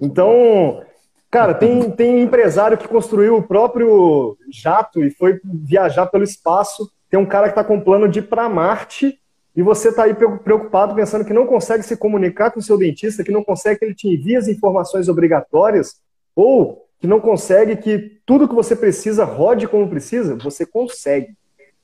Então, 0.00 0.84
cara, 1.28 1.52
tem, 1.52 1.90
tem 1.90 2.22
empresário 2.22 2.78
que 2.78 2.86
construiu 2.86 3.36
o 3.36 3.42
próprio 3.42 4.38
jato 4.48 5.04
e 5.04 5.10
foi 5.10 5.40
viajar 5.44 6.06
pelo 6.06 6.22
espaço. 6.22 6.88
Tem 7.10 7.18
um 7.18 7.26
cara 7.26 7.48
que 7.48 7.58
está 7.58 7.64
com 7.64 7.80
plano 7.80 8.08
de 8.08 8.20
ir 8.20 8.28
para 8.28 8.48
Marte 8.48 9.18
e 9.56 9.62
você 9.62 9.88
está 9.88 10.04
aí 10.04 10.14
preocupado 10.14 10.94
pensando 10.94 11.24
que 11.24 11.32
não 11.32 11.44
consegue 11.44 11.82
se 11.82 11.96
comunicar 11.96 12.52
com 12.52 12.60
o 12.60 12.62
seu 12.62 12.78
dentista, 12.78 13.24
que 13.24 13.32
não 13.32 13.42
consegue 13.42 13.80
que 13.80 13.84
ele 13.84 13.94
te 13.96 14.06
envie 14.06 14.36
as 14.36 14.46
informações 14.46 15.08
obrigatórias 15.08 15.96
ou 16.36 16.79
que 17.00 17.06
não 17.06 17.18
consegue 17.18 17.76
que 17.76 18.20
tudo 18.26 18.46
que 18.48 18.54
você 18.54 18.76
precisa 18.76 19.24
rode 19.24 19.66
como 19.66 19.88
precisa. 19.88 20.36
Você 20.36 20.66
consegue. 20.66 21.34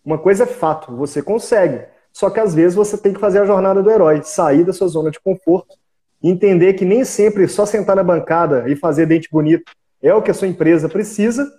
Uma 0.04 0.18
coisa 0.18 0.44
é 0.44 0.46
fato, 0.46 0.94
você 0.94 1.22
consegue. 1.22 1.84
Só 2.12 2.30
que 2.30 2.38
às 2.38 2.54
vezes 2.54 2.74
você 2.74 2.96
tem 2.96 3.12
que 3.12 3.20
fazer 3.20 3.40
a 3.40 3.44
jornada 3.44 3.82
do 3.82 3.90
herói, 3.90 4.22
sair 4.22 4.64
da 4.64 4.72
sua 4.72 4.88
zona 4.88 5.10
de 5.10 5.18
conforto, 5.18 5.74
entender 6.22 6.74
que 6.74 6.84
nem 6.84 7.04
sempre 7.04 7.48
só 7.48 7.66
sentar 7.66 7.96
na 7.96 8.02
bancada 8.02 8.68
e 8.68 8.76
fazer 8.76 9.06
dente 9.06 9.28
bonito 9.30 9.72
é 10.02 10.14
o 10.14 10.22
que 10.22 10.30
a 10.30 10.34
sua 10.34 10.48
empresa 10.48 10.88
precisa. 10.88 11.50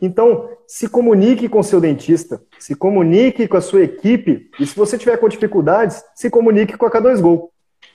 Então, 0.00 0.48
se 0.66 0.88
comunique 0.88 1.48
com 1.48 1.62
seu 1.62 1.80
dentista, 1.80 2.42
se 2.58 2.74
comunique 2.74 3.46
com 3.46 3.56
a 3.56 3.60
sua 3.60 3.82
equipe, 3.82 4.50
e 4.58 4.66
se 4.66 4.74
você 4.74 4.98
tiver 4.98 5.16
com 5.16 5.28
dificuldades, 5.28 6.02
se 6.14 6.28
comunique 6.28 6.76
com 6.76 6.86
a 6.86 6.90
K2Go. 6.90 7.50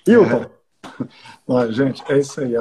Hilton. 0.08 0.46
É. 1.50 1.68
gente, 1.72 2.04
é 2.08 2.18
isso 2.20 2.40
aí. 2.40 2.56
É, 2.56 2.60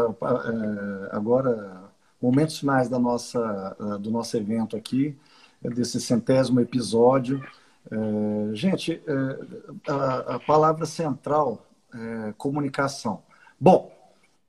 agora, 1.13 1.86
momentos 2.21 2.59
finais 2.59 2.89
da 2.89 2.99
nossa, 2.99 3.77
do 4.01 4.11
nosso 4.11 4.37
evento 4.37 4.77
aqui, 4.77 5.17
desse 5.63 6.01
centésimo 6.01 6.61
episódio. 6.61 7.43
É, 7.91 8.55
gente, 8.55 9.03
é, 9.07 9.91
a, 9.91 10.37
a, 10.37 10.41
palavra 10.41 10.87
central 10.87 11.67
é 11.95 12.33
comunicação. 12.37 13.23
Bom, 13.59 13.93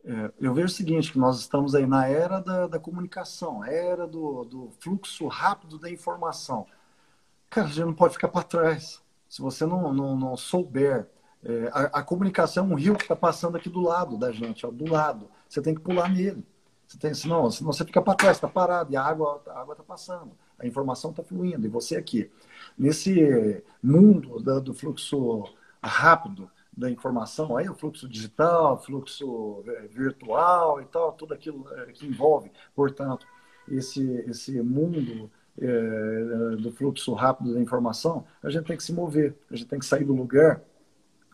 é, 0.04 0.32
eu 0.40 0.54
vejo 0.54 0.68
o 0.68 0.76
seguinte, 0.76 1.12
que 1.12 1.20
nós 1.20 1.40
estamos 1.40 1.76
aí 1.76 1.86
na 1.86 2.08
era 2.08 2.40
da, 2.40 2.68
da 2.68 2.80
comunicação, 2.80 3.64
era 3.64 4.08
do, 4.08 4.44
do, 4.44 4.72
fluxo 4.80 5.28
rápido 5.28 5.78
da 5.78 5.90
informação. 5.90 6.66
Cara, 7.50 7.68
a 7.68 7.70
gente 7.70 7.86
não 7.86 7.94
pode 7.94 8.14
ficar 8.14 8.30
para 8.30 8.44
trás. 8.44 9.02
Se 9.30 9.42
você 9.42 9.66
não, 9.66 9.94
não, 9.94 10.16
não 10.16 10.38
souber, 10.38 11.08
a, 11.72 12.00
a, 12.00 12.04
comunicação 12.04 12.66
é 12.66 12.74
um 12.74 12.76
rio 12.76 12.96
que 12.96 13.04
está 13.04 13.16
passando 13.16 13.56
aqui 13.58 13.70
do 13.70 13.82
lado 13.82 14.18
da 14.18 14.32
gente, 14.32 14.66
ó, 14.66 14.72
do 14.72 14.90
lado. 14.90 15.30
Você 15.48 15.62
tem 15.62 15.76
que 15.76 15.82
pular 15.82 16.10
nele. 16.10 16.46
Você 16.88 16.98
tem, 16.98 17.14
senão, 17.14 17.52
senão 17.52 17.74
você 17.74 17.84
fica 17.84 18.02
para 18.02 18.16
trás, 18.16 18.38
está 18.38 18.48
parado, 18.48 18.94
e 18.94 18.96
a 18.96 19.04
água 19.04 19.42
está 19.46 19.84
passando, 19.84 20.32
a 20.58 20.66
informação 20.66 21.12
está 21.12 21.22
fluindo, 21.22 21.66
e 21.68 21.70
você 21.70 21.98
aqui. 21.98 22.32
Nesse 22.78 23.62
mundo 23.84 24.42
da, 24.42 24.60
do 24.60 24.74
fluxo 24.74 25.44
rápido 25.84 26.50
da 26.76 26.90
informação, 26.90 27.58
aí 27.58 27.68
o 27.68 27.76
fluxo 27.76 28.08
digital, 28.08 28.82
fluxo 28.82 29.64
é, 29.68 29.88
virtual 29.88 30.82
e 30.82 30.86
tal, 30.86 31.12
tudo 31.12 31.34
aquilo 31.34 31.68
é, 31.74 31.92
que 31.92 32.08
envolve, 32.08 32.52
portanto, 32.74 33.28
esse, 33.68 34.02
esse 34.30 34.62
mundo 34.62 35.30
é, 35.60 36.56
do 36.58 36.72
fluxo 36.72 37.14
rápido 37.14 37.54
da 37.54 37.60
informação, 37.60 38.26
a 38.42 38.50
gente 38.50 38.66
tem 38.66 38.78
que 38.78 38.84
se 38.84 38.94
mover, 38.94 39.36
a 39.52 39.56
gente 39.58 39.68
tem 39.68 39.80
que 39.80 39.86
sair 39.86 40.06
do 40.06 40.16
lugar 40.16 40.62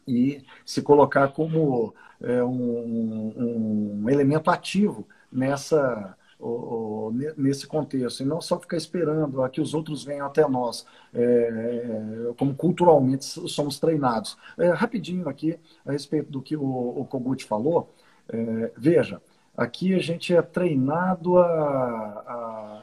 e 0.07 0.43
se 0.65 0.81
colocar 0.81 1.27
como 1.27 1.93
é, 2.21 2.43
um, 2.43 4.01
um 4.01 4.09
elemento 4.09 4.49
ativo 4.49 5.07
nessa 5.33 6.15
nesse 7.37 7.65
contexto, 7.65 8.21
e 8.21 8.25
não 8.25 8.41
só 8.41 8.59
ficar 8.59 8.75
esperando 8.75 9.41
a 9.41 9.49
que 9.49 9.61
os 9.61 9.73
outros 9.73 10.03
venham 10.03 10.27
até 10.27 10.47
nós, 10.47 10.85
é, 11.13 11.21
é, 11.21 12.33
como 12.37 12.53
culturalmente 12.53 13.23
somos 13.23 13.79
treinados. 13.79 14.37
É, 14.57 14.69
rapidinho 14.69 15.29
aqui, 15.29 15.57
a 15.85 15.91
respeito 15.91 16.29
do 16.29 16.41
que 16.41 16.57
o, 16.57 16.63
o 16.63 17.05
Kogut 17.05 17.45
falou, 17.45 17.93
é, 18.27 18.71
veja, 18.75 19.21
aqui 19.55 19.93
a 19.93 19.99
gente 19.99 20.35
é 20.35 20.41
treinado 20.41 21.37
a, 21.37 21.45
a, 21.45 22.82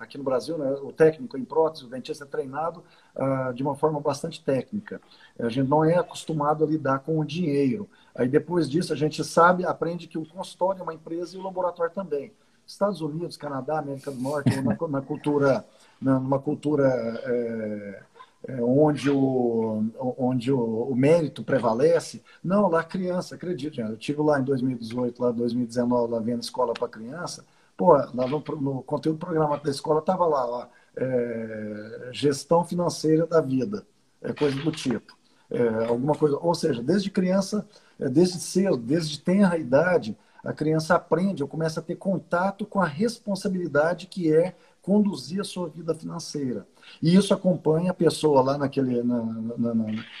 aqui 0.00 0.16
no 0.16 0.24
Brasil, 0.24 0.56
né, 0.56 0.72
o 0.82 0.90
técnico 0.90 1.36
em 1.36 1.44
prótese, 1.44 1.84
o 1.84 1.88
dentista 1.88 2.24
é 2.24 2.26
treinado 2.26 2.82
uh, 3.14 3.52
de 3.52 3.62
uma 3.62 3.76
forma 3.76 4.00
bastante 4.00 4.42
técnica. 4.42 5.00
A 5.38 5.50
gente 5.50 5.68
não 5.68 5.84
é 5.84 5.96
acostumado 5.96 6.64
a 6.64 6.66
lidar 6.66 7.00
com 7.00 7.18
o 7.18 7.24
dinheiro. 7.24 7.88
Aí 8.14 8.26
depois 8.26 8.68
disso 8.68 8.94
a 8.94 8.96
gente 8.96 9.22
sabe, 9.22 9.66
aprende 9.66 10.08
que 10.08 10.16
o 10.16 10.24
consultório 10.24 10.80
é 10.80 10.82
uma 10.82 10.94
empresa 10.94 11.36
e 11.36 11.38
o 11.38 11.42
laboratório 11.42 11.92
também. 11.92 12.32
Estados 12.66 13.02
Unidos, 13.02 13.36
Canadá, 13.36 13.78
América 13.78 14.10
do 14.10 14.20
Norte, 14.20 14.58
na, 14.62 14.74
na 14.88 15.02
cultura, 15.02 15.64
numa 16.00 16.38
cultura 16.38 16.88
é, 16.88 18.02
é, 18.48 18.62
onde, 18.62 19.10
o, 19.10 19.84
onde 20.16 20.50
o, 20.50 20.84
o, 20.84 20.96
mérito 20.96 21.42
prevalece. 21.42 22.22
Não, 22.42 22.68
lá 22.68 22.82
criança, 22.82 23.34
acredite, 23.34 23.80
eu 23.80 23.96
tive 23.98 24.22
lá 24.22 24.40
em 24.40 24.44
2018, 24.44 25.22
lá 25.22 25.30
2019, 25.30 26.12
lá 26.12 26.20
vendo 26.20 26.42
escola 26.42 26.72
para 26.72 26.88
criança. 26.88 27.44
Pô, 27.80 27.96
no, 28.12 28.60
no 28.60 28.82
conteúdo 28.82 29.18
programado 29.18 29.64
da 29.64 29.70
escola 29.70 30.00
estava 30.00 30.26
lá, 30.26 30.46
ó, 30.46 30.66
é, 30.94 32.10
gestão 32.12 32.62
financeira 32.62 33.26
da 33.26 33.40
vida, 33.40 33.86
é 34.20 34.34
coisa 34.34 34.60
do 34.60 34.70
tipo. 34.70 35.16
É, 35.50 35.86
alguma 35.86 36.14
coisa, 36.14 36.36
ou 36.36 36.54
seja, 36.54 36.82
desde 36.82 37.10
criança, 37.10 37.66
é, 37.98 38.06
desde 38.06 38.38
cedo, 38.38 38.76
desde 38.76 39.18
tenra 39.18 39.56
idade, 39.56 40.14
a 40.44 40.52
criança 40.52 40.94
aprende, 40.94 41.42
ou 41.42 41.48
começa 41.48 41.80
a 41.80 41.82
ter 41.82 41.96
contato 41.96 42.66
com 42.66 42.82
a 42.82 42.86
responsabilidade 42.86 44.08
que 44.08 44.30
é 44.30 44.54
conduzir 44.82 45.40
a 45.40 45.44
sua 45.44 45.66
vida 45.66 45.94
financeira. 45.94 46.66
E 47.00 47.16
isso 47.16 47.32
acompanha 47.32 47.92
a 47.92 47.94
pessoa 47.94 48.42
lá 48.42 48.58
naquele, 48.58 49.02
na, 49.02 49.22
na, 49.22 49.74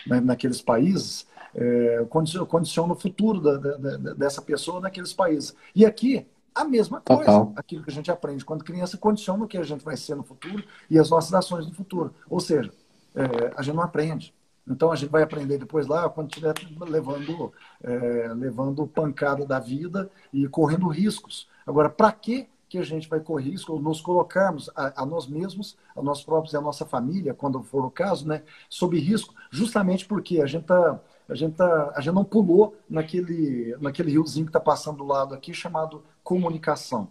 na, 0.06 0.20
naqueles 0.22 0.62
países, 0.62 1.26
é, 1.54 2.06
condiciona 2.48 2.94
o 2.94 2.98
futuro 2.98 3.38
da, 3.38 3.58
da, 3.58 4.14
dessa 4.14 4.40
pessoa 4.40 4.80
naqueles 4.80 5.12
países. 5.12 5.54
E 5.74 5.84
aqui, 5.84 6.26
a 6.60 6.64
mesma 6.64 7.00
coisa. 7.00 7.24
Total. 7.24 7.52
Aquilo 7.56 7.82
que 7.82 7.90
a 7.90 7.92
gente 7.92 8.10
aprende 8.10 8.44
quando 8.44 8.64
criança 8.64 8.96
condiciona 8.96 9.44
o 9.44 9.48
que 9.48 9.58
a 9.58 9.62
gente 9.62 9.84
vai 9.84 9.96
ser 9.96 10.14
no 10.14 10.22
futuro 10.22 10.62
e 10.88 10.98
as 10.98 11.10
nossas 11.10 11.32
ações 11.34 11.66
no 11.66 11.74
futuro. 11.74 12.14
Ou 12.28 12.40
seja, 12.40 12.70
é, 13.14 13.52
a 13.56 13.62
gente 13.62 13.74
não 13.74 13.82
aprende. 13.82 14.34
Então 14.66 14.92
a 14.92 14.96
gente 14.96 15.10
vai 15.10 15.22
aprender 15.22 15.58
depois 15.58 15.86
lá 15.86 16.08
quando 16.08 16.28
estiver 16.28 16.54
levando, 16.88 17.52
é, 17.82 18.32
levando 18.34 18.86
pancada 18.86 19.44
da 19.44 19.58
vida 19.58 20.10
e 20.32 20.46
correndo 20.48 20.86
riscos. 20.88 21.48
Agora, 21.66 21.88
para 21.88 22.12
que 22.12 22.48
que 22.70 22.78
a 22.78 22.84
gente 22.84 23.08
vai 23.08 23.18
correr 23.18 23.50
risco, 23.50 23.80
nos 23.80 24.00
colocarmos 24.00 24.70
a, 24.76 25.02
a, 25.02 25.04
nós 25.04 25.26
mesmos, 25.26 25.76
a 25.94 26.00
nós 26.00 26.22
próprios 26.22 26.54
e 26.54 26.56
a 26.56 26.60
nossa 26.60 26.86
família, 26.86 27.34
quando 27.34 27.60
for 27.64 27.84
o 27.84 27.90
caso, 27.90 28.28
né, 28.28 28.44
sob 28.68 28.96
risco, 28.96 29.34
justamente 29.50 30.06
porque 30.06 30.40
a 30.40 30.46
gente 30.46 30.66
tá, 30.66 31.00
a 31.28 31.34
gente 31.34 31.56
tá, 31.56 31.92
a 31.96 32.00
gente 32.00 32.14
não 32.14 32.24
pulou 32.24 32.76
naquele, 32.88 33.76
naquele 33.80 34.12
riozinho 34.12 34.46
que 34.46 34.50
está 34.50 34.60
passando 34.60 34.98
do 34.98 35.04
lado 35.04 35.34
aqui 35.34 35.52
chamado 35.52 36.04
comunicação, 36.22 37.08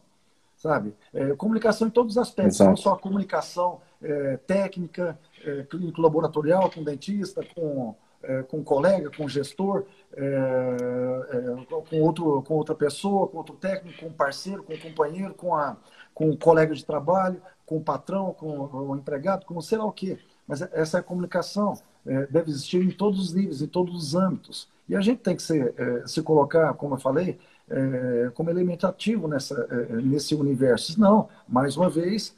sabe? 0.55 0.95
É, 1.13 1.33
comunicação 1.35 1.87
em 1.87 1.91
todos 1.91 2.13
os 2.13 2.17
aspectos, 2.17 2.55
Exato. 2.55 2.69
não 2.69 2.77
só 2.77 2.93
a 2.93 2.99
comunicação 2.99 3.81
é, 4.01 4.37
técnica, 4.37 5.19
é, 5.43 5.63
clínico 5.63 6.01
laboratorial 6.01 6.69
com 6.71 6.83
dentista, 6.83 7.43
com 7.55 7.95
é, 8.21 8.43
com 8.43 8.61
colega, 8.61 9.09
com 9.15 9.29
gestor, 9.29 9.85
é, 10.13 10.21
é, 10.21 11.65
com, 11.89 12.01
outro, 12.01 12.41
com 12.43 12.55
outra 12.55 12.75
pessoa, 12.75 13.27
com 13.27 13.37
outro 13.37 13.55
técnico, 13.55 14.05
com 14.05 14.11
parceiro, 14.11 14.61
com 14.61 14.77
companheiro, 14.77 15.33
com, 15.33 15.55
a, 15.55 15.77
com 16.13 16.29
um 16.29 16.35
colega 16.35 16.75
de 16.75 16.83
trabalho, 16.83 17.41
com 17.65 17.77
o 17.77 17.81
patrão, 17.81 18.33
com 18.33 18.67
o 18.73 18.95
empregado, 18.95 19.45
com 19.45 19.61
sei 19.61 19.77
lá 19.77 19.85
o 19.85 19.91
quê. 19.93 20.19
Mas 20.45 20.61
essa 20.61 21.01
comunicação 21.01 21.75
é, 22.05 22.25
deve 22.27 22.51
existir 22.51 22.83
em 22.83 22.91
todos 22.91 23.21
os 23.21 23.33
níveis, 23.33 23.61
em 23.61 23.67
todos 23.67 23.95
os 23.95 24.15
âmbitos. 24.15 24.67
E 24.89 24.97
a 24.97 25.01
gente 25.01 25.19
tem 25.19 25.35
que 25.35 25.43
ser, 25.43 25.73
se 26.07 26.21
colocar, 26.21 26.73
como 26.73 26.95
eu 26.95 26.99
falei, 26.99 27.39
é, 27.69 28.31
como 28.33 28.49
elemento 28.49 28.87
ativo 28.87 29.27
nessa, 29.27 29.67
nesse 30.01 30.35
universo. 30.35 30.99
Não, 30.99 31.29
mais 31.47 31.77
uma 31.77 31.89
vez, 31.89 32.35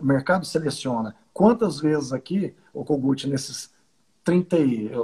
o 0.00 0.04
mercado 0.04 0.44
seleciona. 0.44 1.14
Quantas 1.32 1.80
vezes 1.80 2.12
aqui, 2.12 2.54
o 2.72 2.84
Kogut, 2.84 3.28
nesses 3.28 3.70
30, 4.24 4.56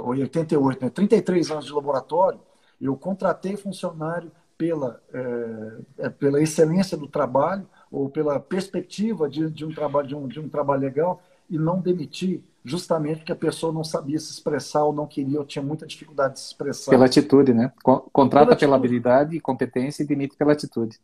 88, 0.03 0.85
né, 0.85 0.89
33 0.89 1.51
anos 1.51 1.65
de 1.65 1.73
laboratório, 1.73 2.39
eu 2.79 2.95
contratei 2.95 3.57
funcionário 3.57 4.31
pela, 4.57 5.01
é, 5.13 5.77
é, 5.99 6.09
pela 6.09 6.41
excelência 6.41 6.97
do 6.97 7.07
trabalho 7.07 7.67
ou 7.91 8.09
pela 8.09 8.39
perspectiva 8.39 9.29
de, 9.29 9.49
de, 9.49 9.65
um 9.65 9.73
trabalho, 9.73 10.07
de, 10.07 10.15
um, 10.15 10.27
de 10.27 10.39
um 10.39 10.49
trabalho 10.49 10.81
legal 10.81 11.21
e 11.49 11.57
não 11.57 11.79
demiti 11.79 12.43
justamente 12.67 13.19
porque 13.19 13.31
a 13.31 13.35
pessoa 13.35 13.71
não 13.71 13.83
sabia 13.83 14.19
se 14.19 14.31
expressar 14.31 14.83
ou 14.83 14.91
não 14.91 15.07
queria 15.07 15.39
ou 15.39 15.45
tinha 15.45 15.63
muita 15.63 15.87
dificuldade 15.87 16.33
de 16.33 16.41
se 16.41 16.47
expressar. 16.47 16.91
Pela 16.91 17.05
atitude, 17.05 17.53
né? 17.53 17.71
Contrata 17.81 18.47
pela, 18.47 18.57
pela 18.57 18.75
habilidade 18.75 19.35
e 19.35 19.39
competência 19.39 20.03
e 20.03 20.05
demite 20.05 20.35
pela 20.35 20.51
atitude. 20.51 20.99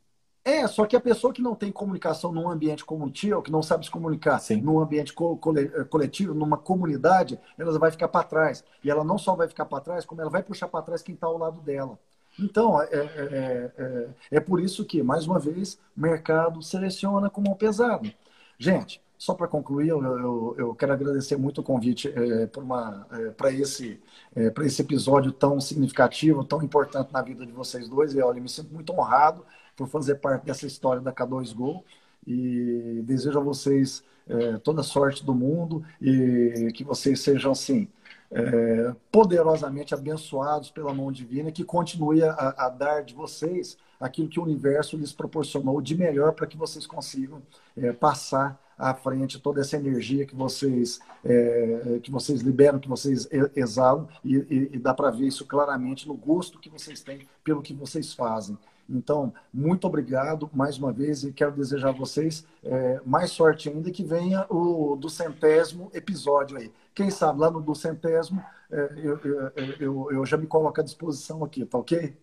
É, 0.46 0.68
só 0.68 0.86
que 0.86 0.94
a 0.94 1.00
pessoa 1.00 1.32
que 1.32 1.42
não 1.42 1.56
tem 1.56 1.72
comunicação 1.72 2.34
num 2.34 2.50
ambiente 2.50 2.84
comunitivo, 2.84 3.42
que 3.42 3.52
não 3.52 3.64
sabe 3.64 3.86
se 3.86 3.92
comunicar 3.92 4.40
Sim. 4.40 4.62
num 4.62 4.78
ambiente 4.78 5.14
eh, 5.14 5.84
coletivo, 5.86 6.34
numa 6.34 6.58
comunidade, 6.58 7.40
ela 7.58 7.80
vai 7.80 7.92
ficar 7.92 8.10
para 8.10 8.26
trás. 8.26 8.62
E 8.84 8.92
ela 8.92 9.06
não 9.06 9.18
só 9.18 9.36
vai 9.36 9.48
ficar 9.48 9.66
para 9.66 9.80
trás, 9.82 10.06
como 10.06 10.20
ela 10.20 10.30
vai 10.30 10.44
puxar 10.44 10.68
para 10.68 10.82
trás 10.82 11.02
quem 11.02 11.16
está 11.16 11.28
ao 11.28 11.38
lado 11.38 11.62
dela. 11.62 11.98
Então, 12.38 12.82
é, 12.82 12.88
é, 12.92 13.72
é, 13.78 14.10
é, 14.32 14.40
por 14.42 14.60
isso 14.60 14.84
que, 14.84 15.02
mais 15.02 15.26
uma 15.26 15.40
vez, 15.40 15.80
o 15.96 16.02
mercado 16.02 16.62
seleciona 16.62 17.30
como 17.30 17.50
um 17.50 17.56
pesado. 17.56 18.12
Gente, 18.58 19.02
só 19.24 19.34
para 19.34 19.48
concluir, 19.48 19.88
eu, 19.88 20.04
eu, 20.04 20.56
eu, 20.58 20.76
quero 20.76 20.92
agradecer 20.92 21.38
muito 21.38 21.62
o 21.62 21.64
convite 21.64 22.10
é, 22.14 22.46
para 22.46 23.52
é, 23.52 23.56
esse, 23.56 23.98
é, 24.36 24.52
esse 24.66 24.82
episódio 24.82 25.32
tão 25.32 25.62
significativo, 25.62 26.44
tão 26.44 26.62
importante 26.62 27.14
na 27.14 27.22
vida 27.22 27.46
de 27.46 27.54
vocês 27.54 27.88
dois. 27.88 28.14
E 28.14 28.22
olha, 28.22 28.42
me 28.42 28.50
sinto 28.50 28.74
muito 28.74 28.92
honrado 28.92 29.46
por 29.78 29.88
fazer 29.88 30.16
parte 30.16 30.46
dessa 30.46 30.68
história 30.68 31.02
da 31.02 31.14
K2Go 31.14 31.84
e 32.28 33.02
desejo 33.06 33.40
a 33.40 33.42
vocês 33.42 34.04
é, 34.28 34.58
toda 34.58 34.82
a 34.82 34.84
sorte 34.84 35.26
do 35.26 35.34
mundo 35.34 35.86
e 36.02 36.70
que 36.74 36.84
vocês 36.84 37.22
sejam 37.22 37.54
assim 37.54 37.88
é, 38.30 38.94
poderosamente 39.10 39.94
abençoados 39.94 40.70
pela 40.70 40.94
mão 40.94 41.10
divina 41.14 41.50
que 41.50 41.64
continue 41.64 42.24
a, 42.24 42.54
a, 42.58 42.68
dar 42.68 43.04
de 43.04 43.14
vocês 43.14 43.78
aquilo 44.02 44.28
que 44.28 44.40
o 44.40 44.44
universo 44.44 44.98
lhes 44.98 45.14
proporcionou 45.14 45.82
de 45.82 45.96
melhor 45.96 46.34
para 46.34 46.46
que 46.46 46.58
vocês 46.58 46.86
consigam 46.86 47.42
é, 47.78 47.94
passar 47.94 48.62
à 48.84 48.94
frente 48.94 49.40
toda 49.40 49.62
essa 49.62 49.78
energia 49.78 50.26
que 50.26 50.36
vocês 50.36 51.00
é, 51.24 52.00
que 52.04 52.12
vocês 52.12 52.42
liberam, 52.42 52.80
que 52.80 52.90
vocês 52.90 53.28
exalam 53.56 54.08
e, 54.24 54.36
e, 54.36 54.70
e 54.74 54.78
dá 54.78 54.94
para 54.94 55.10
ver 55.10 55.28
isso 55.28 55.46
claramente 55.46 56.08
no 56.08 56.16
gosto 56.16 56.60
que 56.60 56.70
vocês 56.70 57.02
têm 57.02 57.28
pelo 57.44 57.62
que 57.62 57.74
vocês 57.74 58.14
fazem. 58.14 58.58
Então, 58.90 59.34
muito 59.54 59.88
obrigado 59.88 60.50
mais 60.54 60.78
uma 60.78 60.92
vez 60.92 61.24
e 61.24 61.32
quero 61.32 61.54
desejar 61.54 61.90
a 61.90 61.94
vocês 61.94 62.46
é, 62.62 63.00
mais 63.06 63.32
sorte 63.32 63.70
ainda 63.70 63.90
que 63.90 64.04
venha 64.04 64.46
o 64.50 64.98
do 64.98 65.10
centésimo 65.10 65.90
episódio 65.94 66.58
aí. 66.58 66.70
Quem 66.94 67.10
sabe 67.10 67.40
lá 67.40 67.50
no 67.50 67.62
do 67.62 67.74
centésimo 67.74 68.44
é, 68.70 68.90
eu, 68.98 69.18
eu, 69.24 69.52
eu, 69.80 70.12
eu, 70.12 70.26
já 70.26 70.36
me 70.36 70.46
coloco 70.46 70.82
à 70.82 70.84
disposição 70.84 71.44
aqui, 71.44 71.66
tá 71.66 71.78
ok? 71.78 72.18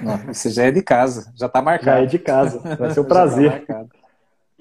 Não, 0.00 0.18
você 0.18 0.50
já 0.50 0.64
é 0.64 0.70
de 0.70 0.82
casa, 0.82 1.32
já 1.34 1.46
está 1.46 1.62
marcado. 1.62 1.98
Já 1.98 2.02
é 2.02 2.06
de 2.06 2.18
casa, 2.18 2.58
vai 2.76 2.90
ser 2.90 3.00
um 3.00 3.04
tá 3.08 3.08
prazer. 3.08 3.64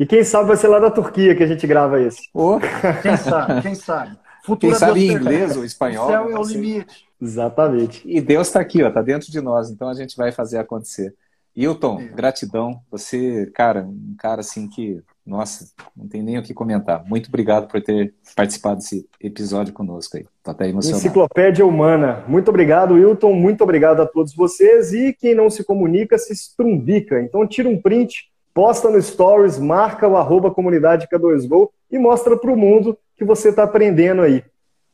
E 0.01 0.05
quem 0.07 0.23
sabe 0.23 0.47
vai 0.47 0.57
ser 0.57 0.67
lá 0.67 0.79
da 0.79 0.89
Turquia 0.89 1.35
que 1.35 1.43
a 1.43 1.45
gente 1.45 1.67
grava 1.67 2.01
esse. 2.01 2.23
Oh. 2.33 2.57
Quem 3.03 3.15
sabe, 3.17 3.61
quem 3.61 3.75
sabe. 3.75 4.17
Futura 4.43 4.71
quem 4.71 4.79
sabe 4.79 5.05
em 5.05 5.11
inglês 5.11 5.55
ou 5.55 5.63
espanhol. 5.63 6.05
O 6.05 6.09
céu 6.09 6.29
é 6.31 6.39
o 6.39 6.43
limite. 6.43 7.05
Exatamente. 7.21 8.01
E 8.03 8.19
Deus 8.19 8.47
está 8.47 8.59
aqui, 8.59 8.81
está 8.81 8.99
dentro 9.03 9.31
de 9.31 9.39
nós, 9.39 9.69
então 9.69 9.87
a 9.87 9.93
gente 9.93 10.17
vai 10.17 10.31
fazer 10.31 10.57
acontecer. 10.57 11.13
Hilton, 11.55 12.01
é. 12.01 12.07
gratidão. 12.07 12.81
Você, 12.89 13.51
cara, 13.53 13.83
um 13.83 14.15
cara 14.17 14.41
assim 14.41 14.67
que, 14.67 15.03
nossa, 15.23 15.69
não 15.95 16.07
tem 16.07 16.23
nem 16.23 16.39
o 16.39 16.41
que 16.41 16.51
comentar. 16.51 17.05
Muito 17.05 17.27
obrigado 17.27 17.67
por 17.67 17.79
ter 17.79 18.15
participado 18.35 18.77
desse 18.77 19.07
episódio 19.21 19.71
conosco 19.71 20.17
aí. 20.17 20.25
Tô 20.41 20.49
até 20.49 20.67
emocionado. 20.67 20.99
Enciclopédia 20.99 21.63
Humana. 21.63 22.25
Muito 22.27 22.49
obrigado, 22.49 22.97
Hilton. 22.97 23.33
Muito 23.33 23.63
obrigado 23.63 24.01
a 24.01 24.07
todos 24.07 24.33
vocês. 24.33 24.93
E 24.93 25.13
quem 25.13 25.35
não 25.35 25.47
se 25.47 25.63
comunica, 25.63 26.17
se 26.17 26.33
estrumbica. 26.33 27.21
Então 27.21 27.45
tira 27.45 27.69
um 27.69 27.79
print, 27.79 28.30
posta 28.53 28.89
no 28.89 29.01
Stories, 29.01 29.57
marca 29.57 30.07
o 30.07 30.17
arroba 30.17 30.51
comunidade 30.51 31.07
K2Go 31.07 31.69
e 31.91 31.97
mostra 31.97 32.37
para 32.37 32.51
o 32.51 32.57
mundo 32.57 32.97
que 33.15 33.25
você 33.25 33.49
está 33.49 33.63
aprendendo 33.63 34.21
aí. 34.21 34.43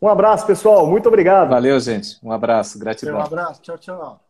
Um 0.01 0.07
abraço, 0.07 0.45
pessoal. 0.45 0.85
Muito 0.85 1.07
obrigado. 1.07 1.49
Valeu, 1.49 1.79
gente. 1.79 2.17
Um 2.23 2.31
abraço. 2.31 2.77
Gratidão. 2.77 3.17
Um 3.17 3.21
abraço. 3.21 3.61
Tchau, 3.61 3.77
tchau. 3.77 4.26